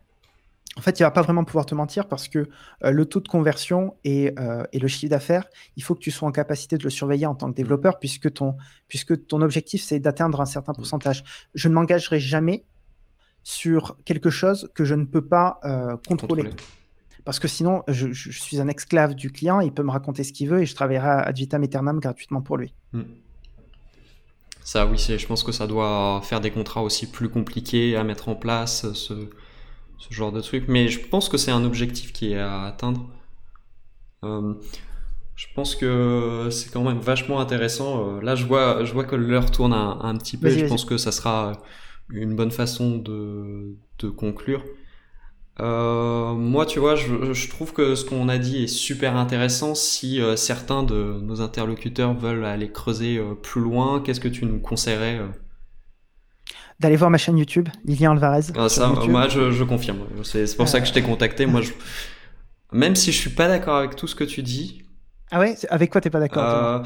en 0.76 0.80
fait, 0.80 1.00
il 1.00 1.02
va 1.02 1.10
pas 1.10 1.22
vraiment 1.22 1.42
pouvoir 1.44 1.66
te 1.66 1.74
mentir 1.74 2.06
parce 2.06 2.28
que 2.28 2.48
euh, 2.84 2.90
le 2.90 3.04
taux 3.06 3.20
de 3.20 3.26
conversion 3.26 3.96
et, 4.04 4.34
et 4.72 4.78
le 4.78 4.86
chiffre 4.86 5.10
d'affaires, 5.10 5.44
il 5.76 5.82
faut 5.82 5.94
que 5.94 6.00
tu 6.00 6.10
sois 6.12 6.28
en 6.28 6.32
capacité 6.32 6.76
de 6.76 6.84
le 6.84 6.90
surveiller 6.90 7.26
en 7.26 7.34
tant 7.34 7.50
que 7.50 7.56
développeur 7.56 7.94
mm. 7.94 7.98
puisque 8.00 8.32
ton, 8.32 8.56
puisque 8.86 9.26
ton 9.26 9.40
objectif, 9.40 9.82
c'est 9.82 9.98
d'atteindre 9.98 10.40
un 10.40 10.46
certain 10.46 10.74
pourcentage. 10.74 11.24
Je 11.54 11.68
ne 11.68 11.74
m'engagerai 11.74 12.20
jamais 12.20 12.64
sur 13.48 13.96
quelque 14.04 14.28
chose 14.28 14.68
que 14.74 14.84
je 14.84 14.94
ne 14.94 15.06
peux 15.06 15.24
pas 15.24 15.58
euh, 15.64 15.96
contrôler. 16.06 16.42
contrôler. 16.42 16.50
Parce 17.24 17.38
que 17.38 17.48
sinon, 17.48 17.82
je, 17.88 18.12
je, 18.12 18.30
suis 18.30 18.60
un 18.60 18.68
esclave 18.68 19.14
du 19.14 19.32
client, 19.32 19.60
il 19.60 19.72
peut 19.72 19.82
me 19.82 19.90
raconter 19.90 20.22
ce 20.22 20.34
qu'il 20.34 20.50
veut 20.50 20.60
et 20.60 20.66
je 20.66 20.74
travaillerai 20.74 21.22
ad 21.24 21.34
vitam 21.34 21.62
aeternam 21.62 21.98
gratuitement 21.98 22.42
pour 22.42 22.58
lui. 22.58 22.74
Mm. 22.92 23.02
Ça, 24.60 24.84
oui, 24.84 24.98
je 24.98 25.26
pense 25.26 25.42
que 25.44 25.52
ça 25.52 25.66
doit 25.66 26.20
faire 26.24 26.42
des 26.42 26.50
contrats 26.50 26.82
aussi 26.82 27.10
plus 27.10 27.30
compliqués 27.30 27.96
à 27.96 28.04
mettre 28.04 28.28
en 28.28 28.34
place, 28.34 28.92
ce, 28.92 29.14
ce 29.96 30.14
genre 30.14 30.30
de 30.30 30.42
truc. 30.42 30.64
Mais 30.68 30.88
je 30.88 31.00
pense 31.08 31.30
que 31.30 31.38
c'est 31.38 31.50
un 31.50 31.64
objectif 31.64 32.12
qui 32.12 32.32
est 32.32 32.38
à 32.38 32.64
atteindre. 32.64 33.08
Euh, 34.24 34.52
je 35.36 35.46
pense 35.54 35.74
que 35.74 36.48
c'est 36.50 36.70
quand 36.70 36.82
même 36.82 36.98
vachement 36.98 37.40
intéressant. 37.40 38.18
Euh, 38.18 38.20
là, 38.20 38.34
je 38.34 38.44
vois, 38.44 38.84
je 38.84 38.92
vois 38.92 39.04
que 39.04 39.16
l'heure 39.16 39.50
tourne 39.50 39.72
un, 39.72 40.00
un, 40.02 40.18
petit 40.18 40.36
peu. 40.36 40.48
Et 40.48 40.58
je 40.58 40.66
pense 40.66 40.84
que 40.84 40.98
ça 40.98 41.12
sera 41.12 41.62
une 42.10 42.34
bonne 42.34 42.50
façon 42.50 42.96
de, 42.96 43.76
de 43.98 44.08
conclure. 44.08 44.64
Euh, 45.60 46.34
moi, 46.34 46.66
tu 46.66 46.78
vois, 46.78 46.94
je, 46.94 47.32
je, 47.32 47.48
trouve 47.48 47.72
que 47.72 47.96
ce 47.96 48.04
qu'on 48.04 48.28
a 48.28 48.38
dit 48.38 48.64
est 48.64 48.68
super 48.68 49.16
intéressant. 49.16 49.74
Si 49.74 50.20
euh, 50.20 50.36
certains 50.36 50.84
de 50.84 51.18
nos 51.20 51.40
interlocuteurs 51.40 52.14
veulent 52.14 52.44
aller 52.44 52.70
creuser 52.70 53.16
euh, 53.16 53.34
plus 53.34 53.60
loin, 53.60 54.00
qu'est-ce 54.00 54.20
que 54.20 54.28
tu 54.28 54.46
nous 54.46 54.60
conseillerais 54.60 55.20
D'aller 56.78 56.94
voir 56.94 57.10
ma 57.10 57.18
chaîne 57.18 57.36
YouTube, 57.36 57.68
Lilian 57.84 58.12
Alvarez. 58.12 58.52
Ah, 58.56 58.68
ça, 58.68 58.86
moi, 58.86 59.26
je, 59.28 59.50
je 59.50 59.64
confirme. 59.64 59.98
C'est 60.22 60.56
pour 60.56 60.68
ça 60.68 60.80
que 60.80 60.86
je 60.86 60.92
t'ai 60.92 61.02
contacté. 61.02 61.44
Moi, 61.46 61.60
je... 61.60 61.72
même 62.72 62.94
si 62.94 63.10
je 63.10 63.18
suis 63.18 63.30
pas 63.30 63.48
d'accord 63.48 63.78
avec 63.78 63.96
tout 63.96 64.06
ce 64.06 64.14
que 64.14 64.24
tu 64.24 64.44
dis. 64.44 64.84
Ah 65.32 65.40
ouais? 65.40 65.56
Avec 65.70 65.90
quoi 65.90 66.00
t'es 66.00 66.10
pas 66.10 66.20
d'accord 66.20 66.84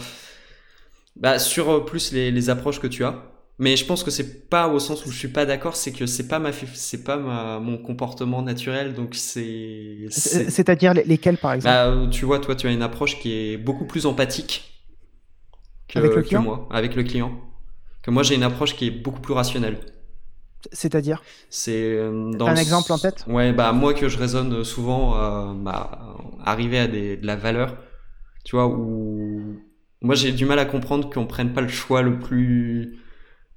Bah, 1.17 1.39
sur 1.39 1.85
plus 1.85 2.11
les, 2.13 2.31
les 2.31 2.49
approches 2.49 2.81
que 2.81 2.87
tu 2.87 3.05
as. 3.05 3.32
Mais 3.63 3.77
je 3.77 3.85
pense 3.85 4.03
que 4.03 4.11
c'est 4.11 4.49
pas 4.51 4.67
au 4.67 4.81
sens 4.81 5.07
où 5.07 5.13
je 5.13 5.17
suis 5.17 5.29
pas 5.29 5.47
d'accord, 5.47 5.77
c'est 5.77 5.93
que 5.93 6.05
c'est 6.05 6.27
pas 6.27 6.41
ma, 6.41 6.51
c'est 6.53 7.05
pas 7.05 7.17
ma, 7.17 7.61
mon 7.61 7.79
comportement 7.79 8.43
naturel, 8.43 8.93
donc 8.93 9.15
c'est. 9.15 10.09
C'est-à-dire 10.11 10.95
lesquels 10.95 11.39
par 11.39 11.53
exemple? 11.53 11.73
Bah, 11.73 12.09
Tu 12.11 12.25
vois, 12.25 12.41
toi, 12.41 12.57
tu 12.57 12.67
as 12.67 12.73
une 12.73 12.83
approche 12.83 13.21
qui 13.21 13.33
est 13.33 13.57
beaucoup 13.57 13.85
plus 13.85 14.05
empathique 14.05 14.83
que, 15.87 16.01
avec 16.01 16.17
le 16.17 16.23
client? 16.23 16.43
que 16.43 16.47
moi, 16.47 16.69
avec 16.73 16.97
le 16.97 17.05
client. 17.05 17.41
Que 18.03 18.11
moi, 18.11 18.25
j'ai 18.25 18.35
une 18.35 18.43
approche 18.43 18.75
qui 18.75 18.89
est 18.89 18.91
beaucoup 18.91 19.21
plus 19.21 19.33
rationnelle. 19.33 19.79
C'est-à-dire? 20.73 21.23
C'est 21.49 21.85
euh, 21.85 22.33
dans 22.33 22.49
un 22.49 22.57
exemple 22.57 22.93
en 22.93 22.99
tête? 22.99 23.25
Ouais, 23.29 23.53
bah 23.53 23.71
moi 23.71 23.95
que 23.95 24.09
je 24.09 24.19
raisonne 24.19 24.65
souvent, 24.65 25.17
euh, 25.17 25.55
bah, 25.55 26.17
arriver 26.45 26.81
à 26.81 26.89
des, 26.89 27.17
de 27.17 27.27
la 27.29 27.37
valeur, 27.37 27.77
tu 28.45 28.57
vois, 28.57 28.67
où 28.67 29.41
moi 30.01 30.17
j'ai 30.17 30.33
du 30.33 30.47
mal 30.47 30.59
à 30.59 30.65
comprendre 30.65 31.09
qu'on 31.13 31.27
prenne 31.27 31.53
pas 31.53 31.61
le 31.61 31.69
choix 31.69 32.03
le 32.03 32.19
plus 32.19 32.99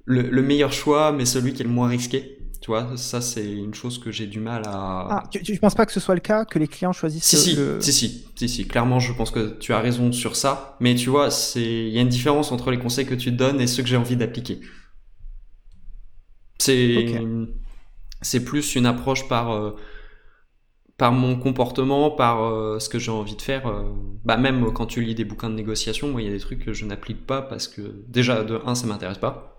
le, 0.05 0.21
le, 0.21 0.41
meilleur 0.41 0.71
choix, 0.71 1.11
mais 1.11 1.25
celui 1.25 1.53
qui 1.53 1.61
est 1.61 1.65
le 1.65 1.71
moins 1.71 1.87
risqué. 1.87 2.39
Tu 2.61 2.71
vois, 2.71 2.97
ça 2.97 3.21
c'est 3.21 3.45
une 3.45 3.75
chose 3.75 3.99
que 3.99 4.11
j'ai 4.11 4.25
du 4.25 4.39
mal 4.39 4.63
à. 4.65 5.07
Ah, 5.09 5.23
tu, 5.29 5.41
tu 5.43 5.57
penses 5.59 5.75
pas 5.75 5.85
que 5.85 5.91
ce 5.91 5.99
soit 5.99 6.15
le 6.15 6.21
cas, 6.21 6.45
que 6.45 6.57
les 6.57 6.67
clients 6.67 6.93
choisissent 6.93 7.23
si, 7.23 7.37
si, 7.37 7.55
le... 7.55 7.79
si, 7.79 7.93
si, 7.93 8.25
si, 8.35 8.49
si, 8.49 8.67
clairement, 8.67 8.99
je 8.99 9.13
pense 9.13 9.29
que 9.29 9.57
tu 9.59 9.73
as 9.73 9.79
raison 9.79 10.11
sur 10.11 10.35
ça. 10.35 10.75
Mais 10.79 10.95
tu 10.95 11.09
vois, 11.09 11.29
c'est, 11.29 11.61
il 11.61 11.89
y 11.89 11.99
a 11.99 12.01
une 12.01 12.09
différence 12.09 12.51
entre 12.51 12.71
les 12.71 12.79
conseils 12.79 13.05
que 13.05 13.13
tu 13.13 13.31
donnes 13.31 13.61
et 13.61 13.67
ceux 13.67 13.83
que 13.83 13.89
j'ai 13.89 13.97
envie 13.97 14.15
d'appliquer. 14.15 14.61
C'est, 16.57 16.97
okay. 16.97 17.27
c'est 18.21 18.43
plus 18.43 18.73
une 18.73 18.87
approche 18.87 19.27
par, 19.27 19.51
euh, 19.51 19.75
par 20.97 21.11
mon 21.11 21.35
comportement, 21.35 22.09
par 22.09 22.43
euh, 22.43 22.79
ce 22.79 22.89
que 22.89 22.97
j'ai 22.97 23.11
envie 23.11 23.35
de 23.35 23.41
faire. 23.43 23.67
Euh, 23.67 23.83
bah 24.23 24.37
même 24.37 24.71
quand 24.73 24.87
tu 24.87 25.01
lis 25.01 25.13
des 25.13 25.25
bouquins 25.25 25.51
de 25.51 25.55
négociation, 25.55 26.09
moi 26.09 26.21
il 26.21 26.25
y 26.25 26.29
a 26.29 26.33
des 26.33 26.39
trucs 26.39 26.65
que 26.65 26.73
je 26.73 26.85
n'applique 26.85 27.27
pas 27.27 27.43
parce 27.43 27.67
que 27.67 28.03
déjà 28.07 28.43
de 28.43 28.59
un 28.65 28.73
ça 28.73 28.87
m'intéresse 28.87 29.19
pas 29.19 29.54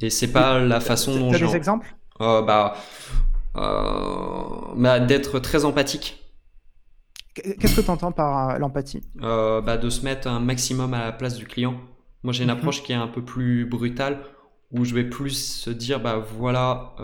et 0.00 0.10
c'est 0.10 0.32
pas 0.32 0.58
la 0.58 0.80
façon 0.80 1.18
dont. 1.18 1.30
T'as 1.30 1.38
des 1.38 1.56
exemples? 1.56 1.94
Euh, 2.20 2.42
Bah, 2.42 2.76
euh, 3.56 4.74
bah 4.76 5.00
d'être 5.00 5.38
très 5.38 5.64
empathique. 5.64 6.18
Qu'est-ce 7.34 7.76
que 7.76 7.80
tu 7.80 7.90
entends 7.90 8.12
par 8.12 8.50
euh, 8.50 8.58
l'empathie? 8.58 9.02
Euh, 9.22 9.60
bah, 9.60 9.78
De 9.78 9.88
se 9.90 10.04
mettre 10.04 10.28
un 10.28 10.40
maximum 10.40 10.92
à 10.94 11.04
la 11.04 11.12
place 11.12 11.36
du 11.36 11.46
client. 11.46 11.76
Moi, 12.22 12.32
j'ai 12.32 12.44
une 12.44 12.50
mm 12.50 12.52
-hmm. 12.52 12.58
approche 12.58 12.82
qui 12.82 12.92
est 12.92 12.96
un 12.96 13.08
peu 13.08 13.22
plus 13.24 13.64
brutale, 13.64 14.18
où 14.70 14.84
je 14.84 14.94
vais 14.94 15.08
plus 15.08 15.34
se 15.64 15.70
dire, 15.70 15.98
bah 16.00 16.16
voilà, 16.38 16.94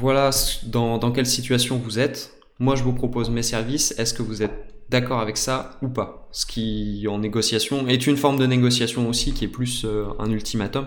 voilà 0.00 0.30
dans, 0.64 0.98
dans 0.98 1.12
quelle 1.12 1.26
situation 1.26 1.78
vous 1.78 1.98
êtes. 1.98 2.20
Moi, 2.58 2.74
je 2.76 2.82
vous 2.82 2.94
propose 2.94 3.28
mes 3.30 3.42
services. 3.42 3.92
Est-ce 3.98 4.14
que 4.14 4.22
vous 4.22 4.42
êtes 4.42 4.75
d'accord 4.88 5.20
avec 5.20 5.36
ça 5.36 5.78
ou 5.82 5.88
pas. 5.88 6.28
Ce 6.32 6.46
qui, 6.46 7.06
en 7.08 7.18
négociation, 7.18 7.86
est 7.88 8.06
une 8.06 8.16
forme 8.16 8.38
de 8.38 8.46
négociation 8.46 9.08
aussi 9.08 9.32
qui 9.32 9.44
est 9.44 9.48
plus 9.48 9.84
euh, 9.84 10.06
un 10.18 10.30
ultimatum. 10.30 10.86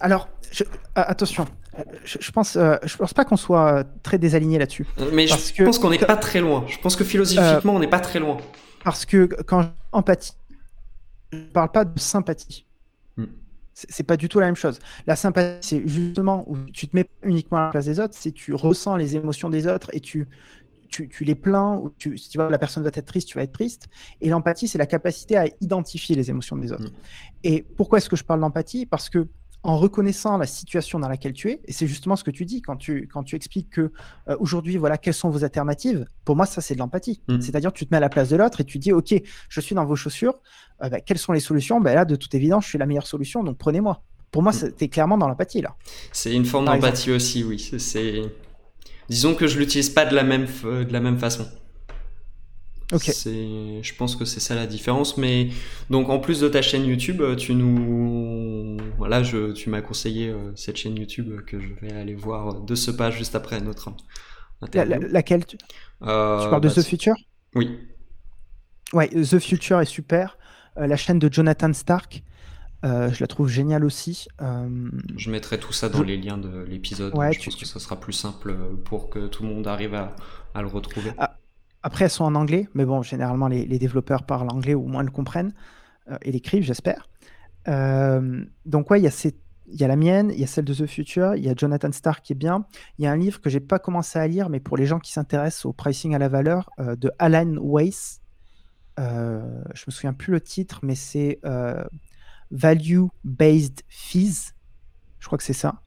Alors, 0.00 0.28
je, 0.50 0.64
euh, 0.64 0.66
attention, 0.94 1.46
je, 2.04 2.18
je, 2.20 2.30
pense, 2.30 2.56
euh, 2.56 2.76
je 2.84 2.96
pense 2.96 3.14
pas 3.14 3.24
qu'on 3.24 3.36
soit 3.36 3.84
très 4.02 4.18
désaligné 4.18 4.58
là-dessus. 4.58 4.86
Mais 5.12 5.26
je 5.26 5.52
que, 5.54 5.64
pense 5.64 5.78
qu'on 5.78 5.90
n'est 5.90 5.98
pas 5.98 6.16
très 6.16 6.40
loin. 6.40 6.64
Je 6.68 6.78
pense 6.78 6.96
que 6.96 7.04
philosophiquement, 7.04 7.74
on 7.74 7.78
n'est 7.78 7.88
pas 7.88 8.00
très 8.00 8.18
loin. 8.18 8.36
Parce 8.84 9.06
que 9.06 9.28
quand 9.46 9.70
empathie, 9.92 10.32
je 11.32 11.38
parle 11.38 11.70
pas 11.70 11.84
de 11.84 11.98
sympathie. 11.98 12.66
Hmm. 13.16 13.26
C'est 13.72 14.02
pas 14.02 14.16
du 14.16 14.28
tout 14.28 14.40
la 14.40 14.46
même 14.46 14.56
chose. 14.56 14.78
La 15.06 15.16
sympathie, 15.16 15.58
c'est 15.66 15.88
justement 15.88 16.44
où 16.48 16.58
tu 16.72 16.88
te 16.88 16.96
mets 16.96 17.08
uniquement 17.22 17.58
à 17.58 17.64
la 17.66 17.70
place 17.70 17.86
des 17.86 18.00
autres, 18.00 18.14
c'est 18.16 18.32
tu 18.32 18.54
ressens 18.54 18.96
les 18.96 19.16
émotions 19.16 19.48
des 19.48 19.66
autres 19.66 19.88
et 19.92 20.00
tu, 20.00 20.28
tu, 20.92 21.08
tu, 21.08 21.24
les 21.24 21.34
plains, 21.34 21.76
ou 21.76 21.90
tu, 21.98 22.16
si 22.18 22.28
tu 22.28 22.38
vois 22.38 22.48
la 22.50 22.58
personne 22.58 22.82
va 22.84 22.90
être 22.94 23.04
triste, 23.06 23.28
tu 23.28 23.36
vas 23.38 23.42
être 23.42 23.52
triste. 23.52 23.88
Et 24.20 24.28
l'empathie, 24.28 24.68
c'est 24.68 24.78
la 24.78 24.86
capacité 24.86 25.36
à 25.36 25.46
identifier 25.60 26.14
les 26.14 26.30
émotions 26.30 26.56
des 26.56 26.70
autres. 26.72 26.84
Mmh. 26.84 27.44
Et 27.44 27.62
pourquoi 27.76 27.98
est-ce 27.98 28.08
que 28.08 28.16
je 28.16 28.24
parle 28.24 28.40
d'empathie? 28.40 28.86
Parce 28.86 29.08
que 29.10 29.26
en 29.64 29.78
reconnaissant 29.78 30.38
la 30.38 30.46
situation 30.46 30.98
dans 30.98 31.08
laquelle 31.08 31.32
tu 31.32 31.50
es, 31.50 31.60
et 31.64 31.72
c'est 31.72 31.86
justement 31.86 32.16
ce 32.16 32.24
que 32.24 32.32
tu 32.32 32.44
dis 32.44 32.62
quand 32.62 32.76
tu, 32.76 33.08
quand 33.12 33.22
tu 33.22 33.36
expliques 33.36 33.70
que 33.70 33.92
euh, 34.28 34.36
aujourd'hui, 34.40 34.76
voilà, 34.76 34.98
quelles 34.98 35.14
sont 35.14 35.30
vos 35.30 35.44
alternatives, 35.44 36.04
pour 36.24 36.34
moi, 36.34 36.46
ça, 36.46 36.60
c'est 36.60 36.74
de 36.74 36.80
l'empathie. 36.80 37.20
Mm. 37.28 37.40
C'est-à-dire, 37.40 37.72
tu 37.72 37.86
te 37.86 37.94
mets 37.94 37.98
à 37.98 38.00
la 38.00 38.08
place 38.08 38.28
de 38.28 38.36
l'autre 38.36 38.60
et 38.60 38.64
tu 38.64 38.78
dis, 38.78 38.92
OK, 38.92 39.14
je 39.48 39.60
suis 39.60 39.74
dans 39.74 39.84
vos 39.84 39.94
chaussures, 39.94 40.34
euh, 40.82 40.88
bah, 40.88 41.00
quelles 41.00 41.18
sont 41.18 41.32
les 41.32 41.40
solutions? 41.40 41.80
Bah, 41.80 41.94
Là, 41.94 42.04
de 42.04 42.16
toute 42.16 42.34
évidence, 42.34 42.64
je 42.64 42.70
suis 42.70 42.78
la 42.78 42.86
meilleure 42.86 43.06
solution, 43.06 43.44
donc 43.44 43.56
prenez-moi. 43.56 44.02
Pour 44.32 44.42
moi, 44.42 44.52
Mm. 44.52 44.72
tu 44.76 44.84
es 44.84 44.88
clairement 44.88 45.18
dans 45.18 45.28
l'empathie, 45.28 45.62
là. 45.62 45.76
C'est 46.10 46.34
une 46.34 46.44
forme 46.44 46.64
d'empathie 46.64 47.12
aussi, 47.12 47.44
oui. 47.44 47.60
C'est, 47.78 48.22
disons 49.08 49.34
que 49.34 49.46
je 49.46 49.58
l'utilise 49.58 49.90
pas 49.90 50.04
de 50.06 50.14
la 50.14 50.22
même, 50.24 50.44
f- 50.46 50.84
de 50.84 50.92
la 50.92 51.00
même 51.00 51.18
façon. 51.18 51.46
Ok. 52.92 53.10
C'est, 53.10 53.82
je 53.82 53.94
pense 53.96 54.16
que 54.16 54.24
c'est 54.24 54.40
ça 54.40 54.54
la 54.54 54.66
différence. 54.66 55.16
Mais 55.16 55.48
donc 55.90 56.08
en 56.10 56.18
plus 56.20 56.40
de 56.40 56.48
ta 56.48 56.62
chaîne 56.62 56.84
YouTube, 56.84 57.20
euh, 57.22 57.34
tu 57.36 57.54
nous, 57.54 58.76
voilà, 58.98 59.22
je, 59.22 59.52
tu 59.52 59.70
m'as 59.70 59.80
conseillé 59.80 60.28
euh, 60.28 60.52
cette 60.56 60.76
chaîne 60.76 60.96
YouTube 60.96 61.30
euh, 61.32 61.42
que 61.42 61.58
je 61.60 61.68
vais 61.80 61.92
aller 61.92 62.14
voir 62.14 62.48
euh, 62.48 62.60
de 62.66 62.74
ce 62.74 62.90
pas 62.90 63.10
juste 63.10 63.34
après 63.34 63.60
notre 63.60 63.90
La- 64.74 64.84
laquelle 64.84 65.46
tu, 65.46 65.56
tu 65.56 65.66
Euh, 66.02 66.48
parles 66.48 66.62
de 66.62 66.68
bah, 66.68 66.74
The 66.74 66.82
Future? 66.82 67.14
Oui. 67.54 67.78
Ouais, 68.92 69.08
The 69.08 69.38
Future 69.38 69.80
est 69.80 69.86
super. 69.86 70.36
Euh, 70.78 70.86
la 70.86 70.96
chaîne 70.96 71.18
de 71.18 71.32
Jonathan 71.32 71.72
Stark, 71.72 72.16
euh, 72.16 72.22
je 72.84 73.20
la 73.20 73.26
trouve 73.26 73.48
géniale 73.48 73.84
aussi. 73.84 74.26
Euh, 74.40 74.90
Je 75.16 75.30
mettrai 75.30 75.58
tout 75.58 75.72
ça 75.72 75.88
dans 75.88 75.98
Je- 75.98 76.04
les 76.04 76.16
liens 76.16 76.38
de 76.38 76.64
l'épisode. 76.68 77.14
Ouais, 77.16 77.32
je 77.32 77.38
tu- 77.40 77.46
pense 77.50 77.56
tu- 77.56 77.64
que 77.64 77.70
ça 77.70 77.78
sera 77.80 77.98
plus 78.00 78.12
simple 78.12 78.50
euh, 78.50 78.74
pour 78.84 79.08
que 79.10 79.26
tout 79.28 79.42
le 79.44 79.48
monde 79.50 79.66
arrive 79.66 79.94
à, 79.94 80.14
à 80.54 80.62
le 80.62 80.68
retrouver. 80.68 81.12
Ah, 81.18 81.36
Après, 81.84 82.04
elles 82.04 82.10
sont 82.10 82.24
en 82.24 82.34
anglais, 82.36 82.68
mais 82.74 82.84
bon, 82.84 83.02
généralement, 83.02 83.48
les, 83.48 83.66
les 83.66 83.78
développeurs 83.78 84.24
parlent 84.24 84.48
anglais 84.50 84.74
ou 84.74 84.84
au 84.84 84.88
moins 84.88 85.02
le 85.02 85.10
comprennent 85.10 85.52
euh, 86.10 86.16
et 86.22 86.30
l'écrivent, 86.32 86.62
j'espère. 86.64 87.08
Euh, 87.68 88.44
donc, 88.66 88.90
ouais, 88.90 89.00
il 89.00 89.04
y, 89.04 89.08
a 89.08 89.30
y 89.68 89.78
la 89.88 89.96
mienne, 89.96 90.30
il 90.32 90.40
y 90.40 90.44
a 90.44 90.46
celle 90.48 90.64
de 90.64 90.74
The 90.74 90.86
Future, 90.86 91.34
il 91.36 91.44
y 91.44 91.48
a 91.48 91.54
Jonathan 91.56 91.90
Stark 91.92 92.24
qui 92.24 92.32
est 92.32 92.36
bien. 92.36 92.66
Il 92.98 93.04
y 93.04 93.08
a 93.08 93.12
un 93.12 93.16
livre 93.16 93.40
que 93.40 93.50
j'ai 93.50 93.60
pas 93.60 93.78
commencé 93.78 94.18
à 94.18 94.26
lire, 94.28 94.48
mais 94.48 94.60
pour 94.60 94.76
les 94.76 94.86
gens 94.86 94.98
qui 95.00 95.12
s'intéressent 95.12 95.66
au 95.66 95.72
pricing 95.72 96.14
à 96.14 96.18
la 96.18 96.28
valeur, 96.28 96.70
euh, 96.80 96.94
de 96.96 97.10
Alan 97.18 97.54
Weiss. 97.60 98.20
Euh, 99.00 99.62
je 99.74 99.84
me 99.86 99.92
souviens 99.92 100.12
plus 100.12 100.32
le 100.32 100.40
titre, 100.40 100.80
mais 100.82 100.94
c'est 100.94 101.38
euh, 102.52 102.56
Value 102.56 103.04
Based 103.24 103.82
Fees. 103.88 104.52
Je 105.18 105.26
crois 105.26 105.38
que 105.38 105.44
c'est 105.44 105.52
ça. 105.52 105.82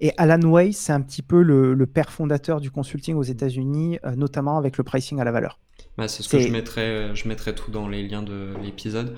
Et 0.00 0.12
Alan 0.16 0.40
Weiss, 0.50 0.76
c'est 0.76 0.92
un 0.92 1.00
petit 1.00 1.22
peu 1.22 1.42
le, 1.42 1.72
le 1.74 1.86
père 1.86 2.10
fondateur 2.10 2.60
du 2.60 2.70
consulting 2.70 3.14
aux 3.14 3.22
États-Unis, 3.22 3.98
euh, 4.04 4.16
notamment 4.16 4.58
avec 4.58 4.76
le 4.76 4.84
pricing 4.84 5.20
à 5.20 5.24
la 5.24 5.32
valeur. 5.32 5.60
Bah, 5.96 6.08
c'est 6.08 6.22
ce 6.22 6.28
que 6.28 6.40
je 6.40 6.48
mettrai, 6.48 7.14
je 7.14 7.28
mettrai 7.28 7.54
tout 7.54 7.70
dans 7.70 7.88
les 7.88 8.06
liens 8.06 8.22
de 8.22 8.54
l'épisode. 8.62 9.16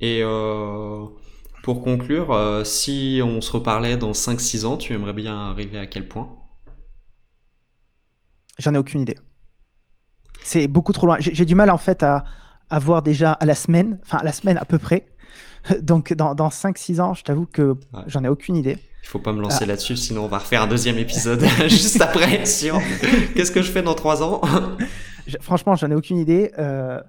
Et 0.00 0.20
euh, 0.22 1.04
pour 1.62 1.82
conclure, 1.82 2.32
euh, 2.32 2.64
si 2.64 3.20
on 3.22 3.40
se 3.40 3.52
reparlait 3.52 3.96
dans 3.96 4.12
5-6 4.12 4.64
ans, 4.64 4.76
tu 4.76 4.94
aimerais 4.94 5.12
bien 5.12 5.36
arriver 5.50 5.78
à 5.78 5.86
quel 5.86 6.08
point? 6.08 6.34
J'en 8.58 8.74
ai 8.74 8.78
aucune 8.78 9.02
idée. 9.02 9.18
C'est 10.42 10.68
beaucoup 10.68 10.92
trop 10.92 11.06
loin. 11.06 11.16
J'ai 11.20 11.44
du 11.44 11.54
mal 11.54 11.70
en 11.70 11.78
fait 11.78 12.02
à, 12.02 12.24
à 12.70 12.78
voir 12.78 13.02
déjà 13.02 13.32
à 13.32 13.44
la 13.44 13.54
semaine, 13.54 13.98
enfin 14.02 14.18
à 14.18 14.24
la 14.24 14.32
semaine 14.32 14.56
à 14.56 14.64
peu 14.64 14.78
près. 14.78 15.06
Donc 15.82 16.12
dans, 16.12 16.34
dans 16.34 16.48
5-6 16.48 17.00
ans, 17.00 17.14
je 17.14 17.22
t'avoue 17.24 17.46
que 17.46 17.72
Ouais. 17.92 18.02
j'en 18.06 18.24
ai 18.24 18.28
aucune 18.28 18.56
idée. 18.56 18.78
Il 19.02 19.08
faut 19.08 19.18
pas 19.18 19.32
me 19.32 19.38
Ah. 19.38 19.42
lancer 19.42 19.66
là-dessus, 19.66 19.96
sinon 19.96 20.24
on 20.24 20.28
va 20.28 20.38
refaire 20.38 20.62
un 20.62 20.66
deuxième 20.66 20.98
épisode 20.98 21.42
juste 21.68 22.00
après 22.00 22.38
qu'est-ce 23.34 23.50
que 23.50 23.62
je 23.62 23.70
fais 23.70 23.82
dans 23.82 23.94
3 23.94 24.22
ans. 24.22 24.40
Je- 25.26 25.36
franchement, 25.40 25.74
j'en 25.76 25.90
ai 25.90 25.94
aucune 25.94 26.18
idée. 26.18 26.52
Euh, 26.58 27.00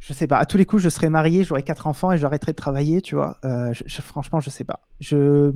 je 0.00 0.12
sais 0.12 0.26
pas. 0.26 0.38
À 0.38 0.46
tous 0.46 0.56
les 0.56 0.64
coups, 0.66 0.82
je 0.82 0.88
serais 0.88 1.10
marié, 1.10 1.44
j'aurais 1.44 1.62
quatre 1.62 1.86
enfants 1.86 2.10
et 2.12 2.18
j'arrêterais 2.18 2.52
de 2.52 2.56
travailler, 2.56 3.02
tu 3.02 3.14
vois. 3.14 3.36
Euh, 3.44 3.72
je- 3.72 3.84
je- 3.86 4.02
franchement, 4.02 4.40
je 4.40 4.50
sais 4.50 4.64
pas. 4.64 4.80
Je, 5.00 5.52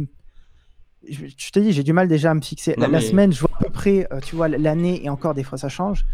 je, 1.09 1.27
je 1.37 1.51
te 1.51 1.59
dis, 1.59 1.73
j'ai 1.73 1.83
du 1.83 1.93
mal 1.93 2.07
déjà 2.09 2.31
à 2.31 2.35
me 2.35 2.41
fixer. 2.41 2.75
La, 2.77 2.87
Non, 2.87 2.93
la 2.93 2.99
mais- 3.01 3.05
semaine, 3.05 3.33
je 3.33 3.41
vois 3.41 3.51
à 3.61 3.65
peu 3.65 3.71
près, 3.71 4.07
euh, 4.13 4.21
tu 4.21 4.37
vois, 4.37 4.49
l'année 4.49 5.05
et 5.05 5.09
encore 5.09 5.35
des 5.35 5.43
fois 5.43 5.59
ça 5.59 5.69
change. 5.69 6.05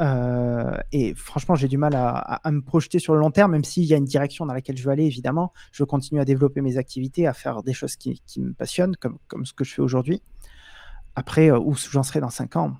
Euh, 0.00 0.76
et 0.92 1.14
franchement, 1.14 1.54
j'ai 1.54 1.68
du 1.68 1.76
mal 1.76 1.94
à, 1.94 2.40
me 2.50 2.60
projeter 2.60 2.98
sur 2.98 3.14
le 3.14 3.20
long 3.20 3.30
terme, 3.30 3.52
même 3.52 3.64
s'il 3.64 3.84
y 3.84 3.94
a 3.94 3.96
une 3.96 4.04
direction 4.04 4.46
dans 4.46 4.54
laquelle 4.54 4.76
je 4.76 4.84
veux 4.84 4.90
aller, 4.90 5.04
évidemment. 5.04 5.52
Je 5.72 5.84
continue 5.84 6.20
à 6.20 6.24
développer 6.24 6.60
mes 6.60 6.78
activités, 6.78 7.26
à 7.26 7.34
faire 7.34 7.62
des 7.62 7.72
choses 7.72 7.96
qui, 7.96 8.20
me 8.38 8.52
passionnent, 8.52 8.96
comme, 8.96 9.44
ce 9.44 9.52
que 9.52 9.64
je 9.64 9.74
fais 9.74 9.82
aujourd'hui. 9.82 10.22
Après, 11.16 11.50
euh, 11.50 11.58
où 11.58 11.74
j'en 11.74 12.02
serai 12.02 12.20
dans 12.20 12.30
cinq 12.30 12.56
ans, 12.56 12.76